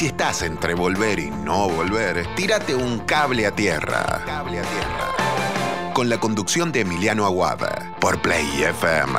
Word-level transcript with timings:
si 0.00 0.06
estás 0.06 0.40
entre 0.40 0.72
volver 0.72 1.18
y 1.18 1.30
no 1.30 1.68
volver, 1.68 2.26
tírate 2.34 2.74
un 2.74 3.00
cable 3.00 3.46
a 3.46 3.54
tierra. 3.54 4.22
Cable 4.24 4.60
a 4.60 4.62
tierra. 4.62 5.92
Con 5.92 6.08
la 6.08 6.18
conducción 6.18 6.72
de 6.72 6.80
Emiliano 6.80 7.26
Aguada 7.26 7.94
por 8.00 8.18
Play 8.22 8.62
FM. 8.62 9.18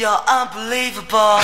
you're 0.00 0.08
unbelievable. 0.26 1.40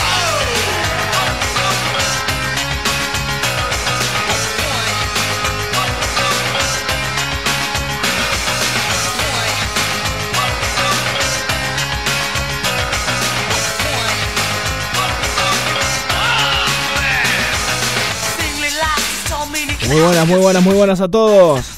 Muy 19.86 20.00
buenas, 20.00 20.26
muy 20.26 20.38
buenas, 20.40 20.62
muy 20.62 20.74
buenas 20.74 21.00
a 21.02 21.08
todos. 21.08 21.75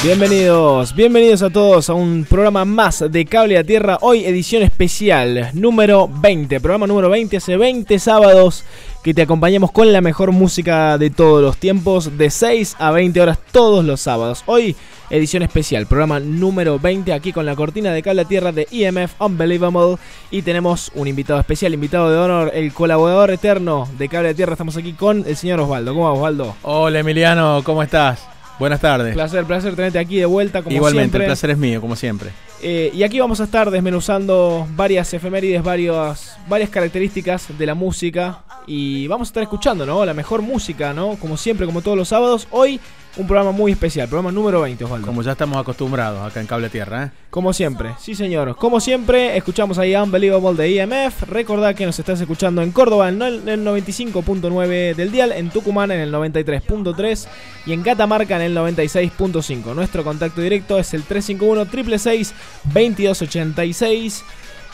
Bienvenidos, 0.00 0.94
bienvenidos 0.94 1.42
a 1.42 1.50
todos 1.50 1.90
a 1.90 1.94
un 1.94 2.24
programa 2.24 2.64
más 2.64 3.04
de 3.10 3.24
Cable 3.24 3.58
a 3.58 3.64
Tierra. 3.64 3.98
Hoy 4.00 4.24
edición 4.24 4.62
especial 4.62 5.50
número 5.54 6.08
20, 6.08 6.60
programa 6.60 6.86
número 6.86 7.10
20, 7.10 7.38
hace 7.38 7.56
20 7.56 7.98
sábados 7.98 8.62
que 9.02 9.12
te 9.12 9.22
acompañamos 9.22 9.72
con 9.72 9.92
la 9.92 10.00
mejor 10.00 10.30
música 10.30 10.98
de 10.98 11.10
todos 11.10 11.42
los 11.42 11.56
tiempos, 11.56 12.16
de 12.16 12.30
6 12.30 12.76
a 12.78 12.92
20 12.92 13.20
horas 13.20 13.40
todos 13.50 13.84
los 13.84 14.00
sábados. 14.00 14.44
Hoy 14.46 14.76
edición 15.10 15.42
especial, 15.42 15.88
programa 15.88 16.20
número 16.20 16.78
20 16.78 17.12
aquí 17.12 17.32
con 17.32 17.44
la 17.44 17.56
cortina 17.56 17.92
de 17.92 18.00
Cable 18.00 18.22
a 18.22 18.24
Tierra 18.24 18.52
de 18.52 18.68
EMF 18.70 19.20
Unbelievable 19.20 19.96
y 20.30 20.42
tenemos 20.42 20.92
un 20.94 21.08
invitado 21.08 21.40
especial, 21.40 21.74
invitado 21.74 22.08
de 22.08 22.18
honor, 22.18 22.52
el 22.54 22.72
colaborador 22.72 23.32
eterno 23.32 23.88
de 23.98 24.08
Cable 24.08 24.28
a 24.28 24.34
Tierra. 24.34 24.52
Estamos 24.52 24.76
aquí 24.76 24.92
con 24.92 25.24
el 25.26 25.36
señor 25.36 25.58
Osvaldo. 25.58 25.92
¿Cómo 25.92 26.04
va 26.04 26.12
Osvaldo? 26.12 26.54
Hola 26.62 27.00
Emiliano, 27.00 27.62
¿cómo 27.64 27.82
estás? 27.82 28.37
Buenas 28.58 28.80
tardes. 28.80 29.14
Placer, 29.14 29.44
placer 29.44 29.76
tenerte 29.76 29.98
aquí 29.98 30.16
de 30.16 30.26
vuelta 30.26 30.62
como 30.62 30.74
Igualmente, 30.74 31.02
siempre. 31.10 31.24
el 31.24 31.28
placer 31.28 31.50
es 31.50 31.58
mío, 31.58 31.80
como 31.80 31.96
siempre. 31.96 32.30
Eh, 32.62 32.90
y 32.92 33.02
aquí 33.02 33.20
vamos 33.20 33.40
a 33.40 33.44
estar 33.44 33.70
desmenuzando 33.70 34.66
varias 34.74 35.12
efemérides, 35.14 35.62
varias, 35.62 36.36
varias 36.48 36.70
características 36.70 37.46
de 37.56 37.66
la 37.66 37.74
música. 37.74 38.42
Y 38.66 39.06
vamos 39.06 39.28
a 39.28 39.30
estar 39.30 39.42
escuchando, 39.42 39.86
¿no? 39.86 40.04
La 40.04 40.14
mejor 40.14 40.42
música, 40.42 40.92
¿no? 40.92 41.16
Como 41.16 41.36
siempre, 41.36 41.66
como 41.66 41.80
todos 41.80 41.96
los 41.96 42.08
sábados. 42.08 42.48
Hoy 42.50 42.80
un 43.18 43.26
programa 43.26 43.50
muy 43.50 43.72
especial, 43.72 44.06
programa 44.06 44.30
número 44.30 44.60
20, 44.60 44.84
Osvaldo. 44.84 45.06
Como 45.06 45.22
ya 45.22 45.32
estamos 45.32 45.58
acostumbrados 45.58 46.24
acá 46.24 46.40
en 46.40 46.46
Cable 46.46 46.68
Tierra, 46.68 47.04
¿eh? 47.04 47.10
Como 47.30 47.52
siempre, 47.52 47.94
sí 47.98 48.14
señor. 48.14 48.56
Como 48.56 48.80
siempre, 48.80 49.36
escuchamos 49.36 49.78
ahí 49.78 49.94
Unbelievable 49.96 50.62
de 50.62 50.80
EMF. 50.80 51.22
Recordad 51.22 51.74
que 51.74 51.84
nos 51.84 51.98
estás 51.98 52.20
escuchando 52.20 52.62
en 52.62 52.70
Córdoba 52.70 53.08
en 53.08 53.20
el 53.20 53.48
en 53.48 53.48
el 53.48 53.66
95.9 53.66 54.94
del 54.94 55.10
dial, 55.10 55.32
en 55.32 55.50
Tucumán 55.50 55.90
en 55.90 56.00
el 56.00 56.12
93.3 56.12 57.26
y 57.66 57.72
en 57.72 57.82
Catamarca 57.82 58.36
en 58.36 58.42
el 58.42 58.56
96.5. 58.56 59.74
Nuestro 59.74 60.04
contacto 60.04 60.40
directo 60.40 60.78
es 60.78 60.94
el 60.94 61.02
351 61.02 61.64
666 61.64 62.34
2286 62.64 64.24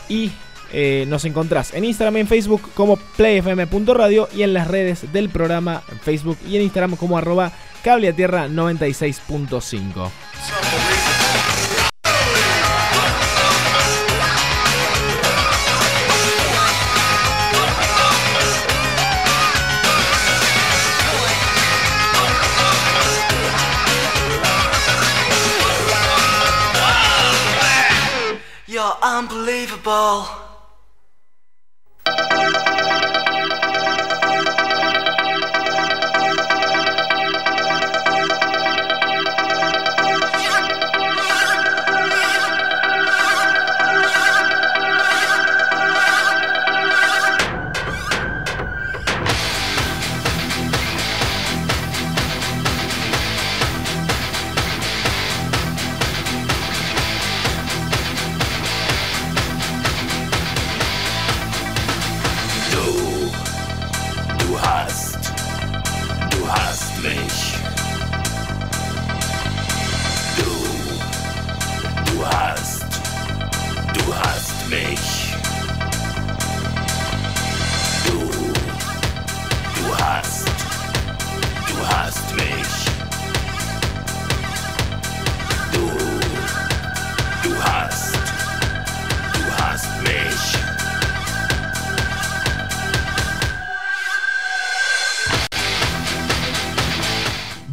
y 0.09 0.33
eh, 0.73 1.05
nos 1.09 1.25
encontrás 1.25 1.73
en 1.75 1.85
Instagram 1.85 2.17
y 2.17 2.21
en 2.21 2.27
Facebook 2.27 2.63
como 2.75 2.97
playfm.radio 2.97 4.29
y 4.35 4.43
en 4.43 4.53
las 4.53 4.67
redes 4.67 5.13
del 5.13 5.29
programa 5.29 5.85
Facebook 6.03 6.37
y 6.49 6.57
en 6.57 6.63
Instagram 6.63 6.97
como 6.97 7.17
arroba 7.17 7.53
cableatierra96.5. 7.85 10.11
unbelievable. 29.75 30.44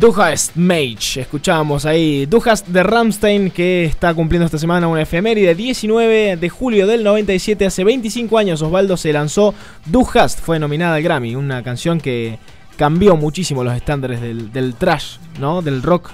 Du 0.01 0.11
hast 0.19 0.55
Mage, 0.55 1.21
escuchábamos 1.21 1.85
ahí 1.85 2.25
Du 2.25 2.41
hast 2.43 2.67
de 2.67 2.81
Ramstein 2.81 3.51
que 3.51 3.85
está 3.85 4.11
cumpliendo 4.15 4.47
esta 4.47 4.57
semana 4.57 4.87
una 4.87 5.03
efeméride 5.03 5.53
19 5.53 6.37
de 6.37 6.49
julio 6.49 6.87
del 6.87 7.03
97, 7.03 7.67
hace 7.67 7.83
25 7.83 8.35
años 8.39 8.63
Osvaldo 8.63 8.97
se 8.97 9.13
lanzó 9.13 9.53
Du 9.85 10.03
hast, 10.11 10.39
fue 10.39 10.57
nominada 10.57 10.95
al 10.95 11.03
Grammy, 11.03 11.35
una 11.35 11.61
canción 11.61 12.01
que, 12.01 12.39
cambió 12.77 13.15
muchísimo 13.15 13.63
los 13.63 13.75
estándares 13.75 14.21
del, 14.21 14.51
del 14.51 14.73
trash, 14.73 15.17
¿no? 15.39 15.61
Del 15.61 15.83
rock, 15.83 16.09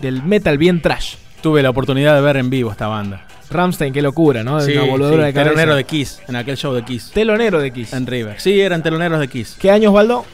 del 0.00 0.24
metal 0.24 0.58
bien 0.58 0.82
trash. 0.82 1.14
Tuve 1.40 1.62
la 1.62 1.70
oportunidad 1.70 2.16
de 2.16 2.22
ver 2.22 2.38
en 2.38 2.50
vivo 2.50 2.72
esta 2.72 2.88
banda. 2.88 3.24
Ramstein, 3.50 3.92
qué 3.92 4.02
locura, 4.02 4.42
¿no? 4.42 4.60
Sí, 4.60 4.76
Una 4.76 5.10
sí, 5.10 5.16
de 5.16 5.32
cabeza. 5.32 5.44
telonero 5.44 5.76
de 5.76 5.84
Kiss, 5.84 6.20
en 6.26 6.34
aquel 6.34 6.56
show 6.56 6.74
de 6.74 6.82
Kiss. 6.82 7.12
Telonero 7.14 7.60
de 7.60 7.70
Kiss. 7.70 7.92
En 7.92 8.04
River. 8.04 8.40
Sí, 8.40 8.60
eran 8.60 8.82
teloneros 8.82 9.20
de 9.20 9.28
Kiss. 9.28 9.56
¿Qué 9.60 9.70
años, 9.70 9.90
Osvaldo? 9.90 10.24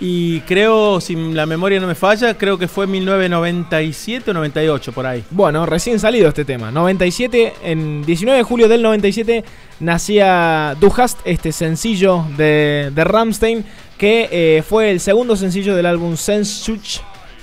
Y 0.00 0.40
creo, 0.40 1.00
si 1.00 1.14
la 1.14 1.46
memoria 1.46 1.78
no 1.80 1.86
me 1.86 1.94
falla, 1.94 2.34
creo 2.36 2.58
que 2.58 2.66
fue 2.68 2.86
1997 2.86 4.30
o 4.30 4.34
98 4.34 4.92
por 4.92 5.06
ahí. 5.06 5.24
Bueno, 5.30 5.64
recién 5.66 6.00
salido 6.00 6.28
este 6.28 6.44
tema. 6.44 6.70
97, 6.70 7.54
en 7.62 8.04
19 8.04 8.38
de 8.38 8.42
julio 8.42 8.68
del 8.68 8.82
97 8.82 9.44
nacía 9.80 10.76
Du 10.80 10.92
Hast, 10.96 11.20
este 11.24 11.52
sencillo 11.52 12.24
de, 12.36 12.90
de 12.92 13.04
Ramstein, 13.04 13.64
que 13.96 14.28
eh, 14.30 14.62
fue 14.62 14.90
el 14.90 14.98
segundo 15.00 15.36
sencillo 15.36 15.76
del 15.76 15.86
álbum 15.86 16.16
Sensuch. 16.16 17.00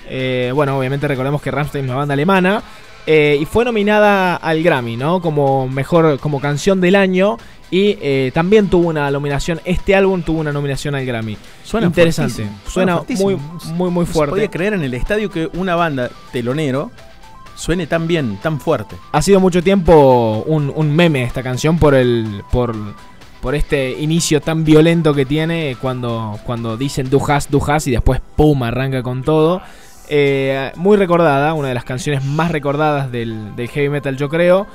Eh, 0.09 0.51
bueno, 0.53 0.77
obviamente 0.77 1.07
recordemos 1.07 1.42
que 1.42 1.51
Ramstein 1.51 1.86
es 1.86 1.89
una 1.89 2.00
banda 2.00 2.13
alemana. 2.13 2.62
eh, 3.07 3.38
y 3.42 3.45
fue 3.45 3.63
nominada 3.65 4.36
al 4.36 4.62
Grammy, 4.62 4.98
¿no? 4.98 5.21
Como 5.21 5.68
mejor, 5.68 6.19
como 6.19 6.39
canción 6.42 6.81
del 6.81 6.95
año. 6.95 7.38
Y 7.71 7.97
eh, 8.01 8.31
también 8.33 8.68
tuvo 8.69 8.89
una 8.89 9.09
nominación, 9.09 9.62
este 9.63 9.95
álbum 9.95 10.21
tuvo 10.23 10.41
una 10.41 10.51
nominación 10.51 10.94
al 10.94 11.06
Grammy. 11.06 11.38
Suena 11.63 11.88
Interesante. 11.88 12.45
Suena 12.68 13.01
muy, 13.19 13.38
muy, 13.73 13.89
muy 13.89 14.06
No 14.06 14.12
fuerte. 14.12 14.31
podía 14.31 14.50
creer 14.51 14.73
en 14.73 14.83
el 14.83 14.94
estadio 14.94 15.29
que 15.29 15.50
una 15.53 15.75
banda 15.75 16.09
telonero 16.33 16.91
suene 17.56 17.88
tan 17.88 18.07
bien, 18.07 18.38
tan 18.41 18.59
fuerte. 18.59 18.97
ha 19.13 19.21
sido 19.21 19.39
mucho 19.39 19.63
tiempo 19.63 20.44
un, 20.47 20.71
un 20.75 20.94
meme 20.95 21.23
esta 21.23 21.44
canción 21.44 21.77
por 21.79 21.94
el 21.95 22.44
por, 22.51 22.75
por 23.39 23.56
este 23.56 23.91
inicio 24.01 24.41
tan 24.41 24.65
violento 24.65 25.13
que 25.13 25.25
tiene 25.25 25.77
cuando, 25.79 26.39
cuando 26.45 26.75
dicen 26.75 27.09
du 27.09 27.21
hast, 27.25 27.50
du 27.51 27.62
hast 27.65 27.88
y 27.88 27.91
después 27.91 28.19
pum 28.35 28.63
arranca 28.63 29.01
con 29.01 29.24
todo. 29.24 29.62
Eh, 30.09 30.74
muy 30.75 30.97
recordada, 30.97 31.53
una 31.53 31.69
de 31.69 31.74
las 31.74 31.85
canciones 31.85 32.25
más 32.25 32.51
recordadas 32.51 33.12
del, 33.13 33.56
del 33.56 33.69
heavy 33.69 33.88
metal 33.88 34.17
yo 34.17 34.27
creo. 34.27 34.67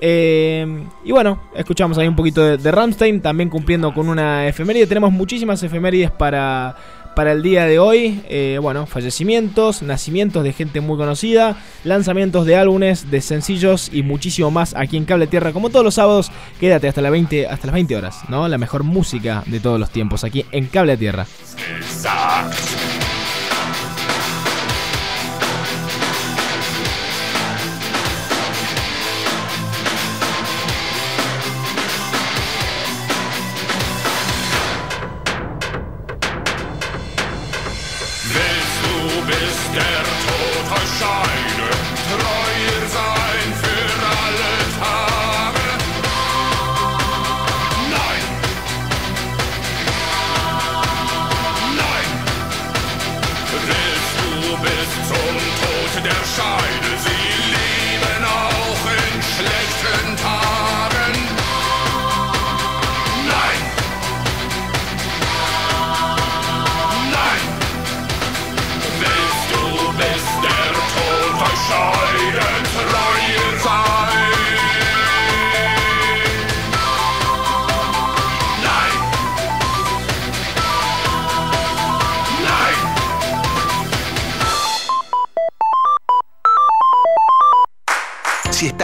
Eh, 0.00 0.84
y 1.04 1.12
bueno, 1.12 1.40
escuchamos 1.54 1.98
ahí 1.98 2.08
un 2.08 2.16
poquito 2.16 2.56
de, 2.56 2.70
Rammstein, 2.70 3.20
también 3.20 3.48
cumpliendo 3.48 3.92
con 3.92 4.08
una 4.08 4.46
efeméride. 4.46 4.86
Tenemos 4.86 5.12
muchísimas 5.12 5.62
efemérides 5.62 6.10
para, 6.10 6.76
para 7.14 7.32
el 7.32 7.42
día 7.42 7.66
de 7.66 7.78
hoy. 7.78 8.22
Eh, 8.28 8.58
bueno, 8.60 8.86
fallecimientos, 8.86 9.82
nacimientos 9.82 10.44
de 10.44 10.52
gente 10.52 10.80
muy 10.80 10.96
conocida, 10.96 11.56
lanzamientos 11.84 12.46
de 12.46 12.56
álbumes, 12.56 13.10
de 13.10 13.20
sencillos 13.20 13.90
y 13.92 14.02
muchísimo 14.02 14.50
más 14.50 14.74
aquí 14.74 14.96
en 14.96 15.04
Cable 15.04 15.26
Tierra. 15.26 15.52
Como 15.52 15.70
todos 15.70 15.84
los 15.84 15.94
sábados, 15.94 16.30
quédate 16.58 16.88
hasta, 16.88 17.00
la 17.00 17.10
20, 17.10 17.46
hasta 17.48 17.66
las 17.66 17.74
20 17.74 17.96
horas, 17.96 18.20
¿no? 18.28 18.48
La 18.48 18.58
mejor 18.58 18.84
música 18.84 19.42
de 19.46 19.60
todos 19.60 19.78
los 19.78 19.90
tiempos 19.90 20.24
aquí 20.24 20.44
en 20.52 20.66
Cable 20.66 20.96
Tierra. 20.96 21.26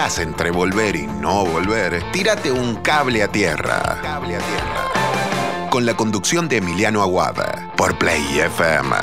Estás 0.07 0.19
entre 0.21 0.51
volver 0.53 0.95
y 0.95 1.07
no 1.07 1.45
volver, 1.45 2.01
tírate 2.13 2.53
un 2.53 2.77
cable 2.77 3.25
a 3.25 3.29
tierra. 3.29 3.99
Cable 4.03 4.37
a 4.37 4.39
tierra. 4.39 5.69
Con 5.69 5.85
la 5.85 5.97
conducción 5.97 6.49
de 6.49 6.59
Emiliano 6.59 7.03
Aguada 7.03 7.73
por 7.77 7.99
Play 7.99 8.39
FM. 8.39 8.95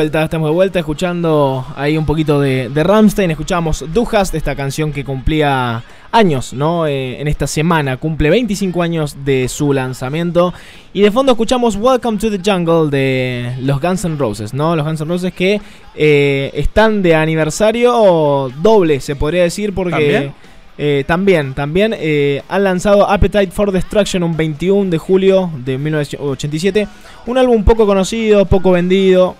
Vuelta, 0.00 0.24
estamos 0.24 0.48
de 0.48 0.54
vuelta 0.54 0.78
escuchando 0.78 1.66
ahí 1.76 1.98
un 1.98 2.06
poquito 2.06 2.40
de, 2.40 2.70
de 2.70 2.82
Ramstein. 2.82 3.32
Escuchamos 3.32 3.84
Du 3.92 4.08
Hast, 4.10 4.34
esta 4.34 4.56
canción 4.56 4.94
que 4.94 5.04
cumplía 5.04 5.82
años, 6.10 6.54
¿no? 6.54 6.86
Eh, 6.86 7.20
en 7.20 7.28
esta 7.28 7.46
semana, 7.46 7.98
cumple 7.98 8.30
25 8.30 8.82
años 8.82 9.14
de 9.26 9.46
su 9.48 9.74
lanzamiento. 9.74 10.54
Y 10.94 11.02
de 11.02 11.10
fondo 11.10 11.32
escuchamos 11.32 11.76
Welcome 11.76 12.16
to 12.16 12.30
the 12.30 12.40
Jungle 12.42 12.88
de 12.88 13.52
los 13.60 13.78
Guns 13.78 14.06
N' 14.06 14.16
Roses, 14.16 14.54
¿no? 14.54 14.74
Los 14.74 14.86
Guns 14.86 15.02
N' 15.02 15.08
Roses 15.10 15.34
que 15.34 15.60
eh, 15.94 16.50
están 16.54 17.02
de 17.02 17.14
aniversario 17.14 18.50
doble, 18.62 19.00
se 19.00 19.16
podría 19.16 19.42
decir, 19.42 19.74
porque. 19.74 19.90
¿También? 19.90 20.34
eh, 20.82 21.04
también, 21.06 21.52
también 21.52 21.94
eh, 21.94 22.42
han 22.48 22.64
lanzado 22.64 23.06
Appetite 23.06 23.50
for 23.50 23.70
Destruction 23.70 24.22
un 24.22 24.34
21 24.34 24.88
de 24.88 24.96
julio 24.96 25.50
de 25.62 25.76
1987. 25.76 26.88
Un 27.26 27.36
álbum 27.36 27.64
poco 27.64 27.84
conocido, 27.84 28.46
poco 28.46 28.70
vendido. 28.70 29.36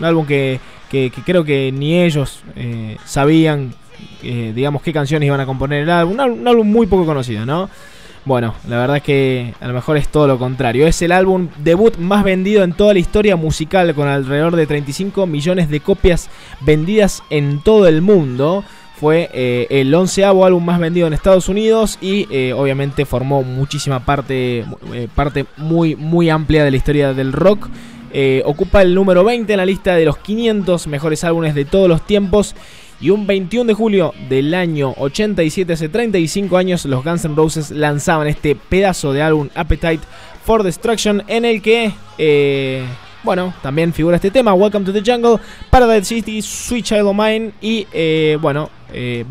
Un 0.00 0.06
álbum 0.06 0.26
que, 0.26 0.58
que- 0.90 1.10
que 1.10 1.22
creo 1.22 1.44
que 1.44 1.70
ni 1.72 2.00
ellos 2.02 2.40
eh, 2.56 2.96
sabían, 3.04 3.72
eh, 4.22 4.52
digamos, 4.54 4.82
qué 4.82 4.92
canciones 4.92 5.26
iban 5.26 5.40
a 5.40 5.46
componer 5.46 5.82
el 5.84 5.90
álbum. 5.90 6.14
Un, 6.18 6.48
álbum. 6.48 6.66
muy 6.66 6.86
poco 6.88 7.06
conocido, 7.06 7.46
¿no? 7.46 7.70
Bueno, 8.24 8.54
la 8.68 8.76
verdad 8.78 8.98
es 8.98 9.02
que 9.02 9.54
a 9.60 9.66
lo 9.68 9.72
mejor 9.72 9.96
es 9.96 10.08
todo 10.08 10.26
lo 10.26 10.38
contrario. 10.38 10.86
Es 10.86 11.00
el 11.00 11.12
álbum 11.12 11.48
debut 11.58 11.96
más 11.96 12.22
vendido 12.22 12.64
en 12.64 12.72
toda 12.74 12.92
la 12.92 12.98
historia 12.98 13.34
musical, 13.36 13.94
con 13.94 14.08
alrededor 14.08 14.56
de 14.56 14.66
35 14.66 15.26
millones 15.26 15.70
de 15.70 15.80
copias 15.80 16.28
vendidas 16.60 17.22
en 17.30 17.60
todo 17.62 17.86
el 17.88 18.02
mundo. 18.02 18.62
Fue 18.98 19.30
eh, 19.32 19.66
el 19.70 19.94
onceavo 19.94 20.44
álbum 20.44 20.62
más 20.62 20.78
vendido 20.78 21.06
en 21.06 21.14
Estados 21.14 21.48
Unidos 21.48 21.96
y 22.02 22.26
eh, 22.30 22.52
obviamente 22.52 23.06
formó 23.06 23.42
muchísima 23.42 24.04
parte, 24.04 24.66
parte 25.14 25.46
muy, 25.56 25.96
muy 25.96 26.28
amplia 26.28 26.62
de 26.64 26.70
la 26.70 26.76
historia 26.76 27.14
del 27.14 27.32
rock. 27.32 27.68
Eh, 28.12 28.42
ocupa 28.44 28.82
el 28.82 28.94
número 28.94 29.22
20 29.24 29.52
en 29.52 29.56
la 29.56 29.66
lista 29.66 29.94
de 29.94 30.04
los 30.04 30.18
500 30.18 30.86
mejores 30.86 31.24
álbumes 31.24 31.54
de 31.54 31.64
todos 31.64 31.88
los 31.88 32.06
tiempos. 32.06 32.54
Y 33.00 33.10
un 33.10 33.26
21 33.26 33.66
de 33.66 33.74
julio 33.74 34.12
del 34.28 34.52
año 34.52 34.92
87, 34.98 35.72
hace 35.72 35.88
35 35.88 36.56
años, 36.58 36.84
los 36.84 37.02
Guns 37.02 37.24
N' 37.24 37.34
Roses 37.34 37.70
lanzaban 37.70 38.26
este 38.26 38.54
pedazo 38.54 39.14
de 39.14 39.22
álbum 39.22 39.48
Appetite 39.54 40.00
for 40.44 40.62
Destruction 40.62 41.22
en 41.26 41.46
el 41.46 41.62
que 41.62 41.92
eh, 42.18 42.84
bueno, 43.22 43.54
también 43.62 43.94
figura 43.94 44.16
este 44.16 44.30
tema, 44.30 44.52
Welcome 44.52 44.84
to 44.84 44.92
the 44.92 45.02
Jungle, 45.04 45.38
Paradise 45.70 46.04
City, 46.04 46.42
Sweet 46.42 46.84
Child 46.84 47.06
of 47.06 47.16
Mine 47.16 47.52
y, 47.62 47.86
eh, 47.92 48.36
bueno, 48.40 48.70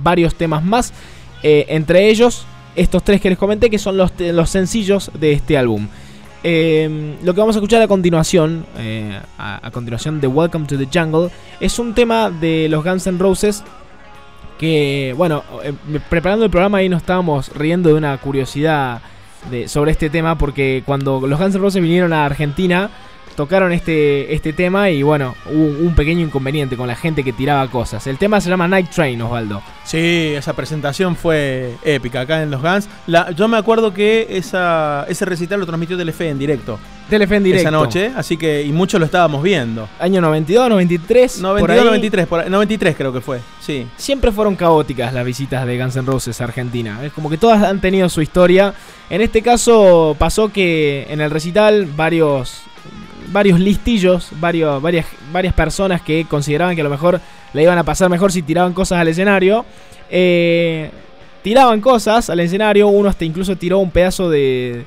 varios 0.01 0.36
temas 0.36 0.63
más. 0.63 0.93
Entre 1.41 2.09
ellos, 2.09 2.45
estos 2.75 3.03
tres 3.03 3.19
que 3.21 3.29
les 3.29 3.38
comenté, 3.38 3.69
que 3.69 3.79
son 3.79 3.98
los, 3.98 4.12
los 4.19 4.50
sencillos 4.50 5.12
de 5.19 5.33
este 5.33 5.57
álbum. 5.57 5.88
Eh, 6.43 7.17
lo 7.24 7.34
que 7.34 7.39
vamos 7.39 7.55
a 7.55 7.60
escuchar 7.60 7.81
a 7.81 7.88
continuación, 7.88 8.65
eh, 8.77 9.19
a, 9.38 9.69
continuación 9.72 10.22
de 10.22 10.27
Welcome 10.27 10.67
to 10.67 10.77
the 10.77 10.88
Jungle, 10.91 11.29
es 11.60 11.79
un 11.79 11.93
tema 11.93 12.29
de 12.29 12.67
los 12.69 12.84
Guns 12.84 13.08
N' 13.08 13.19
Roses 13.19 13.63
que, 14.58 15.13
bueno, 15.17 15.43
eh, 15.63 15.74
preparando 16.10 16.46
el 16.46 16.51
programa 16.51 16.77
ahí 16.77 16.88
nos 16.89 17.01
estábamos 17.01 17.50
riendo 17.55 17.89
de 17.89 17.96
una 17.96 18.17
curiosidad 18.17 19.01
de, 19.51 19.67
sobre 19.67 19.91
este 19.91 20.10
tema 20.10 20.38
porque 20.38 20.84
cuando 20.86 21.25
los 21.27 21.39
Guns 21.39 21.55
N' 21.55 21.62
Roses 21.62 21.81
vinieron 21.81 22.13
a 22.13 22.25
Argentina 22.25 22.89
tocaron 23.39 23.72
este, 23.72 24.34
este 24.34 24.51
tema 24.51 24.89
y 24.89 25.01
bueno, 25.01 25.34
hubo 25.46 25.63
un 25.88 25.96
pequeño 25.96 26.25
inconveniente 26.25 26.75
con 26.75 26.88
la 26.89 26.96
gente 26.98 27.24
que 27.24 27.31
tiraba 27.31 27.65
cosas. 27.69 28.05
El 28.05 28.17
tema 28.17 28.41
se 28.41 28.50
llama 28.50 28.67
Night 28.67 28.89
Train, 28.89 29.22
Osvaldo. 29.22 29.62
Sí, 29.86 30.34
esa 30.36 30.51
presentación 30.51 31.15
fue 31.15 31.74
épica 31.86 32.19
acá 32.19 32.43
en 32.43 32.51
los 32.51 32.62
Guns. 32.62 32.89
La, 33.08 33.31
yo 33.31 33.48
me 33.48 33.55
acuerdo 33.55 33.93
que 33.93 34.27
esa, 34.29 35.05
ese 35.08 35.24
recital 35.24 35.62
lo 35.62 35.65
transmitió 35.65 35.96
Telefe 35.96 36.27
en 36.27 36.38
directo, 36.38 36.77
Telefe 37.10 37.38
en 37.38 37.43
directo. 37.46 37.62
esa 37.69 37.72
noche, 37.72 38.12
así 38.13 38.36
que 38.36 38.62
y 38.62 38.74
muchos 38.74 39.00
lo 39.00 39.05
estábamos 39.05 39.41
viendo. 39.41 39.88
Año 40.01 40.19
92, 40.19 40.67
93. 40.69 41.31
por 41.36 41.41
92, 41.41 41.79
ahí. 41.79 41.86
93, 41.88 42.27
por 42.27 42.39
ahí- 42.41 42.50
93 42.50 42.96
creo 42.98 43.13
que 43.13 43.22
fue. 43.22 43.39
Sí. 43.62 43.88
Siempre 43.96 44.34
fueron 44.34 44.58
caóticas 44.58 45.13
las 45.13 45.24
visitas 45.24 45.65
de 45.65 45.77
Guns 45.79 45.96
N' 45.96 46.05
Roses 46.05 46.41
a 46.41 46.43
Argentina. 46.43 47.00
Es 47.05 47.13
como 47.13 47.29
que 47.29 47.38
todas 47.38 47.63
han 47.63 47.79
tenido 47.79 48.10
su 48.10 48.22
historia. 48.22 48.74
En 49.10 49.22
este 49.22 49.41
caso 49.41 50.15
pasó 50.19 50.50
que 50.51 51.08
en 51.10 51.22
el 51.22 51.31
recital 51.31 51.88
varios 51.96 52.63
varios 53.31 53.59
listillos, 53.59 54.29
varios, 54.39 54.81
varias, 54.81 55.05
varias 55.31 55.53
personas 55.53 56.01
que 56.01 56.25
consideraban 56.29 56.75
que 56.75 56.81
a 56.81 56.83
lo 56.83 56.89
mejor 56.89 57.19
le 57.53 57.63
iban 57.63 57.77
a 57.77 57.83
pasar 57.83 58.09
mejor 58.09 58.31
si 58.31 58.41
tiraban 58.41 58.74
cosas 58.74 59.00
al 59.00 59.07
escenario. 59.07 59.65
eh, 60.09 60.89
tiraban 61.43 61.79
cosas 61.81 62.29
al 62.29 62.39
escenario. 62.41 62.88
Uno 62.88 63.09
hasta 63.09 63.25
incluso 63.25 63.55
tiró 63.55 63.79
un 63.79 63.91
pedazo 63.91 64.29
de... 64.29 64.86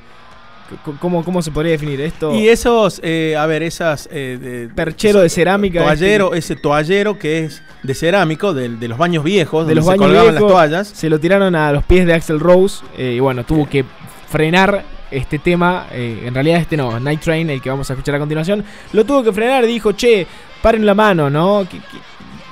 ¿Cómo, 1.01 1.23
cómo 1.23 1.43
se 1.43 1.51
podría 1.51 1.73
definir 1.73 2.01
esto? 2.01 2.35
Y 2.35 2.49
esos, 2.49 2.99
eh, 3.05 3.37
a 3.39 3.45
ver, 3.47 3.63
esas... 3.63 4.09
eh, 4.11 4.39
de- 4.41 4.69
Perchero 4.75 5.21
de 5.21 5.29
cerámica, 5.29 5.81
Toallero, 5.83 6.27
este- 6.35 6.39
ese 6.55 6.57
toallero 6.57 7.19
que 7.19 7.45
es 7.45 7.63
de 7.83 7.95
cerámico, 7.95 8.55
del- 8.55 8.81
de, 8.81 8.89
los 8.89 8.97
baños 8.97 9.23
viejos, 9.23 9.67
de 9.67 9.75
donde 9.75 9.75
los 9.77 9.85
se 9.85 9.91
baños 9.91 10.07
colgaban 10.07 10.31
viejos, 10.31 10.43
las 10.43 10.53
toallas. 10.53 10.89
Se 10.89 11.11
lo 11.11 11.21
tiraron 11.21 11.55
a 11.55 11.73
los 11.73 11.85
pies 11.85 12.07
de 12.07 12.15
Axel 12.15 12.41
Rose. 12.41 12.83
eh, 12.97 13.15
y 13.17 13.21
bueno, 13.21 13.45
tuvo 13.45 13.69
que 13.69 13.85
frenar 14.31 14.83
este 15.13 15.39
tema. 15.39 15.87
eh, 15.93 16.23
en 16.27 16.35
realidad, 16.35 16.61
este 16.61 16.77
no, 16.77 16.99
Night 16.99 17.21
Train, 17.21 17.49
el 17.51 17.61
que 17.63 17.71
vamos 17.71 17.89
a 17.91 17.93
escuchar 17.93 18.15
a 18.15 18.19
continuación. 18.19 18.65
Lo 18.93 19.05
tuvo 19.05 19.23
que 19.23 19.33
frenar 19.33 19.65
y 19.65 19.69
dijo: 19.69 19.93
Che, 19.93 20.27
paren 20.63 20.85
la 20.87 20.95
mano, 20.95 21.29
¿no? 21.31 21.67
Que- 21.71 21.79
que 21.79 21.99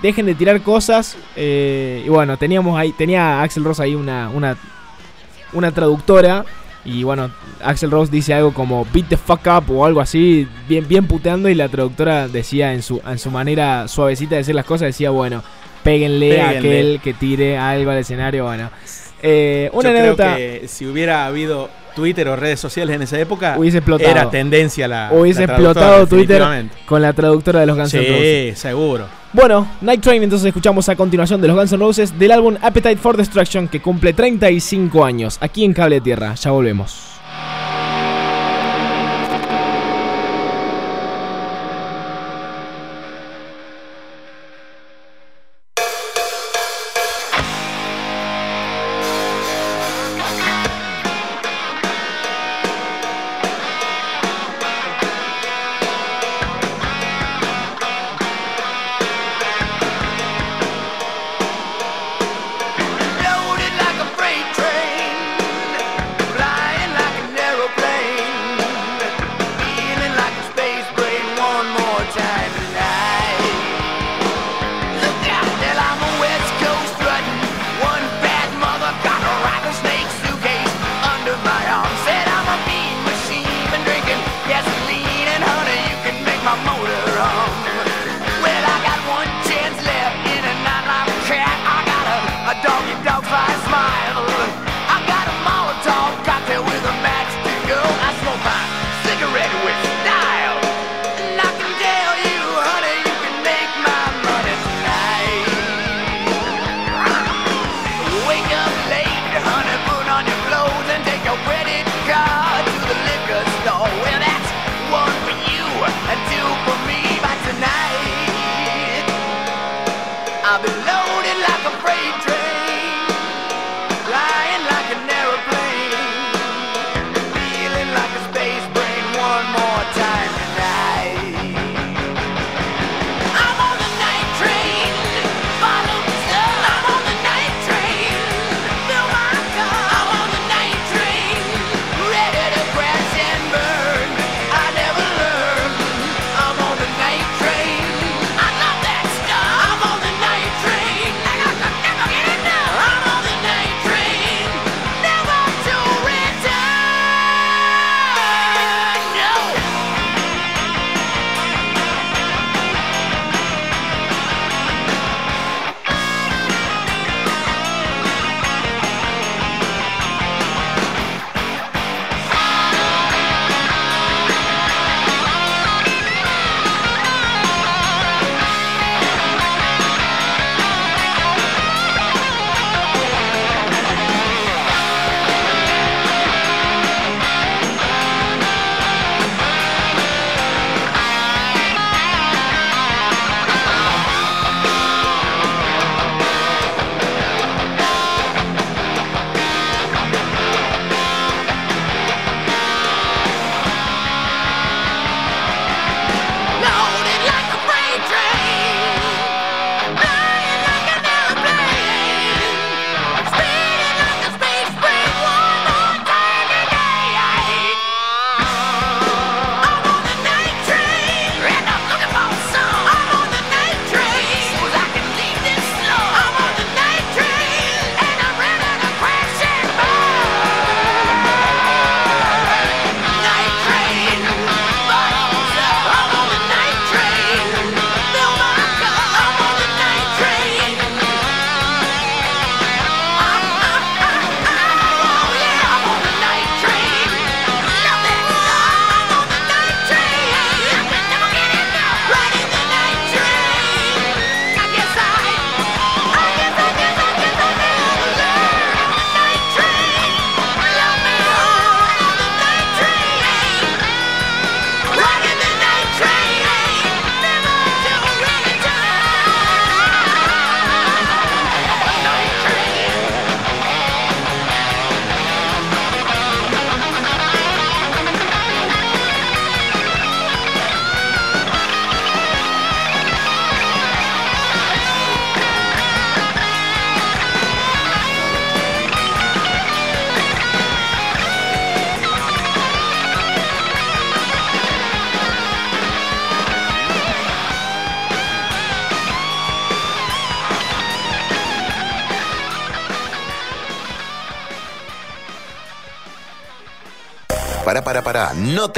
dejen 0.02 0.26
de 0.26 0.35
tirar 0.35 0.61
cosas. 0.62 1.17
eh, 1.37 2.02
y 2.05 2.09
bueno, 2.09 2.37
teníamos 2.37 2.79
ahí, 2.79 2.93
tenía 2.93 3.43
Axel 3.43 3.64
Rose 3.64 3.83
ahí 3.83 3.95
una, 3.95 4.31
una, 4.31 4.57
una 5.52 5.73
traductora. 5.73 6.45
Y 6.83 7.02
bueno, 7.02 7.31
Axel 7.62 7.90
Rose 7.90 8.11
dice 8.11 8.33
algo 8.33 8.55
como 8.55 8.87
beat 8.90 9.09
the 9.11 9.17
fuck 9.19 9.40
up 9.47 9.71
o 9.71 9.85
algo 9.85 10.00
así, 10.00 10.49
bien, 10.67 10.88
bien 10.88 11.07
puteando. 11.07 11.49
Y 11.50 11.55
la 11.55 11.69
traductora 11.69 12.26
decía 12.29 12.73
en 12.73 12.83
su, 12.83 13.02
en 13.07 13.19
su 13.19 13.31
manera 13.31 13.87
suavecita 13.87 14.31
de 14.31 14.38
decir 14.38 14.55
las 14.55 14.64
cosas: 14.64 14.87
decía, 14.87 15.11
bueno, 15.11 15.43
péguenle, 15.83 16.40
a 16.40 16.50
aquel 16.50 17.00
que 17.05 17.12
tire 17.12 17.59
algo 17.59 17.90
al 17.90 17.99
escenario. 17.99 18.45
Bueno, 18.47 18.71
eh, 19.23 19.69
una 19.75 19.90
Yo 19.90 19.99
anécdota. 19.99 20.35
creo 20.37 20.61
que 20.62 20.69
si 20.69 20.87
hubiera 20.87 21.26
habido 21.26 21.69
Twitter 21.94 22.28
o 22.28 22.37
redes 22.37 22.61
sociales 22.61 22.97
en 22.97 23.02
esa 23.02 23.18
época, 23.18 23.56
Hubiese 23.59 23.78
explotado. 23.78 24.11
era 24.11 24.30
tendencia 24.30 24.88
la. 24.88 25.11
Hubiese 25.12 25.47
la 25.47 25.52
explotado 25.54 26.06
Twitter 26.06 26.42
con 26.87 27.02
la 27.02 27.12
traductora 27.12 27.61
de 27.61 27.66
los 27.66 27.76
Guns 27.76 27.94
N' 27.94 28.00
Roses. 28.09 28.54
Sí, 28.56 28.61
seguro. 28.61 29.06
Bueno, 29.32 29.68
Night 29.80 30.00
Train 30.00 30.23
entonces 30.23 30.47
escuchamos 30.49 30.88
a 30.88 30.97
continuación 30.97 31.40
de 31.40 31.49
los 31.49 31.56
Guns 31.56 31.73
N' 31.73 31.78
Roses 31.78 32.18
del 32.18 32.32
álbum 32.32 32.56
Appetite 32.61 32.97
for 32.97 33.16
Destruction 33.16 33.68
que 33.68 33.80
cumple 33.80 34.12
35 34.12 35.04
años 35.04 35.38
aquí 35.40 35.64
en 35.64 35.73
Cable 35.73 35.97
de 35.97 36.00
Tierra. 36.00 36.35
Ya 36.35 36.50
volvemos. 36.50 37.20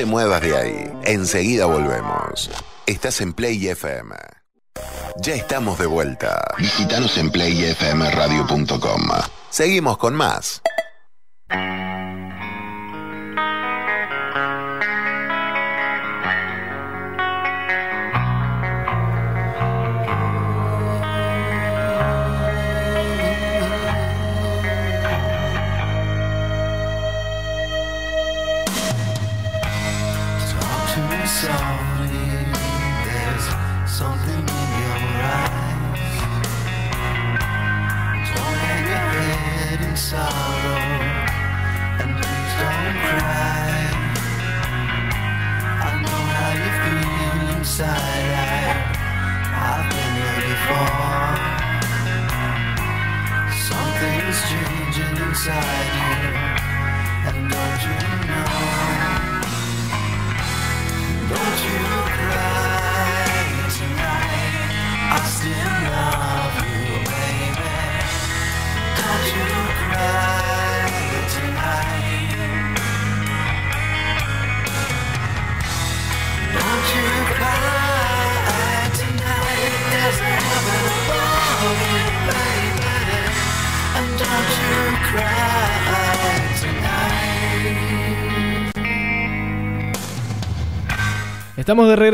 Te 0.03 0.07
muevas 0.07 0.41
de 0.41 0.57
ahí. 0.57 0.93
Enseguida 1.05 1.67
volvemos. 1.67 2.51
Estás 2.87 3.21
en 3.21 3.33
Play 3.33 3.69
FM. 3.69 4.17
Ya 5.19 5.35
estamos 5.35 5.79
de 5.79 5.87
vuelta. 5.87 6.43
Visítanos 6.59 7.17
en 7.19 7.31
playfmradio.com. 7.31 9.03
Seguimos 9.51 9.99
con 9.99 10.17
más. 10.17 10.62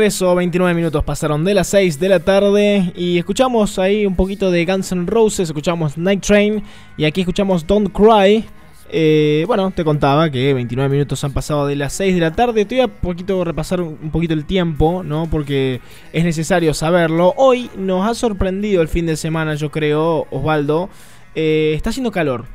Regreso, 0.09 0.33
29 0.33 0.73
minutos 0.73 1.03
pasaron 1.03 1.45
de 1.45 1.53
las 1.53 1.67
6 1.67 1.99
de 1.99 2.09
la 2.09 2.19
tarde 2.19 2.91
y 2.95 3.19
escuchamos 3.19 3.77
ahí 3.77 4.07
un 4.07 4.15
poquito 4.15 4.49
de 4.49 4.65
Guns 4.65 4.91
N' 4.91 5.05
Roses, 5.05 5.49
escuchamos 5.49 5.99
Night 5.99 6.25
Train 6.25 6.63
y 6.97 7.05
aquí 7.05 7.21
escuchamos 7.21 7.67
Don't 7.67 7.91
Cry. 7.93 8.43
Eh, 8.89 9.43
bueno, 9.45 9.69
te 9.69 9.83
contaba 9.83 10.31
que 10.31 10.51
29 10.55 10.89
minutos 10.89 11.23
han 11.23 11.31
pasado 11.31 11.67
de 11.67 11.75
las 11.75 11.93
6 11.93 12.15
de 12.15 12.21
la 12.21 12.31
tarde. 12.31 12.65
Te 12.65 12.77
voy 12.77 12.85
a 12.85 12.87
poquito 12.87 13.43
repasar 13.43 13.81
un 13.81 14.09
poquito 14.09 14.33
el 14.33 14.45
tiempo, 14.45 15.03
¿no? 15.03 15.27
Porque 15.29 15.79
es 16.11 16.23
necesario 16.23 16.73
saberlo. 16.73 17.35
Hoy 17.37 17.69
nos 17.77 18.09
ha 18.09 18.15
sorprendido 18.15 18.81
el 18.81 18.87
fin 18.87 19.05
de 19.05 19.15
semana, 19.15 19.53
yo 19.53 19.69
creo, 19.69 20.25
Osvaldo. 20.31 20.89
Eh, 21.35 21.73
está 21.75 21.91
haciendo 21.91 22.11
calor. 22.11 22.45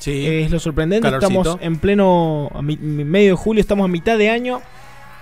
Sí. 0.00 0.26
Es 0.26 0.50
lo 0.50 0.58
sorprendente. 0.58 1.08
Calorcito. 1.08 1.42
Estamos 1.42 1.62
en 1.62 1.76
pleno 1.76 2.50
medio 2.60 3.30
de 3.30 3.36
julio, 3.36 3.60
estamos 3.60 3.84
a 3.84 3.88
mitad 3.88 4.18
de 4.18 4.30
año 4.30 4.62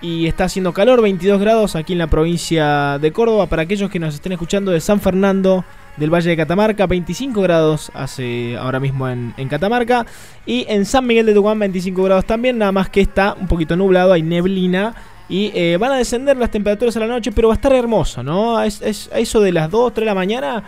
y 0.01 0.27
está 0.27 0.45
haciendo 0.45 0.73
calor, 0.73 1.01
22 1.01 1.39
grados 1.39 1.75
aquí 1.75 1.93
en 1.93 1.99
la 1.99 2.07
provincia 2.07 2.99
de 2.99 3.11
Córdoba. 3.11 3.47
Para 3.47 3.63
aquellos 3.63 3.89
que 3.89 3.99
nos 3.99 4.13
estén 4.13 4.31
escuchando 4.31 4.71
de 4.71 4.79
San 4.79 4.99
Fernando 4.99 5.65
del 5.97 6.13
Valle 6.13 6.29
de 6.29 6.37
Catamarca, 6.37 6.85
25 6.85 7.41
grados 7.41 7.91
hace 7.95 8.55
ahora 8.57 8.79
mismo 8.79 9.09
en, 9.09 9.33
en 9.37 9.47
Catamarca. 9.47 10.05
Y 10.45 10.65
en 10.69 10.85
San 10.85 11.07
Miguel 11.07 11.25
de 11.25 11.33
Tucumán, 11.33 11.59
25 11.59 12.03
grados 12.03 12.25
también, 12.25 12.57
nada 12.57 12.71
más 12.71 12.89
que 12.89 13.01
está 13.01 13.35
un 13.39 13.47
poquito 13.47 13.75
nublado, 13.75 14.13
hay 14.13 14.21
neblina. 14.21 14.93
Y 15.29 15.51
eh, 15.53 15.77
van 15.77 15.91
a 15.91 15.95
descender 15.97 16.37
las 16.37 16.51
temperaturas 16.51 16.95
a 16.95 17.01
la 17.01 17.07
noche, 17.07 17.31
pero 17.31 17.49
va 17.49 17.55
a 17.55 17.57
estar 17.57 17.73
hermoso, 17.73 18.23
¿no? 18.23 18.61
Es, 18.61 19.09
a 19.11 19.19
eso 19.19 19.41
de 19.41 19.51
las 19.51 19.69
2, 19.69 19.93
3 19.93 20.03
de 20.03 20.05
la 20.05 20.15
mañana 20.15 20.63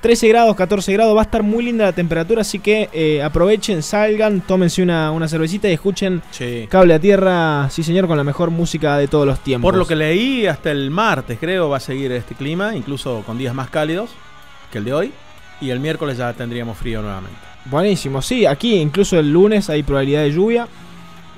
13 0.00 0.28
grados, 0.28 0.54
14 0.54 0.92
grados, 0.92 1.16
va 1.16 1.20
a 1.20 1.24
estar 1.24 1.42
muy 1.42 1.64
linda 1.64 1.86
la 1.86 1.92
temperatura, 1.92 2.42
así 2.42 2.60
que 2.60 2.88
eh, 2.92 3.22
aprovechen, 3.22 3.82
salgan, 3.82 4.40
tómense 4.42 4.82
una, 4.82 5.10
una 5.10 5.26
cervecita 5.28 5.68
y 5.68 5.72
escuchen 5.72 6.22
Sí. 6.30 6.66
Cable 6.70 6.94
a 6.94 6.98
Tierra, 7.00 7.68
sí 7.70 7.82
señor, 7.82 8.06
con 8.06 8.16
la 8.16 8.24
mejor 8.24 8.50
música 8.50 8.96
de 8.96 9.08
todos 9.08 9.26
los 9.26 9.40
tiempos. 9.40 9.68
Por 9.68 9.76
lo 9.76 9.86
que 9.86 9.96
leí, 9.96 10.46
hasta 10.46 10.70
el 10.70 10.90
martes 10.90 11.38
creo 11.40 11.68
va 11.68 11.78
a 11.78 11.80
seguir 11.80 12.12
este 12.12 12.34
clima, 12.34 12.76
incluso 12.76 13.22
con 13.26 13.38
días 13.38 13.54
más 13.54 13.70
cálidos 13.70 14.10
que 14.70 14.78
el 14.78 14.84
de 14.84 14.94
hoy. 14.94 15.12
Y 15.60 15.70
el 15.70 15.80
miércoles 15.80 16.16
ya 16.16 16.32
tendríamos 16.32 16.78
frío 16.78 17.02
nuevamente. 17.02 17.36
Buenísimo, 17.64 18.22
sí, 18.22 18.46
aquí 18.46 18.76
incluso 18.76 19.18
el 19.18 19.32
lunes 19.32 19.68
hay 19.68 19.82
probabilidad 19.82 20.22
de 20.22 20.32
lluvia. 20.32 20.68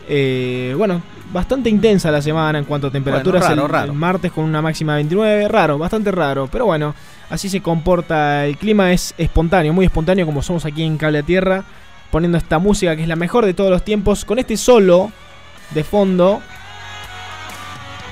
Eh, 0.07 0.75
bueno, 0.77 1.01
bastante 1.33 1.71
intensa 1.71 2.11
la 2.11 2.21
semana 2.21 2.59
en 2.59 2.65
cuanto 2.67 2.89
a 2.89 2.91
temperaturas. 2.91 3.41
Bueno, 3.41 3.63
raro, 3.63 3.67
el, 3.67 3.73
raro. 3.73 3.93
el 3.93 3.99
martes 3.99 4.33
con 4.33 4.45
una 4.45 4.61
máxima 4.61 4.93
de 4.93 4.99
29, 4.99 5.49
raro, 5.49 5.79
bastante 5.79 6.11
raro, 6.11 6.49
pero 6.51 6.67
bueno, 6.67 6.95
así 7.31 7.49
se 7.49 7.61
comporta 7.63 8.45
el 8.47 8.59
clima, 8.59 8.93
es 8.93 9.15
espontáneo, 9.17 9.73
muy 9.73 9.87
espontáneo 9.87 10.27
como 10.27 10.43
somos 10.43 10.65
aquí 10.67 10.83
en 10.83 10.99
Cable 10.99 11.21
a 11.21 11.23
Tierra, 11.23 11.65
poniendo 12.11 12.37
esta 12.37 12.59
música 12.59 12.95
que 12.97 13.03
es 13.03 13.09
la 13.09 13.17
mejor 13.17 13.47
de 13.47 13.55
todos 13.55 13.71
los 13.71 13.85
tiempos, 13.85 14.25
con 14.25 14.39
este 14.39 14.57
solo 14.57 15.11
de 15.71 15.85
fondo 15.85 16.41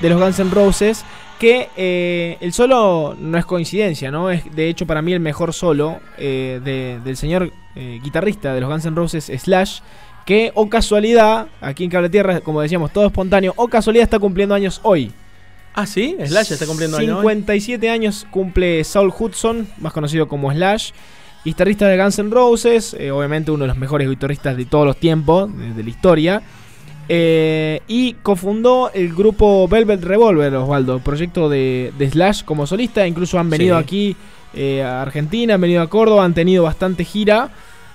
de 0.01 0.09
los 0.09 0.19
Guns 0.19 0.39
N' 0.39 0.51
Roses. 0.51 1.05
Que 1.39 1.69
eh, 1.77 2.37
el 2.41 2.51
solo 2.51 3.15
no 3.17 3.37
es 3.37 3.45
coincidencia, 3.45 4.11
¿no? 4.11 4.29
Es 4.29 4.43
de 4.53 4.67
hecho 4.67 4.85
para 4.85 5.01
mí 5.01 5.13
el 5.13 5.21
mejor 5.21 5.53
solo 5.53 6.01
eh, 6.17 6.59
de- 6.61 6.99
del 7.01 7.15
señor 7.15 7.53
eh, 7.77 7.99
guitarrista 8.03 8.53
de 8.53 8.59
los 8.59 8.69
Guns 8.69 8.85
N' 8.85 8.95
Roses, 8.95 9.31
Slash. 9.33 9.79
Que, 10.25 10.51
o 10.53 10.67
casualidad, 10.69 11.47
aquí 11.61 11.85
en 11.85 11.89
Cable 11.89 12.09
Tierra, 12.09 12.41
como 12.41 12.61
decíamos, 12.61 12.91
todo 12.91 13.05
espontáneo, 13.05 13.53
o 13.55 13.69
casualidad 13.69 14.03
está 14.03 14.19
cumpliendo 14.19 14.53
años 14.53 14.81
hoy. 14.83 15.13
Ah, 15.81 15.85
sí, 15.85 16.15
Slash 16.25 16.51
está 16.53 16.65
cumpliendo 16.65 16.97
años. 16.97 17.15
hoy. 17.17 17.21
57 17.21 17.89
años 17.89 18.27
cumple 18.31 18.83
Saul 18.83 19.11
Hudson, 19.17 19.67
más 19.79 19.93
conocido 19.93 20.27
como 20.27 20.51
Slash, 20.51 20.91
guitarrista 21.45 21.87
de 21.87 21.97
Guns 22.01 22.19
N' 22.19 22.29
Roses, 22.31 22.95
eh, 22.99 23.11
obviamente 23.11 23.51
uno 23.51 23.63
de 23.63 23.69
los 23.69 23.77
mejores 23.77 24.09
guitarristas 24.09 24.57
de 24.57 24.65
todos 24.65 24.85
los 24.85 24.97
tiempos, 24.97 25.49
de, 25.57 25.73
de 25.73 25.83
la 25.83 25.89
historia. 25.89 26.41
eh, 27.11 27.81
y 27.87 28.13
cofundó 28.21 28.91
el 28.93 29.13
grupo 29.15 29.67
Velvet 29.67 30.03
Revolver, 30.03 30.53
Osvaldo, 30.55 30.99
proyecto 30.99 31.49
de, 31.49 31.91
de 31.97 32.09
Slash 32.09 32.43
como 32.43 32.67
solista. 32.67 33.07
Incluso 33.07 33.39
han 33.39 33.49
venido 33.49 33.77
Sí. 33.79 33.83
aquí 33.83 34.15
eh, 34.53 34.83
a 34.83 35.01
Argentina, 35.01 35.55
han 35.55 35.61
venido 35.61 35.81
a 35.81 35.87
Córdoba, 35.89 36.23
han 36.23 36.33
tenido 36.35 36.63
bastante 36.63 37.03
gira. 37.05 37.49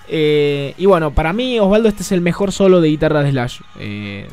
Eh, 0.08 0.74
y 0.78 0.86
bueno, 0.86 1.12
para 1.12 1.32
mí, 1.32 1.58
Osvaldo, 1.60 1.88
este 1.88 2.02
es 2.02 2.10
el 2.12 2.20
mejor 2.22 2.50
solo 2.50 2.80
de 2.80 2.88
guitarra 2.88 3.22
de 3.22 3.30
Slash 3.30 3.60
de, 3.78 4.26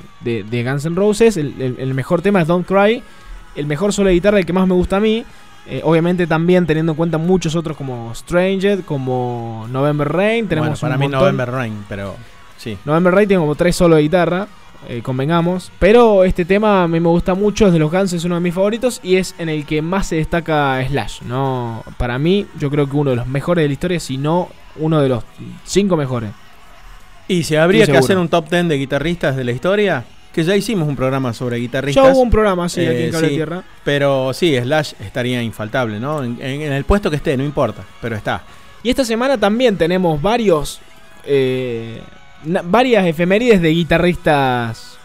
de 0.43 0.63
Guns 0.63 0.85
N' 0.85 0.95
Roses. 0.95 1.37
El, 1.37 1.53
el- 1.61 1.75
el 1.79 1.93
mejor 1.93 2.21
tema 2.23 2.41
es 2.41 2.47
Don't 2.47 2.65
Cry. 2.67 3.03
El 3.55 3.65
mejor 3.65 3.93
solo 3.93 4.07
de 4.07 4.13
guitarra, 4.13 4.39
el 4.39 4.45
que 4.45 4.53
más 4.53 4.67
me 4.67 4.73
gusta 4.73 4.97
a 4.97 4.99
mí. 4.99 5.25
Eh, 5.67 5.81
obviamente 5.83 6.25
también 6.25 6.65
teniendo 6.65 6.93
en 6.93 6.95
cuenta 6.95 7.17
muchos 7.19 7.55
otros 7.55 7.77
como 7.77 8.13
Stranger, 8.15 8.83
como 8.83 9.67
November 9.69 10.11
Rain. 10.11 10.47
Tenemos 10.47 10.69
Bueno, 10.69 10.81
para 10.81 10.97
mí 10.97 11.03
montón. 11.05 11.19
November 11.21 11.51
Rain, 11.51 11.85
pero 11.87 12.15
sí. 12.57 12.77
November 12.83 13.13
Rain 13.13 13.27
tiene 13.27 13.41
como 13.41 13.55
tres 13.55 13.75
solos 13.75 13.97
de 13.97 14.03
guitarra, 14.03 14.47
eh, 14.89 15.01
convengamos. 15.03 15.71
Pero 15.77 16.23
este 16.23 16.45
tema 16.45 16.83
a 16.83 16.87
mí 16.87 16.99
me 16.99 17.09
gusta 17.09 17.35
mucho, 17.35 17.67
es 17.67 17.73
de 17.73 17.79
los 17.79 17.91
Guns, 17.91 18.13
es 18.13 18.25
uno 18.25 18.35
de 18.35 18.41
mis 18.41 18.55
favoritos 18.55 18.99
y 19.03 19.17
es 19.17 19.35
en 19.37 19.49
el 19.49 19.65
que 19.65 19.81
más 19.83 20.07
se 20.07 20.15
destaca 20.15 20.83
Slash. 20.87 21.21
¿no? 21.21 21.83
Para 21.97 22.17
mí, 22.17 22.47
yo 22.57 22.71
creo 22.71 22.89
que 22.89 22.95
uno 22.97 23.11
de 23.11 23.17
los 23.17 23.27
mejores 23.27 23.63
de 23.63 23.67
la 23.67 23.73
historia, 23.73 23.99
si 23.99 24.17
no 24.17 24.49
uno 24.77 24.99
de 24.99 25.09
los 25.09 25.23
cinco 25.63 25.95
mejores. 25.95 26.31
Y 27.27 27.43
si 27.43 27.55
habría 27.55 27.85
que 27.85 27.97
hacer 27.97 28.17
un 28.17 28.27
top 28.27 28.49
10 28.49 28.67
de 28.67 28.77
guitarristas 28.77 29.35
de 29.35 29.43
la 29.43 29.51
historia, 29.51 30.05
que 30.33 30.43
ya 30.43 30.55
hicimos 30.55 30.87
un 30.87 30.95
programa 30.95 31.33
sobre 31.33 31.57
Ya 31.57 31.61
guitarristas. 31.61 32.13
hubo 32.13 32.21
un 32.21 32.29
programa 32.29 32.65
así 32.65 32.81
aquí 32.85 32.95
Eh, 32.97 33.05
en 33.07 33.11
Cable 33.11 33.27
sí. 33.29 33.35
Tierra. 33.35 33.63
Pero 33.83 34.33
sí, 34.33 34.57
Slash 34.57 34.93
estaría 35.01 35.41
infaltable, 35.43 35.99
¿no? 35.99 36.23
En, 36.23 36.37
en- 36.41 36.61
en 36.61 36.71
el 36.73 36.83
puesto 36.85 37.09
que 37.09 37.17
esté, 37.17 37.35
no 37.37 37.43
importa, 37.43 37.83
pero 38.01 38.15
está. 38.15 38.43
Y 38.83 38.89
esta 38.89 39.03
semana 39.05 39.37
también 39.37 39.77
tenemos 39.77 40.21
varios. 40.21 40.79
eh, 41.25 42.01
varias 42.63 43.05
efemérides 43.05 43.61
de 43.61 43.69
guitarristas 43.69 44.97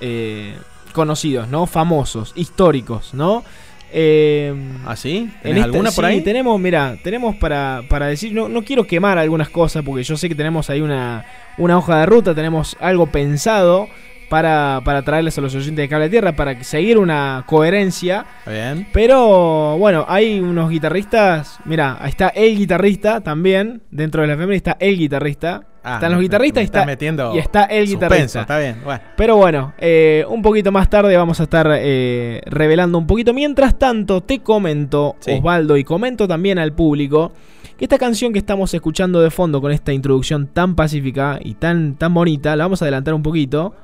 eh, 0.00 0.54
conocidos, 0.92 1.46
¿no? 1.48 1.66
Famosos, 1.66 2.32
históricos, 2.34 3.14
¿no? 3.14 3.44
Eh, 3.92 4.54
¿Ah, 4.86 4.96
sí? 4.96 5.18
en 5.18 5.40
¿Tenés 5.42 5.56
esta- 5.58 5.64
alguna 5.66 5.90
por 5.92 6.04
sí, 6.04 6.10
ahí? 6.10 6.20
tenemos, 6.22 6.58
mira, 6.60 6.96
tenemos 7.02 7.36
para, 7.36 7.82
para 7.88 8.06
decir, 8.06 8.32
no, 8.32 8.48
no 8.48 8.62
quiero 8.62 8.84
quemar 8.86 9.18
algunas 9.18 9.48
cosas 9.48 9.82
porque 9.84 10.02
yo 10.04 10.16
sé 10.16 10.28
que 10.28 10.34
tenemos 10.34 10.70
ahí 10.70 10.80
una, 10.80 11.24
una 11.58 11.76
hoja 11.78 11.98
de 12.00 12.06
ruta, 12.06 12.34
tenemos 12.34 12.76
algo 12.80 13.06
pensado 13.06 13.88
para, 14.30 14.80
para 14.84 15.02
traerles 15.02 15.36
a 15.36 15.40
los 15.42 15.54
oyentes 15.54 15.76
de 15.76 15.88
Cable 15.88 16.08
Tierra, 16.08 16.32
para 16.32 16.62
seguir 16.62 16.96
una 16.96 17.44
coherencia. 17.46 18.24
Bien. 18.46 18.86
Pero 18.92 19.76
bueno, 19.76 20.06
hay 20.08 20.38
unos 20.40 20.70
guitarristas. 20.70 21.58
Mira, 21.64 21.98
ahí 22.00 22.10
está 22.10 22.28
el 22.28 22.56
guitarrista 22.56 23.20
también. 23.20 23.82
Dentro 23.90 24.22
de 24.22 24.28
la 24.28 24.34
efeméride 24.34 24.56
está 24.56 24.76
el 24.80 24.96
guitarrista. 24.96 25.64
Ah, 25.82 25.94
Están 25.94 26.12
los 26.12 26.20
guitarristas 26.20 26.60
y 26.62 26.64
está, 26.66 26.84
metiendo 26.84 27.34
y 27.34 27.38
está 27.38 27.64
el 27.64 27.88
suspenso, 27.88 28.06
guitarrista. 28.06 28.40
Está 28.42 28.58
bien, 28.58 28.76
bueno. 28.84 29.00
Pero 29.16 29.36
bueno, 29.36 29.72
eh, 29.78 30.24
un 30.28 30.42
poquito 30.42 30.70
más 30.70 30.88
tarde 30.90 31.16
vamos 31.16 31.40
a 31.40 31.44
estar 31.44 31.66
eh, 31.72 32.40
revelando 32.46 32.98
un 32.98 33.06
poquito. 33.06 33.32
Mientras 33.34 33.78
tanto, 33.78 34.20
te 34.20 34.40
comento, 34.40 35.16
Sí. 35.20 35.32
Osvaldo, 35.32 35.76
y 35.76 35.84
comento 35.84 36.28
también 36.28 36.58
al 36.58 36.72
público 36.72 37.32
que 37.78 37.86
esta 37.86 37.98
canción 37.98 38.30
que 38.32 38.38
estamos 38.38 38.72
escuchando 38.74 39.22
de 39.22 39.30
fondo 39.30 39.60
con 39.62 39.72
esta 39.72 39.90
introducción 39.92 40.48
tan 40.48 40.74
pacífica 40.76 41.38
y 41.42 41.54
tan, 41.54 41.94
tan 41.94 42.12
bonita, 42.12 42.54
la 42.54 42.64
vamos 42.66 42.82
a 42.82 42.84
adelantar 42.84 43.14
un 43.14 43.22
poquito. 43.22 43.74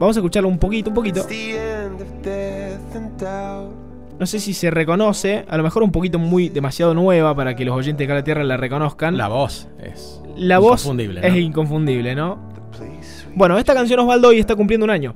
Vamos 0.00 0.16
a 0.16 0.20
escucharla 0.20 0.48
un 0.48 0.58
poquito, 0.58 0.88
un 0.88 0.94
poquito. 0.94 1.26
No 4.18 4.26
sé 4.26 4.40
si 4.40 4.54
se 4.54 4.70
reconoce, 4.70 5.44
a 5.46 5.58
lo 5.58 5.62
mejor 5.62 5.82
un 5.82 5.92
poquito 5.92 6.18
muy 6.18 6.48
demasiado 6.48 6.94
nueva 6.94 7.34
para 7.36 7.54
que 7.54 7.66
los 7.66 7.76
oyentes 7.76 7.98
de 7.98 8.08
Cara 8.08 8.24
Tierra 8.24 8.42
la 8.42 8.56
reconozcan. 8.56 9.18
La 9.18 9.28
voz 9.28 9.68
es 9.78 10.22
La 10.36 10.58
voz 10.58 10.84
inconfundible, 10.84 11.20
¿no? 11.20 11.26
es 11.26 11.36
inconfundible, 11.36 12.14
¿no? 12.14 12.38
Bueno, 13.34 13.58
esta 13.58 13.74
canción 13.74 14.00
Osvaldo 14.00 14.28
hoy 14.28 14.38
está 14.38 14.56
cumpliendo 14.56 14.84
un 14.84 14.90
año. 14.90 15.14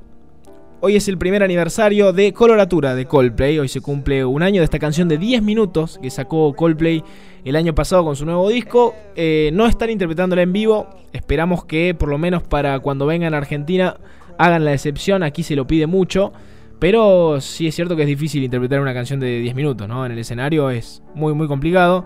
Hoy 0.81 0.95
es 0.95 1.07
el 1.07 1.17
primer 1.17 1.41
aniversario 1.41 2.13
de 2.13 2.31
Coloratura 2.31 2.93
de 2.93 3.07
Coldplay. 3.07 3.57
Hoy 3.57 3.69
se 3.69 3.81
cumple 3.81 4.23
un 4.23 4.43
año 4.43 4.61
de 4.61 4.65
esta 4.65 4.77
canción 4.77 5.07
de 5.07 5.17
10 5.17 5.41
minutos 5.41 5.97
que 5.99 6.11
sacó 6.11 6.53
Coldplay 6.53 7.03
el 7.43 7.55
año 7.55 7.73
pasado 7.73 8.05
con 8.05 8.15
su 8.15 8.23
nuevo 8.23 8.49
disco. 8.49 8.93
Eh, 9.15 9.49
no 9.51 9.65
están 9.65 9.89
interpretándola 9.89 10.43
en 10.43 10.53
vivo. 10.53 10.87
Esperamos 11.11 11.65
que 11.65 11.95
por 11.95 12.09
lo 12.09 12.19
menos 12.19 12.43
para 12.43 12.77
cuando 12.81 13.07
vengan 13.07 13.33
a 13.33 13.37
Argentina 13.37 13.97
hagan 14.37 14.65
la 14.65 14.73
excepción. 14.73 15.23
Aquí 15.23 15.43
se 15.43 15.55
lo 15.55 15.65
pide 15.67 15.87
mucho. 15.87 16.33
Pero 16.79 17.39
sí 17.39 17.67
es 17.67 17.75
cierto 17.75 17.95
que 17.95 18.01
es 18.01 18.07
difícil 18.07 18.43
interpretar 18.43 18.81
una 18.81 18.93
canción 18.93 19.19
de 19.19 19.39
10 19.39 19.55
minutos, 19.55 19.87
¿no? 19.87 20.05
En 20.05 20.11
el 20.11 20.19
escenario 20.19 20.69
es 20.69 21.01
muy, 21.13 21.33
muy 21.33 21.47
complicado. 21.47 22.05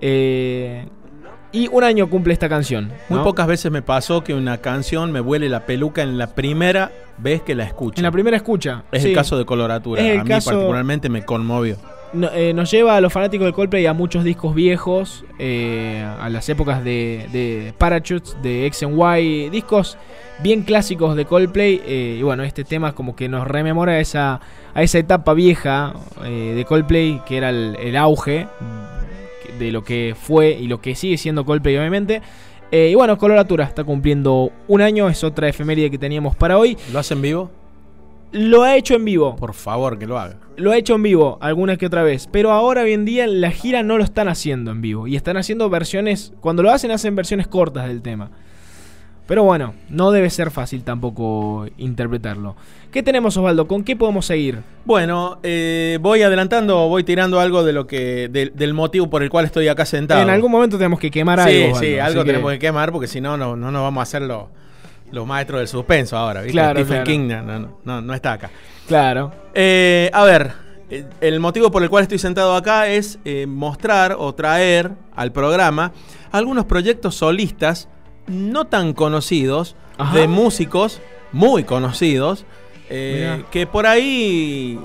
Eh, 0.00 0.86
y 1.50 1.68
un 1.68 1.84
año 1.84 2.08
cumple 2.08 2.32
esta 2.32 2.48
canción. 2.48 2.90
Muy 3.08 3.20
pocas 3.20 3.46
veces 3.46 3.70
me 3.70 3.82
pasó 3.82 4.22
que 4.24 4.34
una 4.34 4.58
canción 4.58 5.12
me 5.12 5.20
vuele 5.20 5.48
la 5.48 5.66
peluca 5.66 6.02
en 6.02 6.18
la 6.18 6.34
primera 6.34 6.92
vez 7.18 7.42
que 7.42 7.54
la 7.54 7.64
escucho. 7.64 7.98
En 7.98 8.04
la 8.04 8.10
primera 8.10 8.36
escucha. 8.36 8.84
es 8.90 9.02
sí. 9.02 9.08
el 9.10 9.14
caso 9.14 9.36
de 9.38 9.44
coloratura. 9.44 10.02
Es 10.02 10.14
el 10.14 10.20
a 10.20 10.24
mí 10.24 10.28
caso- 10.28 10.50
particularmente 10.50 11.08
me 11.08 11.24
conmovió. 11.24 11.76
Eh, 12.14 12.52
nos 12.54 12.70
lleva 12.70 12.96
a 12.96 13.00
los 13.00 13.12
fanáticos 13.12 13.46
de 13.46 13.52
Coldplay 13.52 13.86
a 13.86 13.94
muchos 13.94 14.22
discos 14.22 14.54
viejos, 14.54 15.24
eh, 15.38 16.04
a 16.20 16.28
las 16.28 16.46
épocas 16.48 16.84
de, 16.84 17.72
Parachutes, 17.78 18.36
de 18.42 18.66
X 18.66 18.82
Y, 18.82 19.48
discos 19.48 19.96
bien 20.42 20.62
clásicos 20.62 21.16
de 21.16 21.24
Coldplay. 21.24 21.80
eh, 21.86 22.16
y 22.18 22.22
bueno, 22.22 22.42
este 22.42 22.64
tema 22.64 22.94
como 22.94 23.16
que 23.16 23.28
nos 23.28 23.46
rememora 23.48 23.98
esa, 23.98 24.40
a 24.74 24.82
esa 24.82 24.98
etapa 24.98 25.32
vieja 25.32 25.94
de 26.22 26.64
Coldplay, 26.68 27.22
que 27.26 27.38
era 27.38 27.48
el, 27.50 27.96
auge 27.96 28.46
de 29.58 29.72
lo 29.72 29.82
que 29.82 30.14
fue 30.18 30.50
y 30.50 30.66
lo 30.66 30.80
que 30.80 30.94
sigue 30.94 31.16
siendo 31.16 31.44
Coldplay, 31.44 31.76
obviamente. 31.78 32.20
Y 32.70 32.94
bueno, 32.94 33.18
Coloratura 33.18 33.64
está 33.64 33.84
cumpliendo 33.84 34.50
un 34.68 34.80
año, 34.80 35.08
es 35.08 35.24
otra 35.24 35.48
efeméride 35.48 35.90
que 35.90 35.98
teníamos 35.98 36.36
para 36.36 36.58
hoy. 36.58 36.76
¿Lo 36.92 36.98
hacen 36.98 37.20
vivo? 37.20 37.61
Lo 38.32 38.62
ha 38.62 38.76
hecho 38.76 38.94
en 38.94 39.04
vivo. 39.04 39.36
Por 39.36 39.54
favor, 39.54 39.98
que 39.98 40.06
lo 40.06 40.18
haga. 40.18 40.36
Lo 40.56 40.70
ha 40.72 40.76
hecho 40.76 40.94
en 40.94 41.02
vivo 41.02 41.38
alguna 41.40 41.76
que 41.76 41.86
otra 41.86 42.02
vez, 42.02 42.28
pero 42.30 42.50
ahora 42.52 42.82
hoy 42.82 42.92
en 42.92 43.04
día 43.04 43.26
la 43.26 43.50
gira 43.50 43.82
no 43.82 43.98
lo 43.98 44.04
están 44.04 44.28
haciendo 44.28 44.70
en 44.70 44.80
vivo 44.82 45.06
y 45.06 45.16
están 45.16 45.36
haciendo 45.36 45.68
versiones, 45.70 46.32
cuando 46.40 46.62
lo 46.62 46.70
hacen 46.70 46.90
hacen 46.90 47.14
versiones 47.16 47.46
cortas 47.46 47.86
del 47.88 48.02
tema. 48.02 48.30
Pero 49.26 49.44
bueno, 49.44 49.72
no 49.88 50.10
debe 50.10 50.28
ser 50.30 50.50
fácil 50.50 50.82
tampoco 50.82 51.66
interpretarlo. 51.78 52.56
¿Qué 52.90 53.02
tenemos 53.02 53.36
Osvaldo? 53.36 53.66
¿Con 53.68 53.84
qué 53.84 53.96
podemos 53.96 54.26
seguir? 54.26 54.58
Bueno, 54.84 55.38
eh, 55.42 55.98
voy 56.02 56.22
adelantando, 56.22 56.88
voy 56.88 57.04
tirando 57.04 57.38
algo 57.40 57.62
de 57.64 57.72
lo 57.72 57.86
que 57.86 58.28
del, 58.28 58.52
del 58.54 58.74
motivo 58.74 59.08
por 59.08 59.22
el 59.22 59.30
cual 59.30 59.44
estoy 59.46 59.68
acá 59.68 59.86
sentado. 59.86 60.20
En 60.20 60.28
algún 60.28 60.50
momento 60.50 60.76
tenemos 60.76 60.98
que 60.98 61.10
quemar 61.10 61.38
sí, 61.48 61.62
algo. 61.62 61.78
sí, 61.78 61.94
Osvaldo, 61.94 62.02
algo 62.04 62.20
así 62.20 62.26
que- 62.26 62.32
tenemos 62.32 62.52
que 62.52 62.58
quemar 62.58 62.92
porque 62.92 63.06
si 63.06 63.20
no, 63.20 63.36
no, 63.36 63.56
no 63.56 63.70
nos 63.70 63.82
vamos 63.82 64.00
a 64.00 64.02
hacer 64.02 64.22
los, 64.22 64.44
los 65.12 65.26
maestros 65.26 65.60
del 65.60 65.68
suspenso 65.68 66.16
ahora. 66.16 66.40
¿viste? 66.42 66.52
Claro, 66.52 66.80
Stephen 66.80 67.04
claro. 67.04 67.04
King 67.04 67.28
no, 67.28 67.58
no, 67.58 67.78
no, 67.84 68.00
no 68.00 68.14
está 68.14 68.32
acá. 68.32 68.50
Claro. 68.88 69.32
Eh, 69.54 70.10
a 70.12 70.24
ver, 70.24 70.52
el 71.20 71.40
motivo 71.40 71.70
por 71.70 71.82
el 71.82 71.88
cual 71.90 72.02
estoy 72.02 72.18
sentado 72.18 72.54
acá 72.56 72.88
es 72.88 73.18
eh, 73.24 73.46
mostrar 73.46 74.16
o 74.18 74.34
traer 74.34 74.90
al 75.14 75.32
programa 75.32 75.92
algunos 76.32 76.64
proyectos 76.64 77.14
solistas 77.14 77.88
no 78.26 78.66
tan 78.66 78.92
conocidos 78.92 79.76
Ajá. 79.98 80.16
de 80.16 80.28
músicos 80.28 81.00
muy 81.32 81.64
conocidos. 81.64 82.44
eh, 82.90 83.42
que 83.50 83.66
por 83.66 83.86
ahí, 83.86 84.78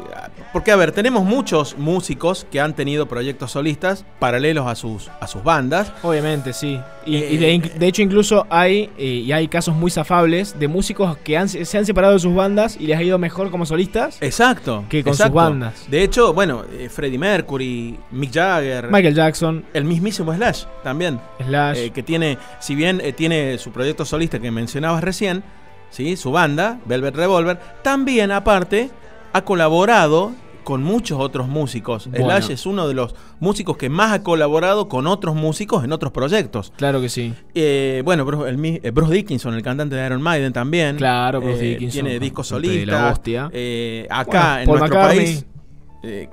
porque 0.54 0.72
a 0.72 0.76
ver, 0.76 0.92
tenemos 0.92 1.24
muchos 1.24 1.78
músicos 1.78 2.46
que 2.52 2.60
han 2.60 2.76
tenido 2.76 3.08
proyectos 3.08 3.52
solistas 3.52 4.06
paralelos 4.20 4.68
a 4.68 4.76
sus, 4.76 5.10
a 5.20 5.28
sus 5.28 5.44
bandas. 5.44 5.92
Obviamente, 6.04 6.54
sí. 6.54 6.80
Y, 7.06 7.16
Eh, 7.18 7.34
y 7.34 7.38
de, 7.78 7.88
hecho 7.88 8.02
incluso 8.02 8.46
hay, 8.50 8.90
eh, 8.98 9.06
y 9.26 9.32
hay 9.32 9.48
casos 9.48 9.76
muy 9.76 9.92
zafables 9.92 10.58
de 10.60 10.68
músicos 10.68 11.18
que 11.18 11.38
han- 11.38 11.48
se 11.50 11.78
han 11.78 11.86
separado 11.86 12.14
de 12.14 12.20
sus 12.20 12.34
bandas 12.36 12.78
y 12.80 12.88
les 12.88 12.98
ha 12.98 13.04
ido 13.04 13.18
mejor 13.18 13.50
como 13.52 13.66
solistas. 13.66 14.18
Exacto. 14.22 14.84
Que 14.90 15.04
con 15.04 15.16
sus 15.16 15.32
bandas. 15.32 15.86
De 15.90 16.04
hecho, 16.04 16.34
bueno, 16.34 16.64
eh, 16.72 16.90
Freddie 16.90 17.18
Mercury, 17.20 17.98
Mick 18.12 18.34
Jagger, 18.34 18.88
Michael 18.92 19.16
Jackson, 19.16 19.66
el 19.74 19.84
mismísimo 19.86 20.34
Slash 20.34 20.64
también. 20.84 21.20
Slash. 21.46 21.90
que 21.92 22.04
tiene, 22.04 22.38
si 22.60 22.76
bien 22.76 23.02
tiene 23.16 23.58
su 23.58 23.72
proyecto 23.72 24.06
solista 24.06 24.40
que 24.40 24.52
mencionabas 24.52 25.04
recién, 25.04 25.44
¿sí? 25.90 26.18
su 26.18 26.32
banda, 26.32 26.80
Velvet 26.86 27.16
Revolver, 27.16 27.58
también 27.84 28.32
aparte 28.32 28.90
ha 29.34 29.42
colaborado 29.44 30.32
con 30.64 30.84
muchos 30.84 31.18
otros 31.22 31.48
músicos. 31.48 32.08
Bueno. 32.10 32.26
Slash 32.26 32.52
es 32.52 32.66
uno 32.66 32.90
de 32.90 32.94
los 32.94 33.16
músicos 33.40 33.78
que 33.78 33.90
más 33.90 34.12
ha 34.12 34.22
colaborado 34.22 34.90
con 34.90 35.08
otros 35.08 35.34
músicos 35.34 35.86
en 35.86 35.94
otros 35.94 36.12
proyectos. 36.12 36.74
claro 36.76 37.00
que 37.00 37.08
sí. 37.08 37.34
Eh, 37.56 38.02
bueno, 38.04 38.26
Bruce, 38.26 38.50
el 38.50 38.66
eh, 38.84 38.92
Bruce 38.92 39.14
Dickinson, 39.14 39.54
el 39.54 39.62
cantante 39.64 39.96
de 39.96 40.06
Iron 40.06 40.22
Maiden 40.22 40.52
también. 40.52 40.98
Claro, 40.98 41.40
Bruce 41.40 41.64
Eh, 41.66 41.70
Dickinson, 41.70 42.02
Tiene 42.04 42.20
discos 42.20 42.48
solistas. 42.48 43.22
Eh, 43.54 44.08
acá 44.10 44.26
Bueno, 44.26 44.60
en 44.60 44.66
Paul 44.68 44.80
nuestro 44.80 45.00
McCartney. 45.00 45.26
país. 45.26 45.46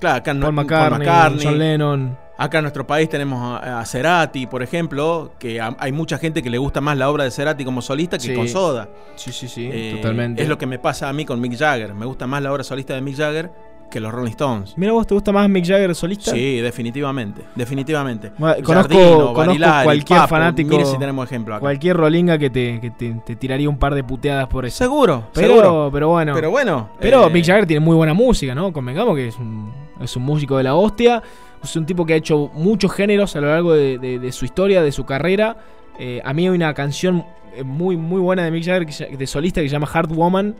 claro, 0.00 0.16
acá 0.16 0.30
en 0.32 0.40
Paul 0.40 0.54
nu- 0.54 0.62
McCartney, 0.62 1.40
John 1.44 1.58
Lennon. 1.58 2.18
Acá 2.36 2.58
en 2.58 2.64
nuestro 2.64 2.84
país 2.86 3.08
tenemos 3.08 3.60
a, 3.62 3.84
Cerati, 3.86 4.46
por 4.48 4.62
ejemplo, 4.62 5.32
que 5.38 5.60
hay 5.60 5.92
mucha 5.92 6.18
gente 6.18 6.42
que 6.42 6.50
le 6.50 6.58
gusta 6.58 6.80
más 6.80 6.98
la 6.98 7.08
obra 7.08 7.22
de 7.24 7.30
Cerati 7.30 7.64
como 7.64 7.80
solista 7.80 8.18
que 8.18 8.24
Sí. 8.24 8.34
con 8.34 8.48
Soda. 8.48 8.88
Sí, 9.14 9.30
sí, 9.30 9.46
sí, 9.48 9.68
Eh, 9.72 9.92
totalmente. 9.96 10.42
Es 10.42 10.48
lo 10.48 10.58
que 10.58 10.66
me 10.66 10.78
pasa 10.80 11.08
a 11.08 11.12
mí 11.12 11.24
con 11.24 11.40
Mick 11.40 11.56
Jagger. 11.56 11.94
Me 11.94 12.06
gusta 12.06 12.26
más 12.26 12.42
la 12.42 12.52
obra 12.52 12.64
solista 12.64 12.94
de 12.94 13.00
Mick 13.02 13.16
Jagger 13.16 13.50
que 13.88 14.00
los 14.00 14.10
Rolling 14.10 14.30
Stones. 14.30 14.74
Mira 14.76 14.90
vos, 14.92 15.06
¿te 15.06 15.14
gusta 15.14 15.30
más 15.30 15.48
Mick 15.48 15.64
Jagger 15.64 15.94
solista? 15.94 16.32
Sí, 16.32 16.56
definitivamente, 16.60 17.42
definitivamente. 17.54 18.32
Bueno, 18.36 18.56
conozco- 18.64 18.88
Giardino, 18.94 19.16
conozco 19.18 19.34
Barilari, 19.34 19.84
cualquier 19.84 20.18
Papo, 20.18 20.34
fanático- 20.34 20.70
Mire 20.70 20.84
si 20.86 20.98
tenemos 20.98 21.26
ejemplo 21.26 21.54
acá. 21.54 21.60
Cualquier 21.60 21.96
rolinga 21.96 22.36
que, 22.36 22.50
te, 22.50 22.80
que 22.80 22.90
te, 22.90 23.14
te 23.24 23.36
tiraría 23.36 23.68
un 23.68 23.78
par 23.78 23.94
de 23.94 24.02
puteadas 24.02 24.48
por 24.48 24.66
eso. 24.66 24.76
Seguro, 24.78 25.28
Pero, 25.32 25.46
seguro. 25.48 25.90
pero 25.92 26.08
bueno. 26.08 26.32
Pero 26.34 26.50
bueno. 26.50 26.88
Pero 26.98 27.28
eh, 27.28 27.30
Mick 27.30 27.44
Jagger 27.46 27.66
tiene 27.66 27.78
muy 27.78 27.94
buena 27.94 28.14
música, 28.14 28.56
¿no? 28.56 28.72
Convengamos 28.72 29.14
que 29.14 29.28
es 29.28 29.36
un, 29.38 29.72
es 30.00 30.16
un 30.16 30.24
músico 30.24 30.56
de 30.56 30.64
la 30.64 30.74
hostia. 30.74 31.22
Es 31.64 31.76
un 31.76 31.86
tipo 31.86 32.04
que 32.06 32.14
ha 32.14 32.16
hecho 32.16 32.50
muchos 32.54 32.92
géneros 32.92 33.34
a 33.36 33.40
lo 33.40 33.48
largo 33.48 33.72
de, 33.74 33.98
de- 33.98 34.18
de 34.18 34.32
su 34.32 34.44
historia, 34.44 34.82
de 34.82 34.92
su 34.92 35.04
carrera. 35.04 35.56
Eh, 35.98 36.20
a 36.24 36.32
mí 36.32 36.44
hay 36.46 36.54
una 36.54 36.72
canción 36.74 37.24
eh, 37.56 37.62
muy, 37.62 37.96
muy 37.96 38.20
buena 38.20 38.44
de 38.44 38.50
Mick 38.50 38.64
Jagger 38.64 38.86
que 38.86 39.16
de 39.16 39.26
solista 39.26 39.60
que 39.60 39.68
se 39.68 39.72
llama 39.72 39.88
Hard 39.92 40.12
Woman. 40.12 40.54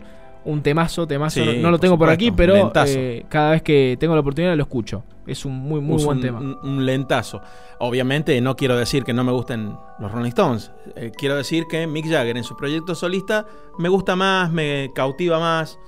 Un 0.47 0.63
temazo, 0.63 1.07
temazo. 1.07 1.41
Sí, 1.43 1.47
no, 1.47 1.53
no 1.63 1.71
lo 1.71 1.79
por 1.79 1.81
tengo 1.81 1.99
por 1.99 2.09
supuesto, 2.11 2.13
aquí, 2.13 2.31
pero 2.31 2.71
eh, 2.87 3.25
cada 3.31 3.53
vez 3.53 3.63
que 3.63 3.97
tengo 3.99 4.13
la 4.15 4.21
oportunidad 4.21 4.55
lo 4.57 4.63
escucho. 4.65 5.03
Es 5.27 5.47
un 5.47 5.55
muy, 5.57 5.81
muy 5.81 6.05
buen 6.05 6.19
un, 6.19 6.23
tema. 6.23 6.39
Un, 6.39 6.59
un 6.63 6.85
lentazo. 6.85 7.41
Obviamente 7.79 8.39
no 8.43 8.55
quiero 8.55 8.77
decir 8.77 9.05
que 9.05 9.15
no 9.15 9.25
me 9.25 9.33
gusten 9.33 9.75
los 9.99 10.13
Rolling 10.13 10.29
Stones. 10.29 10.71
Eh, 10.97 11.13
quiero 11.17 11.35
decir 11.37 11.65
que 11.67 11.87
Mick 11.87 12.07
Jagger 12.11 12.37
en 12.37 12.45
su 12.45 12.57
proyecto 12.59 12.95
solista 12.95 13.47
me 13.79 13.89
gusta 13.89 14.17
más, 14.17 14.53
me 14.53 14.91
cautiva 14.95 15.41
más 15.41 15.79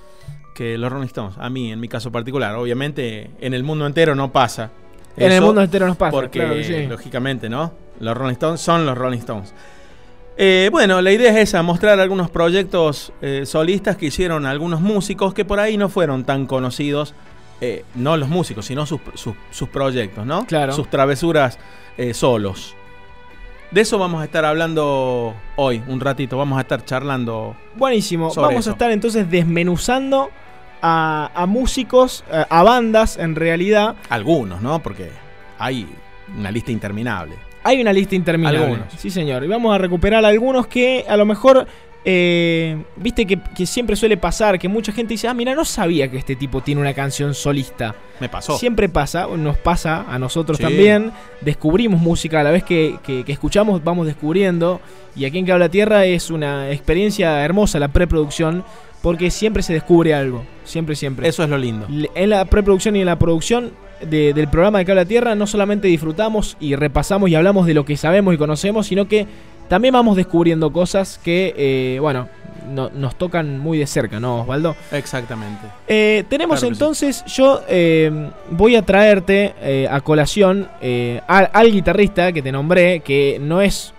que 0.55 0.75
los 0.79 0.91
Rolling 0.91 1.05
Stones. 1.05 1.35
A 1.37 1.51
mí, 1.51 1.71
en 1.71 1.79
mi 1.79 1.87
caso 1.87 2.11
particular. 2.11 2.55
Obviamente 2.55 3.29
en 3.39 3.53
el 3.53 3.63
mundo 3.63 3.85
entero 3.85 4.15
no 4.15 4.31
pasa. 4.31 4.71
En 5.17 5.31
el 5.31 5.41
mundo 5.41 5.61
entero 5.61 5.87
nos 5.87 5.97
pasa. 5.97 6.11
Porque, 6.11 6.39
claro 6.39 6.55
que 6.55 6.63
sí. 6.63 6.87
lógicamente, 6.87 7.49
¿no? 7.49 7.73
Los 7.99 8.15
Rolling 8.15 8.33
Stones 8.33 8.61
son 8.61 8.85
los 8.85 8.97
Rolling 8.97 9.17
Stones. 9.19 9.53
Eh, 10.37 10.69
bueno, 10.71 11.01
la 11.01 11.11
idea 11.11 11.31
es 11.31 11.37
esa, 11.49 11.63
mostrar 11.63 11.99
algunos 11.99 12.29
proyectos 12.29 13.11
eh, 13.21 13.43
solistas 13.45 13.97
que 13.97 14.05
hicieron 14.07 14.45
algunos 14.45 14.81
músicos 14.81 15.33
que 15.33 15.43
por 15.45 15.59
ahí 15.59 15.77
no 15.77 15.89
fueron 15.89 16.23
tan 16.25 16.45
conocidos, 16.45 17.15
eh, 17.59 17.83
no 17.95 18.17
los 18.17 18.29
músicos, 18.29 18.65
sino 18.65 18.85
sus, 18.85 19.01
sus- 19.15 19.35
sus 19.49 19.67
proyectos, 19.69 20.25
¿no? 20.27 20.45
Claro. 20.45 20.73
Sus 20.73 20.89
travesuras 20.89 21.57
solos. 22.13 22.75
De 23.71 23.81
eso 23.81 23.97
vamos 23.97 24.21
a 24.21 24.25
estar 24.25 24.45
hablando 24.45 25.33
hoy, 25.55 25.81
un 25.87 25.99
ratito, 25.99 26.37
vamos 26.37 26.59
a 26.59 26.61
estar 26.61 26.85
charlando. 26.85 27.55
Buenísimo. 27.75 28.29
sobre 28.29 28.49
Vamos 28.49 28.61
eso. 28.61 28.69
a 28.69 28.73
estar 28.73 28.91
entonces 28.91 29.29
desmenuzando 29.29 30.29
a, 30.81 31.31
a 31.33 31.45
músicos, 31.45 32.23
a, 32.31 32.41
a 32.49 32.63
bandas 32.63 33.17
en 33.17 33.35
realidad. 33.35 33.95
Algunos, 34.09 34.61
¿no? 34.61 34.79
Porque 34.81 35.09
hay 35.59 35.87
una 36.37 36.51
lista 36.51 36.71
interminable. 36.71 37.35
Hay 37.63 37.81
una 37.81 37.91
lista 37.93 38.15
interminable. 38.15 38.59
Algunos. 38.63 38.93
Sí, 38.97 39.09
señor. 39.09 39.43
Y 39.43 39.47
vamos 39.47 39.73
a 39.73 39.77
recuperar 39.77 40.23
algunos 40.23 40.67
que 40.67 41.05
a 41.07 41.17
lo 41.17 41.25
mejor 41.25 41.67
eh, 42.09 42.81
viste 42.95 43.25
que, 43.25 43.37
que 43.55 43.65
siempre 43.65 43.97
suele 43.97 44.15
pasar 44.15 44.57
que 44.57 44.69
mucha 44.69 44.93
gente 44.93 45.13
dice, 45.15 45.27
ah, 45.27 45.33
mira, 45.33 45.53
no 45.53 45.65
sabía 45.65 46.09
que 46.09 46.17
este 46.17 46.37
tipo 46.37 46.61
tiene 46.61 46.79
una 46.79 46.93
canción 46.93 47.33
solista. 47.33 47.95
Me 48.21 48.29
pasó. 48.29 48.57
Siempre 48.57 48.87
pasa, 48.87 49.27
nos 49.35 49.57
pasa 49.57 50.05
a 50.07 50.17
nosotros 50.17 50.57
Sí. 50.57 50.63
también. 50.63 51.11
Descubrimos 51.41 51.99
música 51.99 52.39
a 52.39 52.43
la 52.43 52.51
vez 52.51 52.63
que, 52.63 52.95
que- 53.03 53.25
que 53.25 53.31
escuchamos, 53.33 53.83
vamos 53.83 54.05
descubriendo. 54.05 54.79
Y 55.17 55.25
aquí 55.25 55.39
en 55.39 55.51
Habla 55.51 55.67
Tierra 55.67 56.05
es 56.05 56.31
una 56.31 56.71
experiencia 56.71 57.43
hermosa 57.43 57.79
la 57.79 57.89
preproducción, 57.89 58.63
porque 59.07 59.31
siempre 59.31 59.63
se 59.63 59.71
descubre 59.71 60.13
algo. 60.13 60.43
Siempre, 60.65 60.93
siempre. 60.93 61.29
Eso 61.29 61.41
es 61.41 61.49
lo 61.49 61.57
lindo. 61.57 61.87
En 62.13 62.29
la 62.29 62.43
preproducción 62.43 62.97
y 62.97 62.99
en 62.99 63.05
la 63.05 63.17
producción 63.17 63.71
de- 64.01 64.33
del 64.33 64.49
programa 64.49 64.79
de 64.79 64.85
Cable 64.85 65.01
a 65.03 65.05
Tierra 65.05 65.33
no 65.33 65.47
solamente 65.47 65.87
disfrutamos 65.87 66.57
y 66.59 66.75
repasamos 66.75 67.29
y 67.29 67.35
hablamos 67.35 67.65
de 67.67 67.73
lo 67.73 67.85
que 67.85 67.95
sabemos 67.95 68.33
y 68.33 68.37
conocemos, 68.37 68.85
sino 68.87 69.07
que 69.07 69.25
también 69.69 69.93
vamos 69.93 70.17
descubriendo 70.17 70.73
cosas 70.73 71.21
que, 71.23 71.53
eh, 71.55 71.99
bueno, 72.01 72.27
no- 72.69 72.89
nos 72.89 73.17
tocan 73.17 73.57
muy 73.59 73.77
de 73.77 73.87
cerca, 73.87 74.19
¿no, 74.19 74.41
Osvaldo? 74.41 74.75
Exactamente. 74.91 75.61
Eh, 75.87 76.25
tenemos 76.27 76.59
Claro 76.59 76.69
que 76.71 76.75
sí. 76.75 76.83
entonces, 76.83 77.23
yo 77.27 77.61
eh, 77.69 78.11
voy 78.51 78.75
a 78.75 78.81
traerte 78.81 79.87
a 79.89 80.01
colación 80.01 80.67
al, 81.27 81.71
guitarrista 81.71 82.33
que 82.33 82.41
te 82.41 82.51
nombré, 82.51 82.99
que 82.99 83.37
no 83.41 83.61
es 83.61 83.93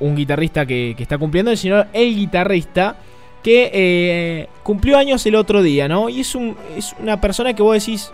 un 0.00 0.16
guitarrista 0.16 0.66
que, 0.66 0.92
que 0.94 1.02
está 1.02 1.16
cumpliendo, 1.16 1.56
sino 1.56 1.86
el 1.94 2.14
guitarrista 2.14 2.96
que 3.42 3.70
eh, 3.72 4.48
cumplió 4.62 4.98
años 4.98 5.24
el 5.26 5.34
otro 5.34 5.62
día, 5.62 5.88
¿no? 5.88 6.08
Y 6.08 6.20
es, 6.20 6.34
un, 6.34 6.56
es 6.76 6.94
una 7.00 7.20
persona 7.20 7.54
que 7.54 7.62
vos 7.62 7.74
decís 7.74 8.12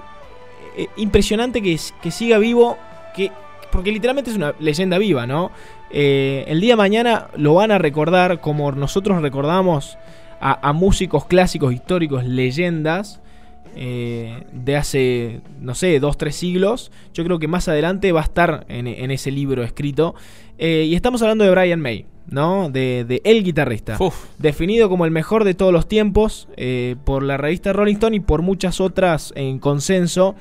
eh, 0.77 0.89
impresionante 0.97 1.63
que, 1.63 1.79
que 2.03 2.11
siga 2.11 2.39
vivo, 2.39 2.77
que, 3.15 3.31
porque 3.71 3.93
literalmente 3.93 4.31
es 4.31 4.37
una 4.37 4.55
leyenda 4.59 4.99
viva, 4.99 5.27
¿no? 5.27 5.51
Eh, 5.91 6.45
el 6.49 6.61
día 6.61 6.73
de 6.73 6.77
mañana 6.77 7.29
lo 7.37 7.55
van 7.55 7.71
a 7.71 7.79
recordar 7.79 8.41
como 8.41 8.73
nosotros 8.73 9.23
recordamos 9.23 9.97
a, 10.41 10.75
músicos 10.75 11.25
clásicos, 11.25 11.73
históricos, 11.73 12.25
leyendas 12.25 13.23
de 13.75 14.77
hace, 14.77 15.41
no 15.59 15.75
sé, 15.75 15.99
dos, 16.01 16.19
tres 16.19 16.37
siglos. 16.37 16.93
Yo 17.15 17.25
creo 17.25 17.39
que 17.39 17.49
más 17.49 17.67
adelante 17.67 18.13
va 18.13 18.21
a 18.21 18.25
estar 18.25 18.67
en, 18.69 19.11
ese 19.11 19.31
libro 19.31 19.63
escrito. 19.63 20.15
Y 20.59 20.95
estamos 20.95 21.23
hablando 21.23 21.45
de 21.45 21.51
Brian 21.51 21.81
May, 21.81 22.05
¿no? 22.29 22.71
De, 22.71 23.05
de 23.05 23.21
el 23.25 23.45
guitarrista. 23.45 23.97
Uf, 24.01 24.27
Definido 24.39 24.89
como 24.89 25.05
el 25.05 25.11
mejor 25.11 25.45
de 25.45 25.55
todos 25.55 25.73
los 25.73 25.87
tiempos 25.87 26.49
eh, 26.57 26.97
por 27.05 27.23
la 27.23 27.37
revista 27.37 27.73
Rolling 27.73 27.95
Stone 27.95 28.17
y 28.17 28.21
por 28.21 28.43
muchas 28.43 28.81
otras 28.81 29.33
en 29.37 29.59
consenso. 29.59 30.35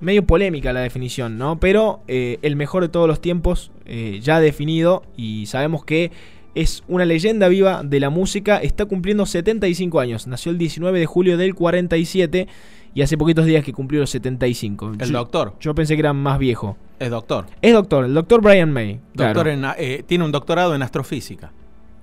Medio 0.00 0.26
polémica 0.26 0.72
la 0.72 0.80
definición, 0.80 1.38
¿no? 1.38 1.60
Pero 1.60 2.00
eh, 2.08 2.38
el 2.42 2.56
mejor 2.56 2.82
de 2.82 2.88
todos 2.88 3.06
los 3.06 3.20
tiempos 3.20 3.70
eh, 3.86 4.18
ya 4.20 4.40
definido 4.40 5.04
y 5.16 5.46
sabemos 5.46 5.84
que 5.84 6.10
es 6.54 6.82
una 6.88 7.04
leyenda 7.04 7.48
viva 7.48 7.82
de 7.84 8.00
la 8.00 8.10
música. 8.10 8.58
Está 8.58 8.84
cumpliendo 8.84 9.26
75 9.26 10.00
años. 10.00 10.26
Nació 10.26 10.50
el 10.50 10.58
19 10.58 10.98
de 10.98 11.06
julio 11.06 11.36
del 11.36 11.54
47 11.54 12.48
y 12.94 13.02
hace 13.02 13.16
poquitos 13.16 13.46
días 13.46 13.64
que 13.64 13.72
cumplió 13.72 14.00
los 14.00 14.10
75. 14.10 14.92
el 14.98 15.10
yo, 15.10 15.18
doctor. 15.18 15.54
yo 15.60 15.74
pensé 15.74 15.94
que 15.94 16.00
era 16.00 16.12
más 16.12 16.38
viejo. 16.38 16.76
Es 16.98 17.10
doctor. 17.10 17.46
Es 17.60 17.72
doctor, 17.72 18.04
el 18.04 18.14
doctor 18.14 18.40
Brian 18.40 18.72
May. 18.72 19.00
Doctor 19.14 19.44
claro. 19.44 19.50
en, 19.50 19.64
eh, 19.78 20.02
tiene 20.06 20.24
un 20.24 20.32
doctorado 20.32 20.74
en 20.74 20.82
astrofísica. 20.82 21.52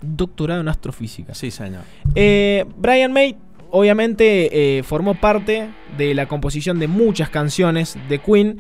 Doctorado 0.02 0.62
en 0.62 0.68
astrofísica. 0.68 1.34
Sí, 1.34 1.52
señor. 1.52 1.82
Eh, 2.16 2.66
Brian 2.78 3.12
May 3.12 3.38
obviamente 3.72 4.78
eh, 4.78 4.84
formó 4.84 5.16
parte 5.16 5.70
de 5.98 6.14
la 6.16 6.28
composición 6.28 6.80
de 6.80 6.88
muchas 6.88 7.30
canciones 7.30 7.98
de 8.08 8.20
Queen 8.20 8.58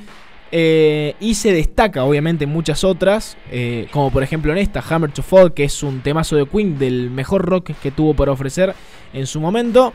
eh, 0.51 1.15
y 1.19 1.35
se 1.35 1.53
destaca 1.53 2.03
obviamente 2.03 2.45
en 2.45 2.49
muchas 2.49 2.83
otras, 2.83 3.37
eh, 3.51 3.87
como 3.91 4.11
por 4.11 4.23
ejemplo 4.23 4.51
en 4.51 4.57
esta, 4.57 4.83
Hammer 4.87 5.11
to 5.11 5.21
Fall, 5.21 5.53
que 5.53 5.63
es 5.63 5.83
un 5.83 6.01
temazo 6.01 6.35
de 6.35 6.47
Queen 6.47 6.79
del 6.79 7.11
mejor 7.11 7.45
rock 7.45 7.71
que 7.81 7.91
tuvo 7.91 8.15
para 8.15 8.31
ofrecer 8.31 8.73
en 9.13 9.27
su 9.27 9.39
momento. 9.39 9.93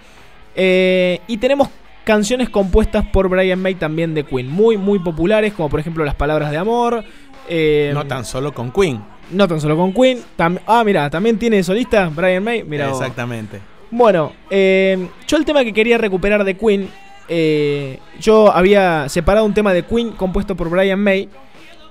Eh, 0.54 1.20
y 1.26 1.38
tenemos 1.38 1.68
canciones 2.04 2.48
compuestas 2.50 3.04
por 3.06 3.28
Brian 3.28 3.60
May 3.60 3.74
también 3.74 4.14
de 4.14 4.24
Queen, 4.24 4.48
muy 4.50 4.76
muy 4.76 4.98
populares, 4.98 5.52
como 5.54 5.68
por 5.68 5.80
ejemplo 5.80 6.04
Las 6.04 6.14
Palabras 6.14 6.50
de 6.50 6.58
Amor. 6.58 7.04
eh, 7.48 7.90
no 7.94 8.06
tan 8.06 8.24
solo 8.24 8.52
con 8.52 8.70
Queen. 8.70 9.02
no 9.30 9.48
tan 9.48 9.60
solo 9.60 9.76
con 9.76 9.92
Queen. 9.92 10.20
ah, 10.66 10.82
mira, 10.84 11.10
también 11.10 11.38
tiene 11.38 11.62
solista 11.62 12.08
Brian 12.14 12.42
May. 12.44 12.62
Mira. 12.64 12.88
Exactamente. 12.90 13.60
Bueno, 13.90 14.32
eh, 14.50 15.08
yo 15.26 15.36
el 15.36 15.44
tema 15.44 15.62
que 15.64 15.72
quería 15.72 15.98
recuperar 15.98 16.42
de 16.44 16.56
Queen, 16.56 16.88
eh, 17.28 17.98
yo 18.20 18.52
había 18.52 19.08
separado 19.08 19.46
un 19.46 19.54
tema 19.54 19.72
de 19.72 19.84
Queen 19.84 20.10
compuesto 20.12 20.54
por 20.56 20.68
Brian 20.68 20.98
May. 21.00 21.28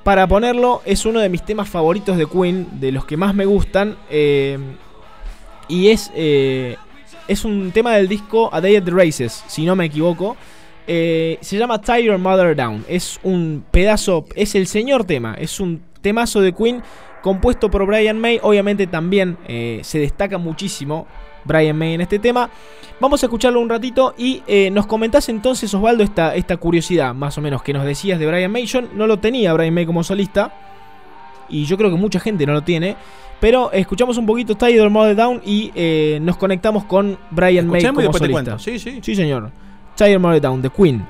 Para 0.04 0.28
ponerlo, 0.28 0.82
es 0.86 1.06
uno 1.06 1.22
de 1.22 1.30
mis 1.30 1.46
temas 1.46 1.70
favoritos 1.70 2.18
de 2.18 2.26
Queen, 2.26 2.68
de 2.80 2.92
los 2.92 3.06
que 3.06 3.16
más 3.16 3.34
me 3.34 3.46
gustan. 3.46 3.96
eh, 4.10 4.58
y 5.70 5.88
es, 5.90 6.12
es 7.28 7.46
un 7.46 7.72
tema 7.72 7.96
del 7.96 8.08
disco 8.08 8.50
A 8.54 8.62
Day 8.62 8.76
at 8.76 8.84
the 8.84 8.92
Races, 8.92 9.44
si 9.48 9.66
no 9.66 9.76
me 9.76 9.86
equivoco. 9.86 10.36
Eh, 10.86 11.38
se 11.42 11.58
llama 11.58 11.80
Tie 11.80 12.04
Your 12.04 12.18
Mother 12.18 12.56
Down. 12.56 12.86
Es 12.88 13.20
un 13.24 13.64
pedazo, 13.72 14.26
es 14.36 14.56
el 14.56 14.68
señor 14.68 15.06
tema, 15.06 15.36
es 15.40 15.60
un 15.60 15.82
temazo 16.02 16.42
de 16.42 16.54
Queen 16.54 16.84
compuesto 17.22 17.72
por 17.72 17.86
Brian 17.86 18.20
May. 18.20 18.40
Obviamente 18.44 18.88
también 18.88 19.38
eh, 19.48 19.80
se 19.84 20.00
destaca 20.00 20.38
muchísimo 20.38 21.08
Brian 21.46 21.78
May 21.78 21.94
en 21.94 22.02
este 22.02 22.20
tema. 22.20 22.50
Vamos 23.00 23.24
a 23.24 23.28
escucharlo 23.28 23.60
un 23.60 23.70
ratito 23.70 24.14
y 24.18 24.44
eh, 24.46 24.70
nos 24.72 24.86
comentás 24.86 25.30
entonces, 25.30 25.74
Osvaldo, 25.74 26.04
esta, 26.04 26.36
esta 26.36 26.58
curiosidad 26.58 27.14
más 27.14 27.38
o 27.38 27.42
menos 27.42 27.64
que 27.64 27.74
nos 27.74 27.86
decías 27.86 28.20
de 28.20 28.28
Brian 28.28 28.52
May. 28.52 28.70
No 28.94 29.08
lo 29.08 29.20
tenía 29.20 29.54
Brian 29.54 29.74
May 29.74 29.86
como 29.86 30.04
solista 30.04 30.73
y 31.50 31.66
yo 31.66 31.78
creo 31.78 31.90
que 31.90 31.98
mucha 31.98 32.20
gente 32.20 32.46
no 32.46 32.54
lo 32.54 32.62
tiene. 32.62 32.96
Pero 33.40 33.72
escuchamos 33.74 34.18
un 34.18 34.26
poquito 34.26 34.56
Your 34.70 34.90
Mother 34.90 35.16
Down 35.16 35.42
y 35.46 35.72
eh, 35.76 36.18
nos 36.22 36.38
conectamos 36.38 36.86
con 36.86 37.18
Brian 37.30 37.68
May 37.68 37.84
como 37.84 38.14
solista. 38.14 38.58
Sí, 38.58 38.80
sí. 38.80 39.00
Sí, 39.02 39.16
señor. 39.16 39.52
Your 39.98 40.20
Mother 40.20 40.42
Down, 40.42 40.62
de 40.62 40.70
Queen. 40.70 41.06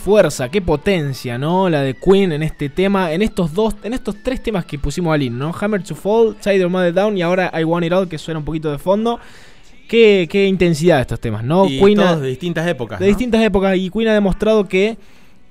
Fuerza, 0.00 0.48
qué 0.48 0.60
potencia, 0.60 1.38
¿no? 1.38 1.68
La 1.68 1.82
de 1.82 1.94
Queen 1.94 2.32
en 2.32 2.42
este 2.42 2.68
tema, 2.68 3.12
en 3.12 3.22
estos 3.22 3.54
dos, 3.54 3.76
en 3.84 3.92
estos 3.94 4.16
tres 4.24 4.42
temas 4.42 4.64
que 4.64 4.78
pusimos 4.78 5.14
al 5.14 5.22
in, 5.22 5.38
¿no? 5.38 5.52
Hammer 5.60 5.82
to 5.82 5.94
Fall, 5.94 6.36
Side 6.40 6.58
Your 6.58 6.70
Mother 6.70 6.92
Down 6.92 7.16
y 7.16 7.22
ahora 7.22 7.52
I 7.58 7.62
Want 7.64 7.86
It 7.86 7.92
All, 7.92 8.08
que 8.08 8.18
suena 8.18 8.38
un 8.38 8.44
poquito 8.44 8.70
de 8.72 8.78
fondo. 8.78 9.20
Qué, 9.88 10.28
qué 10.30 10.46
intensidad 10.46 11.00
estos 11.00 11.18
temas, 11.20 11.42
¿no? 11.44 11.66
y 11.66 11.78
Queen 11.80 12.00
ha- 12.00 12.16
de 12.16 12.28
distintas 12.28 12.66
épocas. 12.66 12.98
de 13.00 13.06
¿no? 13.06 13.08
distintas 13.08 13.42
épocas 13.42 13.76
y 13.76 13.90
Queen 13.90 14.08
ha 14.08 14.14
demostrado 14.14 14.66
que 14.68 14.96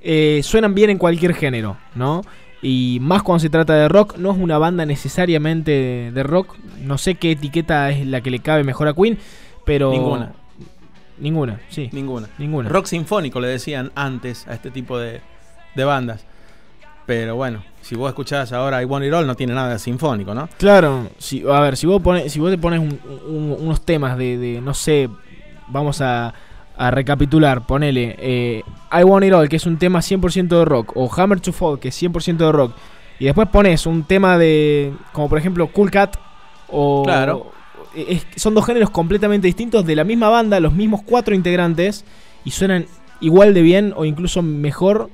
eh, 0.01 0.39
suenan 0.43 0.73
bien 0.73 0.89
en 0.89 0.97
cualquier 0.97 1.33
género, 1.33 1.77
¿no? 1.95 2.21
Y 2.61 2.99
más 3.01 3.21
cuando 3.23 3.39
se 3.39 3.49
trata 3.49 3.73
de 3.75 3.87
rock, 3.87 4.17
no 4.17 4.31
es 4.31 4.37
una 4.37 4.57
banda 4.57 4.85
necesariamente 4.85 6.11
de 6.13 6.23
rock. 6.23 6.55
No 6.83 6.97
sé 6.97 7.15
qué 7.15 7.31
etiqueta 7.31 7.89
es 7.89 8.05
la 8.05 8.21
que 8.21 8.31
le 8.31 8.39
cabe 8.39 8.63
mejor 8.63 8.87
a 8.87 8.93
Queen, 8.93 9.17
pero. 9.65 9.91
Ninguna. 9.91 10.33
Ninguna, 11.19 11.59
sí. 11.69 11.89
Ninguna. 11.91 12.27
Ninguna. 12.37 12.69
Rock 12.69 12.85
sinfónico 12.85 13.39
le 13.39 13.47
decían 13.47 13.91
antes 13.95 14.47
a 14.47 14.53
este 14.53 14.71
tipo 14.71 14.97
de, 14.97 15.21
de 15.75 15.83
bandas. 15.83 16.25
Pero 17.05 17.35
bueno, 17.35 17.63
si 17.81 17.95
vos 17.95 18.07
escuchás 18.09 18.53
ahora 18.53 18.81
I 18.81 18.85
Want 18.85 19.03
It 19.05 19.13
All, 19.13 19.25
no 19.25 19.35
tiene 19.35 19.53
nada 19.55 19.69
de 19.73 19.79
sinfónico, 19.79 20.33
¿no? 20.35 20.47
Claro, 20.59 21.07
si, 21.17 21.43
a 21.49 21.59
ver, 21.61 21.75
si 21.75 21.87
vos, 21.87 22.01
pones, 22.01 22.31
si 22.31 22.39
vos 22.39 22.51
te 22.51 22.57
pones 22.57 22.79
un- 22.79 22.99
un- 23.27 23.57
unos 23.59 23.81
temas 23.81 24.15
de, 24.17 24.37
de, 24.37 24.61
no 24.61 24.73
sé, 24.75 25.09
vamos 25.67 26.01
a, 26.01 26.33
a 26.77 26.91
recapitular, 26.91 27.65
ponele 27.65 28.15
eh, 28.19 28.63
I 28.91 29.03
Want 29.03 29.25
It 29.25 29.33
All, 29.33 29.49
que 29.49 29.55
es 29.55 29.65
un 29.65 29.77
tema 29.77 29.99
100% 29.99 30.47
de 30.59 30.65
rock, 30.65 30.91
o 30.95 31.09
Hammer 31.17 31.39
to 31.39 31.51
Fall, 31.51 31.79
que 31.79 31.87
es 31.87 31.99
100% 32.01 32.37
de 32.37 32.51
rock, 32.51 32.73
y 33.17 33.25
después 33.25 33.47
pones 33.49 33.87
un 33.87 34.03
tema 34.03 34.37
de, 34.37 34.93
como 35.11 35.27
por 35.29 35.39
ejemplo 35.39 35.65
Cool 35.67 35.89
Cat, 35.89 36.15
o... 36.67 37.01
Claro. 37.03 37.51
Es- 37.95 38.25
son 38.35 38.53
dos 38.53 38.65
géneros 38.65 38.89
completamente 38.89 39.47
distintos 39.47 39.85
de 39.85 39.95
la 39.95 40.03
misma 40.03 40.29
banda, 40.29 40.59
los 40.59 40.73
mismos 40.73 41.01
cuatro 41.03 41.33
integrantes, 41.35 42.05
y 42.45 42.51
suenan 42.51 42.85
igual 43.21 43.53
de 43.53 43.61
bien 43.61 43.93
o 43.95 44.05
incluso 44.05 44.41
mejor 44.41 45.09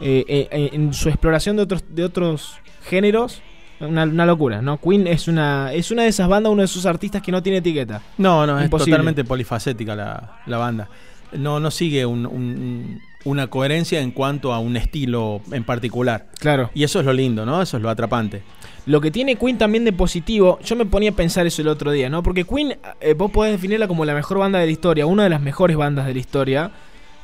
eh, 0.00 0.24
eh, 0.28 0.70
en 0.72 0.92
su 0.94 1.08
exploración 1.08 1.56
de 1.56 1.62
otros, 1.62 1.84
de 1.88 2.04
otros 2.04 2.58
géneros. 2.84 3.42
Una, 3.80 4.02
una 4.04 4.26
locura, 4.26 4.60
¿no? 4.60 4.78
Queen 4.80 5.06
es 5.06 5.28
una, 5.28 5.72
es 5.72 5.92
una 5.92 6.02
de 6.02 6.08
esas 6.08 6.28
bandas, 6.28 6.50
uno 6.52 6.62
de 6.62 6.66
esos 6.66 6.84
artistas 6.84 7.22
que 7.22 7.30
no 7.30 7.42
tiene 7.44 7.58
etiqueta. 7.58 8.02
No, 8.16 8.44
no, 8.44 8.60
Imposible. 8.60 8.90
es 8.90 8.96
totalmente 8.96 9.24
polifacética 9.24 9.94
la, 9.94 10.40
la 10.46 10.56
banda. 10.58 10.88
No, 11.32 11.60
no 11.60 11.70
sigue 11.70 12.04
un- 12.04 12.26
un- 12.26 13.00
una 13.24 13.48
coherencia 13.48 14.00
en 14.00 14.10
cuanto 14.12 14.52
a 14.52 14.58
un 14.60 14.76
estilo 14.76 15.40
en 15.52 15.64
particular. 15.64 16.26
Claro. 16.38 16.70
Y 16.74 16.84
eso 16.84 17.00
es 17.00 17.06
lo 17.06 17.12
lindo, 17.12 17.44
¿no? 17.44 17.60
Eso 17.60 17.76
es 17.76 17.82
lo 17.82 17.90
atrapante. 17.90 18.42
Lo 18.86 19.00
que 19.00 19.10
tiene 19.10 19.36
Queen 19.36 19.58
también 19.58 19.84
de 19.84 19.92
positivo, 19.92 20.58
yo 20.64 20.76
me 20.76 20.86
ponía 20.86 21.10
a 21.10 21.14
pensar 21.14 21.46
eso 21.46 21.60
el 21.60 21.68
otro 21.68 21.90
día, 21.90 22.08
¿no? 22.08 22.22
Porque 22.22 22.44
Queen, 22.44 22.78
eh, 23.00 23.14
vos 23.14 23.30
podés 23.30 23.52
definirla 23.52 23.86
como 23.88 24.04
la 24.04 24.14
mejor 24.14 24.38
banda 24.38 24.58
de 24.60 24.66
la 24.66 24.72
historia, 24.72 25.04
una 25.04 25.24
de 25.24 25.30
las 25.30 25.42
mejores 25.42 25.76
bandas 25.76 26.06
de 26.06 26.14
la 26.14 26.18
historia, 26.20 26.70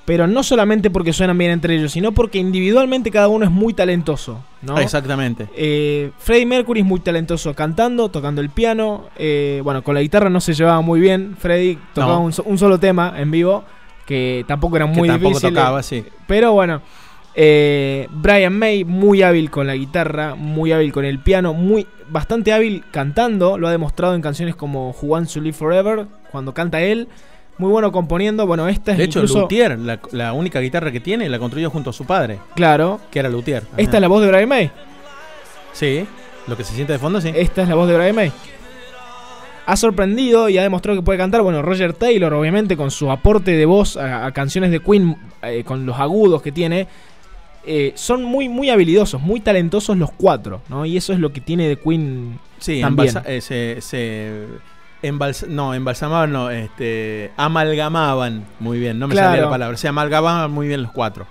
pero 0.05 0.27
no 0.27 0.43
solamente 0.43 0.91
porque 0.91 1.15
suenan 1.15 1.39
bien 1.39 1.53
entre 1.53 1.77
ellos, 1.77 1.93
sino 1.93 2.13
porque 2.13 2.37
individualmente 2.39 3.11
cada 3.11 3.29
uno 3.29 3.47
es 3.47 3.51
muy 3.51 3.73
talentoso, 3.73 4.45
¿no? 4.61 4.77
Exactamente. 4.79 5.49
Eh, 5.57 6.11
Freddie 6.19 6.45
Mercury 6.45 6.81
es 6.81 6.87
muy 6.87 7.01
talentoso 7.01 7.55
cantando, 7.55 8.11
tocando 8.11 8.43
el 8.43 8.51
piano. 8.51 9.07
eh, 9.17 9.63
bueno, 9.65 9.83
con 9.83 9.95
la 9.95 10.03
guitarra 10.03 10.29
no 10.29 10.41
se 10.41 10.53
llevaba 10.53 10.83
muy 10.83 11.01
bien. 11.01 11.35
Freddie 11.39 11.79
tocaba 11.95 12.15
No. 12.17 12.25
un, 12.25 12.33
so- 12.35 12.43
un 12.43 12.59
solo 12.59 12.79
tema 12.79 13.15
en 13.17 13.31
vivo, 13.31 13.65
que 14.07 14.45
tampoco 14.49 14.77
era 14.77 14.87
Que 14.87 14.93
muy 14.99 15.09
tampoco 15.09 15.29
difícil. 15.39 15.55
tocaba, 15.55 15.83
sí. 15.83 16.05
Pero 16.27 16.53
bueno, 16.53 16.81
eh, 17.35 18.07
Brian 18.11 18.57
May, 18.59 18.85
muy 18.85 19.23
hábil 19.23 19.51
con 19.51 19.67
la 19.67 19.75
guitarra, 19.75 20.35
muy 20.35 20.73
hábil 20.73 20.93
con 20.93 21.05
el 21.05 21.19
piano, 21.19 21.53
muy 21.55 21.87
bastante 22.09 22.53
hábil 22.53 22.85
cantando. 22.91 23.59
Lo 23.59 23.69
ha 23.69 23.71
demostrado 23.73 24.15
en 24.15 24.23
canciones 24.23 24.55
como 24.57 24.91
Who 24.91 25.07
Wants 25.09 25.33
to 25.35 25.41
Live 25.41 25.55
Forever, 25.55 26.07
cuando 26.31 26.55
canta 26.55 26.81
él. 26.83 27.09
Muy 27.57 27.71
bueno 27.71 27.93
componiendo. 27.93 28.47
Bueno, 28.49 28.67
esta 28.69 28.93
es 28.93 28.99
De 28.99 29.05
hecho, 29.05 29.21
incluso, 29.21 29.43
Luthier, 29.43 29.79
la, 29.79 30.01
la 30.11 30.33
única 30.33 30.59
guitarra 30.61 30.91
que 30.91 30.99
tiene, 31.01 31.29
la 31.29 31.39
construyó 31.39 31.71
junto 31.71 31.91
a 31.91 31.93
su 31.93 32.05
padre, 32.05 32.41
Claro, 32.57 33.01
que 33.13 33.21
era 33.21 33.29
Luthier. 33.29 33.63
esta 33.77 33.97
es 33.97 34.01
la 34.01 34.09
voz 34.09 34.23
de 34.23 34.29
Brian 34.29 34.49
May. 34.49 34.71
Sí, 35.73 36.05
lo 36.47 36.57
que 36.57 36.65
se 36.65 36.75
siente 36.75 36.93
de 36.93 36.99
fondo, 36.99 37.21
sí. 37.21 37.31
Esta 37.35 37.63
es 37.63 37.69
la 37.69 37.75
voz 37.77 37.89
de 37.89 37.97
Brian 37.97 38.15
May. 38.15 38.33
Ha 39.67 39.77
sorprendido 39.77 40.49
y 40.49 40.59
ha 40.59 40.63
demostrado 40.63 40.99
que 40.99 41.05
puede 41.05 41.19
cantar. 41.19 41.41
Bueno, 41.43 41.63
Roger 41.63 41.95
Taylor, 41.95 42.33
obviamente, 42.35 42.77
con 42.77 42.91
su 42.91 43.11
aporte 43.11 43.53
de 43.53 43.65
voz 43.67 43.97
a, 43.97 44.27
a 44.27 44.33
canciones 44.33 44.71
de 44.71 44.81
Queen, 44.81 45.17
eh, 45.43 45.65
con 45.65 45.87
los 45.87 45.99
agudos 45.99 46.43
que 46.43 46.53
tiene, 46.53 46.87
eh, 47.67 47.93
son 47.95 48.23
muy, 48.25 48.49
muy 48.51 48.69
habilidosos, 48.69 49.23
muy 49.23 49.41
talentosos 49.41 49.97
los 49.97 50.11
cuatro, 50.13 50.61
¿no? 50.69 50.85
Y 50.85 50.99
eso 50.99 51.15
es 51.15 51.19
lo 51.19 51.33
que 51.33 51.41
tiene 51.41 51.67
de 51.67 51.77
Queen 51.79 52.39
Sí, 52.59 52.83
también. 52.83 53.15
eh, 53.25 53.41
se, 53.41 53.81
se 53.81 54.45
embals- 55.03 55.47
no, 55.49 55.73
embalsamaban, 55.73 56.31
no, 56.31 56.51
este, 56.51 57.31
amalgamaban 57.39 58.45
muy 58.61 58.79
bien, 58.79 58.99
no 58.99 59.09
me 59.09 59.15
Claro. 59.15 59.29
salía 59.29 59.45
la 59.45 59.51
palabra, 59.51 59.77
se 59.79 59.89
amalgamaban 59.89 60.51
muy 60.51 60.69
bien 60.69 60.83
los 60.83 60.93
cuatro. 60.93 61.27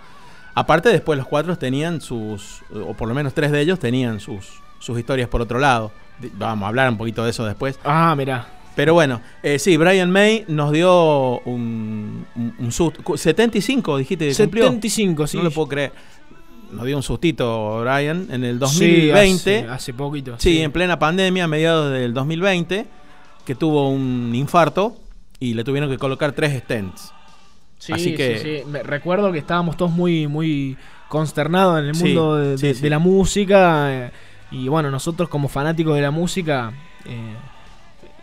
Aparte, 0.55 0.89
después 0.89 1.17
los 1.17 1.27
cuatro 1.27 1.55
tenían 1.55 2.01
sus, 2.01 2.61
o 2.73 2.95
por 2.95 3.07
lo 3.07 3.13
menos 3.13 3.35
tres 3.35 3.51
de 3.51 3.61
ellos 3.61 3.77
tenían 3.79 4.19
sus, 4.19 4.59
sus 4.79 4.97
historias 4.97 5.29
por 5.29 5.41
otro 5.41 5.59
lado. 5.59 5.91
Vamos 6.37 6.65
a 6.65 6.69
hablar 6.69 6.89
un 6.89 6.97
poquito 6.97 7.23
de 7.23 7.31
eso 7.31 7.45
después. 7.45 7.79
Ah, 7.83 8.13
mirá. 8.17 8.47
Pero 8.75 8.93
bueno, 8.95 9.21
eh, 9.43 9.59
sí, 9.59 9.77
Brian 9.77 10.09
May 10.09 10.45
nos 10.47 10.71
dio 10.71 11.39
un, 11.41 12.25
un, 12.35 12.55
un 12.57 12.71
susto. 12.71 13.03
Cu- 13.03 13.17
75, 13.17 13.97
dijiste 13.97 14.29
que 14.29 14.35
cumplió. 14.35 14.63
75, 14.63 15.27
sí. 15.27 15.37
No 15.37 15.43
lo 15.43 15.51
puedo 15.51 15.67
creer. 15.67 15.91
Nos 16.71 16.85
dio 16.85 16.97
un 16.97 17.03
sustito 17.03 17.81
Brian 17.81 18.27
en 18.31 18.43
el 18.43 18.55
Sí, 18.67 19.09
2020. 19.11 19.59
hace, 19.59 19.67
hace 19.69 19.93
poquito. 19.93 20.35
Sí, 20.39 20.59
en 20.61 20.71
plena 20.71 20.97
pandemia, 20.97 21.43
a 21.43 21.47
mediados 21.47 21.91
del 21.91 22.15
2020, 22.15 22.87
que 23.45 23.53
tuvo 23.53 23.89
un 23.89 24.31
infarto 24.33 24.97
y 25.39 25.53
le 25.53 25.63
tuvieron 25.63 25.87
que 25.89 25.99
colocar 25.99 26.31
tres 26.31 26.59
stents. 26.63 27.11
Sí, 27.77 27.93
Así 27.93 28.15
que- 28.15 28.39
sí, 28.39 28.57
sí. 28.63 28.69
Me- 28.71 28.81
recuerdo 28.81 29.31
que 29.31 29.37
estábamos 29.37 29.77
todos 29.77 29.91
muy, 29.91 30.25
muy 30.27 30.77
consternados 31.09 31.77
en 31.79 31.85
el 31.89 31.95
mundo 31.95 32.37
de 32.37 32.89
la 32.89 32.97
música. 32.97 33.93
eh, 34.07 34.11
y 34.53 34.67
bueno, 34.69 34.89
nosotros 34.91 35.27
como 35.29 35.47
fanáticos 35.49 35.95
de 35.95 36.01
la 36.01 36.11
música, 36.11 36.71
eh, 37.05 37.33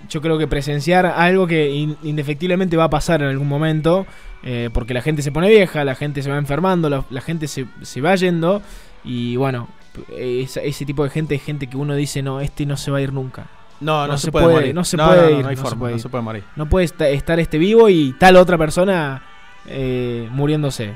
yo 0.08 0.20
creo 0.22 0.38
que 0.38 0.46
presenciar 0.46 1.04
algo 1.06 1.46
que 1.46 1.70
in- 1.70 1.96
indefectiblemente 2.02 2.76
va 2.76 2.84
a 2.84 2.90
pasar 2.90 3.20
en 3.22 3.28
algún 3.28 3.48
momento, 3.48 4.06
eh, 4.42 4.70
porque 4.72 4.94
la 4.94 5.02
gente 5.02 5.20
se 5.22 5.30
pone 5.32 5.48
vieja, 5.50 5.84
la 5.84 5.94
gente 5.94 6.22
se 6.22 6.30
va 6.30 6.38
enfermando, 6.38 6.88
la, 6.88 7.04
la 7.10 7.20
gente 7.20 7.48
se, 7.48 7.66
se 7.82 8.00
va 8.00 8.14
yendo. 8.14 8.62
Y 9.04 9.36
bueno, 9.36 9.68
esa- 10.16 10.62
ese 10.62 10.84
tipo 10.86 11.04
de 11.04 11.10
gente 11.10 11.34
es 11.34 11.42
gente 11.42 11.66
que 11.66 11.76
uno 11.76 11.94
dice, 11.94 12.22
no, 12.22 12.40
este 12.40 12.64
no 12.64 12.76
se 12.76 12.90
va 12.90 12.98
a 12.98 13.00
ir 13.02 13.12
nunca. 13.12 13.46
No, 13.80 14.02
no, 14.06 14.12
No 14.12 14.18
se, 14.18 14.26
se 14.26 14.32
puede, 14.32 14.46
morir. 14.46 14.74
no 14.74 14.84
se 14.84 14.96
puede 14.96 15.32
ir, 15.32 15.42
No, 15.42 15.48
hay 15.48 15.56
no 15.56 15.62
se 15.62 15.68
forma, 15.68 15.80
puede 15.80 15.92
no 15.94 15.98
se 15.98 16.08
puede 16.08 16.24
morir. 16.24 16.44
No 16.56 16.68
puede 16.68 16.84
esta- 16.84 17.08
estar 17.08 17.40
este 17.40 17.58
vivo 17.58 17.88
y 17.88 18.12
tal 18.18 18.36
otra 18.36 18.56
persona 18.58 19.22
eh, 19.66 20.28
muriéndose. 20.30 20.94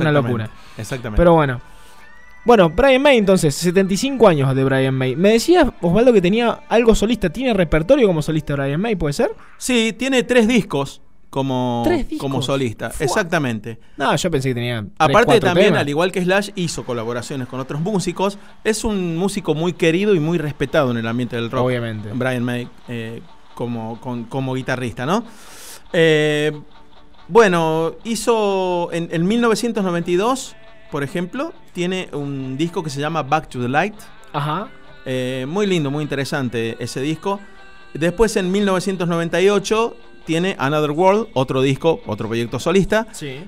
Una 0.00 0.12
locura. 0.12 0.48
Exactamente. 0.78 1.16
Pero 1.20 1.34
bueno. 1.34 1.60
Bueno, 2.44 2.68
Brian 2.70 3.00
May 3.00 3.16
entonces, 3.18 3.54
75 3.54 4.28
años 4.28 4.54
de 4.54 4.64
Brian 4.64 4.94
May. 4.94 5.16
Me 5.16 5.30
decías, 5.30 5.66
Osvaldo, 5.80 6.12
que 6.12 6.20
tenía 6.20 6.60
algo 6.68 6.94
solista. 6.94 7.30
¿Tiene 7.30 7.54
repertorio 7.54 8.06
como 8.06 8.20
solista 8.20 8.54
Brian 8.54 8.80
May, 8.80 8.96
puede 8.96 9.14
ser? 9.14 9.30
sí, 9.56 9.94
tiene 9.98 10.22
tres 10.24 10.46
discos 10.46 11.00
como, 11.30 11.82
¿Tres 11.84 12.08
discos? 12.08 12.20
como 12.30 12.42
solista. 12.42 12.90
Fua. 12.90 13.04
Exactamente. 13.06 13.80
No, 13.96 14.14
yo 14.14 14.30
pensé 14.30 14.50
que 14.50 14.54
tenía. 14.56 14.82
tres, 14.82 14.92
Aparte 14.98 15.40
también, 15.40 15.68
temas. 15.68 15.80
al 15.80 15.88
igual 15.88 16.12
que 16.12 16.22
Slash, 16.22 16.50
hizo 16.54 16.84
colaboraciones 16.84 17.48
con 17.48 17.58
otros 17.60 17.80
músicos. 17.80 18.38
Es 18.62 18.84
un 18.84 19.16
músico 19.16 19.54
muy 19.54 19.72
querido 19.72 20.14
y 20.14 20.20
muy 20.20 20.38
respetado 20.38 20.90
en 20.92 20.98
el 20.98 21.06
ambiente 21.08 21.34
del 21.36 21.50
rock. 21.50 21.64
Obviamente. 21.64 22.10
Brian 22.12 22.44
May 22.44 22.68
eh, 22.88 23.20
como, 23.54 24.00
con- 24.00 24.24
como 24.24 24.54
guitarrista, 24.54 25.06
¿no? 25.06 25.24
Eh, 25.92 26.52
bueno, 27.26 27.94
hizo 28.04 28.90
en, 28.92 29.08
en 29.10 29.26
1992, 29.26 30.54
por 30.94 31.02
ejemplo, 31.02 31.52
tiene 31.72 32.08
un 32.12 32.56
disco 32.56 32.80
que 32.84 32.88
se 32.88 33.00
llama 33.00 33.24
Back 33.24 33.48
to 33.48 33.60
the 33.60 33.68
Light. 33.68 33.96
Ajá. 34.32 34.68
Eh, 35.04 35.44
muy 35.48 35.66
lindo, 35.66 35.90
muy 35.90 36.04
interesante 36.04 36.76
ese 36.78 37.00
disco. 37.00 37.40
Después 37.94 38.36
en 38.36 38.52
1998 38.52 39.96
tiene 40.24 40.54
Another 40.56 40.92
World, 40.92 41.30
otro 41.34 41.62
disco, 41.62 42.00
otro 42.06 42.28
proyecto 42.28 42.60
solista. 42.60 43.08
Sí. 43.10 43.40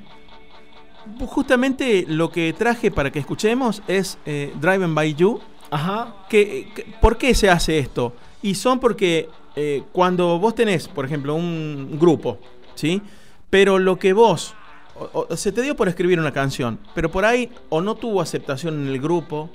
Justamente 1.29 2.05
lo 2.09 2.33
que 2.33 2.53
traje 2.53 2.91
para 2.91 3.13
que 3.13 3.21
escuchemos 3.21 3.81
es 3.87 4.19
eh, 4.27 4.53
Driving 4.61 4.97
by 4.97 5.15
You. 5.15 5.39
Ajá. 5.71 6.17
Que, 6.29 6.67
que- 6.75 6.85
¿Por 7.01 7.17
qué 7.17 7.33
se 7.33 7.49
hace 7.49 7.79
esto? 7.79 8.13
Y 8.43 8.57
son 8.57 8.81
porque 8.81 9.29
eh, 9.55 9.85
cuando 9.93 10.41
vos 10.41 10.57
tenés, 10.57 10.89
por 10.89 11.05
ejemplo, 11.05 11.37
un 11.37 11.97
grupo, 11.97 12.41
¿sí? 12.75 13.01
Pero 13.51 13.79
lo 13.79 14.01
que 14.01 14.13
vos, 14.15 14.55
o- 15.13 15.27
o- 15.31 15.37
se 15.37 15.53
te 15.53 15.63
dio 15.63 15.77
por 15.77 15.89
escribir 15.89 16.19
una 16.19 16.33
canción, 16.33 16.79
pero 16.95 17.11
por 17.11 17.25
ahí 17.25 17.51
o 17.69 17.81
no 17.81 17.95
tuvo 17.95 18.21
aceptación 18.21 18.81
en 18.83 18.89
el 18.89 19.01
grupo, 19.01 19.51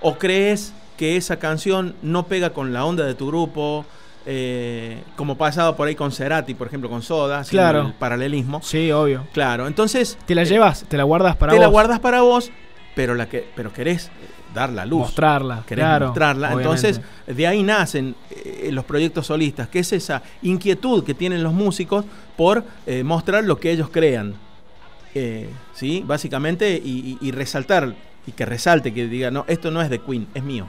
o 0.00 0.14
crees 0.16 0.72
que 0.96 1.16
esa 1.16 1.38
canción 1.38 1.94
no 2.02 2.26
pega 2.26 2.50
con 2.50 2.72
la 2.72 2.84
onda 2.84 3.04
de 3.04 3.14
tu 3.14 3.26
grupo, 3.26 3.84
eh, 4.26 5.02
como 5.16 5.36
pasado 5.36 5.76
por 5.76 5.88
ahí 5.88 5.94
con 5.94 6.10
Cerati, 6.12 6.54
por 6.54 6.66
ejemplo, 6.68 6.88
con 6.88 7.02
Soda, 7.02 7.42
Claro. 7.44 7.82
el 7.88 7.92
paralelismo. 7.94 8.62
Sí, 8.62 8.90
obvio. 8.92 9.26
Claro, 9.32 9.66
entonces 9.66 10.16
Te 10.26 10.34
la 10.34 10.42
eh, 10.42 10.46
llevas, 10.46 10.84
te 10.88 10.96
la 10.96 11.04
guardas 11.04 11.36
para 11.36 11.52
te 11.52 11.58
la 11.58 11.66
vos. 11.66 11.72
guardas 11.72 12.00
para 12.00 12.22
vos, 12.22 12.50
pero 12.94 13.14
la 13.14 13.28
que 13.28 13.46
pero 13.54 13.72
querés 13.72 14.10
dar 14.54 14.70
la 14.70 14.86
luz. 14.86 15.00
Mostrarla. 15.00 15.64
Querés 15.66 15.82
claro, 15.84 16.06
mostrarla. 16.06 16.54
obviamente. 16.54 16.86
Entonces, 16.88 17.00
de 17.26 17.46
ahí 17.46 17.62
nacen 17.64 18.14
eh, 18.30 18.70
los 18.72 18.84
proyectos 18.84 19.26
solistas, 19.26 19.68
que 19.68 19.80
es 19.80 19.92
esa 19.92 20.22
inquietud 20.42 21.02
que 21.04 21.12
tienen 21.12 21.42
los 21.42 21.52
músicos 21.52 22.04
por 22.36 22.62
mostrar 23.04 23.44
lo 23.44 23.58
que 23.58 23.72
ellos 23.72 23.88
crean. 23.90 24.34
Eh, 25.14 25.48
¿Sí? 25.74 26.02
Básicamente, 26.06 26.80
y, 26.84 27.18
y- 27.20 27.26
y 27.28 27.30
resaltar, 27.30 27.94
y 28.26 28.32
que 28.32 28.44
resalte, 28.44 28.92
que 28.92 29.06
diga, 29.06 29.30
no, 29.30 29.44
esto 29.48 29.70
no 29.70 29.80
es 29.82 29.88
de 29.90 30.00
Queen, 30.00 30.26
es 30.34 30.42
mío. 30.42 30.66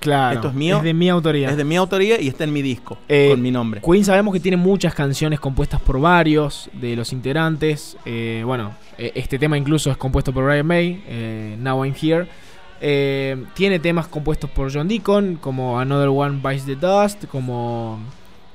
Claro. 0.00 0.34
esto 0.34 0.48
es 0.48 0.54
mío, 0.54 0.78
Es 0.78 0.82
de 0.82 0.94
mi 0.94 1.08
autoría. 1.08 1.48
Es 1.48 1.56
de 1.56 1.62
mi 1.64 1.76
autoría 1.76 2.20
y 2.20 2.26
está 2.26 2.42
en 2.42 2.52
mi 2.52 2.60
disco, 2.60 2.98
Eh, 3.08 3.28
con 3.30 3.40
mi 3.40 3.52
nombre. 3.52 3.80
Queen 3.80 4.04
sabemos 4.04 4.34
que 4.34 4.40
tiene 4.40 4.56
muchas 4.56 4.94
canciones 4.96 5.38
compuestas 5.38 5.80
por 5.80 6.00
varios 6.00 6.68
de 6.72 6.96
los 6.96 7.12
integrantes. 7.12 7.96
Eh, 8.04 8.42
bueno, 8.44 8.74
este 8.98 9.38
tema 9.38 9.56
incluso 9.56 9.92
es 9.92 9.96
compuesto 9.96 10.32
por 10.32 10.44
Brian 10.44 10.66
May, 10.66 11.56
Now 11.60 11.84
I'm 11.84 11.94
Here. 11.94 12.26
Tiene 13.54 13.78
temas 13.78 14.08
compuestos 14.08 14.50
por 14.50 14.72
John 14.72 14.88
Deacon, 14.88 15.36
como 15.36 15.78
Another 15.78 16.08
One 16.08 16.40
Bites 16.42 16.66
the 16.66 16.74
Dust, 16.74 17.26
como 17.26 18.00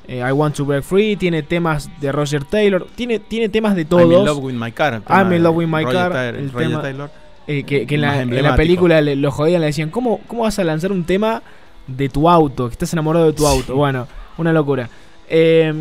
eh, 0.08 0.24
I 0.28 0.32
Want 0.32 0.55
to 0.55 0.66
Break 0.66 0.84
Free. 0.84 1.16
Tiene 1.16 1.43
temas 1.43 1.89
de 1.99 2.12
Roger 2.12 2.43
Taylor. 2.45 2.88
Tiene, 2.95 3.20
tiene 3.20 3.49
temas 3.49 3.76
de 3.76 3.86
todos. 3.86 4.03
I'm 4.05 4.20
in 4.20 4.26
love 4.26 4.43
with 4.43 4.53
my 4.55 4.72
car. 4.72 5.01
I'm 5.10 5.34
in 5.34 5.43
love 5.43 5.55
with 5.58 5.68
my 5.68 5.84
Roger 5.84 5.97
car, 5.97 6.12
Taylor- 6.14 6.39
el 6.39 6.51
Roger 6.51 6.68
tema- 6.70 6.82
Taylor. 6.82 7.10
Eh, 7.49 7.64
que 7.64 7.88
que 7.88 7.95
en, 7.95 8.01
la, 8.01 8.22
en 8.22 8.43
la 8.43 8.55
película 8.58 8.99
le- 8.99 9.16
lo 9.16 9.32
jodían, 9.32 9.62
le 9.62 9.68
decían, 9.68 9.89
¿cómo, 9.89 10.20
¿cómo 10.28 10.43
vas 10.43 10.60
a 10.60 10.66
lanzar 10.66 10.91
un 10.91 11.05
tema 11.05 11.41
de 11.88 12.10
tu 12.10 12.30
auto? 12.30 12.68
Que 12.68 12.74
estás 12.74 12.91
enamorado 12.91 13.26
de 13.28 13.34
tu 13.34 13.47
auto. 13.47 13.74
Bueno, 13.76 14.05
una 14.38 14.51
locura. 14.51 14.89
Eh, 15.30 15.74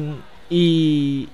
y, 0.49 1.29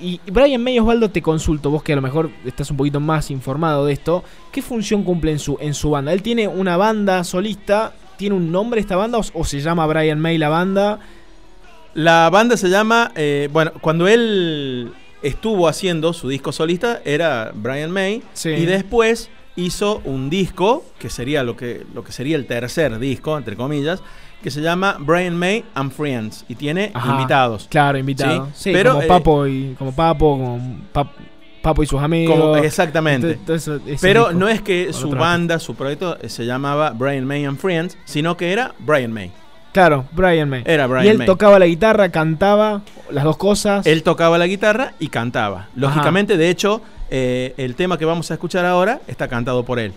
y- 0.00 0.20
y 0.24 0.30
Brian 0.30 0.62
May 0.62 0.78
Osvaldo 0.78 1.10
te 1.10 1.20
consulto, 1.20 1.70
vos 1.70 1.82
que 1.82 1.92
a 1.92 1.96
lo 1.96 2.02
mejor 2.02 2.30
estás 2.46 2.70
un 2.70 2.76
poquito 2.76 3.00
más 3.00 3.30
informado 3.30 3.84
de 3.86 3.92
esto, 3.92 4.24
¿qué 4.52 4.62
función 4.62 5.02
cumple 5.02 5.32
en 5.32 5.38
su, 5.38 5.58
en 5.60 5.74
su 5.74 5.90
banda? 5.90 6.12
¿Él 6.12 6.22
tiene 6.22 6.48
una 6.48 6.76
banda 6.76 7.22
solista? 7.24 7.92
¿Tiene 8.16 8.36
un 8.36 8.50
nombre 8.52 8.80
esta 8.80 8.96
banda 8.96 9.18
o, 9.18 9.22
o 9.34 9.44
se 9.44 9.60
llama 9.60 9.86
Brian 9.86 10.18
May 10.20 10.38
la 10.38 10.48
banda? 10.48 10.98
La 11.94 12.28
banda 12.30 12.56
se 12.56 12.68
llama, 12.68 13.12
eh, 13.14 13.48
bueno, 13.52 13.72
cuando 13.80 14.08
él 14.08 14.92
estuvo 15.22 15.68
haciendo 15.68 16.12
su 16.12 16.28
disco 16.28 16.52
solista 16.52 17.00
era 17.04 17.52
Brian 17.54 17.90
May 17.90 18.22
Sí. 18.34 18.50
y 18.50 18.66
después 18.66 19.30
hizo 19.56 20.02
un 20.04 20.28
disco 20.28 20.84
que 20.98 21.08
sería 21.08 21.42
lo 21.44 21.56
que, 21.56 21.86
lo 21.94 22.02
que 22.02 22.10
sería 22.12 22.36
el 22.36 22.46
tercer 22.46 22.98
disco, 22.98 23.38
entre 23.38 23.54
comillas, 23.56 24.02
que 24.42 24.50
se 24.50 24.60
llama 24.60 24.96
Brian 24.98 25.36
May 25.36 25.64
and 25.74 25.92
Friends 25.92 26.44
y 26.48 26.56
tiene 26.56 26.90
Ajá, 26.92 27.12
invitados. 27.14 27.66
Claro, 27.70 27.96
invitado. 27.96 28.46
Sí, 28.54 28.64
Sí, 28.64 28.72
pero, 28.72 28.90
como 28.94 29.02
eh, 29.02 29.06
Papo 29.06 29.46
y 29.46 29.74
como 29.78 29.94
Papo, 29.94 30.30
como 30.32 30.58
Pap- 30.92 31.12
Papo 31.62 31.82
y 31.82 31.86
sus 31.86 32.02
amigos. 32.02 32.38
Como- 32.38 32.56
exactamente. 32.56 33.36
Todo 33.46 33.56
eso- 33.56 33.76
ese 33.86 33.96
Pero 34.02 34.24
disco. 34.24 34.38
no 34.38 34.48
es 34.48 34.60
que 34.60 34.92
su 34.92 35.08
banda, 35.10 35.58
su 35.60 35.74
proyecto 35.74 36.18
eh, 36.20 36.28
se 36.28 36.44
llamaba 36.44 36.90
Brian 36.90 37.24
May 37.24 37.44
and 37.46 37.56
Friends, 37.58 37.96
sino 38.04 38.36
que 38.36 38.52
era 38.52 38.74
Brian 38.80 39.12
May. 39.12 39.30
Claro, 39.74 40.04
Brian 40.12 40.48
May. 40.48 40.62
Era 40.64 40.86
Brian 40.86 41.04
y 41.04 41.08
él 41.08 41.18
May. 41.18 41.26
tocaba 41.26 41.58
la 41.58 41.66
guitarra, 41.66 42.08
cantaba 42.10 42.82
las 43.10 43.24
dos 43.24 43.36
cosas. 43.36 43.84
Él 43.84 44.04
tocaba 44.04 44.38
la 44.38 44.46
guitarra 44.46 44.94
y 45.00 45.08
cantaba. 45.08 45.66
Lógicamente, 45.74 46.36
de 46.36 46.48
hecho, 46.48 46.80
eh, 47.10 47.54
el 47.56 47.74
tema 47.74 47.98
que 47.98 48.04
vamos 48.04 48.30
a 48.30 48.34
escuchar 48.34 48.64
ahora 48.64 49.00
está 49.08 49.26
cantado 49.26 49.64
por 49.64 49.80
él. 49.80 49.92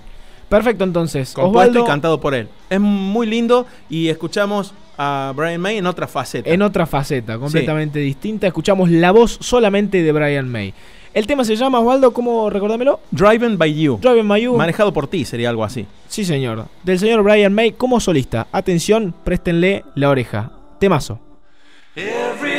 Perfecto, 0.49 0.83
entonces. 0.83 1.31
Compuesto 1.31 1.59
Osvaldo, 1.59 1.85
y 1.85 1.87
cantado 1.87 2.19
por 2.19 2.33
él. 2.33 2.49
Es 2.71 2.79
muy 2.79 3.27
lindo 3.27 3.67
y 3.87 4.07
escuchamos 4.07 4.73
a 4.97 5.31
Brian 5.35 5.61
May 5.61 5.77
en 5.77 5.85
otra 5.85 6.07
faceta. 6.07 6.49
en 6.49 6.63
otra 6.63 6.87
faceta, 6.87 7.37
completamente 7.37 7.99
distinta. 7.99 8.47
Escuchamos 8.47 8.89
la 8.89 9.11
voz 9.11 9.37
solamente 9.41 10.01
de 10.01 10.11
Brian 10.11 10.49
May. 10.49 10.73
El 11.17 11.25
tema 11.25 11.43
se 11.43 11.55
llama, 11.55 11.79
Osvaldo, 11.79 12.13
¿cómo 12.13 12.47
recordámelo? 12.47 12.99
Driving 13.09 13.57
by 13.57 13.73
You. 13.73 13.97
Driving 13.99 14.27
My 14.27 14.39
You. 14.39 14.55
Manejado 14.55 14.93
por 14.93 15.07
ti 15.07 15.25
sería 15.25 15.49
algo 15.49 15.63
así. 15.63 15.87
Sí, 16.07 16.23
señor. 16.23 16.65
Del 16.83 16.99
señor 16.99 17.23
Brian 17.23 17.55
May 17.55 17.71
como 17.71 17.99
solista. 17.99 18.45
Atención, 18.51 19.15
préstenle 19.23 19.83
la 19.95 20.11
oreja. 20.11 20.51
Temazo. 20.79 21.19
Everything 21.95 22.56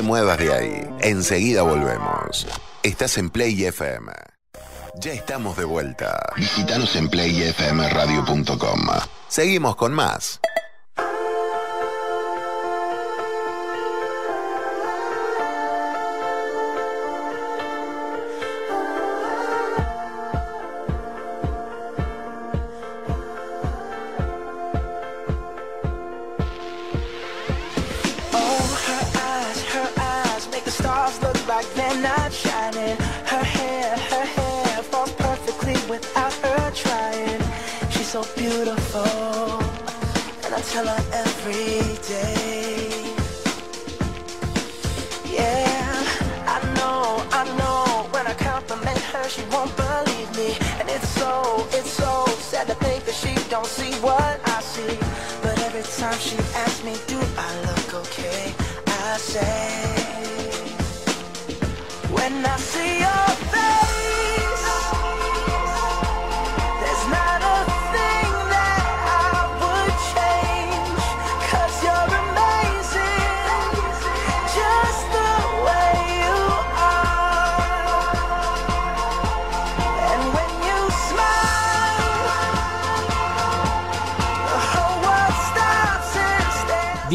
te 0.00 0.06
muevas 0.06 0.38
de 0.38 0.52
ahí. 0.52 0.88
Enseguida 1.00 1.62
volvemos. 1.62 2.46
Estás 2.82 3.18
en 3.18 3.28
Play 3.28 3.64
FM. 3.64 4.10
Ya 4.98 5.12
estamos 5.12 5.58
de 5.58 5.64
vuelta. 5.64 6.32
Visítanos 6.36 6.96
en 6.96 7.08
playfmradio.com. 7.10 8.80
Seguimos 9.28 9.76
con 9.76 9.92
más. 9.92 10.40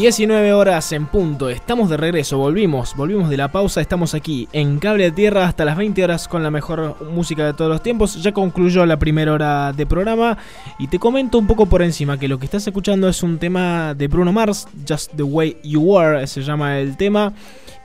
19 0.06 0.52
horas 0.52 0.92
en 0.92 1.06
punto, 1.06 1.50
estamos 1.50 1.90
de 1.90 1.96
regreso, 1.96 2.38
volvimos, 2.38 2.94
volvimos 2.94 3.28
de 3.28 3.36
la 3.36 3.50
pausa, 3.50 3.80
estamos 3.80 4.14
aquí 4.14 4.48
en 4.52 4.78
Cable 4.78 5.06
a 5.06 5.10
Tierra 5.12 5.48
hasta 5.48 5.64
las 5.64 5.76
20 5.76 6.04
horas 6.04 6.28
con 6.28 6.44
la 6.44 6.50
mejor 6.52 7.10
música 7.10 7.44
de 7.44 7.54
todos 7.54 7.68
los 7.68 7.82
tiempos. 7.82 8.22
Ya 8.22 8.30
concluyó 8.30 8.86
la 8.86 9.00
primera 9.00 9.32
hora 9.32 9.72
de 9.72 9.84
programa 9.84 10.38
y 10.78 10.86
te 10.86 11.00
comento 11.00 11.38
un 11.38 11.48
poco 11.48 11.66
por 11.66 11.82
encima 11.82 12.20
que 12.20 12.28
lo 12.28 12.38
que 12.38 12.44
estás 12.44 12.64
escuchando 12.64 13.08
es 13.08 13.24
un 13.24 13.38
tema 13.38 13.94
de 13.94 14.06
Bruno 14.06 14.32
Mars, 14.32 14.68
Just 14.88 15.10
the 15.16 15.24
Way 15.24 15.56
You 15.64 15.98
Are, 15.98 16.24
se 16.28 16.40
llama 16.40 16.78
el 16.78 16.96
tema. 16.96 17.32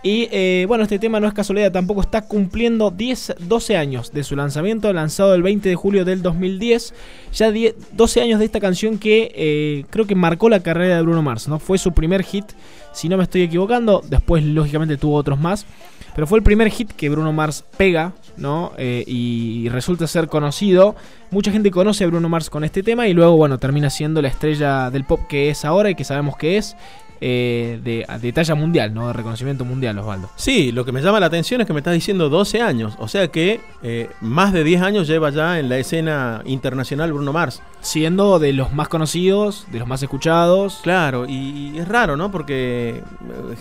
Y 0.03 0.27
eh, 0.31 0.65
bueno, 0.67 0.83
este 0.83 0.97
tema 0.97 1.19
no 1.19 1.27
es 1.27 1.33
casualidad, 1.33 1.71
tampoco 1.71 2.01
está 2.01 2.23
cumpliendo 2.23 2.89
10, 2.89 3.35
12 3.39 3.77
años 3.77 4.11
de 4.11 4.23
su 4.23 4.35
lanzamiento, 4.35 4.91
lanzado 4.93 5.35
el 5.35 5.43
20 5.43 5.69
de 5.69 5.75
julio 5.75 6.05
del 6.05 6.23
2010. 6.23 6.93
Ya 7.33 7.51
10 7.51 7.75
12 7.93 8.21
años 8.21 8.39
de 8.39 8.45
esta 8.45 8.59
canción 8.59 8.97
que 8.97 9.31
eh, 9.35 9.85
creo 9.91 10.07
que 10.07 10.15
marcó 10.15 10.49
la 10.49 10.61
carrera 10.61 10.95
de 10.95 11.01
Bruno 11.03 11.21
Mars, 11.21 11.47
¿no? 11.47 11.59
Fue 11.59 11.77
su 11.77 11.91
primer 11.91 12.23
hit, 12.23 12.45
si 12.93 13.09
no 13.09 13.17
me 13.17 13.23
estoy 13.23 13.43
equivocando. 13.43 14.01
Después, 14.09 14.43
lógicamente, 14.43 14.97
tuvo 14.97 15.15
otros 15.15 15.39
más. 15.39 15.67
Pero 16.13 16.27
fue 16.27 16.39
el 16.39 16.43
primer 16.43 16.69
hit 16.69 16.91
que 16.91 17.09
Bruno 17.09 17.31
Mars 17.31 17.63
pega, 17.77 18.13
¿no? 18.37 18.73
Eh, 18.77 19.03
y 19.07 19.69
resulta 19.69 20.07
ser 20.07 20.27
conocido. 20.27 20.95
Mucha 21.29 21.51
gente 21.51 21.71
conoce 21.71 22.03
a 22.03 22.07
Bruno 22.07 22.27
Mars 22.27 22.49
con 22.49 22.63
este 22.63 22.83
tema 22.83 23.07
y 23.07 23.13
luego, 23.13 23.37
bueno, 23.37 23.57
termina 23.57 23.89
siendo 23.89 24.21
la 24.21 24.27
estrella 24.27 24.89
del 24.89 25.05
pop 25.05 25.21
que 25.29 25.49
es 25.49 25.63
ahora 25.63 25.89
y 25.89 25.95
que 25.95 26.03
sabemos 26.03 26.35
que 26.35 26.57
es. 26.57 26.75
Eh, 27.21 27.79
de, 27.83 28.05
de 28.19 28.33
talla 28.33 28.55
mundial, 28.55 28.93
¿no? 28.93 29.07
De 29.07 29.13
reconocimiento 29.13 29.63
mundial, 29.63 29.97
Osvaldo. 29.99 30.29
Sí, 30.35 30.71
lo 30.71 30.83
que 30.83 30.91
me 30.91 31.01
llama 31.01 31.19
la 31.19 31.27
atención 31.27 31.61
es 31.61 31.67
que 31.67 31.73
me 31.73 31.79
estás 31.79 31.93
diciendo 31.93 32.29
12 32.29 32.61
años. 32.61 32.95
O 32.97 33.07
sea 33.07 33.27
que 33.27 33.61
eh, 33.83 34.09
más 34.21 34.53
de 34.53 34.63
10 34.63 34.81
años 34.81 35.07
lleva 35.07 35.29
ya 35.29 35.59
en 35.59 35.69
la 35.69 35.77
escena 35.77 36.41
internacional 36.45 37.13
Bruno 37.13 37.31
Mars. 37.31 37.61
Siendo 37.79 38.39
de 38.39 38.53
los 38.53 38.73
más 38.73 38.87
conocidos, 38.89 39.65
de 39.71 39.79
los 39.79 39.87
más 39.87 40.01
escuchados. 40.03 40.79
Claro, 40.83 41.25
y, 41.27 41.71
y 41.73 41.79
es 41.79 41.87
raro, 41.87 42.17
¿no? 42.17 42.31
Porque 42.31 43.03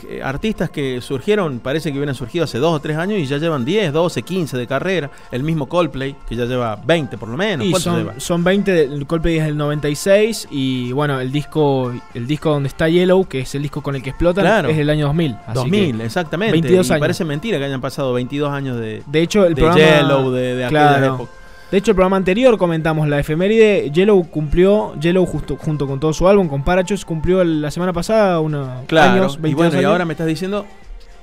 eh, 0.09 0.21
artistas 0.23 0.71
que 0.71 1.01
surgieron, 1.01 1.61
parece 1.61 1.93
que 1.93 1.99
hubieran 1.99 2.15
surgido 2.15 2.45
hace 2.45 2.59
2 2.59 2.75
o 2.77 2.81
3 2.81 2.97
años 2.97 3.19
y 3.19 3.27
ya 3.27 3.39
llevan 3.39 3.65
10, 3.65 3.93
12, 3.93 4.23
15 4.23 4.57
de 4.57 4.67
carrera. 4.67 5.11
El 5.31 5.43
mismo 5.43 5.69
Coldplay, 5.69 6.17
que 6.29 6.35
ya 6.37 6.47
lleva 6.47 6.77
20 6.77 7.19
por 7.19 7.29
lo 7.29 7.37
menos. 7.37 7.67
Y 7.67 7.71
¿Cuánto 7.71 7.91
son, 7.91 7.99
lleva? 7.99 8.15
son 8.19 8.43
20, 8.45 8.83
el 8.85 9.07
Coldplay 9.07 9.39
es 9.39 9.45
del 9.45 9.57
96 9.57 10.49
y 10.51 10.93
bueno, 10.93 11.21
el 11.21 11.31
disco 11.31 11.93
el 12.15 12.27
disco 12.27 12.51
donde 12.51 12.69
está 12.69 12.89
Yellow, 12.89 13.27
que 13.27 13.41
es 13.41 13.50
el 13.55 13.63
disco 13.63 13.83
con 13.83 13.95
el 13.97 14.03
que 14.03 14.11
explotan, 14.11 14.45
Claro. 14.45 14.69
es 14.69 14.77
del 14.77 14.91
año 14.91 15.07
2000. 15.07 15.33
así 15.47 15.55
2000, 15.55 15.99
que, 15.99 16.05
exactamente. 16.05 16.53
22 16.53 16.89
y 16.89 16.93
años. 16.93 17.01
parece 17.01 17.25
mentira 17.25 17.59
que 17.59 17.65
hayan 17.65 17.81
pasado 17.81 18.13
22 18.13 18.51
años 18.51 18.79
de, 18.79 19.03
de 19.07 19.23
hecho, 19.23 19.45
el 19.47 19.55
de 19.55 19.63
programa 19.63 19.81
Yellow, 20.01 20.31
de, 20.31 20.55
de 20.57 20.69
claro. 20.69 21.15
época. 21.15 21.31
De 21.71 21.79
hecho, 21.79 21.93
el 21.93 21.95
programa 21.95 22.17
anterior 22.17 22.59
comentamos 22.59 23.07
la 23.09 23.21
efeméride. 23.21 23.91
Yellow 23.93 24.25
cumplió, 24.29 24.95
Yellow 25.01 25.25
justo, 25.25 25.57
junto 25.57 25.87
con 25.87 26.01
todo 26.01 26.13
su 26.13 26.27
álbum, 26.27 26.49
con 26.49 26.65
Parachutes, 26.65 27.05
cumplió 27.05 27.45
la 27.45 27.71
semana 27.71 27.93
pasada 27.93 28.41
unos 28.41 28.69
Claro, 28.89 29.13
años, 29.23 29.37
y 29.39 29.43
22 29.43 29.69
bueno, 29.71 29.81
y 29.83 29.85
ahora 29.85 30.05
me 30.05 30.15
estás 30.15 30.27
diciendo 30.27 30.67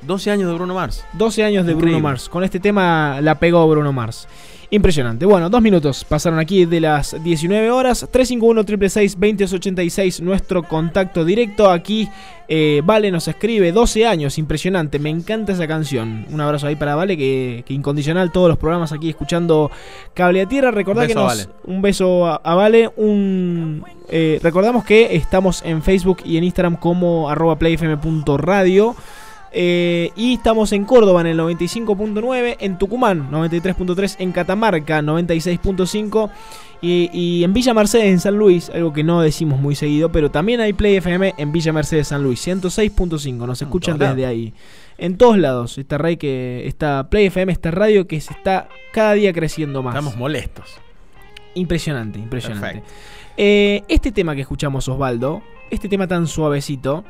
12 0.03 0.31
años 0.31 0.47
de 0.47 0.53
Bruno 0.55 0.73
Mars. 0.73 1.03
12 1.13 1.43
años 1.43 1.65
de 1.65 1.73
Increíble. 1.73 1.95
Bruno 1.97 2.09
Mars. 2.09 2.29
Con 2.29 2.45
este 2.45 2.61
tema 2.61 3.19
la 3.19 3.35
pegó 3.35 3.67
Bruno 3.67 3.91
Mars. 3.91 4.27
Impresionante. 4.69 5.25
Bueno, 5.25 5.49
dos 5.49 5.61
minutos 5.61 6.03
pasaron 6.03 6.39
aquí 6.39 6.65
de 6.65 6.81
las 6.81 7.15
19 7.23 7.71
horas. 7.71 7.99
351 8.11 8.63
2286 8.63 10.19
nuestro 10.21 10.61
contacto 10.63 11.23
directo. 11.23 11.71
Aquí 11.71 12.09
eh, 12.49 12.81
Vale 12.83 13.09
nos 13.09 13.29
escribe 13.29 13.71
12 13.71 14.05
años. 14.05 14.37
Impresionante. 14.37 14.99
Me 14.99 15.09
encanta 15.09 15.53
esa 15.53 15.67
canción. 15.67 16.25
Un 16.29 16.41
abrazo 16.41 16.67
ahí 16.67 16.75
para 16.75 16.95
Vale, 16.95 17.15
que, 17.15 17.63
que 17.65 17.73
incondicional 17.73 18.29
todos 18.33 18.49
los 18.49 18.57
programas 18.57 18.91
aquí 18.91 19.09
escuchando 19.09 19.71
Cable 20.13 20.41
a 20.41 20.45
Tierra. 20.47 20.71
Recordá 20.71 21.03
Un 21.03 21.07
que 21.07 21.13
beso 21.13 21.19
a 21.21 21.29
nos. 21.29 21.47
Vale. 21.47 21.59
Un 21.63 21.81
beso 21.81 22.25
a, 22.27 22.35
a 22.35 22.55
Vale. 22.55 22.89
Un, 22.97 23.85
eh, 24.09 24.37
recordamos 24.43 24.83
que 24.83 25.15
estamos 25.15 25.61
en 25.63 25.81
Facebook 25.81 26.17
y 26.25 26.35
en 26.35 26.43
Instagram 26.43 26.75
como 26.75 27.29
arroba 27.29 27.57
playfm.radio. 27.57 28.97
Eh, 29.51 30.11
y 30.15 30.35
estamos 30.35 30.71
en 30.73 30.83
Córdoba 30.85 31.21
en 31.21 31.27
el 31.27 31.39
95.9, 31.39 32.57
en 32.59 32.77
Tucumán 32.77 33.31
93.3, 33.31 34.17
en 34.19 34.31
Catamarca 34.31 35.01
96.5 35.01 36.29
y, 36.81 37.09
y 37.13 37.43
en 37.43 37.53
Villa 37.53 37.73
Mercedes 37.73 38.05
en 38.05 38.19
San 38.19 38.37
Luis, 38.37 38.69
algo 38.69 38.93
que 38.93 39.03
no 39.03 39.21
decimos 39.21 39.59
muy 39.59 39.75
seguido, 39.75 40.11
pero 40.11 40.29
también 40.29 40.59
hay 40.61 40.73
Play 40.73 40.97
FM 40.97 41.35
en 41.37 41.51
Villa 41.51 41.73
Mercedes 41.73 42.09
San 42.09 42.23
Luis 42.23 42.45
106.5, 42.45 43.33
nos 43.47 43.61
escuchan 43.61 43.97
desde 43.97 44.21
lados. 44.21 44.29
ahí. 44.29 44.53
En 44.97 45.17
todos 45.17 45.37
lados, 45.37 45.77
esta 45.77 45.97
red 45.97 46.17
que 46.17 46.67
está 46.67 47.09
Play 47.09 47.27
FM, 47.27 47.51
esta 47.51 47.71
radio 47.71 48.07
que 48.07 48.19
se 48.19 48.33
está 48.33 48.67
cada 48.91 49.13
día 49.13 49.31
creciendo 49.33 49.81
más. 49.83 49.95
Estamos 49.95 50.17
molestos. 50.17 50.79
Impresionante, 51.53 52.19
impresionante. 52.19 52.83
Eh, 53.37 53.83
este 53.87 54.11
tema 54.11 54.35
que 54.35 54.41
escuchamos, 54.41 54.87
Osvaldo, 54.87 55.41
este 55.69 55.89
tema 55.89 56.07
tan 56.07 56.27
suavecito, 56.27 57.03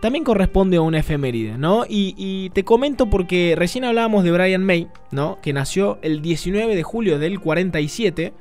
también 0.00 0.24
corresponde 0.24 0.76
a 0.76 0.80
una 0.80 1.00
efeméride, 1.00 1.58
¿no? 1.58 1.84
Y, 1.88 2.14
y 2.16 2.50
te 2.50 2.64
comento 2.64 3.10
porque 3.10 3.54
recién 3.56 3.84
hablábamos 3.84 4.24
de 4.24 4.30
Brian 4.30 4.64
May, 4.64 4.88
¿no? 5.10 5.38
Que 5.42 5.52
nació 5.52 5.98
el 6.02 6.22
19 6.22 6.74
de 6.76 6.82
julio 6.82 7.18
del 7.18 7.40
47. 7.40 8.32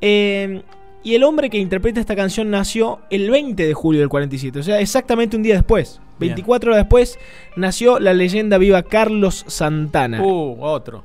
eh, 0.00 0.62
y 1.02 1.14
el 1.14 1.24
hombre 1.24 1.48
que 1.48 1.56
interpreta 1.58 1.98
esta 1.98 2.14
canción 2.14 2.50
nació 2.50 3.00
el 3.08 3.30
20 3.30 3.66
de 3.66 3.72
julio 3.74 4.00
del 4.00 4.10
47, 4.10 4.58
o 4.58 4.62
sea, 4.62 4.80
exactamente 4.80 5.36
un 5.36 5.42
día 5.42 5.54
después. 5.54 5.98
Bien. 6.18 6.34
24 6.34 6.72
horas 6.72 6.84
después 6.84 7.18
nació 7.56 7.98
la 7.98 8.12
leyenda 8.12 8.58
viva 8.58 8.82
Carlos 8.82 9.44
Santana. 9.46 10.22
Uh, 10.22 10.58
otro. 10.60 11.02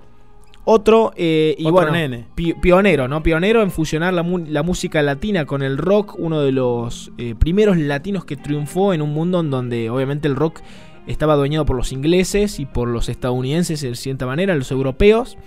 Otro, 0.65 1.13
eh, 1.15 1.55
y 1.59 1.63
Otro 1.65 1.73
bueno, 1.73 1.91
nene. 1.91 2.25
pi- 2.33 2.53
pionero, 2.55 3.07
¿no? 3.07 3.21
Pionero 3.21 3.61
en 3.61 3.69
fusionar 3.69 4.13
la, 4.13 4.23
la 4.47 4.63
música 4.63 5.01
latina 5.03 5.45
con 5.45 5.61
el 5.61 5.77
rock, 5.77 6.15
uno 6.17 6.41
de 6.41 6.51
los 6.51 7.11
eh, 7.19 7.35
primeros 7.37 7.77
latinos 7.77 8.25
que 8.25 8.35
triunfó 8.35 8.91
en 8.93 9.01
un 9.03 9.13
mundo 9.13 9.39
en 9.41 9.51
donde 9.51 9.89
obviamente 9.91 10.27
el 10.27 10.35
rock 10.35 10.61
estaba 11.05 11.33
adueñado 11.33 11.65
por 11.65 11.75
los 11.75 11.91
ingleses 11.91 12.59
y 12.59 12.65
por 12.65 12.87
los 12.87 13.09
estadounidenses 13.09 13.81
de 13.81 13.93
cierta 13.95 14.25
manera, 14.25 14.55
los 14.55 14.71
europeos. 14.71 15.37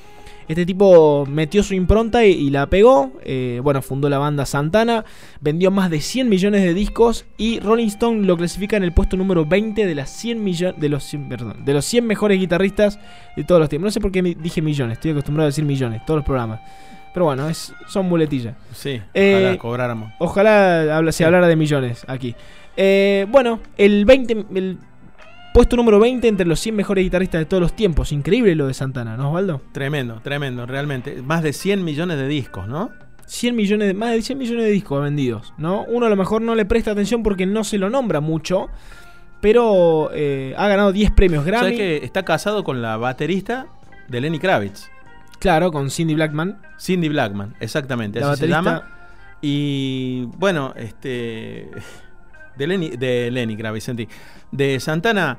Este 0.49 0.65
tipo 0.65 1.27
metió 1.27 1.63
su 1.63 1.75
impronta 1.75 2.25
y, 2.25 2.31
y 2.33 2.51
la 2.51 2.67
pegó. 2.67 3.13
eh, 3.23 3.61
bueno, 3.63 3.83
fundó 3.83 4.09
la 4.09 4.19
banda 4.19 4.47
Santana, 4.47 5.05
vendió 5.41 5.71
más 5.71 5.91
de 5.91 6.01
100 6.01 6.29
millones 6.29 6.63
de 6.63 6.73
discos 6.75 7.27
y 7.37 7.61
Rolling 7.61 7.89
Stone 7.89 8.25
lo 8.27 8.37
clasifica 8.37 8.77
en 8.79 8.83
el 8.85 8.93
puesto 8.93 9.17
número 9.19 9.45
20 9.45 9.85
de 9.87 9.95
las 9.95 10.09
100 10.11 10.43
millones 10.43 10.81
de 10.81 10.89
los 10.89 11.05
100, 11.05 11.29
perdón, 11.29 11.65
de 11.65 11.73
los 11.75 11.85
100 11.85 12.07
mejores 12.07 12.39
guitarristas 12.41 12.99
de 13.37 13.45
todos 13.45 13.61
los 13.61 13.69
tiempos. 13.69 13.89
No 13.89 13.91
sé 13.91 14.01
por 14.01 14.11
qué 14.11 14.23
dije 14.23 14.63
millones, 14.63 14.95
estoy 14.95 15.11
acostumbrado 15.11 15.45
a 15.47 15.51
decir 15.51 15.65
millones, 15.65 16.05
todos 16.07 16.19
los 16.19 16.25
programas. 16.25 16.61
Pero 17.13 17.25
bueno, 17.27 17.49
es, 17.49 17.73
son 17.89 18.07
muletillas. 18.09 18.55
Sí, 18.73 19.01
Eh, 19.15 19.35
ojalá 19.43 19.59
cobráramos. 19.59 20.13
Ojalá 20.19 20.97
habla- 20.97 21.13
se 21.13 21.19
Sí. 21.19 21.25
hablara 21.25 21.49
de 21.49 21.57
millones 21.57 22.05
aquí. 22.09 22.35
Eh, 22.77 23.27
bueno, 23.29 23.61
el 23.77 24.05
20, 24.05 24.47
el 24.55 24.79
puesto 25.55 25.77
número 25.77 25.99
20 26.01 26.27
entre 26.29 26.47
los 26.47 26.61
100 26.61 26.77
mejores 26.77 27.05
guitarristas 27.05 27.41
de 27.41 27.45
todos 27.47 27.61
los 27.61 27.75
tiempos. 27.75 28.13
Increíble 28.13 28.55
lo 28.55 28.67
de 28.67 28.75
Santana, 28.75 29.17
¿no, 29.17 29.29
Osvaldo? 29.31 29.61
Tremendo, 29.73 30.21
tremendo, 30.23 30.67
realmente. 30.67 31.21
Más 31.23 31.43
de 31.43 31.53
100 31.53 31.85
millones 31.85 32.17
de 32.19 32.29
discos, 32.29 32.69
¿no? 32.69 32.91
100 33.27 33.57
millones, 33.57 33.89
de- 33.89 33.95
más 33.95 34.11
de 34.13 34.23
100 34.23 34.39
millones 34.39 34.65
de 34.65 34.71
discos 34.71 35.03
vendidos, 35.03 35.53
¿no? 35.59 35.85
Uno 35.89 36.07
a 36.07 36.09
lo 36.09 36.17
mejor 36.17 36.41
no 36.43 36.55
le 36.55 36.65
presta 36.65 36.93
atención 36.93 37.23
porque 37.23 37.45
no 37.47 37.63
se 37.65 37.77
lo 37.79 37.91
nombra 37.91 38.21
mucho, 38.21 38.69
pero 39.41 40.11
eh, 40.15 40.55
ha 40.57 40.67
ganado 40.69 40.93
10 40.93 41.11
premios 41.13 41.45
Grammy. 41.45 41.65
¿Sabes 41.65 41.79
que 41.79 41.97
está 42.05 42.25
casado 42.25 42.65
con 42.65 42.81
la 42.83 42.97
baterista 42.97 43.67
de 44.09 44.21
Lenny 44.21 44.39
Kravitz? 44.39 44.89
Claro, 45.39 45.71
con 45.71 45.91
Cindy 45.91 46.15
Blackman. 46.15 46.59
Cindy 46.81 47.09
Blackman, 47.09 47.55
exactamente, 47.61 48.19
La 48.21 48.33
así 48.33 48.41
se 48.41 48.49
baterista. 48.49 48.73
llama. 48.81 48.95
Y 49.43 50.25
bueno, 50.39 50.73
este. 50.77 51.71
De 52.59 52.67
Lenny, 52.67 52.91
de 52.91 53.31
Lenny 53.31 53.57
Kravitz, 53.57 53.85
sentí. 53.85 54.09
De 54.53 54.79
Santana, 54.81 55.39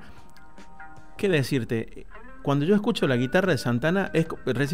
¿qué 1.17 1.29
decirte? 1.29 2.07
Cuando 2.41 2.65
yo 2.65 2.73
escucho 2.73 3.07
la 3.07 3.17
guitarra 3.17 3.51
de 3.51 3.57
Santana, 3.57 4.09
es, 4.13 4.25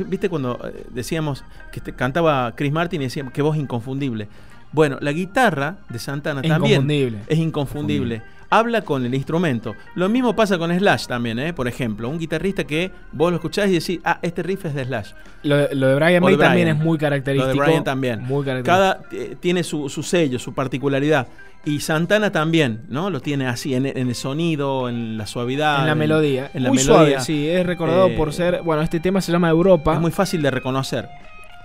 ¿viste 0.08 0.30
cuando 0.30 0.60
eh, 0.64 0.86
decíamos 0.92 1.44
que 1.72 1.80
este- 1.80 1.94
cantaba 1.94 2.54
Chris 2.56 2.72
Martin 2.72 3.02
y 3.02 3.06
decíamos 3.06 3.34
que 3.34 3.42
voz 3.42 3.58
inconfundible? 3.58 4.28
Bueno, 4.72 4.98
la 5.02 5.12
guitarra 5.12 5.78
de 5.90 6.00
Santana 6.00 6.42
Es 6.42 6.50
también 6.50 6.74
inconfundible. 6.82 7.20
es 7.28 7.38
inconfundible. 7.40 8.22
Habla 8.50 8.82
con 8.82 9.06
el 9.06 9.14
instrumento. 9.16 9.76
Lo 9.96 10.08
mismo 10.08 10.36
pasa 10.36 10.58
con 10.58 10.72
Slash 10.78 11.08
también, 11.08 11.40
¿eh? 11.40 11.54
Por 11.54 11.68
ejemplo, 11.68 12.08
un 12.10 12.20
guitarrista 12.20 12.64
que 12.64 12.92
vos 13.12 13.32
lo 13.32 13.38
escuchás 13.38 13.70
y 13.70 13.74
decís, 13.74 14.00
ah, 14.04 14.20
este 14.22 14.44
riff 14.44 14.66
es 14.66 14.76
de 14.76 14.86
Slash. 14.86 15.12
Lo, 15.44 15.58
de- 15.58 15.76
lo 15.76 15.88
de 15.88 15.96
Brian 15.96 16.24
May 16.24 16.36
de 16.36 16.44
también 16.44 16.68
es 16.68 16.78
muy 16.78 16.98
Lo 16.98 17.02
característico. 17.02 17.54
de 17.54 17.60
Brian 17.60 17.84
también. 17.84 18.22
Muy 18.24 18.46
característico. 18.46 18.66
Cada 18.76 19.02
eh, 19.12 19.36
tiene 19.40 19.64
su, 19.64 19.90
su 19.90 20.04
sello, 20.04 20.38
su 20.40 20.54
particularidad. 20.54 21.28
Y 21.66 21.80
Santana 21.80 22.32
también, 22.32 22.82
¿no? 22.90 23.10
Lo 23.10 23.20
tiene 23.22 23.48
así, 23.48 23.74
en, 23.74 23.88
en 23.88 23.98
el 24.10 24.14
sonido, 24.16 24.88
en 24.88 25.18
la 25.18 25.26
suavidad. 25.26 25.80
en 25.80 25.88
la 25.88 25.96
melodía. 25.96 26.52
En 26.54 26.62
la 26.64 26.70
muy 26.70 26.78
melodía. 26.78 27.20
suave, 27.20 27.20
sí. 27.22 27.50
Es 27.50 27.66
recordado 27.66 28.08
Eh, 28.08 28.16
por 28.16 28.32
ser. 28.34 28.62
Bueno, 28.62 28.84
este 28.84 29.00
tema 29.00 29.20
se 29.22 29.32
llama 29.32 29.50
Europa. 29.50 29.96
Es 29.96 30.00
muy 30.00 30.12
fácil 30.12 30.42
de 30.44 30.52
reconocer. 30.52 31.10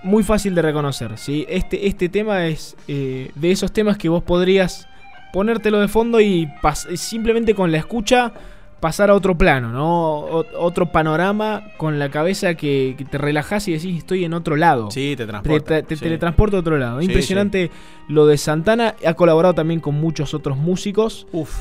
muy 0.03 0.23
fácil 0.23 0.55
de 0.55 0.63
reconocer, 0.63 1.15
¿sí? 1.19 1.45
Este, 1.47 1.85
este 1.85 2.09
tema 2.09 2.47
es 2.47 2.75
eh, 2.87 3.29
de 3.35 3.51
esos 3.51 3.71
temas 3.71 3.99
que 3.99 4.09
vos 4.09 4.23
podrías 4.23 4.87
ponértelo 5.33 5.79
de 5.79 5.87
fondo 5.87 6.19
y 6.21 6.47
simplemente 6.95 7.55
con 7.55 7.71
la 7.71 7.77
escucha 7.77 8.31
pasar 8.79 9.11
a 9.11 9.13
otro 9.13 9.37
plano, 9.37 9.69
¿no? 9.69 10.17
O- 10.19 10.45
otro 10.57 10.91
panorama 10.91 11.65
con 11.77 11.99
la 11.99 12.09
cabeza 12.09 12.55
que, 12.55 12.95
que 12.97 13.05
te 13.05 13.17
relajás 13.19 13.67
y 13.67 13.73
decís 13.73 13.97
estoy 13.99 14.25
en 14.25 14.33
otro 14.33 14.55
lado. 14.55 14.89
Sí, 14.89 15.13
te 15.15 15.27
transporta. 15.27 15.75
te- 15.75 15.83
te 15.83 15.95
sí. 15.97 16.03
teletransporta 16.03 16.57
a 16.57 16.59
otro 16.61 16.77
lado. 16.79 16.99
Sí, 16.99 17.05
Impresionante 17.05 17.69
lo 18.07 18.25
de 18.25 18.37
Santana. 18.37 18.95
Ha 19.05 19.13
colaborado 19.13 19.53
también 19.53 19.79
con 19.81 19.95
muchos 19.95 20.33
otros 20.33 20.57
músicos. 20.57 21.27
Uf, 21.31 21.51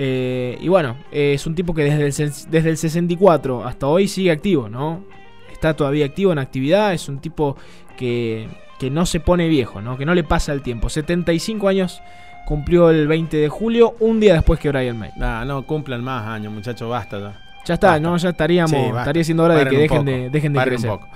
Eh, 0.00 0.58
y 0.60 0.68
bueno, 0.68 0.96
eh, 1.10 1.32
es 1.34 1.46
un 1.46 1.54
tipo 1.56 1.74
que 1.74 1.82
desde 1.84 2.22
el, 2.24 2.32
desde 2.50 2.70
el 2.70 2.76
64 2.76 3.64
hasta 3.64 3.86
hoy 3.88 4.06
sigue 4.06 4.30
activo, 4.30 4.68
¿no? 4.68 5.02
Está 5.50 5.74
todavía 5.74 6.04
activo 6.06 6.30
en 6.32 6.38
actividad, 6.38 6.92
es 6.92 7.08
un 7.08 7.18
tipo 7.18 7.56
que, 7.96 8.46
que 8.78 8.90
no 8.90 9.06
se 9.06 9.18
pone 9.18 9.48
viejo, 9.48 9.80
¿no? 9.80 9.96
Que 9.96 10.04
no 10.06 10.14
le 10.14 10.22
pasa 10.22 10.52
el 10.52 10.62
tiempo. 10.62 10.88
75 10.88 11.66
años 11.66 12.00
cumplió 12.48 12.88
el 12.88 13.06
20 13.06 13.36
de 13.36 13.48
julio, 13.50 13.94
un 14.00 14.18
día 14.20 14.32
después 14.32 14.58
que 14.58 14.70
Brian 14.70 14.98
May. 14.98 15.10
nah, 15.16 15.44
no 15.44 15.62
cumplan 15.66 16.02
más 16.02 16.26
años, 16.26 16.50
muchachos, 16.50 16.88
basta 16.88 17.18
ya. 17.20 17.32
Ya 17.66 17.74
está, 17.74 17.88
Basta. 17.88 18.00
¿no? 18.00 18.16
Ya 18.16 18.30
estaríamos, 18.30 18.70
Sí, 18.70 18.76
estaría 18.96 19.22
siendo 19.24 19.42
hora 19.44 19.54
de 19.56 19.66
que 19.68 19.76
dejen 19.76 19.98
poco, 19.98 20.10
de, 20.10 20.30
dejen 20.30 20.52
de 20.54 20.56
paren 20.58 20.74
un 20.74 20.80
crecer. 20.80 20.90
poco. 20.98 21.08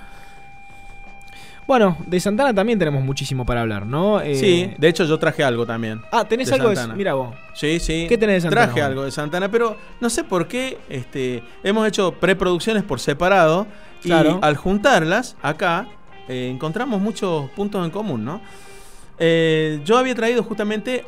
Bueno, 1.65 1.97
de 2.05 2.19
Santana 2.19 2.53
también 2.53 2.77
tenemos 2.77 3.03
muchísimo 3.03 3.45
para 3.47 3.61
hablar, 3.61 3.87
¿no? 3.87 4.21
Eh, 4.21 4.35
Sí, 4.35 4.71
de 4.77 4.87
hecho 4.89 5.05
yo 5.05 5.17
traje 5.17 5.43
algo 5.43 5.65
también. 5.65 6.01
Ah, 6.11 6.23
¿tenés 6.23 6.49
de 6.49 6.55
algo 6.55 6.69
de 6.69 6.75
Santana. 6.75 6.95
Mira 6.95 7.13
vos. 7.15 7.33
Sí, 7.55 7.79
sí. 7.79 8.05
¿Qué 8.07 8.15
tenés 8.19 8.35
de 8.35 8.41
Santana, 8.49 8.65
Traje 8.67 8.81
algo 8.83 9.03
de 9.03 9.09
Santana, 9.11 9.49
pero 9.49 9.75
no 9.99 10.09
sé 10.11 10.23
por 10.23 10.47
qué 10.47 10.77
este, 10.89 11.41
hemos 11.63 11.87
hecho 11.87 12.11
preproducciones 12.11 12.83
por 12.83 12.99
separado 12.99 13.65
Claro. 14.03 14.39
y 14.39 14.45
al 14.45 14.55
juntarlas 14.57 15.35
acá 15.41 15.87
eh, 16.27 16.49
encontramos 16.53 17.01
muchos 17.01 17.49
puntos 17.51 17.83
en 17.83 17.89
común, 17.89 18.23
¿no? 18.23 18.39
Eh, 19.17 19.79
yo 19.85 19.97
había 19.97 20.13
traído 20.13 20.43
justamente, 20.43 21.05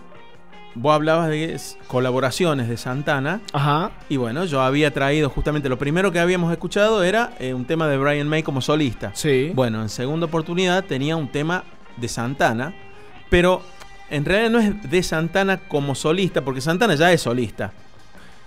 vos 0.75 0.93
hablabas 0.93 1.29
de 1.29 1.57
colaboraciones 1.87 2.67
de 2.67 2.77
Santana 2.77 3.41
Ajá. 3.53 3.91
y 4.09 4.17
bueno, 4.17 4.45
yo 4.45 4.61
había 4.61 4.91
traído 4.91 5.29
justamente 5.29 5.69
lo 5.69 5.77
primero 5.77 6.11
que 6.11 6.19
habíamos 6.19 6.51
escuchado 6.51 7.03
era 7.03 7.31
eh, 7.39 7.53
un 7.53 7.65
tema 7.65 7.87
de 7.87 7.97
Brian 7.97 8.27
May 8.27 8.43
como 8.43 8.61
solista. 8.61 9.11
Sí. 9.13 9.51
Bueno, 9.55 9.81
en 9.81 9.89
segunda 9.89 10.25
oportunidad 10.25 10.83
tenía 10.83 11.15
un 11.15 11.29
tema 11.31 11.63
de 11.97 12.07
Santana, 12.07 12.73
pero 13.29 13.61
en 14.09 14.25
realidad 14.25 14.49
no 14.51 14.59
es 14.59 14.89
de 14.89 15.01
Santana 15.03 15.57
como 15.57 15.95
solista, 15.95 16.41
porque 16.43 16.61
Santana 16.61 16.95
ya 16.95 17.11
es 17.11 17.21
solista. 17.21 17.71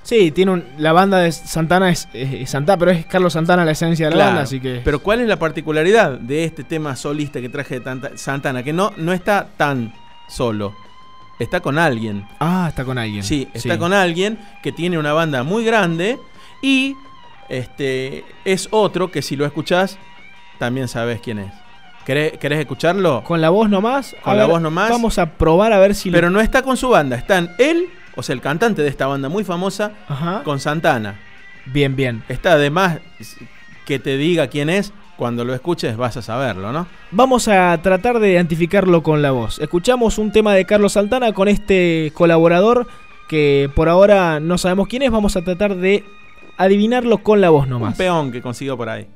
Sí, 0.02 0.30
tiene 0.30 0.52
un, 0.52 0.64
la 0.78 0.92
banda 0.92 1.18
de 1.18 1.32
Santana 1.32 1.90
es, 1.90 2.08
es 2.14 2.48
Santana, 2.48 2.78
pero 2.78 2.90
es 2.92 3.04
Carlos 3.06 3.32
Santana 3.32 3.64
la 3.64 3.72
esencia 3.72 4.06
de 4.06 4.10
la 4.10 4.16
Claro, 4.16 4.28
banda, 4.30 4.42
así 4.42 4.60
que. 4.60 4.80
Pero 4.84 5.00
¿cuál 5.00 5.20
es 5.20 5.28
la 5.28 5.38
particularidad 5.38 6.12
de 6.12 6.44
este 6.44 6.64
tema 6.64 6.94
solista 6.96 7.40
que 7.40 7.48
traje 7.50 7.74
de 7.74 7.80
tanta- 7.80 8.16
Santana? 8.16 8.62
Que 8.62 8.72
no, 8.72 8.92
no 8.96 9.12
está 9.12 9.48
tan 9.56 9.92
solo, 10.28 10.74
está 11.38 11.60
con 11.60 11.78
alguien. 11.78 12.26
Ah, 12.40 12.66
está 12.68 12.84
con 12.84 12.98
alguien. 12.98 13.22
Sí, 13.22 13.48
está 13.54 13.78
con 13.78 13.92
alguien 13.92 14.38
que 14.62 14.72
tiene 14.72 14.98
una 14.98 15.12
banda 15.12 15.42
muy 15.42 15.64
grande 15.64 16.18
y 16.62 16.94
este 17.48 18.24
es 18.44 18.68
otro 18.70 19.10
que 19.10 19.22
si 19.22 19.36
lo 19.36 19.46
escuchás 19.46 19.98
también 20.58 20.88
sabes 20.88 21.20
quién 21.20 21.38
es. 21.38 21.52
¿Querés, 22.04 22.38
querés 22.38 22.58
escucharlo? 22.60 23.22
Con 23.22 23.40
la 23.40 23.50
voz 23.50 23.68
nomás. 23.68 24.16
Con 24.22 24.32
A 24.32 24.36
la 24.36 24.42
ver, 24.44 24.52
voz 24.52 24.62
nomás. 24.62 24.90
Vamos 24.90 25.18
a 25.18 25.26
probar 25.34 25.72
a 25.72 25.78
ver 25.78 25.94
si. 25.94 26.10
lo- 26.10 26.16
Pero 26.16 26.30
no 26.30 26.40
está 26.40 26.62
con 26.62 26.76
su 26.76 26.88
banda, 26.88 27.16
están 27.16 27.50
él, 27.58 27.86
o 28.16 28.22
sea, 28.22 28.32
el 28.32 28.40
cantante 28.40 28.82
de 28.82 28.88
esta 28.88 29.06
banda 29.06 29.28
muy 29.28 29.44
famosa, 29.44 29.92
Ajá. 30.08 30.42
con 30.42 30.58
Santana. 30.58 31.20
Bien, 31.66 31.94
bien. 31.96 32.24
Está 32.28 32.52
además 32.52 32.98
que 33.84 33.98
te 33.98 34.16
diga 34.16 34.46
quién 34.48 34.70
es, 34.70 34.92
cuando 35.18 35.44
lo 35.44 35.52
escuches 35.52 35.96
vas 35.96 36.16
a 36.16 36.22
saberlo, 36.22 36.72
¿no? 36.72 36.86
Vamos 37.10 37.48
a 37.48 37.76
tratar 37.82 38.20
de 38.20 38.30
identificarlo 38.30 39.02
con 39.02 39.20
la 39.20 39.32
voz. 39.32 39.58
Escuchamos 39.58 40.16
un 40.16 40.30
tema 40.32 40.54
de 40.54 40.64
Carlos 40.64 40.92
Santana 40.92 41.32
con 41.32 41.48
este 41.48 42.12
colaborador 42.14 42.86
que 43.28 43.68
por 43.74 43.88
ahora 43.88 44.38
no 44.40 44.56
sabemos 44.56 44.86
quién 44.88 45.02
es. 45.02 45.10
Vamos 45.10 45.36
a 45.36 45.42
tratar 45.42 45.74
de 45.76 46.04
adivinarlo 46.56 47.18
con 47.18 47.40
la 47.40 47.50
voz 47.50 47.64
Un 47.64 47.70
nomás. 47.70 47.96
peón 47.96 48.30
que 48.32 48.40
consiguió 48.40 48.76
por 48.76 48.88
ahí. 48.88 49.06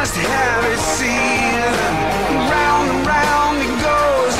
Must 0.00 0.16
have 0.16 0.64
its 0.64 0.82
season. 0.96 1.92
Round 2.48 2.88
and 2.88 3.06
round 3.06 3.58
it 3.60 3.74
goes. 3.84 4.34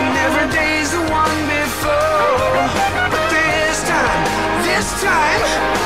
And 0.00 0.16
every 0.24 0.48
day's 0.50 0.92
the 0.92 1.04
one 1.12 1.40
before. 1.44 2.64
But 3.12 3.28
this 3.28 3.84
time, 3.84 4.64
this 4.64 5.02
time, 5.04 5.83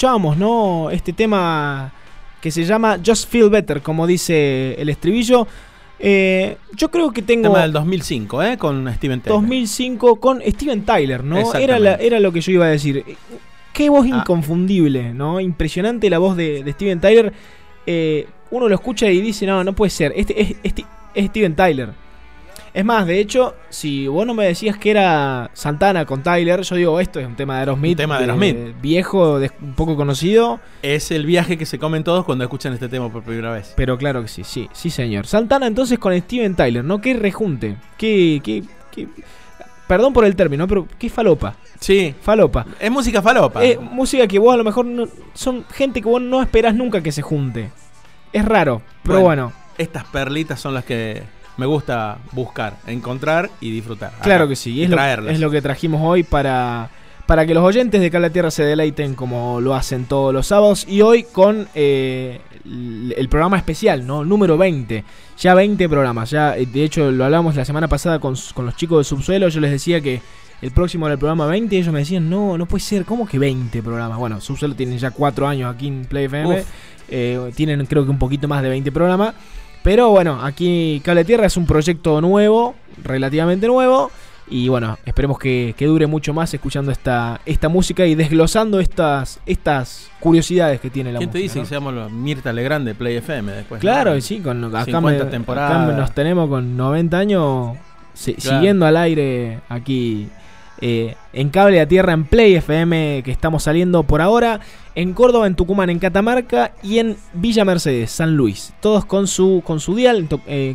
escuchábamos, 0.00 0.38
¿no? 0.38 0.88
Este 0.90 1.12
tema 1.12 1.92
que 2.40 2.50
se 2.50 2.64
llama 2.64 2.98
Just 3.04 3.28
Feel 3.28 3.50
Better, 3.50 3.82
como 3.82 4.06
dice 4.06 4.74
el 4.80 4.88
estribillo. 4.88 5.46
Eh, 5.98 6.56
yo 6.74 6.90
creo 6.90 7.10
que 7.10 7.20
tengo 7.20 7.48
Tema 7.50 7.60
del 7.60 7.72
2005, 7.72 8.42
¿eh? 8.42 8.56
Con 8.56 8.90
Steven 8.94 9.20
Taylor. 9.20 9.42
2005 9.42 10.16
con 10.18 10.40
Steven 10.40 10.86
Tyler, 10.86 11.22
¿no? 11.22 11.52
Era, 11.52 11.78
la- 11.78 11.96
era 11.96 12.18
lo 12.18 12.32
que 12.32 12.40
yo 12.40 12.50
iba 12.52 12.64
a 12.64 12.68
decir. 12.70 13.04
Qué 13.74 13.90
voz 13.90 14.06
Ah. 14.10 14.16
inconfundible, 14.20 15.12
¿no? 15.12 15.38
Impresionante 15.38 16.08
la 16.08 16.16
voz 16.18 16.34
de, 16.34 16.64
de 16.64 16.72
Steven 16.72 16.98
Tyler. 16.98 17.34
Eh, 17.84 18.26
uno 18.52 18.70
lo 18.70 18.74
escucha 18.74 19.06
y 19.10 19.20
dice, 19.20 19.44
no, 19.44 19.62
no 19.64 19.74
puede 19.74 19.90
ser. 19.90 20.14
Este 20.16 20.40
es, 20.40 20.54
este 20.62 20.86
es 21.14 21.26
Steven 21.26 21.54
Tyler. 21.54 21.90
Es 22.72 22.84
más, 22.84 23.04
de 23.06 23.18
hecho, 23.18 23.56
si 23.68 24.06
vos 24.06 24.24
no 24.26 24.32
me 24.34 24.44
decías 24.46 24.76
que 24.78 24.90
era 24.92 25.50
Santana 25.54 26.06
con 26.06 26.22
Tyler, 26.22 26.62
yo 26.62 26.76
digo, 26.76 27.00
esto 27.00 27.18
es 27.18 27.26
un 27.26 27.34
tema 27.34 27.54
de 27.54 27.60
Aerosmith. 27.60 27.92
Un 27.92 27.96
tema 27.96 28.16
de 28.18 28.24
Aerosmith. 28.24 28.80
viejo, 28.80 29.40
de- 29.40 29.50
un 29.60 29.74
poco 29.74 29.96
conocido. 29.96 30.60
Es 30.82 31.10
el 31.10 31.26
viaje 31.26 31.58
que 31.58 31.66
se 31.66 31.78
comen 31.80 32.04
todos 32.04 32.24
cuando 32.24 32.44
escuchan 32.44 32.72
este 32.72 32.88
tema 32.88 33.08
por 33.10 33.22
primera 33.24 33.50
vez. 33.52 33.72
Pero 33.76 33.98
claro 33.98 34.22
que 34.22 34.28
sí, 34.28 34.44
sí, 34.44 34.68
sí, 34.72 34.90
señor. 34.90 35.26
Santana 35.26 35.66
entonces 35.66 35.98
con 35.98 36.16
Steven 36.16 36.54
Tyler, 36.54 36.84
¿no? 36.84 37.00
Qué 37.00 37.14
rejunte. 37.14 37.76
Qué, 37.98 38.40
qué, 38.44 38.62
qué- 38.92 39.08
Perdón 39.88 40.12
por 40.12 40.24
el 40.24 40.36
término, 40.36 40.68
pero 40.68 40.86
qué 41.00 41.10
falopa. 41.10 41.56
Sí, 41.80 42.14
Falopa. 42.22 42.64
es 42.78 42.90
música 42.92 43.20
falopa. 43.22 43.64
Eh, 43.64 43.76
música 43.80 44.28
que 44.28 44.38
vos 44.38 44.54
a 44.54 44.56
lo 44.56 44.62
mejor 44.62 44.84
no- 44.86 45.08
son 45.34 45.64
gente 45.72 46.00
que 46.00 46.08
vos 46.08 46.22
no 46.22 46.40
esperás 46.42 46.74
nunca 46.76 47.02
que 47.02 47.10
se 47.10 47.22
junte. 47.22 47.70
Es 48.32 48.44
raro, 48.44 48.82
pero 49.02 49.20
Bueno. 49.20 49.46
bueno, 49.46 49.60
Estas 49.78 50.04
perlitas 50.04 50.60
son 50.60 50.74
las 50.74 50.84
que 50.84 51.22
me 51.60 51.66
gusta 51.66 52.18
buscar, 52.32 52.78
encontrar 52.86 53.50
y 53.60 53.70
disfrutar. 53.70 54.12
claro 54.22 54.44
Acá. 54.44 54.50
que 54.50 54.56
sí. 54.56 54.72
Y 54.72 54.84
Es 54.84 54.90
lo, 54.90 54.98
es 55.28 55.38
lo 55.38 55.50
que 55.50 55.60
trajimos 55.60 56.00
hoy 56.02 56.22
para, 56.22 56.88
para 57.26 57.44
que 57.46 57.52
los 57.52 57.62
oyentes 57.62 58.00
de 58.00 58.10
Cala 58.10 58.30
Tierra 58.30 58.50
se 58.50 58.64
deleiten 58.64 59.14
como 59.14 59.60
lo 59.60 59.74
hacen 59.74 60.06
todos 60.06 60.32
los 60.32 60.46
sábados. 60.46 60.86
Y 60.88 61.02
hoy 61.02 61.24
con 61.24 61.68
eh, 61.74 62.40
el, 62.64 63.28
programa 63.28 63.58
especial, 63.58 64.06
¿no? 64.06 64.24
Número 64.24 64.56
20. 64.56 65.04
Ya 65.38 65.54
20 65.54 65.86
programas. 65.90 66.30
Ya, 66.30 66.56
eh, 66.56 66.64
de 66.64 66.82
hecho, 66.82 67.10
lo 67.10 67.26
hablamos 67.26 67.54
la 67.56 67.66
semana 67.66 67.88
pasada 67.88 68.18
con, 68.18 68.34
con 68.54 68.64
los 68.64 68.74
chicos 68.76 68.98
de 68.98 69.04
Subsuelo. 69.04 69.48
Yo 69.48 69.60
les 69.60 69.70
decía 69.70 70.00
que 70.00 70.22
el 70.62 70.70
próximo 70.70 71.06
era 71.06 71.12
el 71.12 71.18
programa 71.18 71.44
20. 71.46 71.76
Y 71.76 71.78
ellos 71.78 71.92
me 71.92 72.00
decían, 72.00 72.30
no, 72.30 72.56
no 72.56 72.64
puede 72.64 72.82
ser. 72.82 73.04
¿Cómo 73.04 73.26
que 73.28 73.38
20 73.38 73.82
programas? 73.82 74.18
Bueno, 74.18 74.40
Subsuelo 74.40 74.74
tiene 74.74 74.96
ya 74.96 75.10
4 75.10 75.46
años 75.46 75.74
aquí 75.74 75.88
en 75.88 76.06
Play 76.06 76.24
FM. 76.24 76.64
Eh, 77.10 77.50
tienen 77.56 77.84
creo 77.86 78.04
que 78.04 78.10
un 78.10 78.18
poquito 78.18 78.48
más 78.48 78.62
de 78.62 78.70
20 78.70 78.90
programas. 78.92 79.34
Pero 79.82 80.10
bueno, 80.10 80.40
aquí 80.44 81.00
Cable 81.04 81.24
Tierra 81.24 81.46
es 81.46 81.56
un 81.56 81.66
proyecto 81.66 82.20
nuevo, 82.20 82.74
relativamente 83.02 83.66
nuevo. 83.66 84.10
Y 84.52 84.68
bueno, 84.68 84.98
esperemos 85.06 85.38
que, 85.38 85.74
que 85.78 85.86
dure 85.86 86.08
mucho 86.08 86.34
más 86.34 86.52
escuchando 86.52 86.90
esta, 86.90 87.40
esta 87.46 87.68
música 87.68 88.04
y 88.04 88.16
desglosando 88.16 88.80
estas, 88.80 89.38
estas 89.46 90.10
curiosidades 90.18 90.80
que 90.80 90.90
tiene 90.90 91.12
la 91.12 91.18
¿Quién 91.18 91.30
te 91.30 91.38
música. 91.38 91.42
dice 91.44 91.58
¿no? 91.60 91.62
que 91.62 91.68
seamos 91.68 91.94
los 91.94 92.10
Mirta 92.10 92.52
Legrand 92.52 92.84
de 92.84 92.94
Play 92.96 93.16
FM 93.18 93.52
después? 93.52 93.80
Claro, 93.80 94.10
¿no? 94.10 94.16
y 94.16 94.22
sí, 94.22 94.40
con, 94.40 94.64
acá, 94.64 94.84
50 94.86 95.00
me- 95.08 95.16
acá 95.22 95.30
temporadas. 95.30 95.96
nos 95.96 96.12
tenemos 96.12 96.48
con 96.48 96.76
90 96.76 97.16
años 97.16 97.76
si- 98.12 98.34
Claro. 98.34 98.56
siguiendo 98.58 98.86
al 98.86 98.96
aire 98.96 99.60
aquí 99.68 100.28
eh, 100.80 101.14
en 101.32 101.50
Cable 101.50 101.80
a 101.80 101.86
Tierra 101.86 102.12
en 102.12 102.24
Play 102.24 102.56
FM 102.56 103.22
que 103.24 103.30
estamos 103.30 103.62
saliendo 103.62 104.02
por 104.02 104.20
ahora 104.20 104.58
en 104.94 105.12
Córdoba, 105.14 105.46
en 105.46 105.54
Tucumán, 105.54 105.88
en 105.90 105.98
Catamarca 105.98 106.72
y 106.82 106.98
en 106.98 107.16
Villa 107.32 107.64
Mercedes, 107.64 108.10
San 108.10 108.36
Luis. 108.36 108.72
Todos 108.80 109.04
con 109.04 109.26
su, 109.26 109.62
con 109.64 109.78
su 109.80 109.94
dial, 109.94 110.26
eh, 110.46 110.74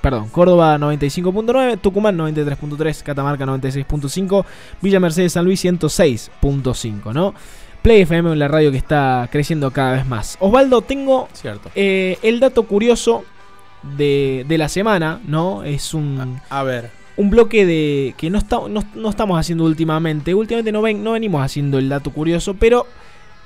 perdón, 0.00 0.28
Córdoba 0.30 0.76
95.9, 0.78 1.78
Tucumán 1.80 2.18
93.3, 2.18 3.02
Catamarca 3.02 3.46
96.5, 3.46 4.44
Villa 4.80 4.98
Mercedes, 5.00 5.32
San 5.32 5.44
Luis 5.44 5.64
106.5, 5.64 7.12
¿no? 7.12 7.34
Play 7.82 8.02
FM, 8.02 8.36
la 8.36 8.46
radio 8.48 8.70
que 8.70 8.76
está 8.76 9.28
creciendo 9.30 9.70
cada 9.72 9.92
vez 9.92 10.06
más. 10.06 10.36
Osvaldo, 10.40 10.82
tengo 10.82 11.28
Cierto. 11.32 11.70
eh, 11.74 12.18
el 12.22 12.38
dato 12.40 12.62
curioso 12.64 13.24
de, 13.96 14.44
de 14.46 14.58
la 14.58 14.68
semana, 14.68 15.20
¿no? 15.26 15.64
Es 15.64 15.92
un, 15.92 16.40
A 16.48 16.62
ver, 16.62 16.90
un 17.16 17.30
bloque 17.30 17.66
de 17.66 18.14
que 18.16 18.30
no, 18.30 18.38
está- 18.38 18.60
no, 18.68 18.84
no 18.94 19.10
estamos 19.10 19.38
haciendo 19.38 19.64
últimamente. 19.64 20.32
Últimamente 20.34 20.70
no, 20.70 20.80
ven, 20.82 21.02
no 21.02 21.12
venimos 21.12 21.42
haciendo 21.44 21.78
el 21.78 21.88
dato 21.88 22.10
curioso, 22.12 22.54
pero 22.54 22.86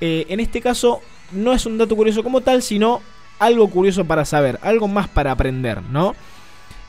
eh, 0.01 0.25
en 0.29 0.39
este 0.39 0.61
caso 0.61 1.01
no 1.31 1.53
es 1.53 1.65
un 1.65 1.77
dato 1.77 1.95
curioso 1.95 2.23
como 2.23 2.41
tal, 2.41 2.61
sino 2.61 3.01
algo 3.39 3.69
curioso 3.69 4.05
para 4.05 4.25
saber, 4.25 4.59
algo 4.61 4.87
más 4.87 5.07
para 5.07 5.31
aprender, 5.31 5.81
¿no? 5.81 6.15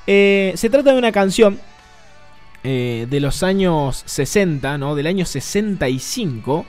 Eh, 0.06 0.52
se 0.56 0.70
trata 0.70 0.92
de 0.92 0.98
una 0.98 1.12
canción 1.12 1.58
eh, 2.64 3.06
de 3.08 3.20
los 3.20 3.42
años 3.42 4.02
60, 4.06 4.78
¿no? 4.78 4.94
Del 4.94 5.06
año 5.06 5.24
65. 5.24 6.64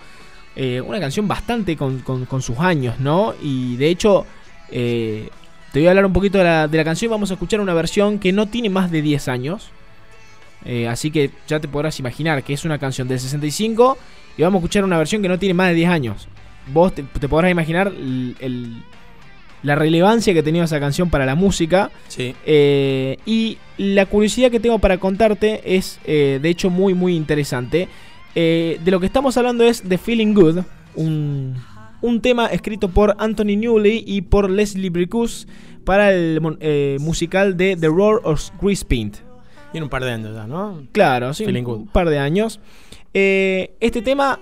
eh, 0.56 0.82
una 0.82 1.00
canción 1.00 1.28
bastante 1.28 1.78
con, 1.78 2.04
sus 2.42 2.60
años, 2.60 3.00
¿no? 3.00 3.34
Y 3.42 3.78
de 3.78 3.90
hecho, 3.90 4.26
te 4.70 5.30
voy 5.74 5.86
a 5.88 5.90
hablar 5.92 6.06
un 6.06 6.14
poquito 6.14 6.38
de 6.38 6.44
la, 6.44 6.68
de 6.68 6.78
la 6.78 6.84
canción. 6.84 7.12
Vamos 7.12 7.32
a 7.32 7.36
escuchar 7.36 7.62
una 7.62 7.74
versión 7.74 8.20
que 8.20 8.34
no 8.34 8.48
tiene 8.48 8.70
más 8.70 8.92
de 8.92 9.02
10 9.02 9.28
años. 9.30 9.70
Así 10.90 11.10
que 11.10 11.32
ya 11.48 11.62
te 11.62 11.70
podrás 11.70 11.98
imaginar 12.00 12.44
que 12.44 12.52
es 12.54 12.66
una 12.66 12.78
canción 12.78 13.08
del 13.08 13.22
65 13.22 13.98
y 14.40 14.44
vamos 14.44 14.60
a 14.60 14.60
escuchar 14.62 14.86
una 14.86 14.98
versión 14.98 15.22
que 15.22 15.28
no 15.28 15.38
tiene 15.38 15.54
más 15.54 15.68
de 15.68 15.74
10 15.76 15.90
años. 15.90 16.28
Vos 16.74 16.94
te, 16.96 17.04
te 17.04 17.28
podrás 17.28 17.52
imaginar 17.52 17.88
el- 17.88 18.36
el- 18.40 18.84
la 19.64 19.76
relevancia 19.76 20.34
que 20.34 20.42
tenía 20.42 20.64
esa 20.64 20.80
canción 20.80 21.10
para 21.10 21.26
la 21.26 21.36
música. 21.36 21.92
sí. 22.08 22.34
Eh, 22.46 23.18
y 23.26 23.58
la 23.78 24.06
curiosidad 24.06 24.50
que 24.50 24.62
tengo 24.62 24.80
para 24.80 24.98
contarte 24.98 25.76
es, 25.76 26.00
eh, 26.06 26.40
de 26.42 26.50
hecho, 26.50 26.70
muy, 26.70 26.94
muy 26.94 27.16
interesante. 27.18 27.90
Eh, 28.36 28.80
de 28.84 28.92
lo 28.92 29.02
que 29.02 29.06
estamos 29.08 29.36
hablando 29.36 29.66
es 29.66 29.82
The 29.82 29.98
Feeling 29.98 30.34
Good, 30.34 30.60
un, 30.96 31.56
un 32.02 32.22
tema 32.22 32.46
escrito 32.48 32.88
por 32.88 33.16
Anthony 33.20 33.58
Newley 33.58 34.04
y 34.08 34.22
por 34.22 34.50
Leslie 34.50 34.90
Bricus 34.90 35.48
para 35.84 36.14
el 36.14 36.40
musical 37.02 37.58
de 37.58 37.76
The 37.76 37.88
Roar 37.88 38.22
of 38.24 38.52
Grease 38.62 38.86
Paint. 38.86 39.18
Tiene 39.74 39.84
un 39.84 39.90
par 39.90 40.04
de 40.06 40.12
años 40.12 40.34
ya, 40.34 40.48
¿no? 40.48 40.84
Claro, 40.94 41.34
sí, 41.34 41.44
Feeling 41.44 41.66
un 41.66 41.78
Good. 41.84 41.90
par 41.90 42.08
de 42.10 42.18
años. 42.20 42.60
Eh, 43.14 43.76
este 43.80 44.02
tema 44.02 44.40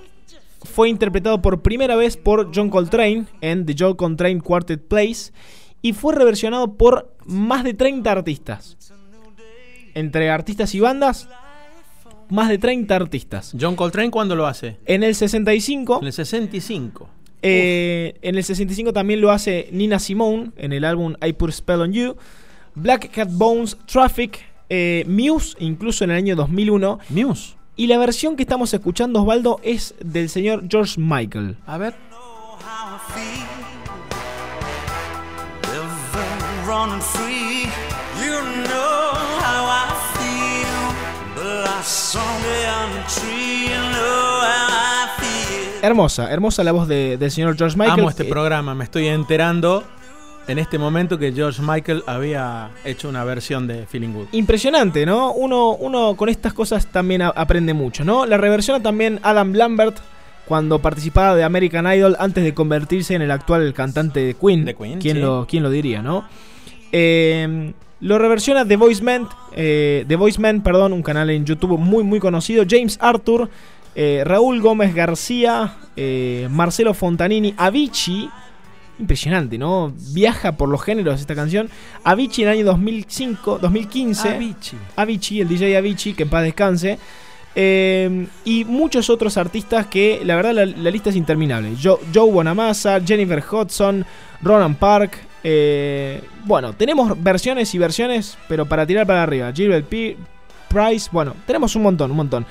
fue 0.64 0.90
interpretado 0.90 1.42
por 1.42 1.62
primera 1.62 1.96
vez 1.96 2.18
por 2.18 2.52
John 2.54 2.70
Coltrane 2.70 3.26
en 3.42 3.66
The 3.66 3.76
John 3.78 3.96
Coltrane 3.96 4.42
Quartet 4.42 4.88
Plays 4.88 5.34
y 5.82 5.94
fue 5.94 6.16
reversionado 6.16 6.74
por 6.74 7.14
más 7.26 7.64
de 7.64 7.74
30 7.74 8.12
artistas. 8.12 8.78
Entre 9.94 10.30
artistas 10.30 10.76
y 10.76 10.80
bandas, 10.80 11.28
más 12.30 12.50
de 12.50 12.58
30 12.58 12.96
artistas. 12.96 13.54
John 13.60 13.76
Coltrane, 13.76 14.12
¿cuándo 14.12 14.36
lo 14.36 14.46
hace? 14.46 14.78
En 14.86 15.04
el 15.04 15.16
65, 15.16 16.00
En 16.02 16.08
el 16.08 16.14
65. 16.14 17.10
eh, 17.42 18.16
en 18.22 18.36
el 18.36 18.44
65 18.44 18.94
también 18.94 19.22
lo 19.22 19.32
hace 19.32 19.70
Nina 19.72 19.98
Simone 20.00 20.52
en 20.58 20.74
el 20.74 20.84
álbum 20.84 21.16
I 21.26 21.34
Put 21.34 21.50
a 21.50 21.54
Spell 21.54 21.82
on 21.82 21.94
You. 21.94 22.16
Black 22.76 23.10
Cat 23.12 23.30
Bones, 23.32 23.76
Traffic, 23.88 24.40
eh, 24.70 25.04
Muse, 25.08 25.56
incluso 25.60 26.04
en 26.04 26.12
el 26.12 26.18
año 26.18 26.36
2001. 26.36 27.00
Muse. 27.10 27.57
Y 27.78 27.88
la 27.88 27.98
versión 28.00 28.36
que 28.36 28.42
estamos 28.44 28.74
escuchando, 28.74 29.22
Osvaldo, 29.22 29.60
es 29.64 29.94
del 30.04 30.30
señor 30.30 30.64
George 30.68 30.96
Michael. 31.00 31.58
A 31.68 31.78
ver. 31.78 31.94
Hermosa, 45.82 46.32
hermosa 46.32 46.64
la 46.64 46.72
voz 46.72 46.88
de- 46.88 47.18
del 47.18 47.32
señor 47.32 47.56
George 47.56 47.78
Michael. 47.78 48.00
Amo 48.00 48.10
este 48.10 48.24
Eh, 48.24 48.30
programa. 48.30 48.74
Me 48.76 48.84
estoy 48.84 49.08
enterando 49.08 49.84
en 50.48 50.60
este 50.60 50.78
momento 50.78 51.18
que 51.18 51.32
George 51.32 51.62
Michael 51.62 52.04
había 52.08 52.72
hecho 52.86 53.10
una 53.10 53.24
versión 53.24 53.68
de 53.68 53.86
Feeling 53.86 54.14
Good. 54.14 54.28
Impresionante, 54.32 55.06
¿no? 55.06 55.34
Uno, 55.34 55.72
uno 55.72 56.16
con 56.16 56.30
estas 56.30 56.54
cosas 56.54 56.88
también 56.88 57.22
aprende 57.22 57.74
mucho, 57.74 58.04
¿no? 58.04 58.26
La 58.26 58.38
reversiona 58.38 58.82
también 58.82 59.20
Adam 59.24 59.54
Lambert 59.54 59.98
cuando 60.46 60.80
participaba 60.80 61.36
de 61.36 61.44
American 61.44 61.86
Idol 61.92 62.16
antes 62.20 62.44
de 62.44 62.54
convertirse 62.54 63.14
en 63.16 63.22
el 63.22 63.32
actual 63.32 63.74
cantante 63.74 64.22
de 64.22 64.34
Queen. 64.34 64.66
De 64.66 64.76
Queen, 64.76 65.00
¿Quién, 65.00 65.18
sí. 65.18 65.22
lo, 65.22 65.46
quién 65.50 65.64
lo 65.64 65.70
diría, 65.70 66.02
no? 66.02 66.26
Eh, 66.92 67.74
lo 68.00 68.20
reversiona 68.20 68.66
The 68.66 68.76
Voice 68.76 69.04
Man, 69.04 69.28
eh, 69.54 70.06
The 70.08 70.16
Voice 70.16 70.40
Man, 70.40 70.62
perdón, 70.62 70.94
un 70.94 71.02
canal 71.02 71.30
en 71.32 71.46
YouTube 71.46 71.78
muy 71.80 72.04
muy 72.04 72.20
conocido. 72.20 72.64
James 72.70 72.98
Arthur, 73.02 73.50
eh, 73.96 74.22
Raúl 74.24 74.62
Gómez 74.62 74.94
García, 74.94 75.78
eh, 75.96 76.48
Marcelo 76.52 76.94
Fontanini, 76.94 77.54
Avicii. 77.58 78.30
Impresionante, 79.00 79.58
¿no? 79.58 79.94
Viaja 80.14 80.54
por 80.54 80.70
los 80.70 80.82
géneros 80.82 81.20
esta 81.20 81.36
canción. 81.36 81.70
Avicii 82.04 82.44
en 82.44 82.50
el 82.50 82.56
año 82.58 82.66
2005, 82.66 83.60
2015. 83.62 84.30
Avicii. 84.30 84.80
Avicii, 84.96 85.42
el 85.42 85.48
DJ 85.48 85.78
Avicii, 85.78 86.14
que 86.14 86.24
en 86.24 86.30
paz 86.30 86.44
descanse. 86.44 86.98
Eh, 87.60 88.28
y 88.46 88.66
muchos 88.66 89.10
otros 89.10 89.38
artistas 89.38 89.88
que, 89.88 90.22
la 90.24 90.36
verdad, 90.36 90.54
la, 90.54 90.66
la 90.66 90.92
lista 90.92 91.10
es 91.10 91.16
interminable. 91.16 91.72
Jo- 91.82 92.00
Joe 92.14 92.32
Bonamassa, 92.32 93.00
Jennifer 93.02 93.44
Hudson, 93.52 94.06
Ronan 94.42 94.76
Park. 94.76 95.18
eh, 95.44 96.22
bueno, 96.46 96.74
tenemos 96.74 97.22
versiones 97.24 97.74
y 97.74 97.78
versiones, 97.78 98.38
pero 98.48 98.66
para 98.66 98.86
tirar 98.86 99.06
para 99.08 99.24
arriba. 99.24 99.52
Gilbert, 99.54 99.86
Pi- 99.88 100.18
Price. 100.70 101.10
Bueno, 101.12 101.34
tenemos 101.46 101.76
un 101.76 101.84
montón, 101.84 102.12
un 102.12 102.18
montón. 102.18 102.46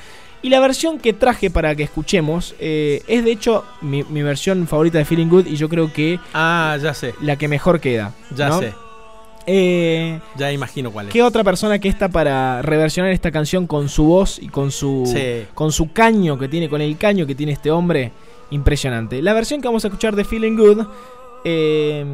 Y 0.47 0.49
la 0.49 0.61
versión 0.61 1.01
que 1.01 1.12
traje 1.12 1.51
para 1.51 1.74
que 1.74 1.82
escuchemos 1.82 2.55
eh, 2.61 3.03
es 3.09 3.24
de 3.24 3.32
hecho 3.32 3.64
mi, 3.80 4.05
mi 4.05 4.22
versión 4.22 4.68
favorita 4.68 4.97
de 4.97 5.05
Feeling 5.05 5.26
Good 5.26 5.47
y 5.49 5.57
yo 5.57 5.68
creo 5.68 5.92
que 5.92 6.20
Ah, 6.32 6.78
ya 6.80 6.94
sé, 6.94 7.16
la 7.20 7.34
que 7.34 7.49
mejor 7.49 7.80
queda. 7.80 8.12
ya 8.32 8.51
¿no? 8.51 8.61
sé. 8.61 8.72
Eh, 9.49 10.20
Ya 10.36 10.53
imagino 10.53 10.92
cuál 10.92 11.09
es. 11.09 11.12
¿Qué 11.12 11.20
otra 11.24 11.42
persona 11.42 11.80
que 11.80 11.88
está 11.88 12.09
para 12.11 12.62
reversionar 12.62 13.11
esta 13.11 13.32
canción 13.32 13.66
con 13.66 13.88
su 13.88 14.05
voz 14.05 14.38
y 14.40 14.47
con 14.47 14.70
su 14.70 15.03
Sí. 15.07 15.47
con 15.53 15.72
su 15.72 15.92
caño 15.92 16.38
que 16.38 16.47
tiene, 16.47 16.68
con 16.68 16.80
el 16.80 16.97
caño 16.97 17.26
que 17.26 17.34
tiene 17.34 17.51
este 17.51 17.72
hombre? 17.72 18.12
Impresionante. 18.51 19.20
La 19.22 19.32
versión 19.34 19.61
que 19.61 19.66
vamos 19.66 19.84
a 19.84 19.88
escuchar 19.88 20.14
de 20.14 20.22
Feeling 20.24 20.55
Good, 20.57 20.86
eh, 21.44 22.05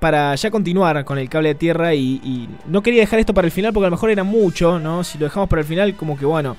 para 0.00 0.34
ya 0.34 0.50
continuar 0.50 1.04
con 1.04 1.18
el 1.18 1.28
cable 1.28 1.50
de 1.50 1.54
tierra 1.56 1.92
y, 1.94 2.20
y 2.24 2.48
no 2.68 2.82
quería 2.82 3.00
dejar 3.00 3.18
esto 3.20 3.34
para 3.34 3.46
el 3.46 3.52
final 3.52 3.74
porque 3.74 3.84
a 3.86 3.90
lo 3.90 3.96
mejor 3.96 4.10
era 4.10 4.24
mucho, 4.24 4.78
¿no? 4.78 5.04
Si 5.04 5.18
lo 5.18 5.26
dejamos 5.26 5.50
para 5.50 5.60
el 5.60 5.68
final, 5.68 5.94
como 5.94 6.16
que 6.18 6.24
bueno, 6.24 6.56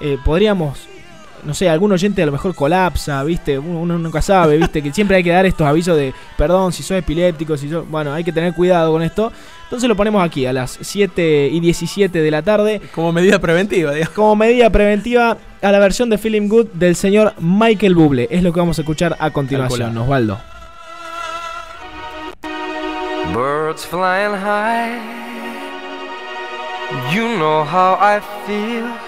eh, 0.00 0.18
podríamos, 0.24 0.86
no 1.44 1.54
sé, 1.54 1.68
algún 1.68 1.92
oyente 1.92 2.22
a 2.22 2.26
lo 2.26 2.32
mejor 2.32 2.54
colapsa, 2.54 3.22
¿viste? 3.24 3.58
Uno, 3.58 3.80
uno 3.80 3.98
nunca 3.98 4.20
sabe, 4.22 4.56
¿viste? 4.56 4.82
Que 4.82 4.92
siempre 4.92 5.16
hay 5.16 5.24
que 5.24 5.30
dar 5.30 5.46
estos 5.46 5.66
avisos 5.66 5.96
de, 5.96 6.12
perdón, 6.36 6.72
si 6.72 6.82
sos 6.82 6.98
epiléptico, 6.98 7.56
si 7.56 7.68
sos... 7.68 7.88
Bueno, 7.88 8.12
hay 8.12 8.24
que 8.24 8.32
tener 8.32 8.54
cuidado 8.54 8.92
con 8.92 9.02
esto. 9.02 9.32
Entonces 9.64 9.88
lo 9.88 9.96
ponemos 9.96 10.24
aquí 10.24 10.46
a 10.46 10.52
las 10.52 10.78
7 10.80 11.50
y 11.52 11.60
17 11.60 12.22
de 12.22 12.30
la 12.30 12.40
tarde 12.40 12.80
Como 12.94 13.12
medida 13.12 13.38
preventiva, 13.38 13.92
digamos. 13.92 14.14
como 14.14 14.34
medida 14.34 14.70
preventiva 14.70 15.36
a 15.60 15.72
la 15.72 15.78
versión 15.78 16.08
de 16.08 16.16
Feeling 16.16 16.48
Good 16.48 16.68
del 16.72 16.96
señor 16.96 17.34
Michael 17.38 17.94
Bublé. 17.94 18.28
Es 18.30 18.42
lo 18.42 18.52
que 18.52 18.60
vamos 18.60 18.78
a 18.78 18.82
escuchar 18.82 19.14
a 19.18 19.30
continuación, 19.30 19.94
Calculado. 19.94 20.04
Osvaldo. 20.04 20.40
Birds 23.34 23.84
flying 23.84 24.34
high, 24.34 24.98
you 27.14 27.28
know 27.36 27.62
how 27.62 27.98
I 28.00 28.20
feel. 28.46 29.07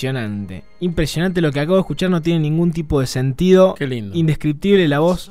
Impresionante. 0.00 0.64
Impresionante 0.80 1.40
lo 1.42 1.52
que 1.52 1.60
acabo 1.60 1.76
de 1.76 1.80
escuchar, 1.80 2.10
no 2.10 2.22
tiene 2.22 2.40
ningún 2.40 2.72
tipo 2.72 3.00
de 3.00 3.06
sentido. 3.06 3.74
Qué 3.74 3.86
lindo. 3.86 4.16
Indescriptible 4.16 4.88
la 4.88 5.00
voz 5.00 5.30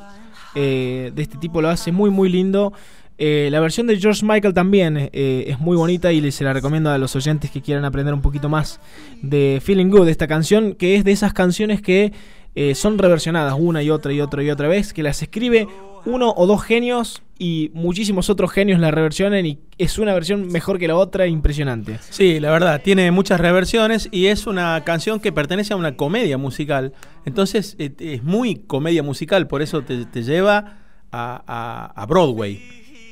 eh, 0.54 1.12
de 1.16 1.22
este 1.22 1.38
tipo, 1.38 1.62
lo 1.62 1.70
hace 1.70 1.92
muy, 1.92 2.12
muy 2.12 2.30
lindo. 2.30 2.72
Eh, 3.18 3.50
la 3.52 3.60
versión 3.60 3.88
de 3.88 4.00
George 4.00 4.24
Michael 4.24 4.54
también 4.54 5.10
eh, 5.12 5.46
es 5.48 5.60
muy 5.60 5.76
bonita 5.76 6.14
y 6.14 6.32
se 6.32 6.44
la 6.44 6.54
recomiendo 6.54 6.92
a 6.92 6.98
los 6.98 7.16
oyentes 7.16 7.50
que 7.52 7.62
quieran 7.62 7.84
aprender 7.84 8.14
un 8.14 8.22
poquito 8.22 8.48
más 8.48 8.80
de 9.22 9.60
Feeling 9.62 9.90
Good, 9.90 10.08
esta 10.08 10.28
canción, 10.28 10.76
que 10.76 10.96
es 10.96 11.04
de 11.04 11.12
esas 11.12 11.34
canciones 11.34 11.82
que 11.82 12.14
eh, 12.56 12.76
son 12.76 12.98
reversionadas 12.98 13.56
una 13.58 13.84
y 13.84 13.90
otra 13.90 14.12
y 14.14 14.22
otra 14.22 14.44
y 14.44 14.50
otra 14.50 14.68
vez, 14.68 14.94
que 14.94 15.04
las 15.04 15.22
escribe 15.22 15.68
uno 16.06 16.34
o 16.36 16.46
dos 16.48 16.62
genios 16.64 17.22
y 17.38 17.72
muchísimos 17.74 18.30
otros 18.30 18.52
genios 18.52 18.80
la 18.80 18.92
reversionan 18.92 19.46
y 19.46 19.60
es 19.78 19.98
una 19.98 20.14
versión 20.14 20.48
mejor 20.48 20.78
que 20.78 20.88
la 20.88 20.96
otra, 20.96 21.26
impresionante. 21.28 22.00
Sí, 22.10 22.40
la 22.40 22.52
verdad, 22.52 22.82
tiene 22.84 23.10
muchas 23.12 23.40
reversiones 23.40 24.10
y 24.12 24.26
es 24.28 24.46
una 24.48 24.82
canción 24.84 25.20
que 25.20 25.32
pertenece 25.32 25.74
a 25.74 25.78
una 25.78 25.96
comedia 25.96 26.38
musical. 26.38 26.92
Entonces 27.26 27.76
eh, 27.80 27.92
es 28.00 28.24
muy 28.24 28.56
comedia 28.56 29.04
musical, 29.04 29.48
por 29.48 29.62
eso 29.62 29.82
te, 29.84 30.06
te 30.06 30.24
lleva 30.24 30.78
a, 31.12 31.44
a- 31.48 31.94
a 32.02 32.06
Broadway. 32.06 32.62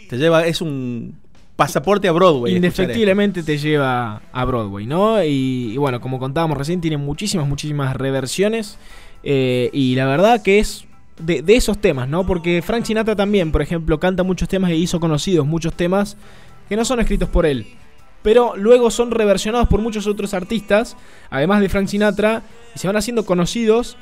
Te 0.09 0.17
lleva, 0.17 0.45
es 0.45 0.61
un 0.61 1.15
pasaporte 1.55 2.07
a 2.07 2.11
Broadway. 2.11 2.55
Indefectiblemente 2.55 3.43
te 3.43 3.57
lleva 3.57 4.21
a 4.31 4.45
Broadway, 4.45 4.85
¿no? 4.85 5.23
Y, 5.23 5.71
y 5.73 5.77
bueno, 5.77 5.99
como 6.01 6.19
contábamos 6.19 6.57
recién, 6.57 6.81
tiene 6.81 6.97
muchísimas, 6.97 7.47
muchísimas 7.47 7.95
reversiones. 7.95 8.77
eh, 9.23 9.69
y 9.73 9.95
la 9.95 10.05
verdad 10.05 10.41
que 10.43 10.59
es 10.59 10.85
de, 11.19 11.43
esos 11.55 11.79
temas, 11.79 12.07
¿no? 12.07 12.25
Porque 12.25 12.61
Frank 12.61 12.85
Sinatra 12.85 13.15
también, 13.15 13.51
por 13.51 13.61
ejemplo, 13.61 13.99
canta 13.99 14.23
muchos 14.23 14.47
temas 14.49 14.71
e 14.71 14.75
hizo 14.75 14.99
conocidos 14.99 15.45
muchos 15.45 15.73
temas 15.73 16.17
que 16.69 16.75
no 16.75 16.85
son 16.85 16.99
escritos 16.99 17.29
por 17.29 17.45
él. 17.45 17.65
Pero 18.23 18.55
luego 18.57 18.91
son 18.91 19.11
reversionados 19.11 19.67
por 19.67 19.79
muchos 19.81 20.05
otros 20.07 20.33
artistas, 20.33 20.97
además 21.29 21.61
de 21.61 21.69
Frank 21.69 21.87
Sinatra, 21.87 22.43
y 22.75 22.79
se 22.79 22.87
van 22.87 22.97
haciendo 22.97 23.25
conocidos. 23.25 23.97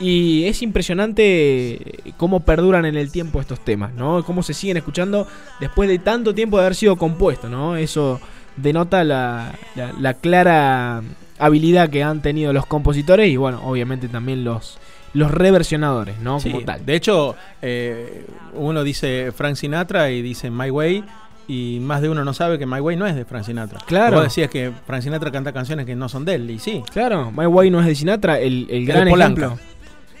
Y 0.00 0.44
es 0.44 0.62
impresionante 0.62 2.12
cómo 2.16 2.40
perduran 2.40 2.84
en 2.84 2.96
el 2.96 3.10
tiempo 3.10 3.40
estos 3.40 3.58
temas, 3.64 3.92
¿no? 3.94 4.22
Cómo 4.24 4.44
se 4.44 4.54
siguen 4.54 4.76
escuchando 4.76 5.26
después 5.58 5.88
de 5.88 5.98
tanto 5.98 6.34
tiempo 6.34 6.56
de 6.56 6.62
haber 6.64 6.76
sido 6.76 6.96
compuestos, 6.96 7.50
¿no? 7.50 7.76
Eso 7.76 8.20
denota 8.56 9.02
la, 9.02 9.54
la- 9.74 9.92
la 9.98 10.14
clara 10.14 11.02
habilidad 11.40 11.90
que 11.90 12.04
han 12.04 12.22
tenido 12.22 12.52
los 12.52 12.66
compositores 12.66 13.28
y, 13.28 13.36
bueno, 13.36 13.60
obviamente 13.64 14.06
también 14.08 14.44
los, 14.44 14.78
los 15.14 15.30
reversionadores, 15.30 16.18
¿no? 16.20 16.40
Sí, 16.40 16.50
Como 16.50 16.64
tal. 16.64 16.84
De 16.84 16.94
hecho, 16.94 17.36
eh, 17.62 18.26
uno 18.54 18.82
dice 18.84 19.32
Frank 19.32 19.56
Sinatra 19.56 20.10
y 20.10 20.22
dice 20.22 20.50
My 20.50 20.70
Way. 20.70 21.04
Y 21.50 21.78
más 21.80 22.02
de 22.02 22.10
uno 22.10 22.26
no 22.26 22.34
sabe 22.34 22.58
que 22.58 22.66
My 22.66 22.80
Way 22.80 22.96
no 22.96 23.06
es 23.06 23.14
de 23.16 23.24
Frank 23.24 23.44
Sinatra. 23.44 23.78
Claro. 23.86 24.16
Vos 24.16 24.24
decías 24.24 24.50
que 24.50 24.70
Frank 24.86 25.00
Sinatra 25.00 25.30
canta 25.30 25.50
canciones 25.50 25.86
que 25.86 25.96
no 25.96 26.10
son 26.10 26.26
de 26.26 26.34
él, 26.34 26.50
y 26.50 26.58
sí. 26.58 26.82
Claro, 26.92 27.32
My 27.32 27.46
Way 27.46 27.70
no 27.70 27.80
es 27.80 27.86
de 27.86 27.94
Sinatra, 27.94 28.38
el, 28.38 28.66
el 28.68 28.84
gran 28.84 29.08
ejemplo. 29.08 29.58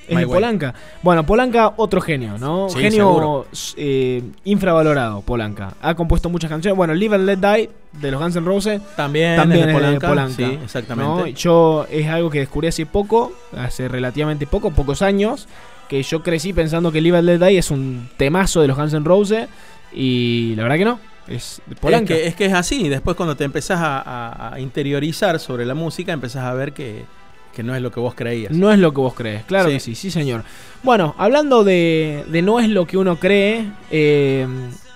Es 0.08 0.14
My 0.14 0.20
de 0.22 0.26
Way. 0.26 0.34
Polanca. 0.36 0.74
Bueno, 1.02 1.24
Polanca, 1.26 1.74
otro 1.76 2.00
genio, 2.00 2.38
¿no? 2.38 2.68
Sí, 2.70 2.78
genio 2.80 3.46
eh, 3.76 4.22
infravalorado, 4.44 5.20
Polanca. 5.20 5.74
Ha 5.82 5.94
compuesto 5.94 6.28
muchas 6.30 6.50
canciones. 6.50 6.76
Bueno, 6.76 6.94
Live 6.94 7.14
and 7.16 7.26
Let 7.26 7.36
Die 7.36 7.70
de 8.00 8.10
los 8.10 8.20
Guns 8.20 8.36
N' 8.36 8.44
Roses 8.46 8.80
También, 8.96 9.36
también 9.36 9.60
es 9.60 9.66
de 9.68 9.72
Polanca. 9.74 10.08
Polanca. 10.08 10.34
Sí, 10.36 10.58
exactamente. 10.64 11.10
¿no? 11.10 11.26
Yo 11.28 11.86
es 11.90 12.06
algo 12.08 12.30
que 12.30 12.40
descubrí 12.40 12.68
hace 12.68 12.86
poco, 12.86 13.32
hace 13.56 13.88
relativamente 13.88 14.46
poco, 14.46 14.70
pocos 14.70 15.02
años, 15.02 15.46
que 15.88 16.02
yo 16.02 16.22
crecí 16.22 16.52
pensando 16.52 16.90
que 16.92 17.00
Live 17.00 17.18
and 17.18 17.26
Let 17.28 17.38
Die 17.46 17.58
es 17.58 17.70
un 17.70 18.08
temazo 18.16 18.60
de 18.60 18.68
los 18.68 18.76
Guns 18.76 18.92
N' 18.94 19.04
Roses 19.04 19.48
y 19.92 20.54
la 20.56 20.62
verdad 20.64 20.76
que 20.76 20.84
no, 20.84 21.00
es 21.26 21.62
de 21.66 21.76
Polanca. 21.76 22.14
Es 22.14 22.20
que, 22.20 22.26
es 22.28 22.34
que 22.36 22.44
es 22.46 22.52
así. 22.52 22.88
Después 22.88 23.16
cuando 23.16 23.36
te 23.36 23.44
empezás 23.44 23.80
a, 23.80 23.98
a- 24.00 24.54
a 24.54 24.60
interiorizar 24.60 25.38
sobre 25.40 25.64
la 25.64 25.74
música, 25.74 26.12
empezás 26.12 26.44
a 26.44 26.52
ver 26.54 26.72
que, 26.72 27.04
que 27.58 27.64
no 27.64 27.74
es 27.74 27.82
lo 27.82 27.90
que 27.90 27.98
vos 27.98 28.14
creías. 28.14 28.52
No 28.52 28.70
es 28.72 28.78
lo 28.78 28.92
que 28.94 29.00
vos 29.00 29.14
crees, 29.14 29.42
claro 29.44 29.68
Sí. 29.68 29.74
que 29.74 29.80
sí, 29.80 29.94
sí 29.96 30.10
señor. 30.12 30.44
Bueno, 30.84 31.14
hablando 31.18 31.64
de, 31.64 32.24
de 32.30 32.40
no 32.40 32.60
es 32.60 32.68
lo 32.68 32.86
que 32.86 32.96
uno 32.96 33.16
cree, 33.18 33.64
eh, 33.90 34.46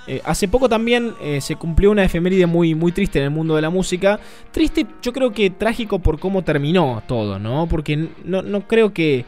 eh, 0.06 0.20
hace 0.24 0.46
poco 0.46 0.68
también 0.68 1.12
eh, 1.20 1.40
se 1.40 1.56
cumplió 1.56 1.90
una 1.90 2.04
efeméride 2.04 2.46
muy, 2.46 2.74
muy 2.76 2.92
triste 2.92 3.18
en 3.18 3.24
el 3.24 3.30
mundo 3.30 3.56
de 3.56 3.62
la 3.62 3.70
música. 3.70 4.20
Triste, 4.52 4.86
yo 5.02 5.12
creo 5.12 5.32
que 5.32 5.50
trágico 5.50 5.98
por 5.98 6.20
cómo 6.20 6.42
terminó 6.42 7.02
todo, 7.08 7.40
¿no? 7.40 7.66
Porque 7.68 7.96
no, 8.24 8.42
no 8.42 8.66
creo 8.68 8.92
que... 8.92 9.24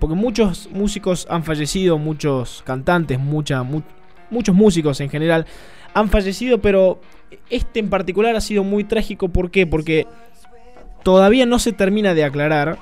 porque 0.00 0.14
muchos 0.16 0.70
músicos 0.72 1.26
han 1.28 1.44
fallecido, 1.44 1.98
muchos 1.98 2.62
cantantes, 2.64 3.18
mucha, 3.18 3.62
mu- 3.62 3.82
muchos 4.30 4.54
músicos 4.54 5.00
en 5.02 5.10
general 5.10 5.44
han 5.92 6.08
fallecido, 6.08 6.58
pero 6.58 7.00
este 7.50 7.80
en 7.80 7.90
particular 7.90 8.34
ha 8.36 8.40
sido 8.40 8.64
muy 8.64 8.84
trágico. 8.84 9.28
¿Por 9.28 9.50
qué? 9.50 9.66
Porque 9.66 10.06
todavía 11.02 11.46
no 11.46 11.58
se 11.58 11.72
termina 11.72 12.14
de 12.14 12.24
aclarar. 12.24 12.78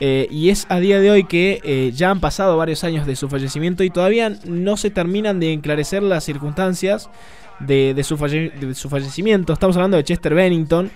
eh, 0.00 0.28
y 0.30 0.50
es 0.50 0.66
a 0.68 0.78
día 0.78 1.00
de 1.00 1.10
hoy 1.10 1.24
que 1.24 1.60
eh, 1.64 1.90
ya 1.92 2.10
han 2.10 2.20
pasado 2.20 2.56
varios 2.56 2.84
años 2.84 3.04
de 3.04 3.16
su 3.16 3.28
fallecimiento 3.28 3.82
y 3.82 3.90
todavía 3.90 4.32
no 4.44 4.76
se 4.76 4.90
terminan 4.90 5.40
de 5.40 5.52
enclarecer 5.52 6.04
las 6.04 6.22
circunstancias 6.22 7.10
de, 7.58 8.00
su, 8.04 8.16
fallecimiento. 8.16 9.52
Estamos 9.52 9.76
hablando 9.76 9.96
de 9.96 10.04
Chester 10.04 10.34
Bennington, 10.34 10.90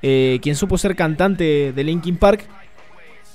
eh, 0.00 0.38
quien 0.40 0.56
supo 0.56 0.78
ser 0.78 0.96
cantante 0.96 1.72
de 1.74 1.84
Linkin 1.84 2.16
Park 2.16 2.48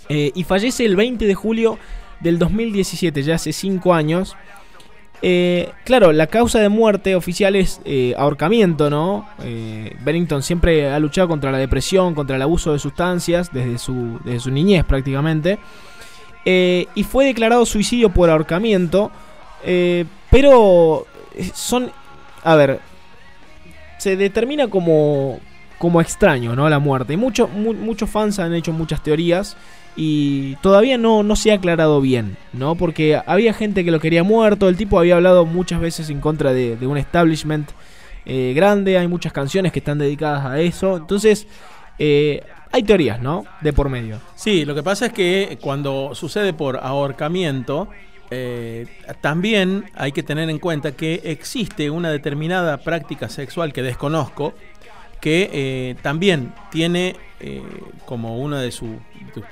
y 0.10 0.44
fallece 0.44 0.86
el 0.86 0.96
20 0.96 1.26
de 1.26 1.34
julio 1.34 1.80
del 2.20 2.38
2017, 2.38 3.24
ya 3.24 3.36
hace 3.36 3.54
5 3.54 3.94
años. 3.94 4.36
Eh, 5.26 5.72
claro, 5.86 6.12
la 6.12 6.28
causa 6.28 6.60
de 6.60 6.68
muerte 6.68 7.16
oficial 7.16 7.56
es 7.56 7.80
eh, 7.86 8.14
ahorcamiento, 8.18 8.90
¿no? 8.90 9.26
Eh, 9.42 9.96
Bennington 10.04 10.44
siempre 10.44 10.90
ha 10.92 11.00
luchado 11.00 11.30
contra 11.30 11.50
la 11.50 11.58
depresión, 11.60 12.14
contra 12.14 12.36
el 12.36 12.42
abuso 12.42 12.74
de 12.74 12.80
sustancias 12.80 13.50
desde 13.54 13.78
su, 13.78 14.20
desde 14.26 14.42
su 14.42 14.52
niñez 14.52 14.84
prácticamente. 14.84 15.60
Y 16.46 17.04
fue 17.10 17.24
declarado 17.26 17.66
suicidio 17.66 18.10
por 18.10 18.30
ahorcamiento. 18.30 19.12
pero 20.30 21.06
son... 21.54 21.90
A 22.44 22.56
ver, 22.56 22.82
se 24.00 24.18
determina 24.18 24.68
como, 24.68 25.40
como 25.78 26.02
extraño, 26.02 26.54
¿no? 26.58 26.68
La 26.70 26.80
muerte. 26.80 27.14
Y 27.14 27.18
mucho- 27.18 27.48
mu- 27.48 27.74
muchos 27.74 28.10
fans 28.10 28.40
han 28.40 28.54
hecho 28.54 28.74
muchas 28.74 29.02
teorías 29.02 29.56
y 29.96 30.56
todavía 30.58 30.98
no, 30.98 31.24
no 31.24 31.36
se 31.36 31.52
ha 31.52 31.56
aclarado 31.56 32.02
bien, 32.02 32.38
¿no? 32.52 32.76
Porque 32.76 33.22
había 33.26 33.54
gente 33.54 33.86
que 33.86 33.92
lo 33.92 34.00
quería 34.00 34.24
muerto, 34.24 34.70
el 34.70 34.78
tipo 34.78 35.00
había 35.00 35.16
hablado 35.16 35.46
muchas 35.46 35.80
veces 35.80 36.10
en 36.10 36.20
contra 36.20 36.54
de, 36.54 36.78
un 36.86 36.98
establishment 36.98 37.70
eh, 38.26 38.54
grande, 38.56 38.98
hay 38.98 39.08
muchas 39.08 39.34
canciones 39.34 39.72
que 39.72 39.80
están 39.80 40.00
dedicadas 40.00 40.46
a 40.46 40.60
eso, 40.60 40.98
entonces 40.98 41.48
eh, 42.00 42.42
hay 42.72 42.84
teorías, 42.84 43.22
¿no? 43.22 43.46
De 43.62 43.72
por 43.72 43.90
medio. 43.90 44.20
Sí, 44.36 44.66
lo 44.66 44.74
que 44.74 44.82
pasa 44.82 45.08
es 45.08 45.14
que 45.14 45.60
cuando 45.62 46.16
sucede 46.16 46.54
por 46.54 46.78
ahorcamiento, 46.78 47.90
eh, 48.32 48.88
también 49.22 49.86
hay 49.94 50.12
que 50.12 50.24
tener 50.24 50.50
en 50.50 50.58
cuenta 50.58 50.94
que 50.94 51.22
existe 51.24 51.92
una 51.92 52.10
determinada 52.10 52.78
práctica 52.78 53.30
sexual 53.30 53.72
que 53.74 53.84
desconozco, 53.84 54.56
que 55.24 55.50
eh, 55.54 55.96
también 56.02 56.54
tiene 56.70 57.16
eh, 57.40 57.62
como 58.06 58.40
una 58.40 58.60
de 58.60 58.72
su, 58.74 58.98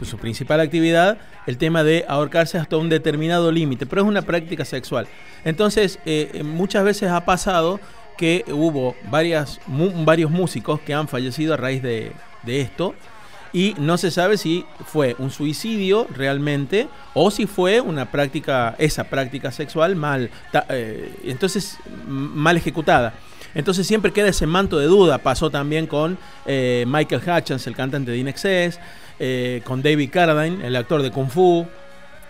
su 0.02 0.18
principal 0.18 0.60
actividad 0.60 1.18
el 1.48 1.58
tema 1.58 1.82
de 1.86 2.04
ahorcarse 2.10 2.58
hasta 2.58 2.76
un 2.76 2.90
determinado 2.90 3.54
límite, 3.54 3.86
pero 3.86 4.02
es 4.02 4.08
una 4.10 4.22
práctica 4.22 4.66
sexual. 4.66 5.08
Entonces, 5.46 5.98
eh, 6.06 6.42
muchas 6.44 6.84
veces 6.84 7.10
ha 7.10 7.24
pasado 7.24 7.80
que 8.18 8.44
hubo 8.50 8.96
varias, 9.10 9.62
mu- 9.66 10.04
varios 10.04 10.30
músicos 10.30 10.82
que 10.82 10.94
han 10.94 11.08
fallecido 11.08 11.54
a 11.54 11.58
raíz 11.58 11.82
de, 11.82 12.12
de 12.44 12.60
esto 12.60 12.94
y 13.54 13.76
no 13.78 13.98
se 13.98 14.12
sabe 14.12 14.38
si 14.38 14.66
fue 14.86 15.16
un 15.20 15.32
suicidio 15.32 16.08
realmente 16.16 16.88
o 17.14 17.32
si 17.32 17.48
fue 17.48 17.82
una 17.82 18.12
práctica, 18.12 18.76
esa 18.78 19.06
práctica 19.06 19.52
sexual 19.52 19.96
mal, 19.96 20.30
eh, 20.70 21.14
entonces 21.24 21.78
mal 22.08 22.58
ejecutada. 22.58 23.14
Entonces 23.54 23.86
siempre 23.86 24.14
queda 24.14 24.30
ese 24.30 24.48
manto 24.48 24.80
de 24.80 24.86
duda. 24.86 25.18
Pasó 25.18 25.50
también 25.50 25.88
con 25.88 26.18
eh, 26.46 26.86
Michael 26.88 27.22
Hutchins, 27.22 27.68
el 27.68 27.76
cantante 27.76 28.12
de 28.12 28.18
Inexcess, 28.18 28.80
eh, 29.20 29.62
con 29.66 29.82
David 29.82 30.10
Carradine, 30.12 30.66
el 30.66 30.76
actor 30.76 31.02
de 31.02 31.12
Kung 31.12 31.30
Fu. 31.30 31.68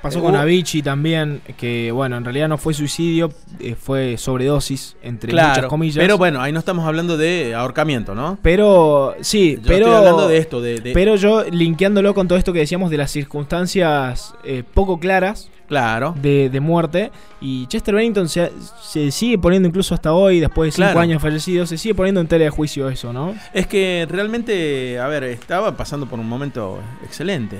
Pasó 0.01 0.17
Eh, 0.19 0.21
con 0.23 0.35
Avicii 0.35 0.81
también, 0.81 1.41
que 1.57 1.91
bueno, 1.91 2.17
en 2.17 2.23
realidad 2.25 2.47
no 2.47 2.57
fue 2.57 2.73
suicidio, 2.73 3.31
eh, 3.59 3.75
fue 3.79 4.17
sobredosis, 4.17 4.95
entre 5.03 5.31
muchas 5.31 5.65
comillas. 5.67 5.97
pero 6.01 6.17
bueno, 6.17 6.41
ahí 6.41 6.51
no 6.51 6.57
estamos 6.59 6.87
hablando 6.87 7.17
de 7.17 7.53
ahorcamiento, 7.53 8.15
¿no? 8.15 8.39
Pero, 8.41 9.15
sí, 9.21 9.57
Yo 9.57 9.61
pero... 9.67 9.85
estoy 9.85 9.93
hablando 9.99 10.27
de 10.27 10.37
esto, 10.37 10.59
de, 10.59 10.79
de- 10.79 10.93
Pero 10.93 11.15
yo, 11.17 11.43
linkeándolo 11.51 12.15
con 12.15 12.27
todo 12.27 12.39
esto 12.39 12.51
que 12.51 12.59
decíamos 12.59 12.89
de 12.89 12.97
las 12.97 13.11
circunstancias 13.11 14.33
eh, 14.43 14.63
poco 14.73 14.99
claras 14.99 15.49
claro. 15.67 16.15
de, 16.19 16.49
de 16.49 16.59
muerte, 16.59 17.11
y 17.39 17.67
Chester 17.67 17.93
Bennington 17.93 18.27
se, 18.27 18.51
se 18.81 19.11
sigue 19.11 19.37
poniendo 19.37 19.67
incluso 19.69 19.93
hasta 19.93 20.13
hoy, 20.13 20.39
después 20.39 20.67
de 20.67 20.71
cinco 20.71 20.85
Claro. 20.87 20.99
años 21.01 21.21
fallecido, 21.21 21.65
se 21.67 21.77
sigue 21.77 21.93
poniendo 21.93 22.21
en 22.21 22.27
tela 22.27 22.45
de 22.45 22.49
juicio 22.49 22.89
eso, 22.89 23.13
¿no? 23.13 23.35
Es 23.53 23.67
que 23.67 24.07
realmente, 24.09 24.99
a 24.99 25.07
ver, 25.07 25.23
estaba 25.25 25.77
pasando 25.77 26.07
por 26.07 26.19
un 26.19 26.27
momento 26.27 26.79
excelente. 27.03 27.57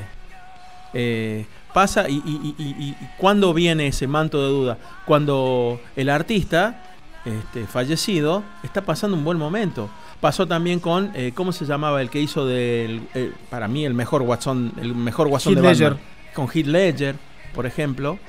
Eh, 0.94 1.46
pasa 1.74 2.10
y, 2.10 2.16
y, 2.26 2.56
y, 2.58 2.96
¿cuándo 3.18 3.54
viene 3.54 3.88
ese 3.88 4.08
manto 4.08 4.42
de 4.42 4.50
duda? 4.50 4.78
Cuando 5.06 5.80
el 5.96 6.10
artista 6.10 6.84
este, 7.26 7.66
fallecido 7.68 8.44
está 8.64 8.82
pasando 8.82 9.16
un 9.18 9.24
buen 9.24 9.38
momento. 9.38 9.90
Pasó 10.20 10.48
también 10.48 10.80
con, 10.80 11.12
eh, 11.16 11.32
¿cómo 11.34 11.52
se 11.52 11.66
llamaba? 11.66 12.02
El 12.02 12.10
que 12.10 12.20
hizo 12.22 12.46
del, 12.46 13.02
eh, 13.16 13.32
para 13.50 13.68
mí, 13.68 13.86
el 13.86 13.94
mejor 13.96 14.22
Watson, 14.22 14.72
el 14.82 14.94
mejor 14.94 15.28
Watson 15.28 15.54
Heath 15.54 15.62
de 15.62 15.68
Batman. 15.68 15.90
Ledger. 15.94 16.06
Con 16.36 16.48
Heath 16.54 16.68
Ledger, 16.68 17.16
por 17.56 17.66
ejemplo. 17.66 18.20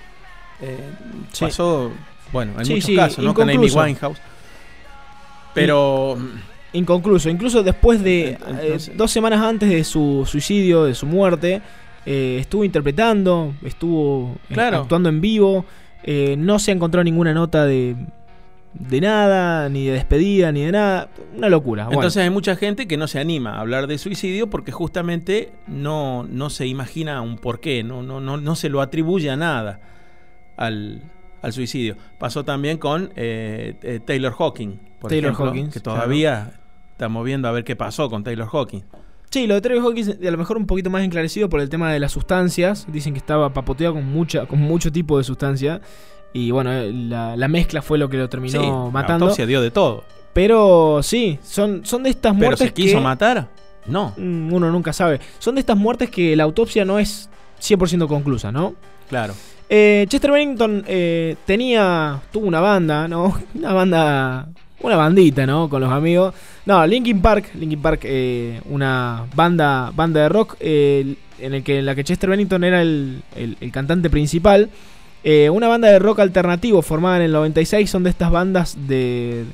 Eh, 0.60 0.78
Sí. 1.32 1.44
Pasó 1.44 1.90
Bueno, 2.32 2.52
en 2.58 2.64
Sí, 2.64 2.72
muchos 2.74 2.86
sí, 2.86 2.96
casos, 2.96 3.24
¿no? 3.24 3.34
Con 3.34 3.50
Amy. 3.50 3.68
Winehouse. 3.68 4.18
Pero 5.54 6.16
Inconcluso. 6.74 7.28
Incluso 7.28 7.62
después 7.62 8.02
de 8.02 8.38
Entonces- 8.46 8.96
dos 8.96 9.10
semanas 9.10 9.40
antes 9.42 9.68
de 9.68 9.84
su 9.84 10.26
suicidio, 10.26 10.84
de 10.84 10.94
su 10.94 11.04
muerte, 11.04 11.60
eh, 12.06 12.38
estuvo 12.40 12.64
interpretando, 12.64 13.54
estuvo 13.64 14.36
eh, 14.50 14.54
Claro. 14.54 14.78
actuando 14.78 15.08
en 15.08 15.20
vivo. 15.20 15.64
eh, 16.04 16.34
no 16.36 16.58
se 16.58 16.72
encontró 16.72 17.04
ninguna 17.04 17.32
nota 17.32 17.64
de, 17.64 17.94
de 18.74 19.00
nada, 19.00 19.68
ni 19.68 19.84
de 19.86 19.92
despedida, 19.92 20.50
ni 20.50 20.62
de 20.64 20.72
nada. 20.72 21.08
Una 21.36 21.48
locura. 21.48 21.84
Bueno, 21.84 22.00
entonces 22.00 22.22
hay 22.24 22.30
mucha 22.30 22.56
gente 22.56 22.88
que 22.88 22.96
no 22.96 23.06
se 23.06 23.20
anima 23.20 23.54
a 23.56 23.60
hablar 23.60 23.86
de 23.86 23.98
suicidio 23.98 24.50
porque 24.50 24.72
justamente 24.72 25.52
no, 25.68 26.24
no 26.24 26.50
se 26.50 26.66
imagina 26.66 27.20
un 27.22 27.36
porqué, 27.38 27.84
no, 27.84 28.02
no, 28.02 28.20
no, 28.20 28.36
no 28.36 28.54
se 28.56 28.68
lo 28.68 28.80
atribuye 28.80 29.30
a 29.30 29.36
nada 29.36 29.78
al, 30.56 31.02
al 31.40 31.52
suicidio. 31.52 31.96
Pasó 32.18 32.44
también 32.44 32.78
con 32.78 33.12
eh, 33.14 33.74
eh, 33.82 34.00
Taylor 34.04 34.32
Hawking, 34.32 34.78
por 35.00 35.08
Taylor 35.10 35.30
ejemplo, 35.32 35.50
Hawkins, 35.50 35.72
que 35.74 35.80
todavía 35.80 36.52
estamos 36.92 37.24
viendo 37.24 37.46
a 37.48 37.52
ver 37.52 37.62
qué 37.64 37.76
pasó 37.76 38.10
con 38.10 38.24
Taylor 38.24 38.48
Hawking. 38.48 38.82
Sí, 39.32 39.46
lo 39.46 39.54
de 39.54 39.62
Trevor 39.62 39.84
Hawkins 39.86 40.10
a 40.10 40.30
lo 40.30 40.36
mejor 40.36 40.58
un 40.58 40.66
poquito 40.66 40.90
más 40.90 41.02
enclarecido 41.02 41.48
por 41.48 41.60
el 41.60 41.70
tema 41.70 41.90
de 41.90 41.98
las 41.98 42.12
sustancias. 42.12 42.86
Dicen 42.92 43.14
que 43.14 43.18
estaba 43.18 43.52
papoteado 43.54 43.94
con 43.94 44.04
mucha, 44.04 44.44
con 44.44 44.58
mucho 44.60 44.92
tipo 44.92 45.16
de 45.16 45.24
sustancia. 45.24 45.80
Y 46.34 46.50
bueno, 46.50 46.70
eh, 46.70 46.92
la, 46.92 47.34
la 47.34 47.48
mezcla 47.48 47.80
fue 47.80 47.96
lo 47.96 48.10
que 48.10 48.18
lo 48.18 48.28
terminó 48.28 48.60
Sí, 48.60 48.66
La 48.66 48.90
matando. 48.90 49.24
autopsia 49.26 49.46
dio 49.46 49.62
de 49.62 49.70
todo. 49.70 50.04
Pero 50.34 51.00
sí, 51.02 51.38
son, 51.42 51.84
son 51.86 52.02
de 52.02 52.10
estas 52.10 52.34
Pero 52.34 52.44
muertes 52.46 52.68
se 52.68 52.74
quiso 52.74 52.98
que 52.98 53.02
matar. 53.04 53.48
No, 53.86 54.12
mm, 54.18 54.52
uno 54.52 54.70
nunca 54.70 54.92
sabe. 54.92 55.18
Son 55.38 55.54
de 55.54 55.60
estas 55.60 55.78
muertes 55.78 56.10
que 56.10 56.36
la 56.36 56.44
autopsia 56.44 56.84
no 56.84 56.98
es 56.98 57.30
100% 57.60 58.06
conclusa, 58.06 58.52
¿no? 58.52 58.74
claro. 59.08 59.34
Eh, 59.74 60.04
Chester 60.08 60.30
Bennington 60.30 60.84
eh, 60.86 61.36
tenía, 61.46 62.20
tuvo 62.30 62.46
una 62.46 62.60
banda, 62.60 63.08
¿no? 63.08 63.40
Una 63.54 63.72
banda, 63.72 64.48
una 64.82 64.96
bandita, 64.96 65.46
¿no? 65.46 65.68
Con 65.68 65.80
los 65.80 65.90
amigos. 65.92 66.34
No, 66.66 66.84
Linkin 66.86 67.20
Park, 67.22 67.50
Linkin 67.54 67.80
Park, 67.80 68.00
eh, 68.04 68.60
una 68.68 69.24
banda, 69.34 69.90
banda 69.94 70.20
de 70.22 70.28
rock 70.28 70.56
eh, 70.60 71.14
en, 71.38 71.54
el 71.54 71.62
que, 71.62 71.82
la 71.82 71.94
que 71.94 72.04
Chester 72.04 72.28
Bennington 72.30 72.62
era 72.64 72.82
el, 72.82 73.22
el- 73.36 73.56
cantante 73.72 74.10
principal. 74.10 74.70
Eh, 75.24 75.48
una 75.50 75.68
banda 75.68 75.88
de 75.88 75.98
rock 75.98 76.18
alternativo 76.20 76.82
formada 76.82 77.16
en 77.18 77.22
el 77.22 77.32
96, 77.32 77.88
son 77.88 78.02
de 78.02 78.10
estas 78.10 78.30
bandas 78.30 78.76
de, 78.88 79.44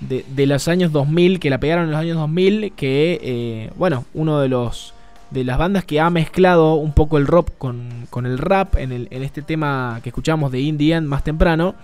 de, 0.00 0.24
de 0.28 0.46
los 0.46 0.66
años 0.68 0.90
2000, 0.92 1.38
que 1.38 1.48
la 1.50 1.58
pegaron 1.58 1.84
en 1.84 1.90
los 1.92 2.00
años 2.00 2.16
2000, 2.16 2.72
que, 2.76 3.70
bueno, 3.76 4.04
uno 4.14 4.40
de 4.40 4.48
los 4.48 4.92
de 5.30 5.42
las 5.42 5.58
bandas 5.58 5.84
que 5.84 5.98
ha 5.98 6.08
mezclado 6.08 6.74
un 6.74 6.92
poco 6.92 7.18
el 7.18 7.26
rock 7.26 7.50
con, 7.58 8.06
con 8.10 8.26
el 8.26 8.38
rap 8.38 8.76
en, 8.76 8.92
el- 8.92 9.08
en 9.10 9.22
este 9.24 9.42
tema 9.42 9.98
que 10.02 10.10
escuchamos 10.10 10.52
de 10.52 10.60
Indie 10.60 10.94
End 10.94 11.08
más 11.08 11.24
temprano. 11.24 11.74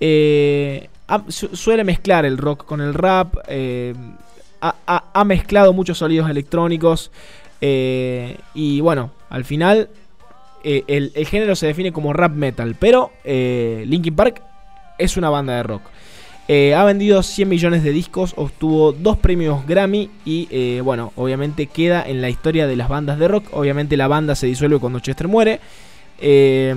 Eh, 0.00 0.88
suele 1.28 1.84
mezclar 1.84 2.24
el 2.24 2.38
rock 2.38 2.64
con 2.64 2.80
el 2.80 2.94
rap. 2.94 3.34
eh, 3.48 3.94
ha, 4.60 5.24
mezclado 5.24 5.72
muchos 5.72 5.98
sonidos 5.98 6.30
electrónicos. 6.30 7.10
eh, 7.60 8.36
y 8.54 8.80
bueno, 8.80 9.10
al 9.28 9.44
final 9.44 9.88
eh, 10.64 10.84
el, 10.86 11.12
género 11.26 11.54
se 11.56 11.66
define 11.66 11.92
como 11.92 12.12
rap 12.12 12.32
metal. 12.32 12.76
Pero 12.78 13.10
Linkin 13.24 14.14
Park 14.14 14.42
es 14.98 15.16
una 15.16 15.30
banda 15.30 15.56
de 15.56 15.62
rock. 15.62 15.82
Ha 16.76 16.84
vendido 16.84 17.22
100 17.22 17.48
millones 17.48 17.84
de 17.84 17.92
discos, 17.92 18.32
obtuvo 18.36 18.90
dos 18.90 19.16
premios 19.16 19.64
Grammy 19.68 20.10
y 20.24 20.80
bueno, 20.80 21.12
obviamente 21.14 21.66
queda 21.66 22.02
en 22.02 22.20
la 22.20 22.28
historia 22.28 22.66
de 22.66 22.74
las 22.74 22.88
bandas 22.88 23.18
de 23.20 23.28
rock. 23.28 23.46
Obviamente 23.52 23.96
la 23.96 24.08
banda 24.08 24.34
se 24.34 24.48
disuelve 24.48 24.80
cuando 24.80 24.98
Chester 24.98 25.28
muere. 25.28 25.60
Eh, 26.20 26.74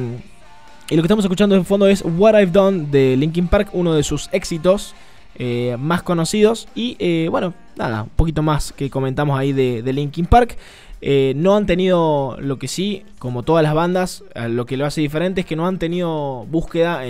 y 0.89 0.95
lo 0.95 1.01
que 1.01 1.07
estamos 1.07 1.23
escuchando 1.23 1.55
en 1.55 1.65
fondo 1.65 1.88
es 1.88 2.03
What 2.05 2.39
I've 2.39 2.51
Done 2.51 2.88
de 2.91 3.15
Linkin 3.15 3.47
Park, 3.47 3.69
uno 3.73 3.93
de 3.93 4.03
sus 4.03 4.30
éxitos 4.31 4.93
eh, 5.35 5.77
más 5.80 6.03
conocidos. 6.03 6.68
Y 6.76 6.95
eh, 6.99 7.27
bueno, 7.31 7.53
nada, 7.77 8.03
un 8.03 8.10
poquito 8.10 8.43
más 8.43 8.73
que 8.73 8.89
comentamos 8.89 9.39
ahí 9.39 9.53
de, 9.53 9.81
Linkin 9.93 10.26
Park. 10.26 10.57
Eh, 11.01 11.34
no 11.35 11.55
han 11.55 11.65
tenido 11.65 12.38
lo 12.39 12.60
que 12.60 12.68
sí, 12.68 13.03
como 13.18 13.43
todas 13.43 13.64
las 13.64 13.73
bandas, 13.73 14.23
lo 14.49 14.65
que 14.65 14.77
lo 14.77 14.85
hace 14.85 15.01
diferente 15.01 15.41
es 15.41 15.47
que 15.47 15.55
no 15.55 15.68
han 15.68 15.77
tenido 15.80 16.45
búsqueda, 16.45 17.01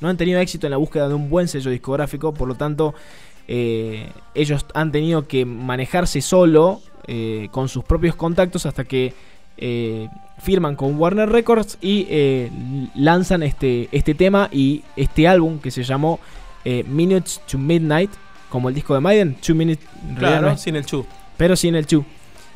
no 0.00 0.08
han 0.08 0.16
tenido 0.16 0.40
éxito 0.40 0.66
en 0.66 0.72
la 0.72 0.78
búsqueda 0.78 1.08
de 1.08 1.14
un 1.14 1.30
buen 1.30 1.46
sello 1.46 1.70
discográfico, 1.70 2.34
por 2.34 2.48
lo 2.48 2.56
tanto 2.56 2.94
ellos 3.46 4.66
han 4.74 4.90
tenido 4.90 5.28
que 5.28 5.44
manejarse 5.44 6.20
solo 6.22 6.80
con 7.52 7.68
sus 7.68 7.84
propios 7.84 8.16
contactos 8.16 8.66
hasta 8.66 8.82
que 8.82 9.14
firman 10.38 10.76
con 10.76 10.98
Warner 10.98 11.28
Records 11.28 11.78
y 11.80 12.06
eh, 12.10 12.50
lanzan 12.94 13.42
este, 13.42 13.88
este 13.92 14.14
tema 14.14 14.48
y 14.52 14.82
este 14.96 15.26
álbum 15.26 15.58
que 15.58 15.70
se 15.70 15.82
llamó 15.82 16.20
eh, 16.64 16.84
Minutes 16.86 17.40
to 17.50 17.58
Midnight, 17.58 18.10
como 18.48 18.68
el 18.68 18.74
disco 18.74 18.94
de 18.94 19.00
Maiden, 19.00 19.34
Two 19.36 19.54
Minutes, 19.54 19.84
no 20.08 20.18
Claro, 20.18 20.56
sin 20.56 20.76
el 20.76 20.84
chu. 20.84 21.04
pero 21.36 21.56
sin 21.56 21.74
el 21.74 21.86
Chu. 21.86 22.04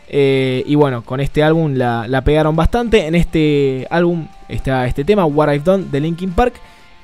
Eh, 0.09 0.65
y 0.67 0.75
bueno, 0.75 1.03
con 1.05 1.21
este 1.21 1.43
álbum 1.43 1.75
la, 1.75 2.07
la 2.09 2.23
pegaron 2.23 2.57
bastante. 2.57 3.07
En 3.07 3.15
este 3.15 3.87
álbum 3.91 4.27
está 4.49 4.87
este 4.87 5.05
tema, 5.05 5.25
What 5.25 5.53
I've 5.53 5.65
Done, 5.65 5.85
de 5.91 6.01
Linkin 6.01 6.33
Park. 6.33 6.55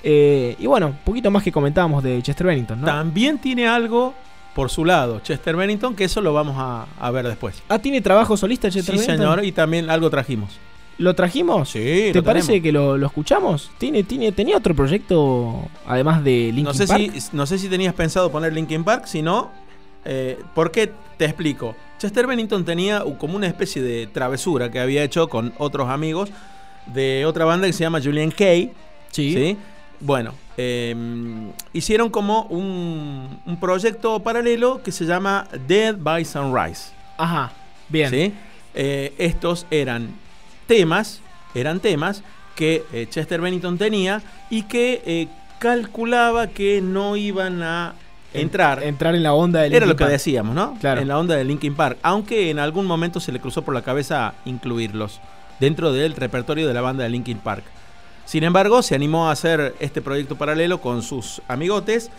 Y 0.03 0.67
bueno, 0.67 0.89
un 0.89 0.97
poquito 1.05 1.31
más 1.33 1.43
que 1.43 1.51
comentábamos 1.51 2.03
de 2.03 2.23
Chester 2.23 2.47
Bennington, 2.47 2.81
¿no? 2.81 2.87
También 2.87 3.39
tiene 3.39 3.67
algo 3.67 4.15
por 4.57 4.71
su 4.71 4.85
lado, 4.87 5.21
Chester 5.21 5.55
Bennington, 5.55 5.95
que 5.95 6.05
eso 6.05 6.21
lo 6.23 6.33
vamos 6.33 6.57
a, 6.59 6.87
a 6.99 7.11
ver 7.13 7.29
después. 7.29 7.63
Ah, 7.69 7.79
¿tiene 7.79 8.01
trabajo 8.01 8.37
solista 8.39 8.71
Chester 8.71 8.95
Sí, 8.97 9.03
Bennington? 9.07 9.17
señor, 9.37 9.45
y 9.45 9.53
también 9.53 9.89
algo 9.91 10.09
trajimos. 10.11 10.51
¿Lo 10.99 11.15
trajimos? 11.15 11.69
Sí, 11.69 12.09
¿Te 12.11 12.15
lo 12.15 12.25
parece 12.25 12.47
tenemos. 12.47 12.63
que 12.65 12.73
lo, 12.73 12.97
lo 12.97 13.07
escuchamos? 13.07 13.71
¿Tiene, 13.77 14.03
tiene, 14.03 14.33
¿Tenía 14.33 14.57
otro 14.57 14.75
proyecto 14.75 15.69
además 15.87 16.25
de 16.25 16.47
Linkin 16.55 16.65
No 16.65 16.73
sé, 16.75 16.87
Park? 16.87 17.13
si, 17.19 17.37
no 17.37 17.45
sé 17.47 17.59
si 17.59 17.69
tenías 17.69 17.93
pensado 17.93 18.33
poner 18.33 18.55
Linkin 18.55 18.83
Park, 18.83 19.05
si 19.07 19.21
no, 19.21 19.53
eh, 20.07 20.39
¿por 20.55 20.71
qué? 20.71 20.91
Te 21.19 21.27
explico. 21.27 21.77
Chester 21.99 22.27
Bennington 22.27 22.65
tenía 22.65 23.05
como 23.19 23.37
una 23.37 23.47
especie 23.47 23.83
de 23.83 24.07
travesura 24.07 24.71
que 24.71 24.81
había 24.81 25.05
hecho 25.05 25.29
con 25.29 25.53
otros 25.59 25.91
amigos 25.91 26.31
de 26.87 27.27
otra 27.27 27.45
banda 27.45 27.67
que 27.67 27.75
se 27.75 27.85
llama 27.85 28.01
Julian 28.03 28.31
Kay. 28.31 28.73
Sí. 29.11 29.57
Bueno, 30.01 30.35
eh, 30.57 30.95
hicieron 31.73 32.11
como 32.11 32.43
un, 32.45 33.41
un 33.47 33.61
proyecto 33.61 34.21
paralelo 34.21 34.83
que 34.83 34.93
se 34.93 35.05
llama 35.07 35.47
Dead 35.67 35.97
by 35.99 36.25
Sunrise. 36.25 36.91
Ajá, 37.17 37.53
bien. 37.89 38.11
¿sí? 38.11 38.35
Eh, 38.75 39.15
estos 39.19 39.67
eran 39.71 40.11
temas, 40.67 41.21
eran 41.55 41.81
temas 41.81 42.23
que 42.55 42.85
eh, 42.93 43.07
Chester 43.09 43.41
Bennington 43.41 43.79
tenía 43.79 44.23
y 44.51 44.63
que 44.65 45.03
eh, 45.07 45.29
calculaba 45.59 46.49
que 46.49 46.81
no 46.83 47.17
iban 47.17 47.63
a 47.63 47.95
entrar. 48.35 48.83
Entrar 48.83 49.15
en 49.15 49.23
la 49.23 49.33
onda 49.33 49.61
de 49.61 49.67
Era 49.69 49.77
Linkin 49.77 49.89
lo 49.89 49.97
que 49.97 50.05
Park. 50.05 50.13
decíamos, 50.13 50.55
¿no? 50.55 50.77
Claro. 50.81 51.01
En 51.01 51.09
la 51.09 51.19
onda 51.19 51.37
de 51.37 51.45
Linkin 51.45 51.75
Park. 51.75 51.99
Aunque 52.03 52.51
en 52.51 52.59
algún 52.59 52.85
momento 52.87 53.21
se 53.21 53.33
le 53.33 53.41
cruzó 53.41 53.63
por 53.63 53.73
la 53.75 53.83
cabeza 53.83 54.35
incluirlos 54.45 55.21
dentro 55.59 55.93
del 55.93 56.15
repertorio 56.15 56.69
de 56.69 56.75
la 56.75 56.83
banda 56.83 57.05
de 57.05 57.11
Linkin 57.11 57.39
Park. 57.39 57.65
Sin 58.27 58.45
embargo, 58.45 58.83
se 58.83 58.95
animó 58.95 59.29
a 59.29 59.33
hacer 59.33 59.75
este 59.81 60.03
proyecto 60.03 60.37
paralelo 60.37 60.81
con 60.81 61.03
sus 61.03 61.41
amigotes, 61.49 62.11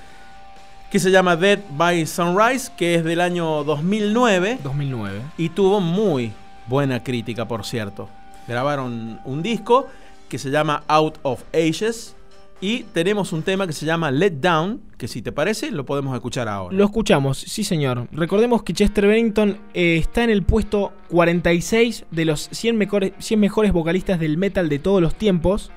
que 0.90 1.00
se 1.00 1.12
llama 1.12 1.36
Dead 1.36 1.60
by 1.72 2.08
Sunrise, 2.08 2.72
que 2.78 2.96
es 2.96 3.04
del 3.04 3.20
año 3.20 3.66
2009 3.66 4.60
2009. 4.64 5.22
y 5.38 5.50
tuvo 5.50 5.82
muy 5.82 6.32
buena 6.68 7.04
crítica, 7.04 7.46
por 7.46 7.66
cierto. 7.66 8.08
Grabaron 8.48 9.20
un 9.26 9.44
disco 9.44 9.88
que 10.30 10.38
se 10.38 10.50
llama 10.50 10.84
Out 10.88 11.20
of 11.24 11.44
Ages 11.54 12.16
y 12.60 12.84
tenemos 12.84 13.34
un 13.34 13.44
tema 13.44 13.68
que 13.68 13.74
se 13.74 13.86
llama 13.86 14.10
Let 14.10 14.40
Down, 14.42 14.82
que 14.98 15.08
si 15.08 15.22
te 15.22 15.32
parece 15.32 15.72
lo 15.72 15.86
podemos 15.86 16.16
escuchar 16.16 16.48
ahora. 16.48 16.76
Lo 16.76 16.86
escuchamos, 16.86 17.38
sí 17.38 17.64
señor. 17.64 18.08
Recordemos 18.12 18.64
que 18.64 18.74
Chester 18.74 19.06
Bennington 19.06 19.58
eh, 19.74 19.98
está 19.98 20.24
en 20.24 20.30
el 20.30 20.44
puesto 20.44 20.94
46 21.10 22.06
de 22.10 22.26
los 22.26 22.50
100 22.52 22.78
mejores, 22.78 23.12
100 23.20 23.40
mejores 23.40 23.74
vocalistas 23.74 24.20
del 24.20 24.38
metal 24.38 24.70
de 24.70 24.80
todos 24.80 25.02
los 25.02 25.16
tiempos, 25.16 25.70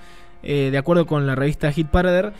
eh, 0.43 0.71
de 0.71 0.79
acuerdo 0.79 1.07
con 1.07 1.27
la 1.27 1.35
revista 1.35 1.73
Hit 1.73 1.89
Parader. 1.89 2.33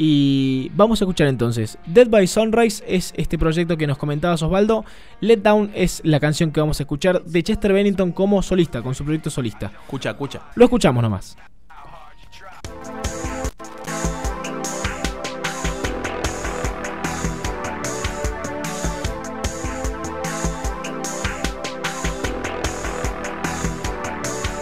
Y 0.00 0.70
vamos 0.76 1.00
a 1.00 1.04
escuchar 1.04 1.26
entonces. 1.26 1.76
Dead 1.86 2.08
by 2.08 2.26
Sunrise 2.28 2.84
es 2.86 3.12
este 3.16 3.36
proyecto 3.36 3.76
que 3.76 3.88
nos 3.88 3.98
comentaba 3.98 4.34
Osvaldo. 4.34 4.84
Let 5.20 5.38
Down 5.38 5.72
es 5.74 6.00
la 6.04 6.20
canción 6.20 6.52
que 6.52 6.60
vamos 6.60 6.78
a 6.78 6.84
escuchar 6.84 7.24
de 7.24 7.42
Chester 7.42 7.72
Bennington 7.72 8.12
como 8.12 8.40
solista, 8.40 8.80
con 8.80 8.94
su 8.94 9.04
proyecto 9.04 9.28
solista. 9.28 9.72
Escucha, 9.82 10.10
escucha. 10.10 10.42
Lo 10.54 10.66
escuchamos 10.66 11.02
nomás. 11.02 11.36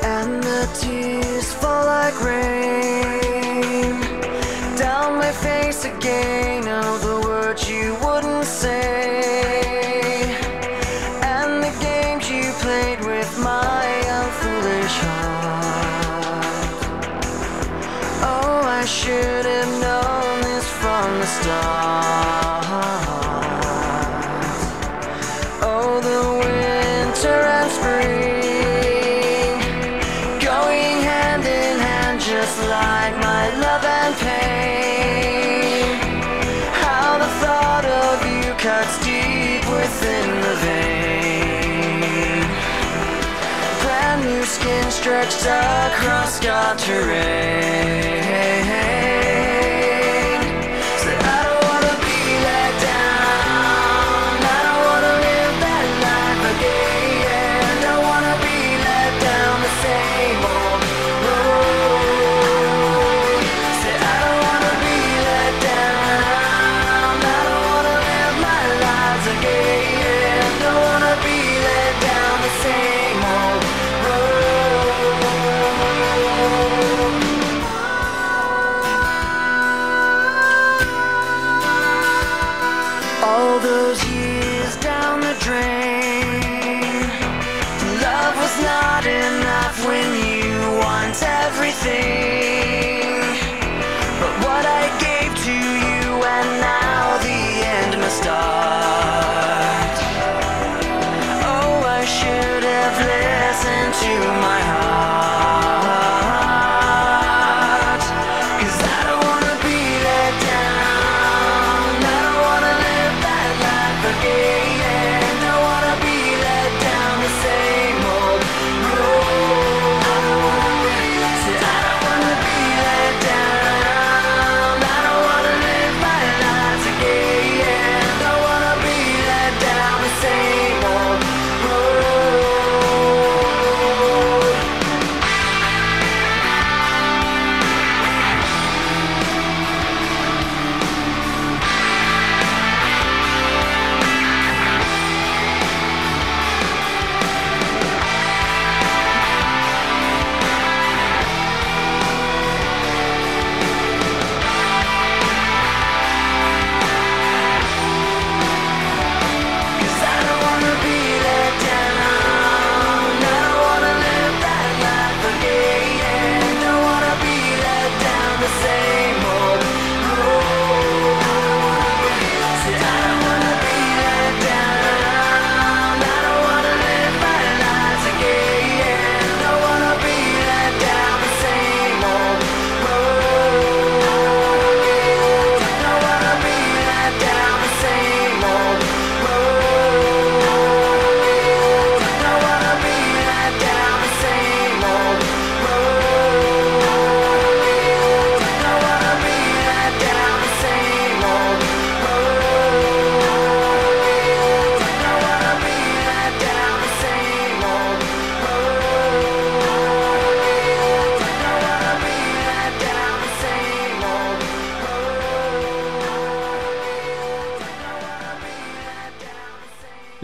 And 0.03 0.43
the 0.43 0.67
tears 0.81 1.36
like 1.85 2.19
rain 2.23 4.01
down 4.77 5.19
my 5.19 5.33
face 5.33 5.85
again. 5.85 6.69
Of 6.69 7.03
the 7.03 7.21
words 7.21 7.69
you 7.71 7.97
wouldn't 8.05 8.45
say, 8.45 9.23
and 11.23 11.63
the 11.63 11.73
games 11.81 12.29
you 12.29 12.53
played 12.61 13.01
with 13.01 13.39
my 13.39 13.85
young 14.05 14.31
foolish 14.41 14.97
heart. 15.07 16.45
Oh, 18.23 18.61
I 18.81 18.85
should 18.85 19.47
have 19.47 19.73
known 19.81 20.41
this 20.43 20.69
from 20.81 21.19
the 21.21 21.27
stars. 21.27 22.26
Just 32.47 32.63
like 32.69 33.15
my 33.19 33.45
love 33.59 33.85
and 33.85 34.15
pain. 34.27 35.99
How 36.81 37.19
the 37.19 37.31
thought 37.43 37.85
of 37.85 38.17
you 38.31 38.55
cuts 38.55 38.95
deep 39.05 39.65
within 39.79 40.29
the 40.47 40.55
vein. 40.67 42.43
Brand 43.83 44.21
new 44.31 44.45
skin 44.45 44.91
stretched 44.93 45.45
across 45.45 46.37
scarred 46.37 46.79
terrain. 46.79 48.17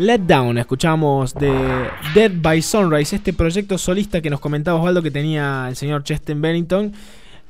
Let 0.03 0.23
Down, 0.27 0.59
escuchamos 0.59 1.33
de 1.33 1.53
Dead 2.13 2.33
by 2.35 2.61
Sunrise, 2.61 3.15
este 3.15 3.33
proyecto 3.33 3.79
solista 3.79 4.21
que 4.21 4.31
nos 4.31 4.41
comentaba 4.41 4.81
Osvaldo 4.81 5.01
que 5.01 5.13
tenía 5.13 5.67
el 5.69 5.77
señor 5.77 6.03
Chester 6.03 6.35
Bennington. 6.35 6.93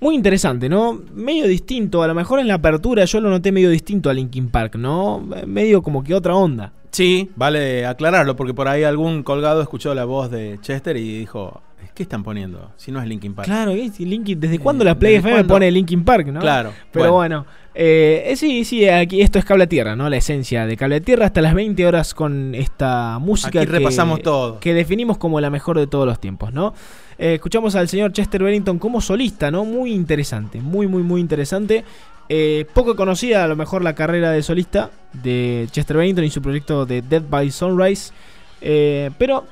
Muy 0.01 0.15
interesante, 0.15 0.69
¿no? 0.69 1.01
Medio 1.15 1.47
distinto, 1.47 2.03
a 2.03 2.07
lo 2.07 2.15
mejor 2.15 2.41
en 2.41 2.49
la 2.49 2.55
apertura 2.55 3.07
yo 3.07 3.23
lo 3.23 3.31
noté 3.31 3.53
medio 3.53 3.70
distinto 3.70 4.11
a 4.11 4.12
Linkin 4.12 4.51
Park, 4.51 4.74
¿no? 4.74 5.27
Medio 5.47 5.83
como 5.83 6.05
que 6.05 6.15
otra 6.15 6.35
onda. 6.35 6.74
Sí, 6.93 7.31
vale 7.36 7.86
aclararlo, 7.86 8.36
porque 8.36 8.55
por 8.55 8.69
ahí 8.69 8.85
algún 8.85 9.23
colgado 9.23 9.62
escuchó 9.62 9.94
la 9.94 10.05
voz 10.05 10.31
de 10.31 10.59
Chester 10.60 10.97
y 10.98 11.19
dijo, 11.20 11.60
¿qué 11.94 12.02
están 12.02 12.23
poniendo? 12.23 12.70
Si 12.77 12.93
no 12.93 13.01
es 13.01 13.09
Linkin 13.09 13.35
Park. 13.35 13.47
Claro, 13.48 13.74
¿y 13.74 13.89
si 13.89 14.05
Linkin- 14.05 14.39
¿desde 14.39 14.59
cuándo 14.59 14.85
Eh, 14.85 14.89
la 14.89 14.98
Play 14.98 15.14
¿desde 15.14 15.20
FM 15.28 15.36
cuándo? 15.40 15.55
pone 15.55 15.70
Linkin 15.70 16.05
Park, 16.05 16.27
no? 16.28 16.40
Claro, 16.40 16.73
Pero 16.93 17.12
bueno, 17.14 17.47
eh, 17.74 18.24
eh, 18.27 18.36
sí, 18.36 18.64
sí, 18.66 18.86
aquí 18.86 19.23
esto 19.23 19.39
es 19.39 19.47
Cable 19.47 19.66
Tierra, 19.66 19.97
¿no? 19.97 20.10
La 20.10 20.19
esencia 20.19 20.66
de 20.66 20.77
Cable 20.77 21.01
Tierra 21.01 21.24
hasta 21.24 21.40
las 21.40 21.55
20 21.55 21.86
horas 21.86 22.12
con 22.12 22.55
esta 22.55 23.19
música 23.19 23.60
Aquí 23.62 23.70
repasamos 23.70 24.20
todo. 24.20 24.60
que 24.60 24.74
definimos 24.74 25.16
como 25.16 25.40
la 25.40 25.48
mejor 25.48 25.78
de 25.78 25.86
todos 25.86 26.06
los 26.06 26.20
tiempos, 26.20 26.52
¿no? 26.52 26.74
Eh, 27.19 27.35
escuchamos 27.35 27.74
al 27.77 27.89
señor 27.89 28.12
Chester 28.12 28.43
Bennington 28.43 28.78
como 28.78 29.01
solista, 29.01 29.51
¿no? 29.51 29.64
Muy 29.64 29.93
interesante, 29.94 30.60
muy, 30.60 30.86
muy, 30.86 31.02
muy 31.02 31.20
interesante. 31.23 31.85
Eh, 32.28 32.66
poco 32.73 32.97
conocida 32.97 33.44
a 33.44 33.49
lo 33.49 33.57
mejor 33.57 33.82
la 33.82 33.94
carrera 33.94 34.31
de 34.31 34.43
solista 34.43 34.90
de 35.12 35.66
Chester 35.70 35.97
Bennington 35.99 36.24
y 36.24 36.31
su 36.31 36.40
proyecto 36.40 36.86
de 36.86 37.03
Dead 37.03 37.23
by 37.28 37.51
Sunrise, 37.51 38.12
eh, 38.61 39.11
pero 39.19 39.44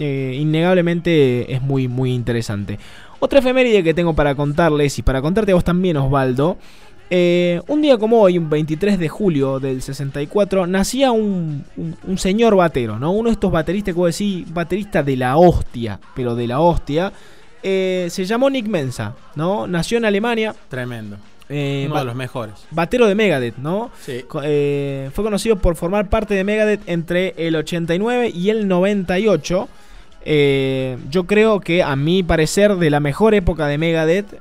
eh, 0.00 0.36
innegablemente 0.40 1.52
es 1.52 1.62
muy, 1.62 1.86
muy 1.86 2.12
interesante. 2.12 2.78
Otra 3.20 3.38
efeméride 3.38 3.84
que 3.84 3.94
tengo 3.94 4.14
para 4.14 4.34
contarles 4.34 4.98
y 4.98 5.02
para 5.02 5.22
contarte 5.22 5.52
a 5.52 5.54
vos 5.54 5.64
también, 5.64 5.96
Osvaldo. 5.96 6.56
un 7.68 7.82
día 7.82 7.98
como 7.98 8.20
hoy, 8.20 8.36
un 8.38 8.50
23 8.50 8.98
de 8.98 9.08
julio 9.08 9.60
del 9.60 9.80
64, 9.80 10.66
nacía 10.66 11.12
un, 11.12 11.64
un- 11.76 12.18
señor 12.18 12.56
batero, 12.56 12.98
¿no? 12.98 13.12
Uno 13.12 13.28
de 13.28 13.34
estos 13.34 13.52
bateristas 13.52 13.94
que 13.94 14.00
vos 14.00 14.08
baterista 14.48 15.02
de 15.04 15.16
la 15.16 15.36
hostia, 15.36 16.00
pero 16.16 16.34
de 16.34 16.48
la 16.48 16.58
hostia. 16.60 17.12
se 17.62 18.24
llamó 18.26 18.50
Nick 18.50 18.66
Mensa, 18.66 19.14
¿no? 19.36 19.66
Nació 19.68 19.98
en 19.98 20.06
Alemania. 20.06 20.54
Tremendo. 20.68 21.16
Eh, 21.48 21.86
Uno 21.86 21.98
de 21.98 22.04
los 22.04 22.14
mejores. 22.14 22.54
Batero 22.70 23.06
de 23.06 23.14
Megadeth, 23.14 23.56
¿no? 23.58 23.90
Sí. 24.00 24.24
Eh, 24.42 25.10
fue 25.12 25.24
conocido 25.24 25.56
por 25.56 25.76
formar 25.76 26.08
parte 26.08 26.34
de 26.34 26.44
Megadeth 26.44 26.80
entre 26.86 27.34
el 27.36 27.56
89 27.56 28.30
y 28.34 28.50
el 28.50 28.66
98. 28.66 29.68
Eh, 30.26 30.96
yo 31.10 31.24
creo 31.24 31.60
que, 31.60 31.82
a 31.82 31.96
mi 31.96 32.22
parecer, 32.22 32.76
de 32.76 32.88
la 32.88 33.00
mejor 33.00 33.34
época 33.34 33.66
de 33.66 33.76
Megadeth, 33.76 34.40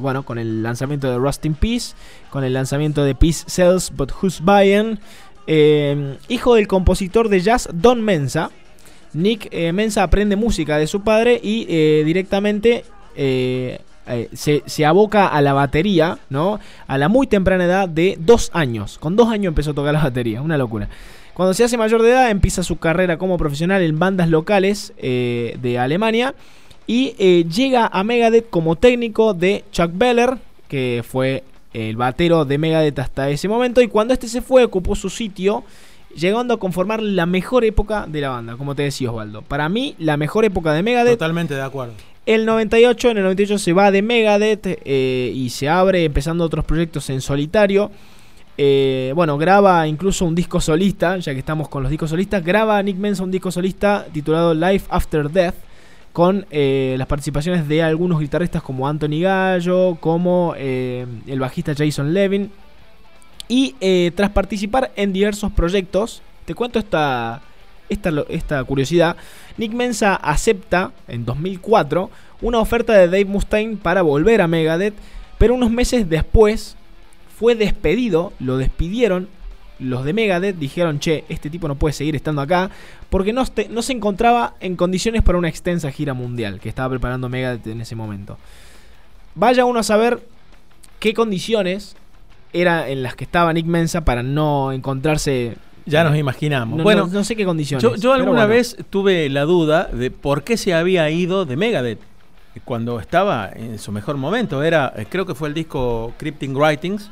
bueno, 0.00 0.24
con 0.24 0.38
el 0.38 0.64
lanzamiento 0.64 1.08
de 1.10 1.18
Rust 1.18 1.44
in 1.46 1.54
Peace, 1.54 1.94
con 2.30 2.42
el 2.42 2.54
lanzamiento 2.54 3.04
de 3.04 3.14
Peace 3.14 3.44
Sells 3.46 3.92
But 3.94 4.10
Who's 4.20 4.40
Buying, 4.40 4.98
hijo 6.28 6.54
del 6.56 6.66
compositor 6.66 7.28
de 7.28 7.40
jazz 7.40 7.68
Don 7.72 8.02
Mensa. 8.02 8.50
Nick 9.12 9.54
Mensa 9.72 10.02
aprende 10.02 10.34
música 10.34 10.78
de 10.78 10.88
su 10.88 11.02
padre 11.02 11.38
y 11.40 11.66
directamente 12.02 12.84
eh, 14.06 14.28
se, 14.32 14.62
se 14.66 14.84
aboca 14.84 15.28
a 15.28 15.40
la 15.40 15.52
batería, 15.52 16.18
¿no? 16.30 16.58
A 16.86 16.98
la 16.98 17.08
muy 17.08 17.26
temprana 17.26 17.64
edad 17.64 17.88
de 17.88 18.16
dos 18.20 18.50
años. 18.52 18.98
Con 18.98 19.16
dos 19.16 19.28
años 19.28 19.50
empezó 19.50 19.70
a 19.70 19.74
tocar 19.74 19.94
la 19.94 20.02
batería, 20.02 20.42
una 20.42 20.58
locura. 20.58 20.88
Cuando 21.34 21.54
se 21.54 21.64
hace 21.64 21.78
mayor 21.78 22.02
de 22.02 22.10
edad, 22.10 22.30
empieza 22.30 22.62
su 22.62 22.78
carrera 22.78 23.16
como 23.16 23.38
profesional 23.38 23.82
en 23.82 23.98
bandas 23.98 24.28
locales 24.28 24.92
eh, 24.98 25.56
de 25.62 25.78
Alemania 25.78 26.34
y 26.86 27.14
eh, 27.18 27.44
llega 27.44 27.86
a 27.86 28.04
Megadeth 28.04 28.50
como 28.50 28.76
técnico 28.76 29.32
de 29.32 29.64
Chuck 29.72 29.92
Beller, 29.94 30.36
que 30.68 31.02
fue 31.06 31.44
el 31.72 31.96
batero 31.96 32.44
de 32.44 32.58
Megadeth 32.58 32.98
hasta 32.98 33.30
ese 33.30 33.48
momento. 33.48 33.80
Y 33.80 33.88
cuando 33.88 34.12
este 34.12 34.28
se 34.28 34.42
fue, 34.42 34.64
ocupó 34.64 34.94
su 34.94 35.08
sitio, 35.08 35.64
llegando 36.14 36.52
a 36.54 36.58
conformar 36.58 37.00
la 37.00 37.24
mejor 37.24 37.64
época 37.64 38.06
de 38.06 38.20
la 38.20 38.28
banda, 38.28 38.56
como 38.56 38.74
te 38.74 38.82
decía 38.82 39.10
Osvaldo. 39.10 39.40
Para 39.40 39.70
mí, 39.70 39.94
la 39.98 40.18
mejor 40.18 40.44
época 40.44 40.72
de 40.74 40.82
Megadeth 40.82 41.18
Totalmente 41.18 41.54
de 41.54 41.62
acuerdo. 41.62 41.94
El 42.26 42.46
98, 42.46 43.10
en 43.10 43.16
el 43.16 43.22
98 43.24 43.58
se 43.58 43.72
va 43.72 43.90
de 43.90 44.02
Megadeth 44.02 44.78
eh, 44.84 45.32
y 45.34 45.50
se 45.50 45.68
abre 45.68 46.04
empezando 46.04 46.44
otros 46.44 46.64
proyectos 46.64 47.10
en 47.10 47.20
solitario. 47.20 47.90
Eh, 48.56 49.12
bueno, 49.16 49.38
graba 49.38 49.88
incluso 49.88 50.24
un 50.24 50.34
disco 50.34 50.60
solista, 50.60 51.16
ya 51.18 51.32
que 51.32 51.40
estamos 51.40 51.68
con 51.68 51.82
los 51.82 51.90
discos 51.90 52.10
solistas. 52.10 52.44
Graba 52.44 52.80
Nick 52.82 52.96
Mensa 52.96 53.24
un 53.24 53.30
disco 53.30 53.50
solista 53.50 54.06
titulado 54.12 54.54
Life 54.54 54.86
After 54.88 55.30
Death, 55.30 55.54
con 56.12 56.46
eh, 56.50 56.94
las 56.96 57.08
participaciones 57.08 57.66
de 57.66 57.82
algunos 57.82 58.20
guitarristas 58.20 58.62
como 58.62 58.86
Anthony 58.86 59.20
Gallo, 59.22 59.96
como 59.98 60.54
el 60.54 61.40
bajista 61.40 61.74
Jason 61.76 62.14
Levin. 62.14 62.52
Y 63.48 63.74
tras 64.14 64.30
participar 64.30 64.92
en 64.94 65.12
diversos 65.12 65.50
proyectos, 65.52 66.22
te 66.44 66.54
cuento 66.54 66.78
esta, 66.78 67.42
esta, 67.92 68.64
curiosidad. 68.64 69.16
Nick 69.56 69.72
Mensa 69.72 70.14
acepta 70.16 70.92
en 71.08 71.24
2004 71.24 72.10
una 72.40 72.58
oferta 72.58 72.92
de 72.94 73.06
Dave 73.06 73.24
Mustaine 73.24 73.76
para 73.76 74.02
volver 74.02 74.40
a 74.40 74.48
Megadeth, 74.48 74.94
pero 75.38 75.54
unos 75.54 75.70
meses 75.70 76.08
después 76.08 76.76
fue 77.38 77.54
despedido, 77.54 78.32
lo 78.40 78.56
despidieron. 78.56 79.28
Los 79.78 80.04
de 80.04 80.12
Megadeth 80.12 80.56
dijeron, 80.56 81.00
che, 81.00 81.24
este 81.28 81.50
tipo 81.50 81.66
no 81.66 81.74
puede 81.74 81.92
seguir 81.92 82.14
estando 82.14 82.40
acá, 82.40 82.70
porque 83.10 83.32
no, 83.32 83.44
se 83.44 83.92
encontraba 83.92 84.54
en 84.60 84.76
condiciones 84.76 85.22
para 85.22 85.38
una 85.38 85.48
extensa 85.48 85.90
gira 85.90 86.14
mundial 86.14 86.60
que 86.60 86.68
estaba 86.68 86.90
preparando 86.90 87.28
Megadeth 87.28 87.66
en 87.66 87.80
ese 87.80 87.96
momento. 87.96 88.38
Vaya 89.34 89.64
uno 89.64 89.80
a 89.80 89.82
saber 89.82 90.20
qué 90.98 91.14
condiciones 91.14 91.96
era 92.52 92.88
en 92.88 93.02
las 93.02 93.16
que 93.16 93.24
estaba 93.24 93.52
Nick 93.52 93.66
Mensa 93.66 94.04
para 94.04 94.22
no 94.22 94.72
encontrarse. 94.72 95.56
Ya 95.86 96.04
nos 96.04 96.16
imaginamos. 96.16 96.76
No, 96.78 96.82
bueno, 96.84 97.06
no- 97.06 97.12
no 97.12 97.24
sé 97.24 97.34
qué 97.36 97.44
condiciones. 97.44 98.00
yo, 98.00 98.12
alguna 98.12 98.42
bueno. 98.42 98.48
vez 98.48 98.76
tuve 98.90 99.28
la 99.28 99.42
duda 99.42 99.88
de 99.92 100.10
por 100.10 100.44
qué 100.44 100.56
se 100.56 100.74
había 100.74 101.08
ido 101.10 101.44
de 101.44 101.56
Megadeth 101.56 101.98
cuando 102.64 103.00
estaba 103.00 103.50
en 103.54 103.78
su 103.78 103.90
mejor 103.92 104.16
momento. 104.16 104.62
Era, 104.62 104.92
eh, 104.96 105.06
creo 105.08 105.26
que 105.26 105.34
fue 105.34 105.48
el 105.48 105.54
disco 105.54 106.12
Cryptic 106.18 106.54
Writings, 106.54 107.10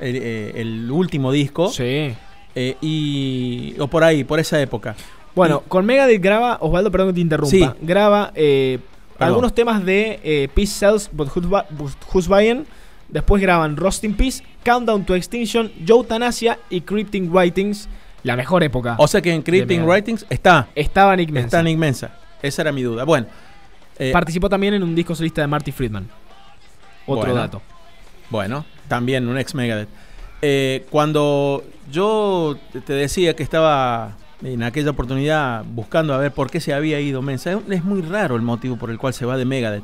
el, 0.00 0.16
eh, 0.16 0.52
el 0.56 0.90
último 0.90 1.30
disco. 1.32 1.68
Sí. 1.70 2.14
eh, 2.54 2.76
y 2.80 3.76
o 3.78 3.86
por 3.86 4.02
ahí, 4.02 4.24
por 4.24 4.40
esa 4.40 4.60
época. 4.60 4.96
Bueno, 5.36 5.60
con 5.68 5.86
Megadeth 5.86 6.20
graba, 6.20 6.58
Osvaldo, 6.60 6.90
perdón 6.90 7.08
que 7.10 7.14
te 7.14 7.20
interrumpa, 7.20 7.50
Sí. 7.50 7.64
graba 7.82 8.32
eh, 8.34 8.80
algunos 9.20 9.54
temas 9.54 9.84
de 9.84 10.18
eh, 10.24 10.48
Peace 10.52 10.72
Sells, 10.72 11.08
but 11.12 11.28
Who's 11.36 11.48
Ba- 11.48 11.66
but 11.70 11.92
Who's 12.12 12.26
Buying. 12.26 12.64
Después 13.08 13.40
graban 13.40 13.76
Rust 13.76 14.02
in 14.04 14.14
Peace, 14.14 14.42
Countdown 14.64 15.04
to 15.04 15.14
Extinction, 15.14 15.70
Joe 15.86 16.04
Tanasia 16.04 16.58
y 16.68 16.80
Cryptic 16.80 17.30
Writings, 17.32 17.88
la 18.22 18.36
mejor 18.36 18.62
época. 18.62 18.96
O 18.98 19.06
sea 19.06 19.20
que 19.20 19.32
en 19.32 19.42
Megadeth. 19.46 19.84
Writings 19.86 20.26
está, 20.30 20.68
Estaba 20.74 21.14
Nick 21.16 21.30
Mensa. 21.30 21.46
está 21.46 21.62
Nick 21.62 21.78
Mensa. 21.78 22.10
Esa 22.42 22.62
era 22.62 22.72
mi 22.72 22.82
duda. 22.82 23.04
Bueno, 23.04 23.26
eh, 23.98 24.10
Participó 24.12 24.48
también 24.48 24.74
en 24.74 24.82
un 24.82 24.94
disco 24.94 25.14
solista 25.14 25.40
de 25.40 25.46
Marty 25.48 25.72
Friedman. 25.72 26.08
Otro 27.06 27.22
Bueno. 27.22 27.34
dato. 27.34 27.62
Bueno, 28.30 28.64
también 28.86 29.26
un 29.28 29.38
ex 29.38 29.54
Megadeth. 29.54 29.88
Eh, 30.42 30.86
cuando 30.90 31.64
yo 31.90 32.56
te 32.86 32.92
decía 32.92 33.34
que 33.34 33.42
estaba 33.42 34.16
en 34.42 34.62
aquella 34.62 34.90
oportunidad 34.90 35.64
buscando 35.64 36.14
a 36.14 36.18
ver 36.18 36.30
por 36.32 36.48
qué 36.50 36.60
se 36.60 36.72
había 36.72 37.00
ido 37.00 37.22
Mensa, 37.22 37.58
es 37.68 37.82
muy 37.84 38.02
raro 38.02 38.36
el 38.36 38.42
motivo 38.42 38.76
por 38.76 38.90
el 38.90 38.98
cual 38.98 39.14
se 39.14 39.24
va 39.26 39.36
de 39.36 39.44
Megadeth. 39.44 39.82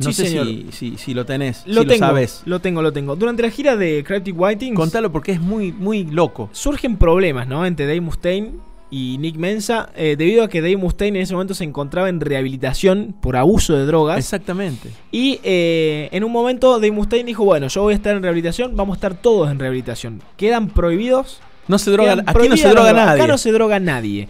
No 0.00 0.12
Sí, 0.12 0.22
sé 0.22 0.28
señor. 0.28 0.46
si, 0.46 0.66
si, 0.72 0.96
si 0.96 1.14
lo 1.14 1.26
tenés, 1.26 1.62
Lo 1.66 1.82
si 1.82 1.88
tengo, 1.88 2.00
lo 2.06 2.06
sabes. 2.08 2.42
lo 2.44 2.60
tengo, 2.60 2.82
lo 2.82 2.92
tengo. 2.92 3.16
Durante 3.16 3.42
la 3.42 3.50
gira 3.50 3.76
de 3.76 4.04
Cryptic 4.06 4.38
Writings 4.38 4.76
Contalo 4.76 5.10
porque 5.12 5.32
es 5.32 5.40
muy, 5.40 5.72
muy 5.72 6.04
loco. 6.04 6.48
surgen 6.52 6.96
problemas, 6.96 7.48
¿no? 7.48 7.66
Entre 7.66 7.86
Dave 7.86 8.00
Mustaine 8.00 8.52
y 8.90 9.18
Nick 9.18 9.36
Mensa, 9.36 9.90
eh, 9.96 10.14
debido 10.16 10.42
a 10.44 10.48
que 10.48 10.60
Dave 10.62 10.76
Mustaine 10.78 11.18
en 11.18 11.22
ese 11.24 11.34
momento 11.34 11.52
se 11.52 11.64
encontraba 11.64 12.08
en 12.08 12.20
rehabilitación 12.20 13.14
por 13.20 13.36
abuso 13.36 13.74
de 13.76 13.84
drogas. 13.84 14.18
Exactamente. 14.18 14.90
Y 15.12 15.40
eh, 15.42 16.08
en 16.12 16.24
un 16.24 16.32
momento 16.32 16.74
Dave 16.78 16.92
Mustaine 16.92 17.24
dijo, 17.26 17.44
bueno, 17.44 17.68
yo 17.68 17.82
voy 17.82 17.92
a 17.92 17.96
estar 17.96 18.16
en 18.16 18.22
rehabilitación, 18.22 18.76
vamos 18.76 18.94
a 18.94 18.96
estar 18.96 19.14
todos 19.20 19.50
en 19.50 19.58
rehabilitación. 19.58 20.22
Quedan 20.38 20.68
prohibidos. 20.68 21.40
No 21.66 21.76
se 21.78 21.90
droga, 21.90 22.22
aquí 22.24 22.48
no 22.48 22.56
se 22.56 22.68
droga 22.70 22.94
nadie. 22.94 23.20
Acá 23.22 23.26
no 23.26 23.36
se 23.36 23.52
droga 23.52 23.78
nadie. 23.78 24.26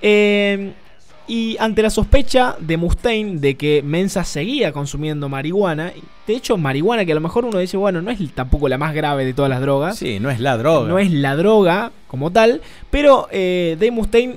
Eh, 0.00 0.72
y 1.34 1.56
ante 1.58 1.80
la 1.80 1.88
sospecha 1.88 2.56
de 2.60 2.76
Mustaine 2.76 3.40
de 3.40 3.54
que 3.54 3.82
Mensa 3.82 4.22
seguía 4.22 4.70
consumiendo 4.70 5.30
marihuana, 5.30 5.90
de 6.26 6.34
hecho 6.36 6.58
marihuana 6.58 7.06
que 7.06 7.12
a 7.12 7.14
lo 7.14 7.22
mejor 7.22 7.46
uno 7.46 7.58
dice, 7.58 7.78
bueno, 7.78 8.02
no 8.02 8.10
es 8.10 8.18
tampoco 8.34 8.68
la 8.68 8.76
más 8.76 8.92
grave 8.92 9.24
de 9.24 9.32
todas 9.32 9.48
las 9.48 9.62
drogas. 9.62 9.96
Sí, 9.96 10.20
no 10.20 10.30
es 10.30 10.40
la 10.40 10.58
droga. 10.58 10.88
No 10.88 10.98
es 10.98 11.10
la 11.10 11.34
droga 11.34 11.90
como 12.06 12.30
tal, 12.30 12.60
pero 12.90 13.28
eh, 13.30 13.76
Dave 13.80 13.92
Mustaine, 13.92 14.36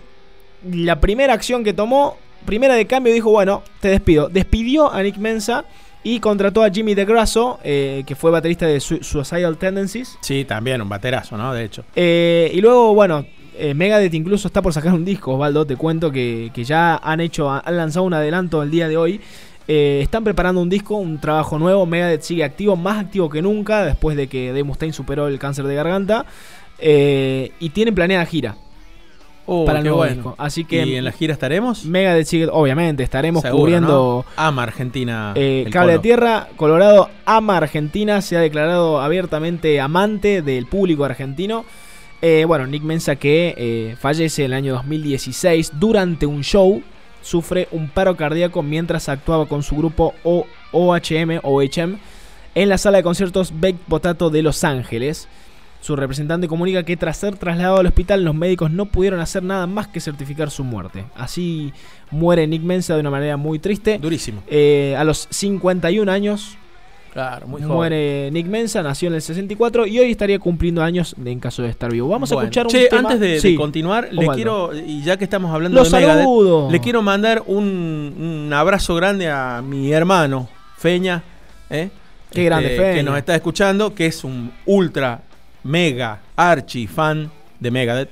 la 0.71 1.01
primera 1.01 1.33
acción 1.33 1.65
que 1.65 1.73
tomó, 1.73 2.15
primera 2.45 2.75
de 2.75 2.85
cambio, 2.87 3.13
dijo, 3.13 3.29
bueno, 3.29 3.61
te 3.81 3.89
despido. 3.89 4.29
Despidió 4.29 4.89
a 4.93 5.03
Nick 5.03 5.17
Mensa 5.17 5.65
y 6.01 6.19
contrató 6.21 6.63
a 6.63 6.69
Jimmy 6.69 6.95
DeGrasso, 6.95 7.59
eh, 7.63 8.03
que 8.07 8.15
fue 8.15 8.31
baterista 8.31 8.67
de 8.67 8.79
Su- 8.79 9.03
Suicidal 9.03 9.57
Tendencies. 9.57 10.17
Sí, 10.21 10.45
también 10.45 10.81
un 10.81 10.87
baterazo, 10.87 11.35
¿no? 11.35 11.53
De 11.53 11.65
hecho. 11.65 11.83
Eh, 11.95 12.51
y 12.53 12.61
luego, 12.61 12.93
bueno, 12.93 13.25
eh, 13.57 13.73
Megadeth 13.73 14.13
incluso 14.13 14.47
está 14.47 14.61
por 14.61 14.73
sacar 14.73 14.93
un 14.93 15.05
disco, 15.05 15.33
Osvaldo, 15.33 15.65
te 15.65 15.75
cuento 15.75 16.11
que, 16.11 16.51
que 16.53 16.63
ya 16.63 16.95
han 16.97 17.19
hecho, 17.19 17.49
han 17.49 17.77
lanzado 17.77 18.05
un 18.05 18.13
adelanto 18.13 18.61
el 18.63 18.71
día 18.71 18.87
de 18.87 18.97
hoy. 18.97 19.21
Eh, 19.67 19.99
están 20.03 20.23
preparando 20.23 20.61
un 20.61 20.69
disco, 20.69 20.95
un 20.95 21.19
trabajo 21.19 21.57
nuevo. 21.57 21.85
Megadeth 21.85 22.21
sigue 22.21 22.43
activo, 22.43 22.75
más 22.75 22.99
activo 22.99 23.29
que 23.29 23.41
nunca, 23.41 23.83
después 23.83 24.15
de 24.15 24.27
que 24.27 24.47
Dave 24.49 24.63
Mustaine 24.63 24.93
superó 24.93 25.27
el 25.27 25.39
cáncer 25.39 25.65
de 25.65 25.75
garganta. 25.75 26.25
Eh, 26.77 27.51
y 27.59 27.69
tienen 27.69 27.95
planeada 27.95 28.25
gira 28.25 28.57
Oh, 29.47 29.63
para 29.63 29.77
el 29.77 29.83
nuevo 29.85 29.99
bueno. 29.99 30.13
disco. 30.15 30.35
Así 30.39 30.65
que 30.65 30.83
¿Y 30.87 30.95
en 30.95 31.05
la 31.05 31.11
gira 31.11 31.31
estaremos? 31.31 31.85
Megadeth 31.85 32.25
sigue, 32.25 32.47
obviamente, 32.51 33.03
estaremos 33.03 33.43
Seguro, 33.43 33.59
cubriendo 33.59 34.25
¿no? 34.27 34.43
Ama 34.43 34.63
Argentina. 34.63 35.33
eh, 35.35 35.67
Cable 35.71 35.93
de. 35.93 35.99
Tierra. 35.99 36.47
Colorado 36.55 37.09
ama 37.25 37.57
Argentina, 37.57 38.21
se 38.23 38.37
ha 38.37 38.39
declarado 38.39 38.99
abiertamente 38.99 39.79
amante 39.79 40.41
del 40.41 40.65
público 40.65 41.05
argentino. 41.05 41.63
Eh, 42.21 42.45
bueno, 42.47 42.65
Nick 42.67 42.83
Mensa 42.83 43.15
que 43.17 43.53
eh, 43.57 43.95
fallece 43.99 44.43
en 44.43 44.51
el 44.51 44.53
año 44.53 44.73
2016 44.73 45.73
durante 45.79 46.25
un 46.25 46.43
show, 46.43 46.81
sufre 47.21 47.67
un 47.71 47.89
paro 47.89 48.15
cardíaco 48.15 48.63
mientras 48.63 49.09
actuaba 49.09 49.45
con 49.47 49.63
su 49.63 49.75
grupo 49.75 50.13
O- 50.23 50.45
OHM, 50.71 51.39
OHM 51.43 51.97
en 52.55 52.69
la 52.69 52.77
sala 52.77 52.97
de 52.97 53.03
conciertos 53.03 53.53
Baked 53.59 53.79
Potato 53.87 54.29
de 54.29 54.41
Los 54.41 54.63
Ángeles. 54.63 55.27
Su 55.81 55.95
representante 55.95 56.47
comunica 56.47 56.81
que 56.83 56.97
tras 56.97 57.17
ser 57.17 57.37
trasladado 57.37 57.77
al 57.77 57.85
hospital 57.85 58.23
los 58.23 58.33
médicos 58.33 58.71
no 58.71 58.85
pudieron 58.87 59.19
hacer 59.19 59.43
nada 59.43 59.67
más 59.67 59.87
que 59.87 59.99
certificar 59.99 60.49
su 60.49 60.63
muerte. 60.63 61.05
Así 61.15 61.73
muere 62.09 62.47
Nick 62.47 62.63
Mensa 62.63 62.95
de 62.95 63.01
una 63.01 63.11
manera 63.11 63.37
muy 63.37 63.59
triste. 63.59 63.99
Durísimo. 63.99 64.41
Eh, 64.47 64.95
a 64.97 65.03
los 65.03 65.27
51 65.29 66.11
años 66.11 66.57
Claro, 67.15 67.47
muy 67.47 67.61
joven. 67.61 67.77
muere 67.77 68.29
Nick 68.29 68.45
Mensa, 68.47 68.83
nació 68.83 69.07
en 69.07 69.13
el 69.13 69.21
64 69.21 69.87
y 69.87 69.99
hoy 69.99 70.11
estaría 70.11 70.37
cumpliendo 70.37 70.83
años 70.83 71.15
en 71.23 71.39
caso 71.39 71.61
de 71.61 71.69
estar 71.69 71.89
vivo. 71.89 72.09
Vamos 72.09 72.29
a 72.29 72.35
escuchar 72.35 72.65
un 72.65 72.71
che, 72.73 72.89
tema. 72.89 73.09
antes 73.09 73.41
de, 73.41 73.55
continuar, 73.55 74.09
le 74.11 74.27
quiero, 74.27 74.71
y 74.75 75.01
ya 75.01 75.15
que 75.15 75.23
estamos 75.23 75.49
hablando 75.53 75.79
Los 75.79 75.89
de 75.89 75.97
Megadeth, 75.97 76.23
saludo. 76.25 76.69
le 76.69 76.81
quiero 76.81 77.01
mandar 77.01 77.43
un, 77.45 78.43
un 78.47 78.51
abrazo 78.51 78.95
grande 78.95 79.29
a 79.29 79.61
mi 79.65 79.93
hermano, 79.93 80.49
Feña, 80.75 81.23
¿eh? 81.69 81.87
Qué 82.31 82.43
grande, 82.43 82.75
Feña. 82.75 82.95
que 82.95 83.03
nos 83.03 83.17
está 83.17 83.33
escuchando, 83.33 83.95
que 83.95 84.07
es 84.07 84.25
un 84.25 84.51
ultra, 84.65 85.21
mega, 85.63 86.19
archi 86.35 86.85
fan 86.85 87.31
de 87.61 87.71
Megadeth. 87.71 88.09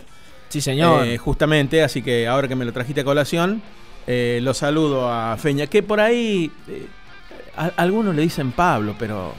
Sí, 0.48 0.62
señor. 0.62 1.06
Eh, 1.06 1.18
justamente, 1.18 1.84
así 1.84 2.02
que 2.02 2.26
ahora 2.26 2.48
que 2.48 2.56
me 2.56 2.64
lo 2.64 2.72
trajiste 2.72 3.02
a 3.02 3.04
colación, 3.04 3.62
eh, 4.08 4.40
lo 4.42 4.54
saludo 4.54 5.12
a 5.12 5.36
Feña, 5.36 5.68
que 5.68 5.84
por 5.84 6.00
ahí 6.00 6.50
eh, 6.70 6.88
a- 7.58 7.72
algunos 7.78 8.16
le 8.16 8.22
dicen 8.22 8.52
Pablo, 8.52 8.96
pero 8.98 9.34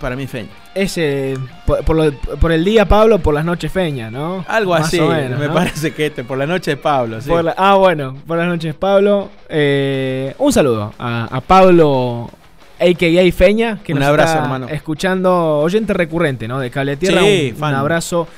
para 0.00 0.14
mí 0.16 0.26
Feña. 0.26 0.48
Ese, 0.74 1.36
por, 1.66 1.82
por 1.84 1.96
lo- 1.96 2.12
por 2.38 2.52
el 2.52 2.64
día 2.64 2.86
Pablo, 2.86 3.18
por 3.18 3.34
las 3.34 3.44
noches 3.44 3.72
Feña, 3.72 4.10
¿no? 4.10 4.44
Algo 4.48 4.72
Más 4.72 4.86
así, 4.88 5.00
menos, 5.00 5.38
me 5.40 5.48
¿no? 5.48 5.54
parece 5.54 5.92
que 5.92 6.06
este, 6.06 6.22
por 6.24 6.38
la 6.38 6.46
noche 6.46 6.76
Pablo. 6.76 7.20
sí. 7.20 7.30
La- 7.42 7.54
ah, 7.56 7.74
bueno, 7.74 8.16
por 8.26 8.38
las 8.38 8.46
noches 8.46 8.74
Pablo. 8.74 9.28
Eh, 9.48 10.34
un 10.38 10.52
saludo 10.52 10.94
a, 10.98 11.24
a 11.36 11.40
Pablo, 11.40 12.30
a.k.a. 12.78 13.32
Feña, 13.32 13.80
que 13.82 13.92
Un 13.92 13.98
nos 13.98 14.08
abrazo, 14.08 14.32
está 14.34 14.42
hermano. 14.44 14.68
escuchando, 14.68 15.58
oyente 15.58 15.92
recurrente, 15.94 16.46
¿no? 16.46 16.60
De 16.60 16.70
Cable 16.70 16.96
Tierra. 16.96 17.20
Sí, 17.22 17.52
un, 17.56 17.64
un 17.64 17.74
abrazo. 17.74 18.28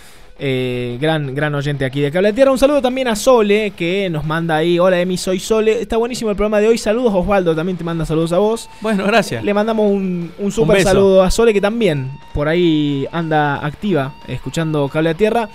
Eh, 0.42 0.96
gran, 0.98 1.34
gran 1.34 1.54
oyente 1.54 1.84
aquí 1.84 2.00
de 2.00 2.10
Cable 2.10 2.32
Tierra. 2.32 2.50
Un 2.50 2.58
saludo 2.58 2.80
también 2.80 3.08
a 3.08 3.14
Sole, 3.14 3.72
que 3.72 4.08
nos 4.08 4.24
manda 4.24 4.56
ahí. 4.56 4.78
Hola 4.78 4.98
Emi, 4.98 5.18
soy 5.18 5.38
Sole. 5.38 5.82
Está 5.82 5.98
buenísimo 5.98 6.30
el 6.30 6.36
programa 6.36 6.60
de 6.60 6.68
hoy. 6.68 6.78
Saludos 6.78 7.12
Osvaldo, 7.14 7.54
también 7.54 7.76
te 7.76 7.84
manda 7.84 8.06
saludos 8.06 8.32
a 8.32 8.38
vos. 8.38 8.70
Bueno, 8.80 9.04
gracias. 9.04 9.44
Le 9.44 9.52
mandamos 9.52 9.90
un, 9.90 10.32
un 10.38 10.50
super 10.50 10.82
saludo 10.82 11.22
a 11.22 11.30
Sole, 11.30 11.52
que 11.52 11.60
también 11.60 12.10
por 12.32 12.48
ahí 12.48 13.06
anda 13.12 13.64
activa, 13.64 14.14
escuchando 14.28 14.88
Cable 14.88 15.10
a 15.10 15.14
Tierra. 15.14 15.48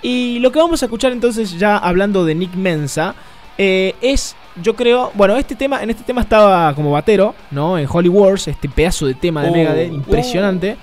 Y 0.00 0.38
lo 0.38 0.50
que 0.50 0.60
vamos 0.60 0.82
a 0.82 0.86
escuchar 0.86 1.12
entonces, 1.12 1.58
ya 1.58 1.76
hablando 1.76 2.24
de 2.24 2.34
Nick 2.34 2.54
Mensa, 2.54 3.14
eh, 3.58 3.94
es, 4.00 4.34
yo 4.62 4.74
creo, 4.74 5.12
bueno, 5.12 5.36
este 5.36 5.56
tema, 5.56 5.82
en 5.82 5.90
este 5.90 6.04
tema 6.04 6.22
estaba 6.22 6.74
como 6.74 6.90
batero, 6.90 7.34
¿no? 7.50 7.76
En 7.78 7.86
Holy 7.86 8.08
Wars, 8.08 8.48
este 8.48 8.70
pedazo 8.70 9.04
de 9.06 9.12
tema 9.12 9.42
de 9.42 9.50
Oh, 9.50 9.52
Megadeth, 9.52 9.92
impresionante. 9.92 10.76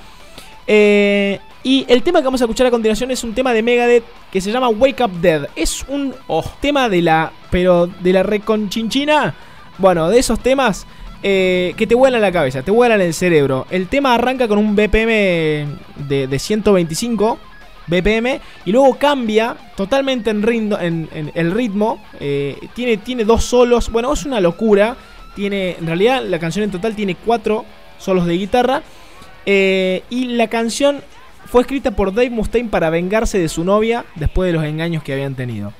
Eh, 0.67 1.39
y 1.64 1.86
el 1.90 2.03
tema 2.03 2.19
que 2.19 2.26
vamos 2.26 2.41
a 2.41 2.45
escuchar 2.45 2.68
a 2.68 2.72
continuación 2.72 3.11
es 3.11 3.23
un 3.23 3.34
tema 3.34 3.53
de 3.53 3.61
Megadeth 3.61 4.03
que 4.31 4.40
se 4.41 4.52
llama 4.52 4.69
Wake 4.69 5.03
Up 5.03 5.11
Dead. 5.19 5.48
Es 5.56 5.84
un 5.88 6.14
Oh, 6.27 6.44
tema 6.61 6.88
de 6.90 7.02
la. 7.02 7.31
Pero 7.52 7.88
de 7.88 8.14
la 8.14 8.23
reconchinchina. 8.23 9.36
Bueno, 9.77 10.10
de 10.10 10.19
esos 10.19 10.40
temas 10.40 10.86
eh, 11.23 11.73
que 11.77 11.86
te 11.88 11.95
vuelan 11.95 12.22
la 12.22 12.31
cabeza, 12.31 12.61
te 12.61 12.72
vuelan 12.72 13.02
el 13.02 13.14
cerebro. 13.14 13.65
El 13.69 13.88
tema 13.88 14.14
arranca 14.15 14.48
con 14.48 14.57
un 14.57 14.76
BPM 14.76 15.07
de, 16.07 16.27
de 16.30 16.40
125 16.40 17.40
BPM 17.88 18.40
y 18.65 18.72
luego 18.72 18.98
cambia 18.98 19.56
totalmente 19.76 20.30
en, 20.30 20.48
en, 20.48 21.10
en 21.14 21.31
el 21.34 21.52
ritmo. 21.52 22.02
eh, 22.19 22.57
tiene, 22.73 22.98
tiene 22.98 23.26
dos 23.26 23.44
solos. 23.44 23.90
Bueno, 23.91 24.14
es 24.14 24.26
una 24.26 24.40
locura. 24.40 24.95
Tiene, 25.36 25.76
en 25.80 25.88
realidad, 25.88 26.23
la 26.23 26.40
canción 26.40 26.64
en 26.64 26.72
total 26.72 26.95
tiene 26.95 27.15
cuatro 27.15 27.65
solos 27.98 28.26
de 28.26 28.34
guitarra. 28.38 28.81
eh, 29.45 30.03
y 30.10 30.26
la 30.36 30.48
canción 30.48 31.02
fue 31.51 31.61
escrita 31.61 31.91
por 31.91 32.13
Dave 32.13 32.30
Mustaine 32.30 32.69
para 32.69 32.89
vengarse 32.89 33.39
de 33.39 33.49
su 33.49 33.63
novia 33.63 34.05
después 34.15 34.47
de 34.47 34.53
los 34.53 34.63
engaños 34.63 35.03
que 35.03 35.13
habían 35.13 35.35
tenido. 35.35 35.73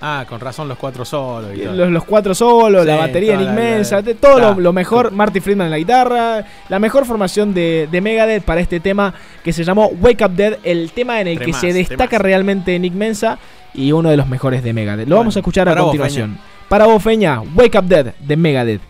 ah, 0.00 0.24
con 0.28 0.38
razón 0.40 0.68
los 0.68 0.76
cuatro 0.78 1.04
solos 1.04 1.50
y 1.56 1.60
todo. 1.62 1.74
Los, 1.74 1.90
los 1.90 2.04
cuatro 2.04 2.34
solos, 2.34 2.84
la 2.86 2.96
batería 2.96 3.34
la- 3.36 3.42
inmensa, 3.42 4.02
la- 4.02 4.14
todo 4.14 4.54
lo, 4.60 4.72
mejor. 4.72 5.10
Marty 5.10 5.40
Friedman 5.40 5.66
en 5.66 5.70
la 5.70 5.78
guitarra, 5.78 6.44
la 6.68 6.78
mejor 6.78 7.06
formación 7.06 7.54
de, 7.54 7.88
de 7.90 8.00
Megadeth 8.00 8.42
para 8.44 8.60
este 8.60 8.78
tema 8.78 9.14
que 9.42 9.52
se 9.54 9.64
llamó 9.64 9.86
Wake 10.00 10.22
Up 10.24 10.32
Dead, 10.32 10.58
el 10.64 10.92
tema 10.92 11.20
en 11.20 11.28
el 11.28 11.38
que 11.40 11.52
se 11.54 11.72
destaca 11.72 12.18
realmente 12.18 12.78
Nick 12.78 12.92
Mensa 12.92 13.38
y 13.74 13.90
uno 13.92 14.10
de 14.10 14.16
los 14.18 14.28
mejores 14.28 14.62
de 14.62 14.72
Megadeth. 14.72 15.06
Lo 15.08 15.16
Bueno, 15.16 15.20
vamos 15.22 15.36
a 15.36 15.40
escuchar 15.40 15.68
a 15.68 15.74
vos, 15.74 15.84
continuación. 15.84 16.38
para 16.68 16.86
vos, 16.86 17.02
Feña, 17.02 17.40
Wake 17.54 17.78
Up 17.78 17.84
Dead 17.86 18.14
de 18.20 18.36
Megadeth. 18.36 18.82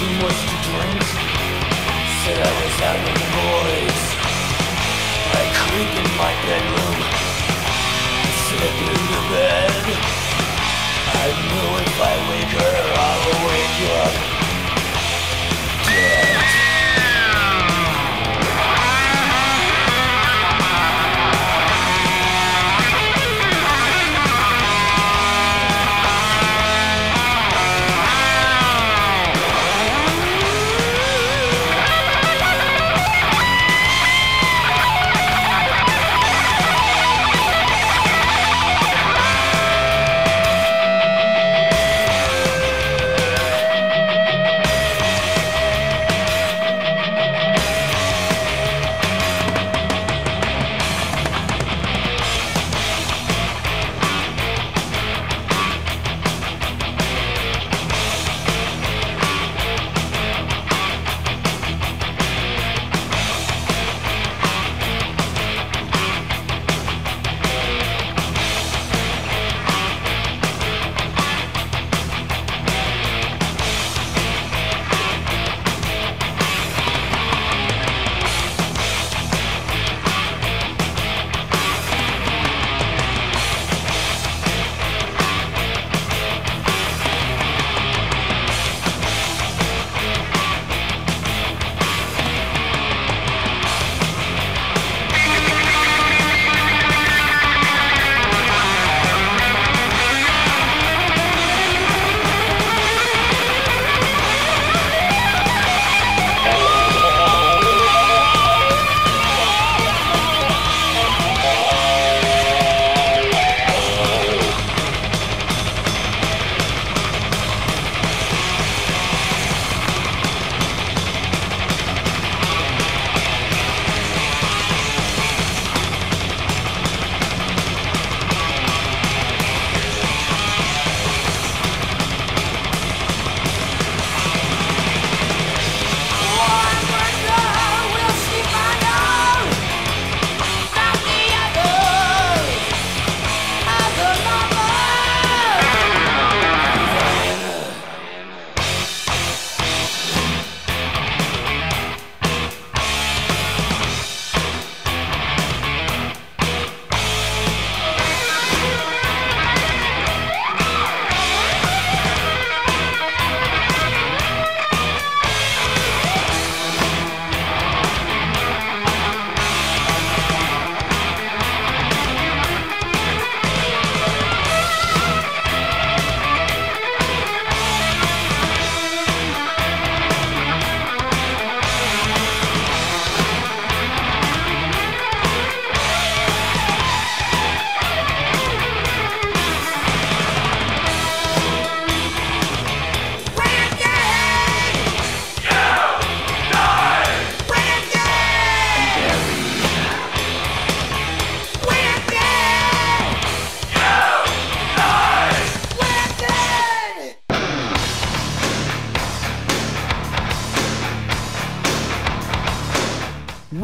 Too 0.00 0.06
much 0.24 0.40
to 0.48 0.56
drink. 0.64 1.02
Said 2.24 2.38
I 2.40 2.52
was 2.60 2.74
having 2.80 3.16
the 3.20 3.28
boys. 3.36 4.00
I 5.36 5.42
creep 5.60 5.92
in 6.02 6.08
my 6.16 6.32
bedroom. 6.48 6.98
Slip 8.44 8.76
into 8.88 9.20
bed. 9.28 9.84
I 11.20 11.28
know 11.50 11.68
if 11.84 11.96
I 12.00 12.14
wake 12.30 12.54
her, 12.60 12.76
I'll 13.06 13.28
wake 13.44 13.80
up. 14.00 14.14
Dead. 15.84 16.29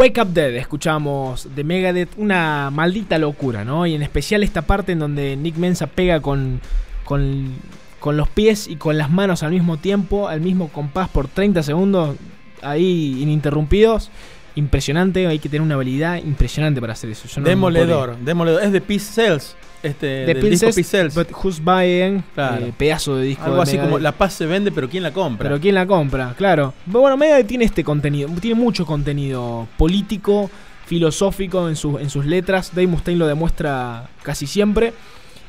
Wake 0.07 0.21
Up 0.21 0.33
Dead, 0.33 0.55
escuchamos 0.55 1.49
de 1.57 1.65
Megadeth, 1.65 2.11
una 2.17 2.71
maldita 2.71 3.19
locura, 3.19 3.65
¿no? 3.65 3.87
Y 3.87 3.95
en 3.97 4.03
especial 4.03 4.45
esta 4.45 4.63
parte 4.63 4.93
en 4.93 5.01
donde 5.01 5.37
Nick 5.37 5.57
Mensa 5.57 5.89
pega 5.89 6.21
con, 6.21 6.61
con, 7.05 7.55
con 7.99 8.17
los 8.17 8.29
pies 8.29 8.69
y 8.69 8.77
con 8.77 8.99
las 8.99 9.11
manos 9.11 9.43
al 9.43 9.51
mismo 9.51 9.79
tiempo, 9.79 10.29
al 10.29 10.41
mismo 10.41 10.69
compás 10.69 11.09
por 11.09 11.27
30 11.27 11.65
segundos, 11.65 12.17
ahí 12.63 13.21
ininterrumpidos. 13.21 14.13
Impresionante, 14.55 15.27
hay 15.27 15.41
que 15.41 15.49
tener 15.49 15.63
una 15.63 15.75
habilidad 15.75 16.19
impresionante 16.19 16.81
para 16.81 16.93
hacer 16.93 17.11
eso. 17.11 17.41
No 17.41 17.49
Demoledor, 17.49 18.17
demoledor. 18.19 18.63
Es 18.63 18.71
de 18.71 18.81
Peace 18.81 19.13
Cells. 19.13 19.57
Este, 19.83 20.07
De 20.07 20.35
del 20.35 20.51
disco. 20.51 20.67
But 21.15 21.29
Who's 21.45 21.61
Buying, 21.63 22.23
Claro. 22.35 22.67
eh, 22.67 22.73
pedazo 22.77 23.17
de 23.17 23.25
disco. 23.27 23.45
Algo 23.45 23.57
de 23.57 23.63
así 23.63 23.79
como. 23.79 23.99
La 23.99 24.13
Paz 24.13 24.33
se 24.35 24.47
vende, 24.47 24.73
pero 24.73 24.89
¿quién 24.89 25.03
la 25.03 25.13
compra? 25.13 25.49
Pero 25.49 25.61
¿quién 25.61 25.75
la 25.75 25.87
compra? 25.87 26.35
Claro. 26.37 26.75
Bueno, 26.87 27.17
Megadeth 27.17 27.47
tiene 27.47 27.65
este 27.67 27.85
contenido, 27.85 28.29
tiene 28.41 28.55
mucho 28.59 28.85
contenido 28.87 29.69
político, 29.77 30.51
filosófico 30.87 31.69
en, 31.69 31.77
sus 31.77 32.01
en 32.01 32.11
sus 32.11 32.25
letras. 32.27 32.71
Dave 32.75 32.87
Mustaine 32.87 33.19
lo 33.19 33.27
demuestra 33.27 34.09
casi 34.23 34.47
siempre. 34.47 34.93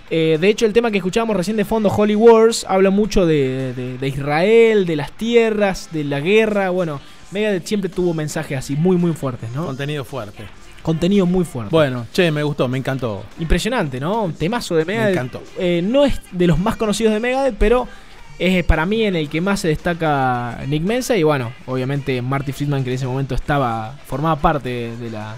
Eh, 0.10 0.38
de 0.40 0.48
hecho, 0.50 0.66
el 0.66 0.72
tema 0.74 0.90
que 0.92 0.98
escuchábamos 0.98 1.36
recién 1.36 1.58
de 1.58 1.66
fondo, 1.66 1.90
Holy 1.90 2.16
Wars, 2.16 2.66
habla 2.70 2.90
mucho 2.92 3.26
de, 3.26 3.74
de- 3.74 3.98
de 3.98 4.08
Israel, 4.08 4.86
de 4.86 4.96
las 4.96 5.12
tierras, 5.12 5.90
de 5.92 6.04
la 6.06 6.20
guerra. 6.22 6.70
Bueno, 6.70 7.02
Megadeth 7.32 7.66
siempre 7.66 7.90
tuvo 7.90 8.14
mensajes 8.14 8.58
así 8.58 8.76
muy, 8.76 8.96
muy 8.98 9.12
fuertes, 9.14 9.50
¿no? 9.54 9.66
Contenido 9.66 10.06
fuerte. 10.06 10.44
Contenido 10.88 11.26
muy 11.26 11.44
fuerte. 11.44 11.70
Bueno, 11.70 12.08
che, 12.14 12.32
me 12.32 12.42
gustó, 12.44 12.68
me 12.70 12.78
encantó. 12.78 13.24
Impresionante, 13.40 14.00
¿no? 14.00 14.24
Un 14.24 14.34
temazo 14.34 14.76
de 14.76 14.86
Megadeth. 14.86 15.14
encantó. 15.14 15.44
Eh, 15.58 15.82
no 15.84 16.06
es 16.06 16.20
de 16.32 16.48
los 16.48 16.58
más 16.58 16.78
conocidos 16.78 17.14
de 17.14 17.20
Megadeth, 17.20 17.56
pero 17.60 17.88
es 18.40 18.64
para 18.64 18.86
mí 18.86 19.04
en 19.04 19.16
el 19.18 19.28
que 19.28 19.42
más 19.42 19.60
se 19.60 19.68
destaca 19.68 20.60
Nick 20.66 20.84
Mensa. 20.84 21.18
Y 21.18 21.24
bueno, 21.24 21.52
obviamente 21.66 22.22
Marty 22.22 22.54
Friedman, 22.54 22.84
que 22.86 22.92
en 22.92 22.96
ese 22.96 23.06
momento 23.06 23.36
estaba 23.36 23.96
formaba 24.08 24.38
parte 24.38 24.96
de 24.98 25.10
la, 25.12 25.36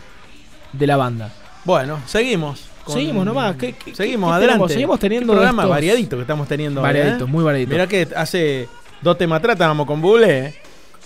de 0.71 0.85
la 0.87 0.97
banda. 0.97 1.33
Bueno, 1.65 1.97
seguimos. 2.05 2.65
con- 2.83 2.93
Seguimos 2.93 3.25
nomás. 3.25 3.55
¿Qué- 3.55 3.73
qué- 3.73 3.95
seguimos 3.95 4.29
qué 4.29 4.35
adelante. 4.35 4.51
tenemos? 4.53 4.71
Seguimos 4.71 4.99
teniendo 4.99 5.33
programa 5.33 5.63
estos- 5.63 5.69
variadito 5.75 6.15
que 6.15 6.21
estamos 6.21 6.47
teniendo. 6.47 6.81
hoy, 6.81 6.87
Variadito, 6.87 7.23
¿eh? 7.25 7.27
muy 7.27 7.43
variadito. 7.43 7.71
Mirá 7.71 7.87
que 7.87 8.07
hace 8.15 8.67
dos 9.01 9.17
temas 9.17 9.39
atrás 9.39 9.55
estábamos 9.55 9.87
con 9.87 9.99
Bule. 9.99 10.53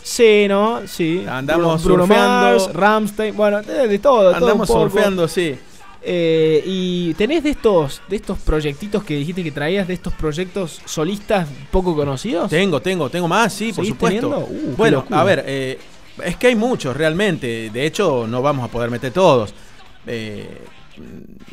Sí, 0.04 0.48
¿no? 0.48 0.82
Sí. 0.86 1.26
Andamos 1.28 1.84
Bruno, 1.84 2.06
Bruno 2.06 2.16
surfeando. 2.16 2.66
Mars, 2.66 2.74
Rammstein, 2.74 3.36
bueno, 3.36 3.62
de, 3.62 3.88
de 3.88 4.00
todo. 4.00 4.30
de 4.30 4.36
Andamos 4.36 4.68
surfeando, 4.68 5.28
sí. 5.28 5.58
Eh, 6.06 6.62
y 6.66 7.14
tenés 7.14 7.44
de 7.44 7.52
estos, 7.52 8.02
de 8.10 8.18
estos 8.18 8.38
proyectitos 8.40 9.06
que 9.06 9.16
dijiste 9.16 9.42
que 9.42 9.52
traías, 9.52 9.88
de 9.88 9.94
estos 9.94 10.12
proyectos 10.14 10.82
solistas 10.86 11.48
poco 11.72 11.96
conocidos. 11.96 12.50
Tengo, 12.50 12.82
tengo, 12.82 13.10
tengo 13.10 13.28
más, 13.30 13.54
sí, 13.54 13.72
por 13.72 13.86
¿Seguís 13.86 13.92
supuesto. 13.92 14.48
Uh, 14.50 14.76
bueno, 14.76 15.06
a 15.10 15.24
ver, 15.24 15.46
eh, 15.48 15.80
es 16.24 16.36
que 16.36 16.48
hay 16.48 16.56
muchos 16.56 16.96
realmente. 16.96 17.70
De 17.70 17.86
hecho, 17.86 18.28
no 18.28 18.42
vamos 18.42 18.66
a 18.66 18.68
poder 18.68 18.92
meter 18.92 19.14
todos. 19.14 19.54
Eh, 20.06 20.62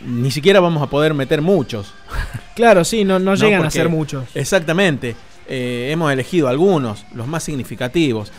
ni 0.05 0.33
siquiera 0.33 0.59
vamos 0.59 0.83
a 0.83 0.87
poder 0.89 1.15
meter 1.15 1.41
muchos. 1.43 1.95
Claro, 2.57 2.85
sí, 2.85 3.05
no, 3.05 3.19
no 3.19 3.31
No, 3.31 3.35
llegan 3.37 3.65
a 3.65 3.71
ser 3.71 3.89
muchos. 3.89 4.25
Exactamente. 4.35 5.17
Eh, 5.53 5.91
hemos 5.91 6.13
elegido 6.13 6.47
algunos, 6.49 7.05
los 7.13 7.27
más 7.27 7.43
significativos. 7.43 8.31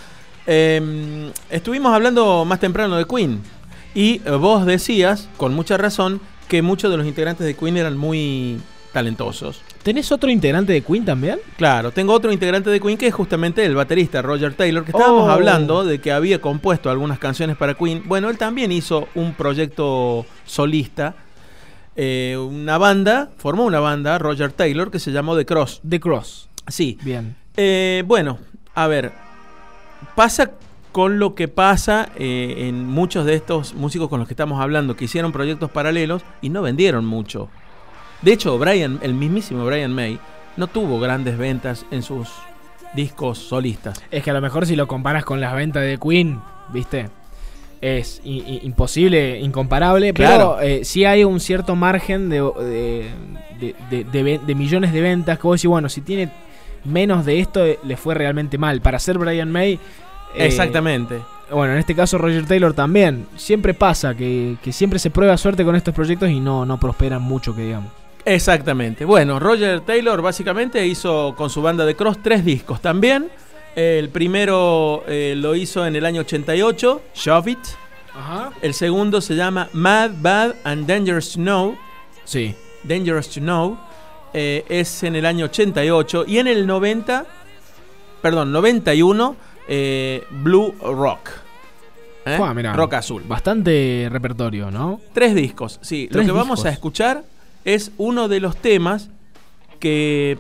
Eh, 0.48 1.30
estuvimos 1.50 1.94
hablando 1.94 2.46
más 2.46 2.60
temprano 2.60 2.96
de 2.96 3.06
Queen. 3.06 3.42
Y 3.94 4.22
eh, 4.26 4.32
vos 4.32 4.66
decías, 4.66 5.28
con 5.38 5.54
mucha 5.54 5.76
razón, 5.78 6.22
que 6.48 6.62
muchos 6.62 6.90
de 6.90 6.96
los 6.98 7.06
integrantes 7.06 7.46
de 7.46 7.54
Queen 7.54 7.76
eran 7.78 7.98
muy 7.98 8.60
talentosos. 8.94 9.62
¿Tenés 9.84 10.12
otro 10.12 10.30
integrante 10.30 10.72
de 10.74 10.82
Queen 10.82 11.04
también? 11.06 11.40
Claro, 11.58 11.92
tengo 11.92 12.14
otro 12.14 12.32
integrante 12.32 12.70
de 12.70 12.80
Queen 12.80 12.98
que 12.98 13.08
es 13.08 13.14
justamente 13.14 13.66
el 13.66 13.76
baterista 13.76 14.22
Roger 14.22 14.54
Taylor, 14.54 14.84
que 14.86 14.92
estábamos 14.92 15.28
Oh. 15.28 15.32
hablando 15.32 15.84
de 15.84 16.00
que 16.00 16.12
había 16.12 16.40
compuesto 16.40 16.90
algunas 16.90 17.20
canciones 17.20 17.58
para 17.58 17.74
Queen. 17.74 18.04
Bueno, 18.06 18.30
él 18.30 18.38
también 18.38 18.72
hizo 18.72 19.08
un 19.16 19.34
proyecto 19.34 20.26
solista, 20.46 21.16
eh, 21.96 22.38
una 22.38 22.78
banda, 22.78 23.30
formó 23.38 23.66
una 23.66 23.80
banda, 23.80 24.18
Roger 24.18 24.52
Taylor, 24.54 24.92
que 24.92 25.00
se 25.00 25.12
llamó 25.12 25.36
The 25.38 25.46
Cross. 25.46 25.82
The 25.88 26.00
Cross. 26.00 26.48
Sí. 26.68 26.98
Bien. 27.04 27.36
Eh, 27.58 28.04
bueno, 28.08 28.40
a 28.76 28.88
ver, 28.88 29.12
pasa 30.16 30.52
con 30.92 31.20
lo 31.20 31.36
que 31.36 31.48
pasa 31.48 32.10
eh, 32.18 32.68
en 32.68 32.86
muchos 32.88 33.26
de 33.26 33.36
estos 33.36 33.74
músicos 33.74 34.10
con 34.10 34.20
los 34.20 34.28
que 34.28 34.34
estamos 34.34 34.62
hablando, 34.62 34.96
que 34.96 35.06
hicieron 35.06 35.32
proyectos 35.32 35.72
paralelos 35.72 36.22
y 36.42 36.50
no 36.50 36.62
vendieron 36.62 37.06
mucho. 37.06 37.50
De 38.22 38.34
hecho, 38.34 38.58
Brian, 38.58 39.00
el 39.02 39.14
mismísimo 39.14 39.66
Brian 39.66 39.94
May, 39.94 40.20
no 40.58 40.68
tuvo 40.68 41.00
grandes 41.00 41.38
ventas 41.38 41.86
en 41.92 42.04
sus 42.04 42.28
discos 42.94 43.38
solistas. 43.38 44.02
Es 44.12 44.22
que 44.24 44.32
a 44.32 44.34
lo 44.34 44.42
mejor 44.42 44.66
si 44.66 44.76
lo 44.76 44.88
comparas 44.88 45.24
con 45.24 45.40
las 45.40 45.56
ventas 45.56 45.84
de 45.84 45.98
Queen, 45.98 46.40
¿viste? 46.74 47.10
Es 47.80 48.22
imposible, 48.24 49.40
incomparable, 49.40 50.14
Claro. 50.14 50.58
pero 50.60 50.62
eh, 50.62 50.86
sí 50.86 51.06
hay 51.06 51.24
un 51.24 51.40
cierto 51.40 51.76
margen 51.76 52.30
de, 52.30 52.42
de, 52.42 53.10
de- 53.60 53.76
de- 53.90 54.04
de 54.04 54.24
ven- 54.24 54.46
de 54.46 54.56
millones 54.56 54.94
de 54.94 55.02
ventas 55.02 55.40
que 55.40 55.48
vos 55.48 55.58
decís, 55.60 55.70
bueno, 55.70 55.90
si 55.90 56.02
tiene 56.02 56.32
menos 56.86 57.26
de 57.26 57.40
esto, 57.40 57.66
eh, 57.66 57.80
le 57.84 57.98
fue 57.98 58.16
realmente 58.16 58.58
mal. 58.58 58.82
Para 58.82 59.00
ser 59.00 59.18
Brian 59.18 59.52
May... 59.52 59.74
eh, 59.74 59.80
Exactamente. 60.46 61.20
Bueno, 61.52 61.74
en 61.74 61.80
este 61.80 61.94
caso 61.96 62.18
Roger 62.18 62.46
Taylor 62.46 62.74
también. 62.74 63.28
Siempre 63.36 63.74
pasa 63.74 64.16
que, 64.16 64.56
que 64.64 64.72
siempre 64.72 65.00
se 65.00 65.10
prueba 65.10 65.36
suerte 65.38 65.66
con 65.66 65.76
estos 65.76 65.94
proyectos 65.94 66.30
y 66.30 66.40
no, 66.40 66.66
no 66.66 66.80
prosperan 66.80 67.22
mucho, 67.22 67.54
que 67.56 67.64
digamos. 67.64 67.92
Exactamente. 68.24 69.04
Bueno, 69.04 69.40
Roger 69.40 69.82
Taylor 69.82 70.22
básicamente 70.22 70.86
hizo 70.86 71.34
con 71.36 71.50
su 71.50 71.62
banda 71.62 71.86
de 71.86 71.96
Cross 71.96 72.20
tres 72.24 72.46
discos 72.46 72.80
también. 72.80 73.30
El 73.76 74.10
primero 74.10 75.04
eh, 75.08 75.34
lo 75.38 75.56
hizo 75.56 75.86
en 75.86 75.96
el 75.96 76.06
año 76.06 76.22
88, 76.22 77.02
Shove 77.16 77.48
It. 77.48 77.60
Ajá. 78.16 78.52
El 78.62 78.74
segundo 78.74 79.22
se 79.22 79.36
llama 79.36 79.70
Mad, 79.74 80.12
Bad 80.22 80.56
and 80.64 80.86
Dangerous 80.88 81.34
to 81.34 81.40
Know. 81.40 81.78
Sí. 82.26 82.56
Dangerous 82.84 83.30
to 83.30 83.40
Know. 83.40 83.78
Eh, 84.34 84.66
es 84.70 85.04
en 85.04 85.16
el 85.16 85.26
año 85.26 85.46
88. 85.46 86.26
Y 86.28 86.38
en 86.40 86.48
el 86.48 86.66
90, 86.68 87.26
perdón, 88.22 88.52
91, 88.52 89.36
eh, 89.68 90.24
Blue 90.32 90.74
Rock. 90.82 91.30
¿Eh? 92.26 92.38
Mirá. 92.56 92.74
Rock 92.74 92.94
azul. 92.94 93.24
Bastante 93.28 94.08
repertorio, 94.12 94.70
¿no? 94.70 95.02
Tres 95.14 95.34
discos, 95.34 95.80
sí. 95.82 96.08
Lo 96.12 96.22
que 96.24 96.32
vamos 96.32 96.66
a 96.66 96.70
escuchar 96.70 97.24
es 97.66 97.92
uno 97.98 98.28
de 98.28 98.40
los 98.40 98.56
temas 98.58 99.10
que 99.80 100.38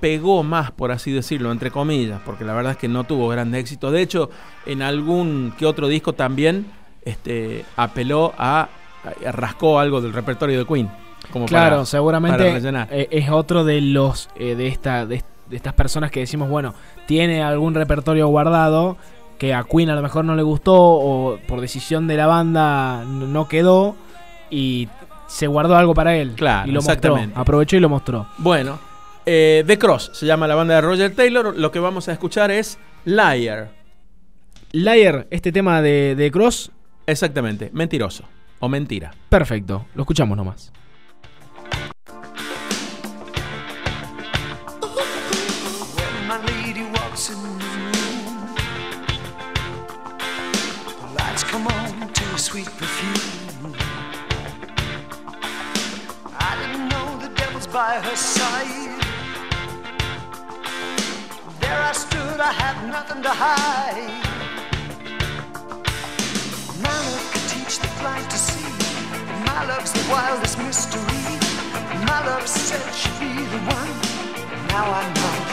pegó 0.00 0.42
más, 0.42 0.70
por 0.70 0.92
así 0.92 1.10
decirlo, 1.10 1.50
entre 1.52 1.70
comillas, 1.70 2.20
porque 2.24 2.44
la 2.44 2.52
verdad 2.54 2.72
es 2.72 2.78
que 2.78 2.88
no 2.88 3.04
tuvo 3.04 3.28
grande 3.28 3.58
éxito. 3.58 3.90
De 3.90 4.02
hecho, 4.02 4.30
en 4.66 4.82
algún 4.82 5.52
que 5.58 5.66
otro 5.66 5.88
disco 5.88 6.12
también 6.12 6.66
este, 7.04 7.64
apeló 7.76 8.32
a, 8.36 8.68
a- 9.24 9.30
rascó 9.32 9.80
algo 9.80 10.00
del 10.00 10.12
repertorio 10.12 10.58
de 10.58 10.66
Queen. 10.66 10.90
Como 11.32 11.46
Claro, 11.46 11.76
para- 11.76 11.86
seguramente 11.86 12.60
para 12.60 12.88
eh, 12.90 13.08
es 13.10 13.30
otro 13.30 13.64
de 13.64 13.80
los 13.80 14.28
eh, 14.36 14.54
de 14.56 14.66
esta 14.68 15.06
de, 15.06 15.22
de 15.48 15.56
estas 15.56 15.72
personas 15.74 16.10
que 16.10 16.20
decimos, 16.20 16.48
bueno, 16.48 16.74
tiene 17.06 17.42
algún 17.42 17.74
repertorio 17.74 18.26
guardado 18.28 18.96
que 19.38 19.54
a 19.54 19.64
Queen 19.64 19.88
a 19.90 19.94
lo 19.94 20.02
mejor 20.02 20.24
no 20.24 20.34
le 20.36 20.42
gustó 20.42 20.74
o 20.76 21.38
por 21.48 21.60
decisión 21.60 22.06
de 22.06 22.16
la 22.16 22.26
banda 22.26 23.04
no 23.04 23.48
quedó 23.48 23.96
y 24.50 24.88
se 25.28 25.46
guardó 25.46 25.76
algo 25.76 25.94
para 25.94 26.16
él 26.16 26.32
Claro, 26.36 26.68
y 26.68 26.72
lo 26.72 26.82
mostró, 26.82 27.16
aprovechó 27.34 27.76
y 27.76 27.80
lo 27.80 27.88
mostró. 27.88 28.26
Bueno, 28.38 28.78
eh, 29.24 29.64
The 29.66 29.78
Cross 29.78 30.10
se 30.14 30.26
llama 30.26 30.46
la 30.48 30.56
banda 30.56 30.74
de 30.74 30.80
Roger 30.80 31.14
Taylor. 31.14 31.56
Lo 31.56 31.70
que 31.70 31.78
vamos 31.78 32.08
a 32.08 32.12
escuchar 32.12 32.50
es 32.50 32.78
Liar. 33.04 33.70
Liar, 34.72 35.26
este 35.30 35.52
tema 35.52 35.82
de, 35.82 36.14
de 36.16 36.30
Cross, 36.30 36.70
Exactamente, 37.06 37.70
mentiroso 37.72 38.24
o 38.60 38.68
mentira. 38.68 39.12
perfecto, 39.28 39.86
lo 39.94 40.02
escuchamos 40.02 40.36
nomás. 40.36 40.72
By 57.72 58.00
her 58.00 58.16
side. 58.16 59.00
There 61.60 61.80
I 61.80 61.92
stood, 61.92 62.40
I 62.40 62.52
had 62.52 62.88
nothing 62.88 63.22
to 63.22 63.28
hide. 63.28 64.10
Love 66.82 67.30
could 67.32 67.46
teach 67.48 67.78
the 67.78 67.88
blind 68.00 68.28
to 68.30 68.36
see. 68.36 68.66
My 69.46 69.64
love's 69.66 69.92
the 69.92 70.04
wildest 70.10 70.58
mystery. 70.58 71.38
My 72.06 72.24
love 72.26 72.48
said 72.48 72.92
she'd 72.92 73.20
be 73.20 73.44
the 73.44 73.60
one. 73.76 73.92
Now 74.68 74.86
I 74.90 75.12
know. 75.14 75.49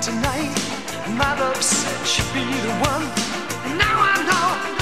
Tonight. 0.00 0.56
My 1.18 1.38
love 1.38 1.62
said 1.62 2.06
she'd 2.06 2.24
be 2.32 2.40
the 2.40 2.74
one. 2.88 3.04
Now 3.76 3.96
I 4.00 4.16
know, 4.28 4.79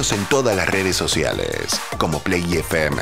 En 0.00 0.24
todas 0.30 0.56
las 0.56 0.66
redes 0.66 0.96
sociales 0.96 1.78
como 1.98 2.20
playfm.radio. 2.20 3.00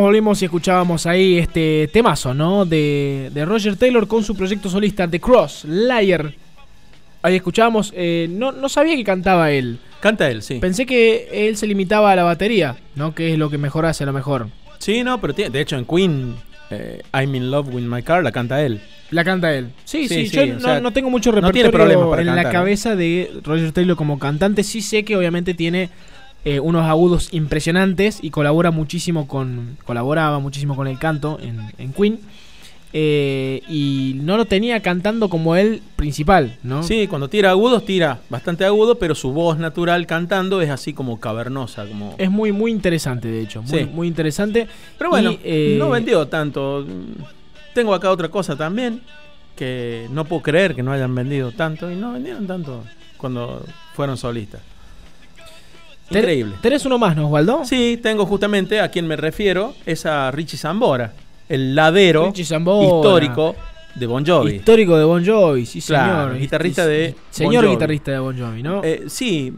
Volvimos, 0.00 0.40
y 0.42 0.46
escuchábamos 0.46 1.06
ahí 1.06 1.38
este 1.38 1.88
temazo, 1.92 2.34
¿no? 2.34 2.64
De, 2.64 3.30
de 3.32 3.44
Roger 3.44 3.76
Taylor 3.76 4.06
con 4.06 4.24
su 4.24 4.34
proyecto 4.34 4.68
solista 4.68 5.08
The 5.08 5.20
Cross, 5.20 5.64
Liar. 5.64 6.32
Ahí 7.22 7.36
escuchábamos, 7.36 7.92
eh, 7.94 8.26
no, 8.30 8.50
no 8.52 8.68
sabía 8.68 8.96
que 8.96 9.04
cantaba 9.04 9.50
él. 9.52 9.78
Canta 10.00 10.28
él, 10.30 10.42
sí. 10.42 10.58
Pensé 10.58 10.86
que 10.86 11.48
él 11.48 11.56
se 11.56 11.66
limitaba 11.66 12.10
a 12.10 12.16
la 12.16 12.24
batería, 12.24 12.76
¿no? 12.96 13.14
Que 13.14 13.32
es 13.32 13.38
lo 13.38 13.48
que 13.50 13.58
mejor 13.58 13.86
hace 13.86 14.02
a 14.02 14.06
lo 14.06 14.12
mejor. 14.12 14.48
Sí, 14.78 15.04
no, 15.04 15.20
pero 15.20 15.32
tiene, 15.32 15.50
de 15.50 15.60
hecho 15.60 15.76
en 15.76 15.84
Queen, 15.84 16.34
eh, 16.70 17.02
I'm 17.14 17.34
in 17.34 17.50
love 17.50 17.72
with 17.72 17.82
my 17.82 18.02
car, 18.02 18.24
la 18.24 18.32
canta 18.32 18.60
él. 18.62 18.80
La 19.12 19.22
canta 19.22 19.54
él. 19.54 19.70
Sí, 19.84 20.08
sí, 20.08 20.26
Sí, 20.26 20.36
yo 20.36 20.54
no, 20.54 20.60
sea, 20.60 20.80
no 20.80 20.92
tengo 20.92 21.10
mucho 21.10 21.30
no 21.30 21.36
repertorio 21.36 21.52
tiene 21.52 21.70
problemas 21.70 22.08
para 22.08 22.22
en 22.22 22.26
la 22.26 22.34
cantar, 22.34 22.50
¿eh? 22.50 22.54
cabeza 22.54 22.96
de 22.96 23.30
Roger 23.44 23.70
Taylor 23.70 23.96
como 23.96 24.18
cantante. 24.18 24.64
Sí 24.64 24.80
sé 24.80 25.04
que 25.04 25.16
obviamente 25.16 25.54
tiene 25.54 25.90
eh, 26.44 26.60
unos 26.60 26.84
agudos 26.84 27.28
impresionantes 27.32 28.18
y 28.22 28.30
colabora 28.30 28.70
muchísimo 28.70 29.28
con 29.28 29.76
colaboraba 29.84 30.38
muchísimo 30.40 30.74
con 30.76 30.86
el 30.88 30.98
canto 30.98 31.38
en, 31.40 31.60
en 31.78 31.92
Queen. 31.92 32.20
Eh, 32.94 33.62
y 33.70 34.16
no 34.22 34.36
lo 34.36 34.44
tenía 34.44 34.80
cantando 34.82 35.30
como 35.30 35.56
él 35.56 35.80
principal, 35.96 36.58
¿no? 36.62 36.82
Sí, 36.82 37.06
cuando 37.06 37.28
tira 37.28 37.48
agudos, 37.50 37.86
tira 37.86 38.20
bastante 38.28 38.66
agudo, 38.66 38.98
pero 38.98 39.14
su 39.14 39.32
voz 39.32 39.56
natural 39.58 40.06
cantando 40.06 40.60
es 40.60 40.68
así 40.68 40.92
como 40.92 41.18
cavernosa, 41.18 41.86
como... 41.86 42.14
Es 42.18 42.30
muy, 42.30 42.52
muy 42.52 42.70
interesante, 42.70 43.28
de 43.28 43.40
hecho. 43.40 43.62
Muy, 43.62 43.78
Sí. 43.78 43.84
muy 43.86 44.08
interesante. 44.08 44.68
Pero 44.98 45.08
bueno, 45.08 45.30
Y, 45.32 45.38
eh, 45.42 45.76
no 45.78 45.88
vendió 45.88 46.28
tanto. 46.28 46.84
Tengo 47.72 47.94
acá 47.94 48.10
otra 48.10 48.28
cosa 48.28 48.56
también, 48.56 49.00
que 49.56 50.06
no 50.10 50.26
puedo 50.26 50.42
creer 50.42 50.74
que 50.74 50.82
no 50.82 50.92
hayan 50.92 51.14
vendido 51.14 51.50
tanto, 51.52 51.90
y 51.90 51.94
no 51.96 52.12
vendieron 52.12 52.46
tanto 52.46 52.84
cuando 53.16 53.64
fueron 53.94 54.18
solistas. 54.18 54.60
Increíble. 56.18 56.54
¿Tenés 56.60 56.84
uno 56.84 56.98
más, 56.98 57.16
no, 57.16 57.26
Osvaldo? 57.26 57.64
Sí, 57.64 57.98
tengo 58.02 58.26
justamente 58.26 58.80
a 58.80 58.88
quien 58.90 59.06
me 59.06 59.16
refiero, 59.16 59.74
es 59.86 60.06
a 60.06 60.30
Richie 60.30 60.56
Zambora, 60.58 61.12
el 61.48 61.74
ladero 61.74 62.32
histórico 62.34 63.54
de 63.94 64.06
Bon 64.06 64.24
Jovi. 64.24 64.52
Histórico 64.56 64.96
de 64.96 65.04
Bon 65.04 65.24
Jovi, 65.24 65.66
sí, 65.66 65.80
Claro, 65.82 66.24
señor. 66.28 66.38
guitarrista 66.38 66.86
de 66.86 67.14
Señor 67.30 67.64
Bon 67.64 67.74
guitarrista 67.74 68.12
de 68.12 68.18
Bon 68.18 68.38
Jovi, 68.38 68.62
¿no? 68.62 68.82
Eh, 68.82 69.04
sí, 69.08 69.52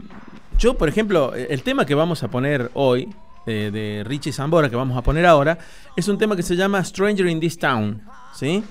yo 0.57 0.77
por 0.77 0.89
ejemplo, 0.89 1.33
el 1.33 1.61
tema 1.63 1.85
que 1.85 1.95
vamos 1.95 2.21
a 2.23 2.27
poner 2.29 2.69
hoy, 2.73 3.09
eh, 3.47 3.69
de 3.71 4.03
Richie 4.05 4.33
Zambora, 4.33 4.69
que 4.69 4.75
vamos 4.75 4.97
a 4.97 5.01
poner 5.01 5.25
ahora, 5.25 5.57
es 5.95 6.07
un 6.07 6.17
tema 6.17 6.35
que 6.35 6.43
se 6.43 6.55
llama 6.55 6.83
Stranger 6.83 7.27
in 7.27 7.39
This 7.39 7.57
Town, 7.57 8.01
¿sí? 8.35 8.63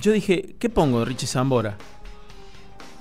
Yo 0.00 0.12
dije, 0.12 0.54
¿qué 0.58 0.68
pongo 0.68 1.00
de 1.00 1.04
Richie 1.06 1.26
Zambora? 1.26 1.76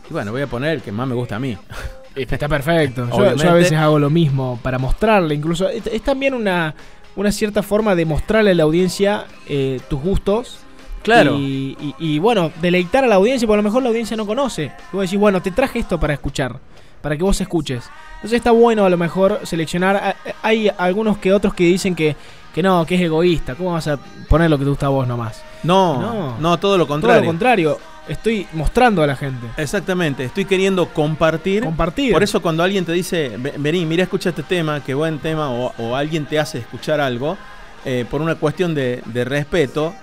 Y 0.10 0.14
bueno, 0.14 0.32
voy 0.32 0.42
a 0.42 0.48
poner 0.48 0.76
el 0.76 0.82
que 0.82 0.92
más 0.92 1.08
me 1.08 1.16
gusta 1.16 1.36
a 1.36 1.40
mí. 1.40 1.58
Está 2.16 2.48
perfecto. 2.48 3.08
Yo, 3.10 3.50
a 3.50 3.54
veces 3.54 3.78
hago 3.78 3.98
lo 4.00 4.10
mismo 4.10 4.60
para 4.62 4.78
mostrarle. 4.78 5.34
Incluso 5.36 5.68
es, 5.70 5.88
es 5.88 6.02
también 6.04 6.34
una, 6.34 6.76
una 7.16 7.32
cierta 7.32 7.64
forma 7.64 7.96
de 7.96 8.06
mostrarle 8.06 8.52
a 8.52 8.56
la 8.56 8.64
audiencia 8.64 9.26
eh, 9.48 9.80
tus 9.90 10.00
gustos. 10.02 10.60
Claro. 11.02 11.36
Y, 11.38 11.76
y- 11.82 11.96
y, 12.00 12.20
bueno, 12.20 12.52
deleitar 12.62 13.04
a 13.04 13.08
la 13.08 13.16
audiencia, 13.16 13.46
porque 13.48 13.60
a 13.60 13.62
lo 13.64 13.68
mejor 13.70 13.84
la 13.84 13.90
audiencia 13.90 14.16
no 14.16 14.26
conoce. 14.26 14.72
Y 14.92 14.96
vos 14.96 15.02
decís, 15.04 15.20
bueno, 15.20 15.42
te 15.42 15.52
traje 15.52 15.80
esto 15.80 16.00
para 16.00 16.14
escuchar. 16.14 16.58
Para 17.02 17.18
que 17.18 17.24
vos 17.24 17.42
escuches. 17.42 17.90
Entonces 18.16 18.38
está 18.38 18.52
bueno 18.52 18.86
a 18.86 18.90
lo 18.90 18.98
mejor 18.98 19.42
seleccionar. 19.44 20.16
Hay 20.42 20.72
algunos 20.78 21.18
que 21.18 21.34
otros 21.34 21.54
que 21.54 21.66
dicen 21.66 21.96
que, 21.96 22.16
que 22.56 22.64
no, 22.64 22.86
que 22.86 22.96
es 22.96 23.02
egoísta. 23.02 23.56
¿Cómo 23.56 23.74
vas 23.74 23.88
a 23.90 23.98
poner 24.30 24.50
lo 24.50 24.58
que 24.58 24.64
te 24.64 24.70
gusta 24.70 24.86
a 24.86 24.90
vos 24.90 25.06
nomás? 25.06 25.44
No, 25.64 26.00
No. 26.02 26.38
no, 26.40 26.58
todo 26.60 26.78
lo 26.78 26.86
Todo 26.86 26.94
contrario. 26.94 27.22
lo 27.22 27.28
contrario. 27.28 27.78
Estoy 28.08 28.48
mostrando 28.54 29.02
a 29.04 29.08
la 29.08 29.16
gente. 29.16 29.48
Exactamente, 29.58 30.24
estoy 30.26 30.46
queriendo 30.46 30.88
compartir. 30.90 31.64
Compartir. 31.64 32.12
Por 32.14 32.24
eso 32.24 32.42
cuando 32.42 32.64
alguien 32.64 32.86
te 32.86 32.92
dice, 32.92 33.34
"Ve- 33.38 33.54
vení, 33.58 33.86
mira, 33.86 34.04
escucha 34.04 34.30
este 34.30 34.44
tema, 34.44 34.84
qué 34.84 34.94
buen 34.94 35.20
tema, 35.20 35.50
o, 35.50 35.74
o 35.78 35.96
alguien 35.96 36.26
te 36.26 36.40
hace 36.40 36.60
escuchar 36.60 37.00
algo, 37.00 37.38
eh, 37.86 38.06
por 38.10 38.22
una 38.22 38.36
cuestión 38.36 38.74
de, 38.76 39.02
de 39.06 39.26
respeto, 39.26 39.94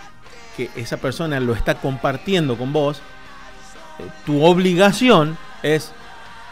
que 0.56 0.70
esa 0.76 0.96
persona 0.96 1.40
lo 1.40 1.54
está 1.54 1.74
compartiendo 1.76 2.56
con 2.56 2.72
vos, 2.72 2.98
eh, 3.98 4.02
tu 4.26 4.44
obligación 4.44 5.36
es 5.62 5.92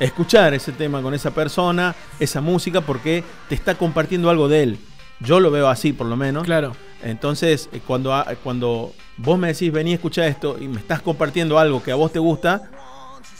escuchar 0.00 0.54
ese 0.54 0.72
tema 0.72 1.02
con 1.02 1.12
esa 1.14 1.32
persona, 1.32 1.94
esa 2.20 2.40
música, 2.40 2.80
porque 2.82 3.24
te 3.48 3.54
está 3.54 3.74
compartiendo 3.74 4.30
algo 4.30 4.48
de 4.48 4.62
él. 4.62 4.78
Yo 5.20 5.40
lo 5.40 5.50
veo 5.50 5.68
así, 5.68 5.92
por 5.92 6.06
lo 6.06 6.16
menos. 6.16 6.44
Claro. 6.44 6.76
Entonces, 7.02 7.68
eh, 7.72 7.80
cuando, 7.86 8.12
a- 8.14 8.26
cuando 8.42 8.92
vos 9.16 9.38
me 9.38 9.48
decís, 9.48 9.70
vení 9.72 9.92
a 9.92 9.94
escuchar 9.94 10.24
esto 10.28 10.56
y 10.60 10.66
me 10.68 10.78
estás 10.80 11.00
compartiendo 11.02 11.58
algo 11.58 11.82
que 11.82 11.92
a 11.92 11.94
vos 11.94 12.12
te 12.12 12.18
gusta, 12.18 12.70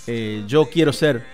eh, 0.06 0.44
yo 0.46 0.66
quiero 0.66 0.92
ser 0.92 1.24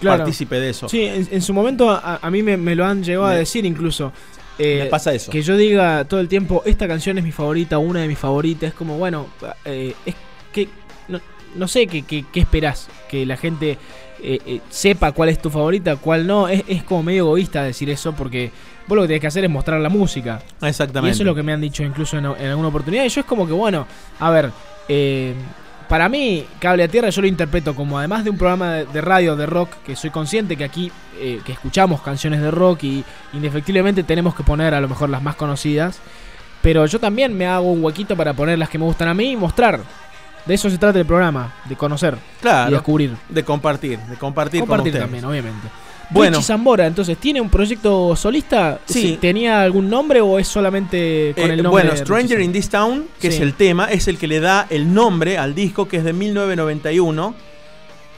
Claro. 0.00 0.18
partícipe 0.18 0.60
de 0.60 0.70
eso. 0.70 0.88
Sí, 0.88 1.02
en, 1.04 1.26
en 1.30 1.40
su 1.40 1.54
momento 1.54 1.88
a, 1.90 2.18
a 2.20 2.30
mí 2.30 2.42
me, 2.42 2.56
me 2.56 2.74
lo 2.74 2.84
han 2.84 3.02
llegado 3.02 3.26
a 3.26 3.34
decir 3.34 3.64
incluso. 3.64 4.12
Eh, 4.58 4.80
me 4.84 4.86
pasa 4.90 5.12
eso. 5.14 5.30
Que 5.30 5.40
yo 5.42 5.56
diga 5.56 6.04
todo 6.04 6.20
el 6.20 6.28
tiempo, 6.28 6.62
esta 6.66 6.86
canción 6.86 7.16
es 7.18 7.24
mi 7.24 7.32
favorita, 7.32 7.78
una 7.78 8.00
de 8.00 8.08
mis 8.08 8.18
favoritas. 8.18 8.68
Es 8.68 8.74
como, 8.74 8.98
bueno, 8.98 9.28
eh, 9.64 9.94
es 10.04 10.14
que 10.52 10.68
no, 11.08 11.20
no 11.54 11.66
sé 11.68 11.86
qué, 11.86 12.02
qué, 12.02 12.24
qué 12.32 12.40
esperás. 12.40 12.88
Que 13.08 13.24
la 13.24 13.36
gente 13.36 13.78
sepa 14.70 15.12
cuál 15.12 15.28
es 15.28 15.38
tu 15.40 15.50
favorita, 15.50 15.96
cuál 15.96 16.26
no. 16.26 16.48
Es, 16.48 16.62
es 16.68 16.82
como 16.82 17.02
medio 17.02 17.24
egoísta 17.24 17.62
decir 17.62 17.88
eso 17.90 18.12
porque 18.14 18.50
vos 18.86 18.96
lo 18.96 19.02
que 19.02 19.08
tenés 19.08 19.20
que 19.20 19.26
hacer 19.28 19.44
es 19.44 19.50
mostrar 19.50 19.80
la 19.80 19.88
música. 19.88 20.40
Y 20.62 20.66
Exactamente. 20.66 21.12
eso 21.12 21.22
es 21.22 21.26
lo 21.26 21.34
que 21.34 21.42
me 21.42 21.52
han 21.52 21.60
dicho 21.60 21.82
incluso 21.82 22.18
en, 22.18 22.24
en 22.26 22.46
alguna 22.50 22.68
oportunidad. 22.68 23.04
Y 23.04 23.08
yo 23.08 23.20
es 23.20 23.26
como 23.26 23.46
que, 23.46 23.52
bueno, 23.52 23.86
a 24.20 24.30
ver, 24.30 24.50
eh, 24.88 25.34
para 25.88 26.08
mí, 26.08 26.44
Cable 26.58 26.84
a 26.84 26.88
Tierra 26.88 27.10
yo 27.10 27.20
lo 27.20 27.26
interpreto 27.26 27.74
como 27.74 27.98
además 27.98 28.24
de 28.24 28.30
un 28.30 28.38
programa 28.38 28.72
de, 28.72 28.86
de 28.86 29.00
radio 29.00 29.36
de 29.36 29.46
rock, 29.46 29.70
que 29.86 29.94
soy 29.96 30.10
consciente 30.10 30.56
que 30.56 30.64
aquí, 30.64 30.90
eh, 31.18 31.40
que 31.44 31.52
escuchamos 31.52 32.00
canciones 32.00 32.40
de 32.40 32.50
rock 32.50 32.84
y 32.84 33.04
indefectiblemente 33.34 34.02
tenemos 34.02 34.34
que 34.34 34.42
poner 34.42 34.74
a 34.74 34.80
lo 34.80 34.88
mejor 34.88 35.10
las 35.10 35.22
más 35.22 35.36
conocidas. 35.36 35.98
Pero 36.62 36.86
yo 36.86 36.98
también 36.98 37.36
me 37.36 37.46
hago 37.46 37.70
un 37.70 37.84
huequito 37.84 38.16
para 38.16 38.32
poner 38.32 38.58
las 38.58 38.70
que 38.70 38.78
me 38.78 38.84
gustan 38.86 39.08
a 39.08 39.14
mí 39.14 39.32
y 39.32 39.36
mostrar. 39.36 39.80
De 40.46 40.54
eso 40.54 40.68
se 40.70 40.78
trata 40.78 40.98
el 40.98 41.06
programa, 41.06 41.52
de 41.66 41.76
conocer 41.76 42.16
Claro. 42.40 42.70
y 42.70 42.72
descubrir. 42.74 43.16
De 43.28 43.44
compartir, 43.44 43.98
de 43.98 44.16
compartir, 44.16 44.60
Compartir 44.60 44.98
también, 44.98 45.24
obviamente. 45.24 45.68
Bueno. 46.14 46.38
Richie 46.38 46.46
Zambora, 46.46 46.86
entonces, 46.86 47.18
¿tiene 47.18 47.40
un 47.40 47.50
proyecto 47.50 48.14
solista? 48.16 48.80
Sí. 48.86 49.18
¿Tenía 49.20 49.60
algún 49.62 49.90
nombre 49.90 50.20
o 50.20 50.38
es 50.38 50.46
solamente 50.48 51.34
con 51.36 51.50
Eh, 51.50 51.54
el 51.54 51.62
nombre? 51.62 51.82
bueno, 51.84 51.96
Stranger 51.96 52.40
in 52.40 52.52
This 52.52 52.68
Town, 52.70 53.06
que 53.20 53.30
Sí. 53.30 53.36
es 53.36 53.42
el 53.42 53.54
tema, 53.54 53.86
es 53.86 54.06
el 54.08 54.16
que 54.16 54.26
le 54.28 54.40
da 54.40 54.66
el 54.70 54.94
nombre 54.94 55.36
al 55.38 55.54
disco, 55.54 55.86
que 55.88 55.96
es 55.98 56.04
de 56.04 56.12
1991. 56.12 57.34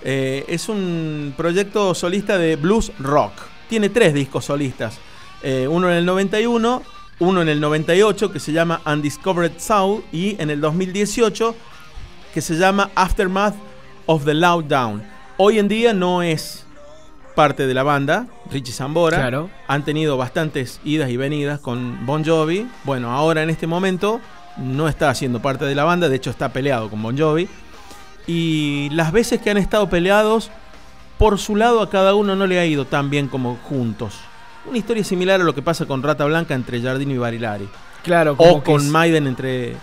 Eh, 0.05 0.44
es 0.48 0.68
un 0.68 1.32
proyecto 1.36 1.94
solista 1.94 2.39
de 2.39 2.56
blues 2.56 2.93
rock. 2.98 3.32
Tiene 3.68 3.89
tres 3.89 4.14
discos 4.14 4.44
solistas. 4.44 4.98
Eh, 5.43 5.66
uno 5.68 5.90
en 5.90 5.97
el 5.97 6.05
91, 6.05 6.82
uno 7.18 7.43
en 7.43 7.48
el 7.48 7.60
98, 7.60 8.31
que 8.31 8.39
se 8.40 8.52
llama 8.52 8.82
Undiscovered 8.86 9.59
Soul, 9.59 10.05
y 10.12 10.36
en 10.40 10.51
el 10.51 10.60
2018, 10.60 11.55
que 12.35 12.40
se 12.43 12.55
llama 12.56 12.90
Aftermath 12.94 13.55
of 14.05 14.24
the 14.27 14.35
Loud 14.35 14.64
Down. 14.64 15.02
Hoy 15.39 15.59
en 15.59 15.66
día 15.68 15.93
no 15.94 16.23
es 16.23 16.66
parte 17.37 17.69
de 17.69 17.75
la 17.75 17.85
banda, 17.85 18.27
Richie 18.51 18.73
Zambora. 18.73 19.19
Claro. 19.19 19.49
Han 19.69 19.85
tenido 19.85 20.17
bastantes 20.17 20.81
idas 20.85 21.09
y 21.11 21.17
venidas 21.17 21.61
con 21.61 22.05
Bon 22.05 22.25
Jovi. 22.25 22.67
Bueno, 22.83 23.13
ahora 23.13 23.45
en 23.45 23.51
este 23.51 23.69
momento 23.69 24.21
no 24.57 24.89
está 24.89 25.11
haciendo 25.11 25.41
parte 25.41 25.65
de 25.67 25.77
la 25.77 25.85
banda, 25.85 26.09
de 26.09 26.17
hecho 26.17 26.31
está 26.31 26.49
peleado 26.53 26.91
con 26.91 27.01
Bon 27.01 27.17
Jovi. 27.17 27.49
Y 28.27 28.89
las 28.91 29.13
veces 29.13 29.41
que 29.41 29.51
han 29.51 29.57
estado 29.59 29.89
peleados, 29.89 30.51
por 31.19 31.39
su 31.39 31.55
lado 31.55 31.81
a 31.83 31.91
cada 31.91 32.15
uno 32.15 32.35
no 32.35 32.47
le 32.47 32.59
ha 32.59 32.67
ido 32.67 32.85
tan 32.87 33.11
bien 33.11 33.29
como 33.29 33.57
juntos. 33.69 34.15
Una 34.69 34.79
historia 34.79 35.05
similar 35.05 35.41
a 35.41 35.45
lo 35.45 35.55
que 35.55 35.63
pasa 35.63 35.87
con 35.87 36.03
Rata 36.03 36.25
Blanca 36.25 36.55
entre 36.55 36.83
Jardino 36.83 37.13
y 37.15 37.19
Barilari. 37.19 37.69
Claro, 38.03 38.37
como 38.37 38.51
O 38.51 38.63
con 38.65 38.81
es- 38.81 38.89
Maiden 38.89 39.27
entre 39.29 39.77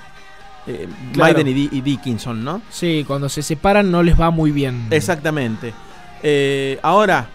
eh, 0.65 0.87
Claro. 1.13 1.33
Maiden 1.35 1.47
y 1.71 1.81
Dickinson, 1.81 2.43
¿no? 2.43 2.61
Sí, 2.69 3.03
cuando 3.07 3.29
se 3.29 3.41
separan 3.41 3.91
no 3.91 4.01
les 4.03 4.19
va 4.19 4.29
muy 4.29 4.51
bien. 4.51 4.87
Exactamente. 4.91 5.73
Eh, 6.21 6.79
ahora, 6.81 7.27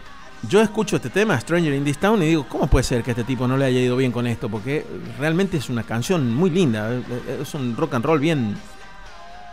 yo 0.42 0.60
escucho 0.60 0.96
este 0.96 1.10
tema, 1.10 1.38
Stranger 1.40 1.74
in 1.74 1.84
This 1.84 1.98
Town, 1.98 2.22
y 2.22 2.26
digo, 2.26 2.46
¿cómo 2.48 2.66
puede 2.68 2.84
ser 2.84 3.02
que 3.02 3.10
a 3.10 3.12
este 3.12 3.24
tipo 3.24 3.48
no 3.48 3.56
le 3.56 3.64
haya 3.64 3.80
ido 3.80 3.96
bien 3.96 4.12
con 4.12 4.26
esto? 4.26 4.48
Porque 4.48 4.86
realmente 5.18 5.56
es 5.56 5.68
una 5.68 5.82
canción 5.82 6.32
muy 6.34 6.50
linda. 6.50 6.92
eh, 6.92 7.02
eh, 7.28 7.38
Es 7.42 7.54
un 7.54 7.76
rock 7.76 7.94
and 7.94 8.04
roll 8.04 8.20
bien, 8.20 8.56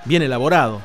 bien 0.05 0.21
elaborado. 0.21 0.81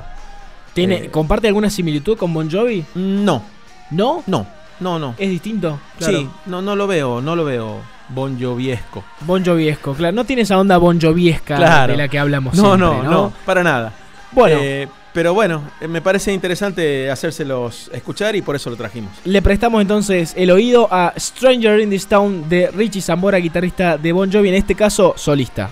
¿Tiene, 0.73 0.95
eh, 0.97 1.11
¿Comparte 1.11 1.49
alguna 1.49 1.69
similitud 1.69 2.17
con 2.17 2.33
Bon 2.33 2.51
Jovi? 2.51 2.85
No, 2.95 3.43
¿No? 3.91 4.23
no, 4.27 4.47
no, 4.81 4.99
no. 4.99 5.15
¿Es 5.19 5.29
distinto? 5.29 5.79
Claro. 5.99 6.19
Sí, 6.19 6.29
no, 6.47 6.63
no 6.63 6.77
lo 6.77 6.87
veo, 6.87 7.21
no 7.21 7.37
lo 7.37 7.45
veo 7.45 7.79
Bon 8.09 8.41
Joviesco. 8.41 9.05
Bon 9.23 9.45
Joviesco, 9.45 9.93
claro. 9.95 10.15
No 10.17 10.25
tiene 10.25 10.43
esa 10.43 10.59
onda 10.59 10.79
Bon 10.79 10.99
Joviesca 11.01 11.57
Claro. 11.57 11.93
de 11.93 11.99
la 11.99 12.09
que 12.09 12.19
hablamos 12.19 12.55
No, 12.55 12.63
siempre, 12.77 12.87
no, 12.87 13.03
no, 13.11 13.33
para 13.45 13.63
nada. 13.63 13.93
Bueno, 14.33 14.57
Eh, 14.61 14.89
pero 15.13 15.35
bueno, 15.35 15.63
eh, 15.81 15.89
me 15.89 16.01
parece 16.01 16.33
interesante 16.33 17.11
hacérselos 17.11 17.91
escuchar 17.93 18.37
y 18.37 18.43
por 18.43 18.57
eso 18.57 18.71
lo 18.71 18.77
trajimos. 18.77 19.13
le 19.25 19.43
prestamos 19.43 19.81
entonces 19.81 20.35
el 20.37 20.51
oído 20.51 20.89
a 20.91 21.13
Stranger 21.17 21.81
in 21.81 21.91
This 21.91 22.07
Town 22.07 22.49
de 22.49 22.71
Richie 22.71 23.03
Zambora, 23.03 23.39
guitarrista 23.39 23.99
de 23.99 24.13
Bon 24.13 24.31
Jovi, 24.31 24.49
en 24.49 24.55
este 24.55 24.75
caso 24.75 25.15
solista. 25.17 25.71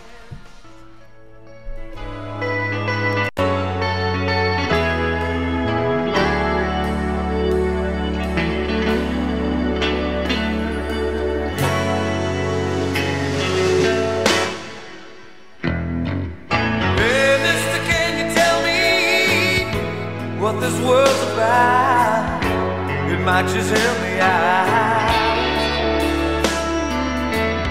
Just 23.47 23.71
help 23.71 24.01
me 24.03 24.19
out. 24.19 25.09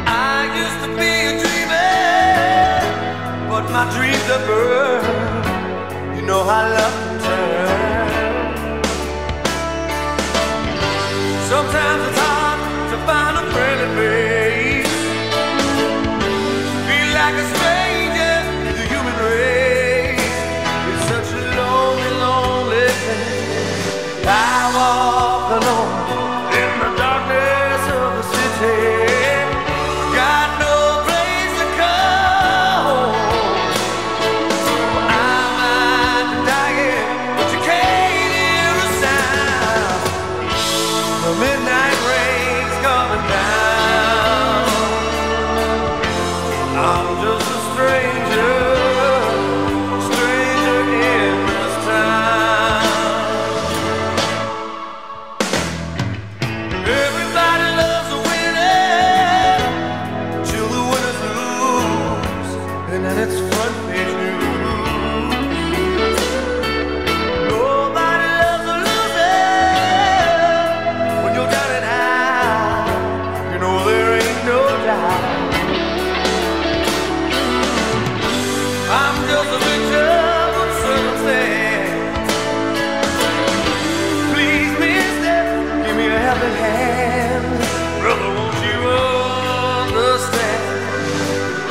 I 0.08 0.48
used 0.64 0.80
to 0.86 0.90
be 0.96 1.12
a 1.28 1.34
dreamer, 1.44 1.92
but 3.50 3.70
my 3.76 3.84
dreams 3.94 4.30
are 4.36 4.44
burned. 4.48 6.16
You 6.18 6.26
know 6.26 6.44
how 6.46 6.64
love 6.70 7.07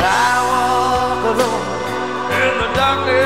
I 0.08 0.34
walk 0.50 1.22
alone 1.32 1.66
in 2.42 2.52
the 2.60 2.68
darkness. 2.74 3.25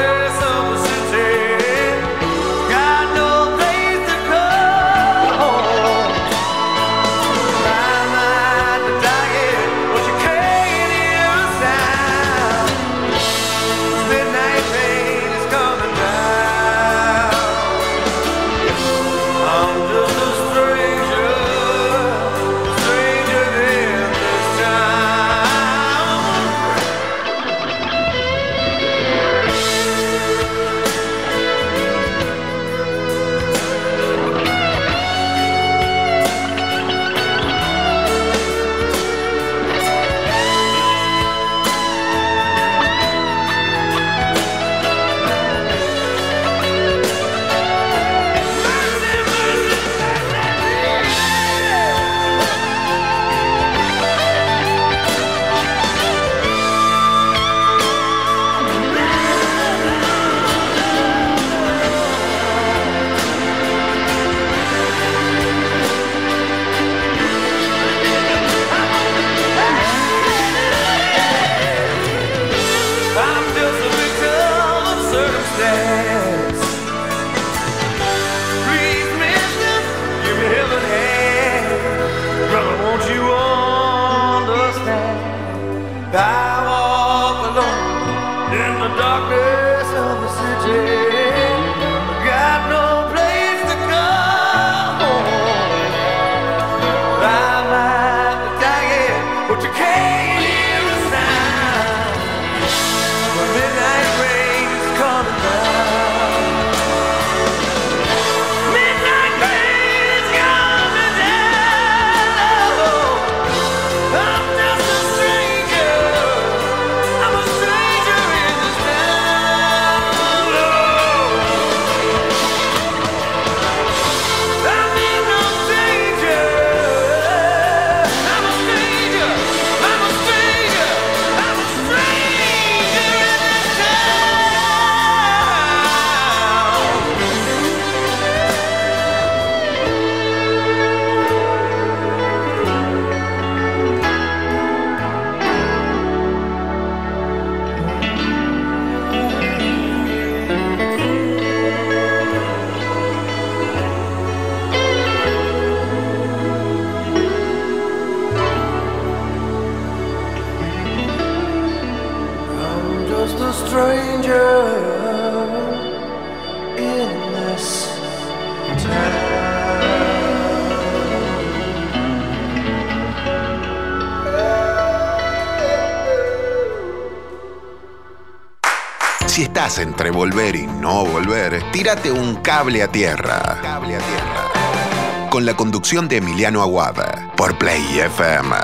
Entre 180.00 180.16
volver 180.16 180.56
y 180.56 180.66
no 180.66 181.04
volver, 181.04 181.62
tírate 181.72 182.10
un 182.10 182.36
cable 182.36 182.82
a 182.82 182.88
tierra. 182.88 183.58
Cable 183.60 183.96
a 183.96 183.98
tierra. 183.98 185.28
Con 185.28 185.44
la 185.44 185.52
conducción 185.54 186.08
de 186.08 186.16
Emiliano 186.16 186.62
Aguada 186.62 187.30
por 187.36 187.58
Play 187.58 187.82
FM. 187.98 188.56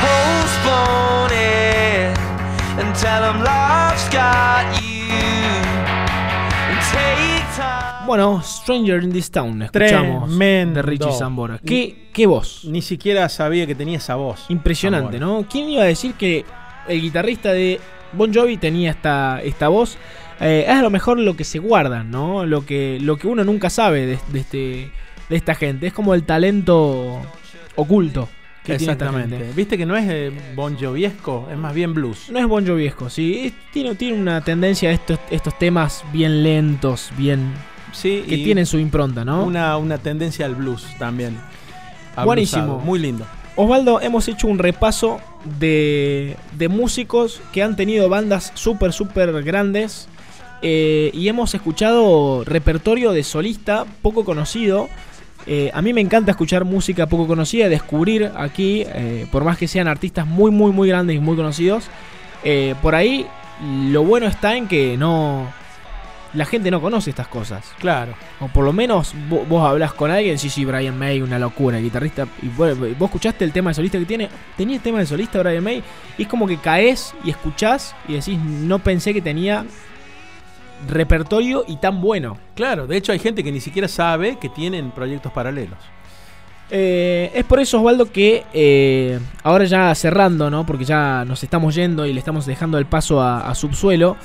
Postpone 0.00 1.34
it 1.36 2.18
and 2.80 2.92
tell 2.96 3.32
love's 3.38 4.08
got 4.10 4.82
you. 4.82 5.14
And 6.66 6.80
take 6.90 7.46
time. 7.54 8.08
Bueno, 8.08 8.42
Stranger 8.42 9.04
in 9.04 9.12
this 9.12 9.30
Town, 9.30 9.62
escuchamos 9.62 10.28
Tremendo. 10.30 10.74
de 10.74 10.82
Richie 10.82 11.12
Zambora. 11.16 11.60
¿Qué, 11.64 12.10
qué 12.12 12.26
voz? 12.26 12.64
Ni 12.64 12.82
siquiera 12.82 13.28
sabía 13.28 13.68
que 13.68 13.76
tenía 13.76 13.98
esa 13.98 14.16
voz. 14.16 14.46
Impresionante. 14.48 15.20
¿no? 15.20 15.46
¿Quién 15.48 15.68
iba 15.68 15.84
a 15.84 15.86
decir 15.86 16.14
que 16.14 16.44
el 16.88 17.00
guitarrista 17.00 17.52
de 17.52 17.80
Bon 18.12 18.32
Jovi 18.32 18.56
tenía 18.56 18.90
esta, 18.90 19.40
esta 19.42 19.68
voz? 19.68 19.96
Eh, 20.40 20.64
es 20.66 20.74
a 20.74 20.82
lo 20.82 20.90
mejor 20.90 21.18
lo 21.18 21.36
que 21.36 21.44
se 21.44 21.58
guarda, 21.58 22.02
¿no? 22.02 22.46
Lo 22.46 22.64
que, 22.64 22.98
lo 23.00 23.16
que 23.16 23.26
uno 23.26 23.44
nunca 23.44 23.70
sabe 23.70 24.06
de, 24.06 24.18
de 24.32 24.40
este, 24.40 24.90
de 25.28 25.36
esta 25.36 25.54
gente. 25.54 25.86
Es 25.86 25.92
como 25.92 26.14
el 26.14 26.24
talento 26.24 27.20
oculto 27.76 28.28
que 28.64 28.74
Exactamente. 28.74 29.52
Viste 29.54 29.78
que 29.78 29.86
no 29.86 29.96
es 29.96 30.04
eh, 30.08 30.32
Bon 30.54 30.76
Joviesco, 30.78 31.48
es 31.50 31.56
más 31.56 31.74
bien 31.74 31.94
blues. 31.94 32.30
No 32.30 32.38
es 32.38 32.46
Bon 32.46 32.66
Joviesco, 32.66 33.08
sí. 33.08 33.54
Tiene, 33.72 33.94
tiene 33.94 34.18
una 34.18 34.42
tendencia 34.42 34.90
a 34.90 34.92
estos, 34.92 35.18
estos 35.30 35.58
temas 35.58 36.04
bien 36.12 36.42
lentos, 36.42 37.10
bien 37.16 37.52
Sí, 37.92 38.24
que 38.28 38.36
y 38.36 38.44
tienen 38.44 38.66
su 38.66 38.78
impronta, 38.78 39.24
¿no? 39.24 39.44
una, 39.44 39.76
una 39.76 39.98
tendencia 39.98 40.46
al 40.46 40.54
blues 40.54 40.86
también. 40.98 41.36
Buenísimo. 42.24 42.78
Muy 42.78 42.98
lindo. 42.98 43.26
Osvaldo, 43.62 44.00
hemos 44.00 44.26
hecho 44.26 44.46
un 44.46 44.58
repaso 44.58 45.20
de, 45.58 46.34
de 46.56 46.68
músicos 46.70 47.42
que 47.52 47.62
han 47.62 47.76
tenido 47.76 48.08
bandas 48.08 48.52
súper, 48.54 48.94
súper 48.94 49.42
grandes 49.42 50.08
eh, 50.62 51.10
y 51.12 51.28
hemos 51.28 51.54
escuchado 51.54 52.42
repertorio 52.44 53.12
de 53.12 53.22
solista 53.22 53.84
poco 54.00 54.24
conocido. 54.24 54.88
Eh, 55.46 55.70
a 55.74 55.82
mí 55.82 55.92
me 55.92 56.00
encanta 56.00 56.30
escuchar 56.30 56.64
música 56.64 57.06
poco 57.06 57.26
conocida, 57.26 57.68
descubrir 57.68 58.32
aquí, 58.34 58.84
eh, 58.86 59.26
por 59.30 59.44
más 59.44 59.58
que 59.58 59.68
sean 59.68 59.88
artistas 59.88 60.26
muy, 60.26 60.50
muy, 60.50 60.72
muy 60.72 60.88
grandes 60.88 61.16
y 61.16 61.18
muy 61.18 61.36
conocidos. 61.36 61.84
por 62.80 62.94
ahí 62.94 63.26
lo 63.90 64.04
bueno 64.04 64.26
está 64.26 64.56
en 64.56 64.68
que 64.68 64.96
no... 64.96 65.59
La 66.34 66.44
gente 66.44 66.70
no 66.70 66.80
conoce 66.80 67.10
estas 67.10 67.26
cosas. 67.26 67.72
Claro. 67.80 68.14
O 68.40 68.46
por 68.46 68.64
lo 68.64 68.72
menos 68.72 69.14
vo- 69.28 69.44
vos, 69.48 69.68
hablas 69.68 69.92
con 69.92 70.10
alguien, 70.12 70.38
sí, 70.38 70.48
sí, 70.48 70.64
Brian 70.64 70.96
May, 70.96 71.20
una 71.22 71.38
locura, 71.40 71.78
el 71.78 71.82
guitarrista. 71.84 72.26
Y 72.40 72.48
bueno, 72.48 72.76
vos 72.98 73.08
escuchaste 73.08 73.44
el 73.44 73.50
tema 73.52 73.70
de 73.70 73.74
solista 73.74 73.98
que 73.98 74.04
tiene. 74.04 74.28
Tenía 74.56 74.76
el 74.76 74.82
tema 74.82 75.00
de 75.00 75.06
solista 75.06 75.40
Brian 75.40 75.64
May. 75.64 75.82
Y 76.18 76.22
es 76.22 76.28
como 76.28 76.46
que 76.46 76.56
caes 76.58 77.14
y 77.24 77.30
escuchás 77.30 77.96
y 78.06 78.12
decís, 78.14 78.38
no 78.38 78.78
pensé 78.78 79.12
que 79.12 79.20
tenía 79.20 79.64
repertorio 80.88 81.64
y 81.66 81.76
tan 81.76 82.00
bueno. 82.00 82.38
Claro, 82.54 82.86
de 82.86 82.96
hecho 82.96 83.12
hay 83.12 83.18
gente 83.18 83.44
que 83.44 83.52
ni 83.52 83.60
siquiera 83.60 83.88
sabe 83.88 84.38
que 84.38 84.48
tienen 84.48 84.90
proyectos 84.92 85.32
paralelos. 85.32 85.78
Eh, 86.70 87.32
es 87.34 87.44
por 87.44 87.58
eso, 87.58 87.78
Osvaldo, 87.78 88.10
que 88.12 88.44
eh, 88.54 89.18
ahora 89.42 89.64
ya 89.64 89.92
cerrando, 89.96 90.48
¿no? 90.50 90.64
Porque 90.64 90.84
ya 90.84 91.24
nos 91.26 91.42
estamos 91.42 91.74
yendo 91.74 92.06
y 92.06 92.12
le 92.12 92.20
estamos 92.20 92.46
dejando 92.46 92.78
el 92.78 92.86
paso 92.86 93.20
a, 93.20 93.48
a 93.50 93.54
Subsuelo. 93.56 94.16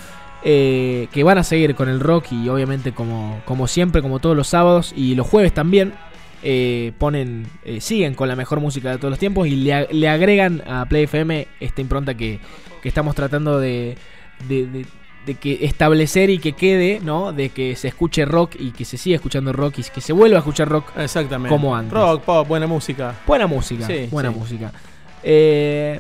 Eh, 0.48 1.08
que 1.12 1.24
van 1.24 1.38
a 1.40 1.44
seguir 1.44 1.74
con 1.76 1.90
el 1.90 2.00
rock 2.00 2.28
y 2.32 2.48
obviamente 2.50 2.92
como, 2.94 3.42
como 3.46 3.68
siempre, 3.68 4.02
como 4.04 4.20
todos 4.20 4.38
los 4.38 4.48
sábados 4.48 4.94
y 4.96 5.16
los 5.16 5.28
jueves 5.28 5.54
también. 5.54 5.94
eh, 6.48 6.92
ponen, 7.00 7.48
eh, 7.64 7.82
siguen 7.82 8.14
con 8.14 8.28
la 8.28 8.36
mejor 8.36 8.60
música 8.60 8.92
de 8.92 8.98
todos 9.00 9.10
los 9.10 9.18
tiempos 9.18 9.48
y 9.48 9.56
le, 9.56 9.88
le 9.92 10.08
agregan 10.10 10.62
a 10.68 10.86
Play 10.86 11.06
FM 11.06 11.48
esta 11.60 11.82
impronta 11.82 12.14
que, 12.14 12.40
que 12.84 12.88
estamos 12.88 13.16
tratando 13.16 13.60
de, 13.60 13.98
de- 14.48 14.68
de- 14.68 14.86
de 15.26 15.34
que 15.34 15.66
establecer 15.66 16.30
y 16.30 16.38
que 16.38 16.54
quede, 16.54 17.00
¿no? 17.04 17.34
De 17.34 17.50
que 17.50 17.76
se 17.76 17.88
escuche 17.88 18.26
rock 18.26 18.58
y 18.60 18.70
que 18.74 18.86
se 18.86 18.96
siga 18.98 19.16
escuchando 19.16 19.52
rock 19.54 19.80
y 19.80 19.84
que 19.92 20.00
se 20.00 20.14
vuelva 20.14 20.36
a 20.38 20.40
escuchar 20.42 20.70
rock 20.70 20.96
Exactamente. 21.00 21.50
Como 21.50 21.76
antes. 21.76 21.92
Rock, 21.94 22.22
pop, 22.22 22.48
buena 22.48 22.68
música. 22.68 23.16
Buena 23.26 23.48
música, 23.48 23.88
Sí, 23.88 24.08
buena 24.12 24.32
sí. 24.32 24.38
música. 24.38 24.72
Eh, 25.24 26.00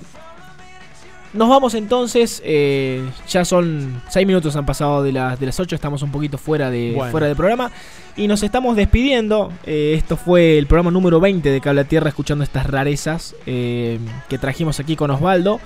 nos 1.35 1.49
vamos 1.49 1.73
entonces. 1.75 2.41
eh, 2.45 3.07
ya 3.27 3.45
son 3.45 4.01
6 4.09 4.25
minutos 4.25 4.55
han 4.55 4.65
pasado 4.65 5.03
de 5.03 5.11
las, 5.11 5.39
de 5.39 5.45
las 5.45 5.59
8. 5.59 5.75
Estamos 5.75 6.01
un 6.01 6.11
poquito 6.11 6.37
fuera 6.37 6.69
de 6.71 6.93
Bueno. 6.95 7.11
fuera 7.11 7.27
del 7.27 7.35
programa. 7.35 7.71
Y 8.15 8.27
nos 8.27 8.43
estamos 8.43 8.75
despidiendo. 8.75 9.51
Eh, 9.65 9.93
esto 9.97 10.17
fue 10.17 10.57
el 10.57 10.67
programa 10.67 10.91
número 10.91 11.19
20 11.19 11.49
de 11.49 11.61
Cable 11.61 11.81
a 11.81 11.83
Tierra, 11.83 12.09
escuchando 12.09 12.43
estas 12.43 12.65
rarezas 12.67 13.35
eh, 13.45 13.99
que 14.29 14.37
trajimos 14.37 14.79
aquí 14.79 14.95
con 14.95 15.11
Osvaldo. 15.11 15.59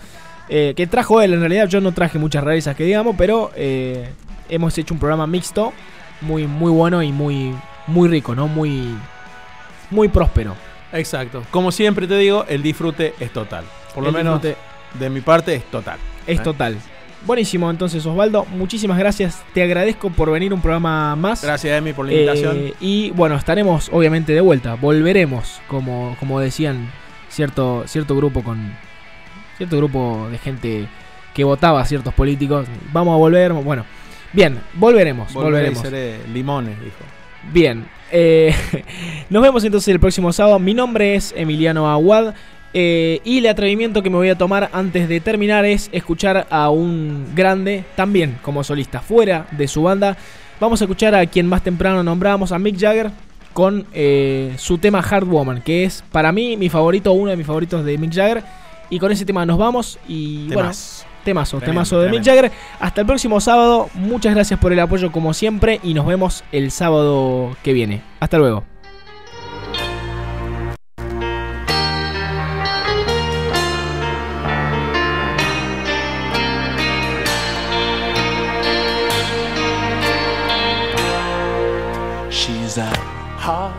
que 0.50 0.88
trajo 0.90 1.22
él, 1.22 1.34
en 1.34 1.42
realidad 1.42 1.68
yo 1.68 1.80
no 1.80 1.92
traje 1.92 2.18
muchas 2.18 2.44
rarezas 2.44 2.76
que 2.76 2.84
digamos, 2.84 3.16
pero 3.18 3.52
hemos 3.56 4.78
hecho 4.78 4.94
un 4.94 5.00
programa 5.00 5.28
mixto. 5.28 5.74
Muy, 6.22 6.48
muy 6.48 6.72
bueno 6.72 7.02
y 7.04 7.12
muy, 7.14 7.54
muy 7.88 8.10
rico, 8.10 8.36
¿no? 8.36 8.48
Muy, 8.48 8.94
muy 9.92 10.08
próspero. 10.10 10.56
Exacto. 10.92 11.44
Como 11.52 11.72
siempre 11.72 12.08
te 12.08 12.18
digo, 12.18 12.46
el 12.50 12.62
disfrute 12.64 13.14
es 13.20 13.32
total. 13.32 13.64
Por 13.94 14.04
lo 14.04 14.10
El 14.10 14.16
menos 14.16 14.42
disfrute 14.42 14.69
de 14.96 15.10
mi 15.10 15.22
parte 15.22 15.56
es 15.56 15.64
total. 15.66 15.98
Es 16.26 16.40
¿Eh? 16.40 16.44
total. 16.44 16.78
Buenísimo, 17.26 17.70
entonces 17.70 18.06
Osvaldo, 18.06 18.46
muchísimas 18.46 18.98
gracias. 18.98 19.44
Te 19.54 19.62
agradezco 19.62 20.10
por 20.10 20.32
venir 20.32 20.54
un 20.54 20.62
programa 20.62 21.18
más. 21.18 21.44
Gracias, 21.44 21.78
Emi, 21.78 21.92
por 21.92 22.06
la 22.06 22.14
invitación. 22.14 22.58
Eh, 22.58 22.74
y 22.80 23.12
bueno, 23.12 23.36
estaremos 23.36 23.90
obviamente 23.92 24.32
de 24.34 24.40
vuelta. 24.40 24.76
Volveremos, 24.76 25.60
como, 25.68 26.16
como 26.20 26.40
decían 26.40 26.90
cierto, 27.28 27.84
cierto 27.88 28.16
grupo 28.16 28.42
con. 28.42 28.74
Cierto 29.58 29.76
grupo 29.76 30.30
de 30.32 30.38
gente 30.38 30.88
que 31.34 31.44
votaba 31.44 31.82
a 31.82 31.86
ciertos 31.86 32.14
políticos. 32.14 32.68
Vamos 32.94 33.14
a 33.14 33.18
volver. 33.18 33.52
Bueno. 33.52 33.86
Bien, 34.32 34.60
volveremos. 34.76 35.34
Volveré 35.34 35.50
y 35.50 35.74
volveremos. 35.74 35.82
seré 35.82 36.28
limones, 36.34 36.80
dijo. 36.80 36.98
Bien. 37.52 37.86
eh, 38.12 38.56
nos 39.30 39.44
vemos 39.44 39.64
entonces 39.66 39.90
el 39.90 40.00
próximo 40.00 40.32
sábado. 40.32 40.58
Mi 40.60 40.74
nombre 40.74 41.16
es 41.16 41.34
Emiliano 41.36 41.92
Aguad. 41.92 42.34
Eh, 42.74 43.20
y 43.24 43.40
el 43.40 43.48
atrevimiento 43.48 44.04
que 44.04 44.10
me 44.10 44.18
voy 44.18 44.30
a 44.30 44.38
tomar 44.38 44.70
antes 44.74 45.10
de 45.10 45.20
terminar 45.20 45.66
es 45.66 45.90
escuchar 45.92 46.48
a 46.50 46.70
un 46.70 47.28
grande, 47.36 47.84
también 47.96 48.38
como 48.42 48.64
solista, 48.64 49.00
fuera 49.02 49.48
de 49.52 49.68
su 49.68 49.84
banda. 49.84 50.18
Vamos 50.60 50.82
a 50.82 50.86
escuchar 50.86 51.16
a 51.16 51.26
quien 51.26 51.48
más 51.48 51.64
temprano 51.64 52.04
nombramos, 52.04 52.52
a 52.52 52.60
Mick 52.60 52.78
Jagger, 52.80 53.12
con 53.54 53.86
eh, 53.94 54.54
su 54.58 54.78
tema 54.78 55.00
Hard 55.00 55.26
Woman, 55.26 55.62
que 55.62 55.84
es 55.84 56.04
para 56.12 56.32
mí 56.32 56.58
mi 56.58 56.70
favorito, 56.70 57.14
uno 57.14 57.32
de 57.32 57.38
mis 57.38 57.48
favoritos 57.48 57.84
de 57.86 57.98
Mick 57.98 58.14
Jagger. 58.14 58.44
Y 58.92 59.00
con 59.00 59.12
ese 59.12 59.24
tema 59.26 59.46
nos 59.46 59.58
vamos 59.58 60.00
y 60.08 60.48
bueno, 60.48 60.62
Temazo. 60.62 61.06
temazo, 61.24 61.58
Tremendo, 61.58 61.72
temazo 61.72 62.02
de 62.02 62.10
Mick. 62.10 62.24
Jagger. 62.26 62.52
Hasta 62.80 63.02
el 63.02 63.08
próximo 63.08 63.40
sábado. 63.40 63.90
Muchas 63.94 64.34
gracias 64.34 64.60
por 64.60 64.74
el 64.74 64.80
apoyo 64.80 65.12
como 65.12 65.34
siempre 65.34 65.80
y 65.84 65.94
nos 65.94 66.08
vemos 66.08 66.44
el 66.52 66.72
sábado 66.72 67.56
que 67.64 67.74
viene. 67.74 68.02
Hasta 68.20 68.38
luego. 68.40 68.64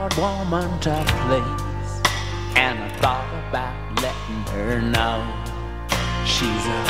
Hard 0.00 0.16
woman 0.16 0.80
to 0.80 0.96
please, 1.28 1.92
and 2.56 2.78
I 2.78 2.88
thought 3.02 3.28
about 3.48 3.76
letting 4.00 4.42
her 4.54 4.80
know. 4.80 5.20
She's 6.24 6.64
a 6.64 6.82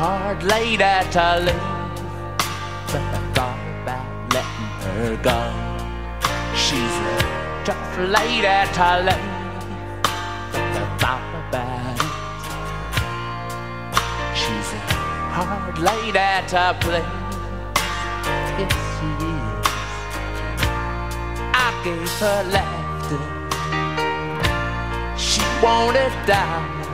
hard 0.00 0.42
lady 0.42 0.78
to 0.78 1.26
leave, 1.44 1.96
but 2.88 3.04
I 3.04 3.20
thought 3.36 3.60
about 3.82 4.08
letting 4.32 4.72
her 4.86 5.12
go. 5.20 5.40
She's 6.56 6.96
a 7.04 7.20
tough 7.66 7.98
lady 7.98 8.56
to 8.78 8.88
leave, 9.08 9.34
but 10.52 10.64
I 10.64 10.96
thought 11.02 11.32
about 11.44 12.00
it. 12.00 12.14
She's 14.40 14.68
a 14.72 14.80
hard 15.36 15.76
lady 15.78 16.28
to 16.48 16.62
please. 16.80 17.24
Yes, 18.56 19.13
gave 21.84 22.10
her 22.18 22.42
laughter. 22.50 23.20
She 25.18 25.42
wanted 25.62 26.12
diamonds. 26.26 26.88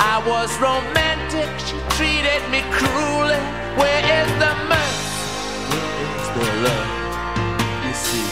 I 0.00 0.16
was 0.26 0.50
romantic. 0.58 1.48
She 1.66 1.78
treated 1.94 2.42
me 2.50 2.60
cruelly. 2.74 3.38
Where 3.78 4.02
is 4.18 4.30
the 4.42 4.52
mercy? 4.66 5.06
Where 5.70 5.94
is 6.10 6.26
the 6.34 6.46
love? 6.66 6.90
You 7.86 7.94
see, 7.94 8.26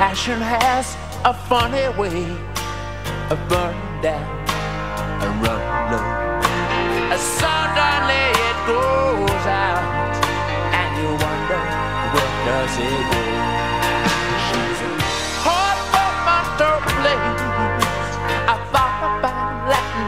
passion 0.00 0.40
has 0.40 0.96
a 1.26 1.34
funny 1.34 1.86
way 2.00 2.24
of 3.28 3.38
burning 3.50 4.00
down 4.00 4.26
and 5.22 5.32
running 5.44 5.84
low. 5.92 6.06
Suddenly 7.16 8.24
it 8.48 8.58
goes 8.72 9.44
out, 9.44 10.16
and 10.80 10.90
you 11.00 11.10
wonder 11.24 11.62
where 12.12 12.34
does 12.46 12.78
it 12.78 13.04
go? 13.12 13.45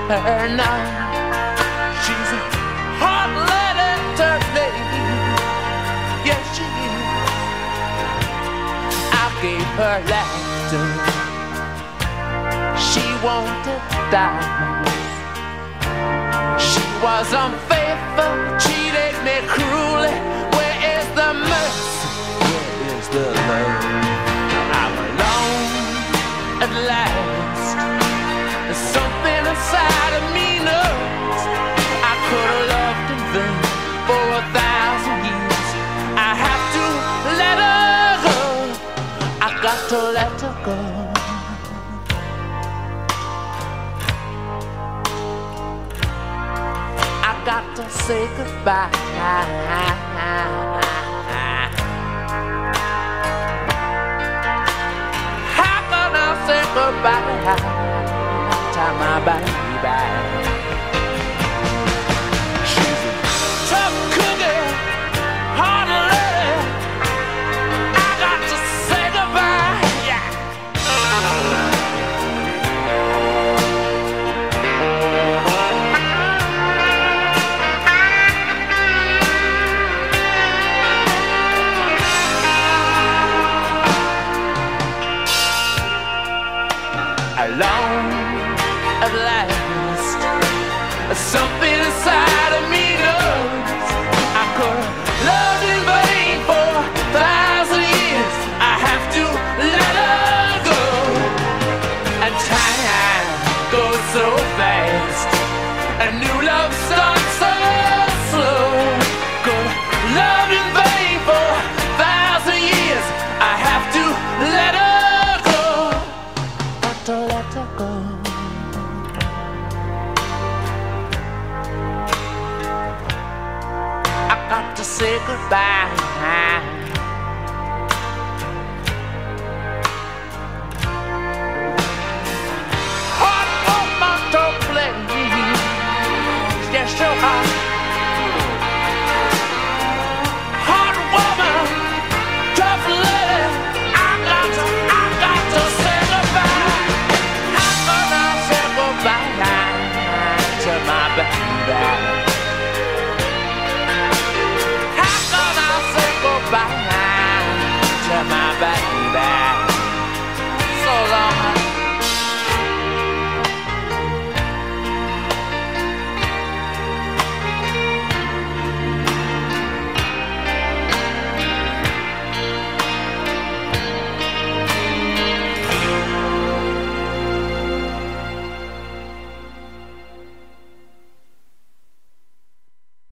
Her 0.09 0.49
know. 0.49 0.77
She's 2.01 2.31
a 2.33 2.41
to 4.17 4.29
please. 4.49 4.89
Yes, 6.25 6.43
she 6.57 6.65
is. 6.65 6.97
I 9.13 9.27
gave 9.43 9.69
her 9.77 9.97
laughter. 10.09 10.87
She 12.89 13.05
wanted 13.23 13.83
diamonds. 14.11 14.89
She 16.69 16.85
was 17.05 17.29
unfaithful, 17.45 18.35
cheated 18.65 19.15
me 19.27 19.37
cruelly. 19.47 20.17
Where 20.57 20.77
is 20.97 21.07
the 21.19 21.31
mercy? 21.53 22.09
Where 22.49 22.97
is 22.97 23.07
the 23.09 23.25
love? 23.49 23.85
I'm 24.73 24.95
alone 25.05 26.63
at 26.65 26.73
last. 26.89 27.28
Inside 29.59 30.15
of 30.21 30.25
me 30.37 30.49
knows 30.63 31.41
I 32.11 32.15
could 32.29 32.49
have 32.55 32.65
loved 32.75 33.11
for 34.07 34.25
a 34.39 34.45
thousand 34.55 35.19
years. 35.29 35.67
I 36.15 36.31
have 36.47 36.65
to 36.77 36.85
let 37.43 37.57
her 37.67 38.07
go. 38.27 38.39
I 39.47 39.49
got 39.67 39.79
to 39.91 39.99
let 40.19 40.41
her 40.47 40.55
go. 40.69 40.79
I 47.31 47.33
got 47.51 47.65
to 47.79 47.85
say 47.91 48.23
goodbye. 48.39 48.95
How 55.59 55.79
can 55.91 56.11
I 56.15 56.29
say 56.47 56.63
goodbye 56.79 57.98
to 58.79 58.93
my 58.95 59.19
baby? 59.27 60.58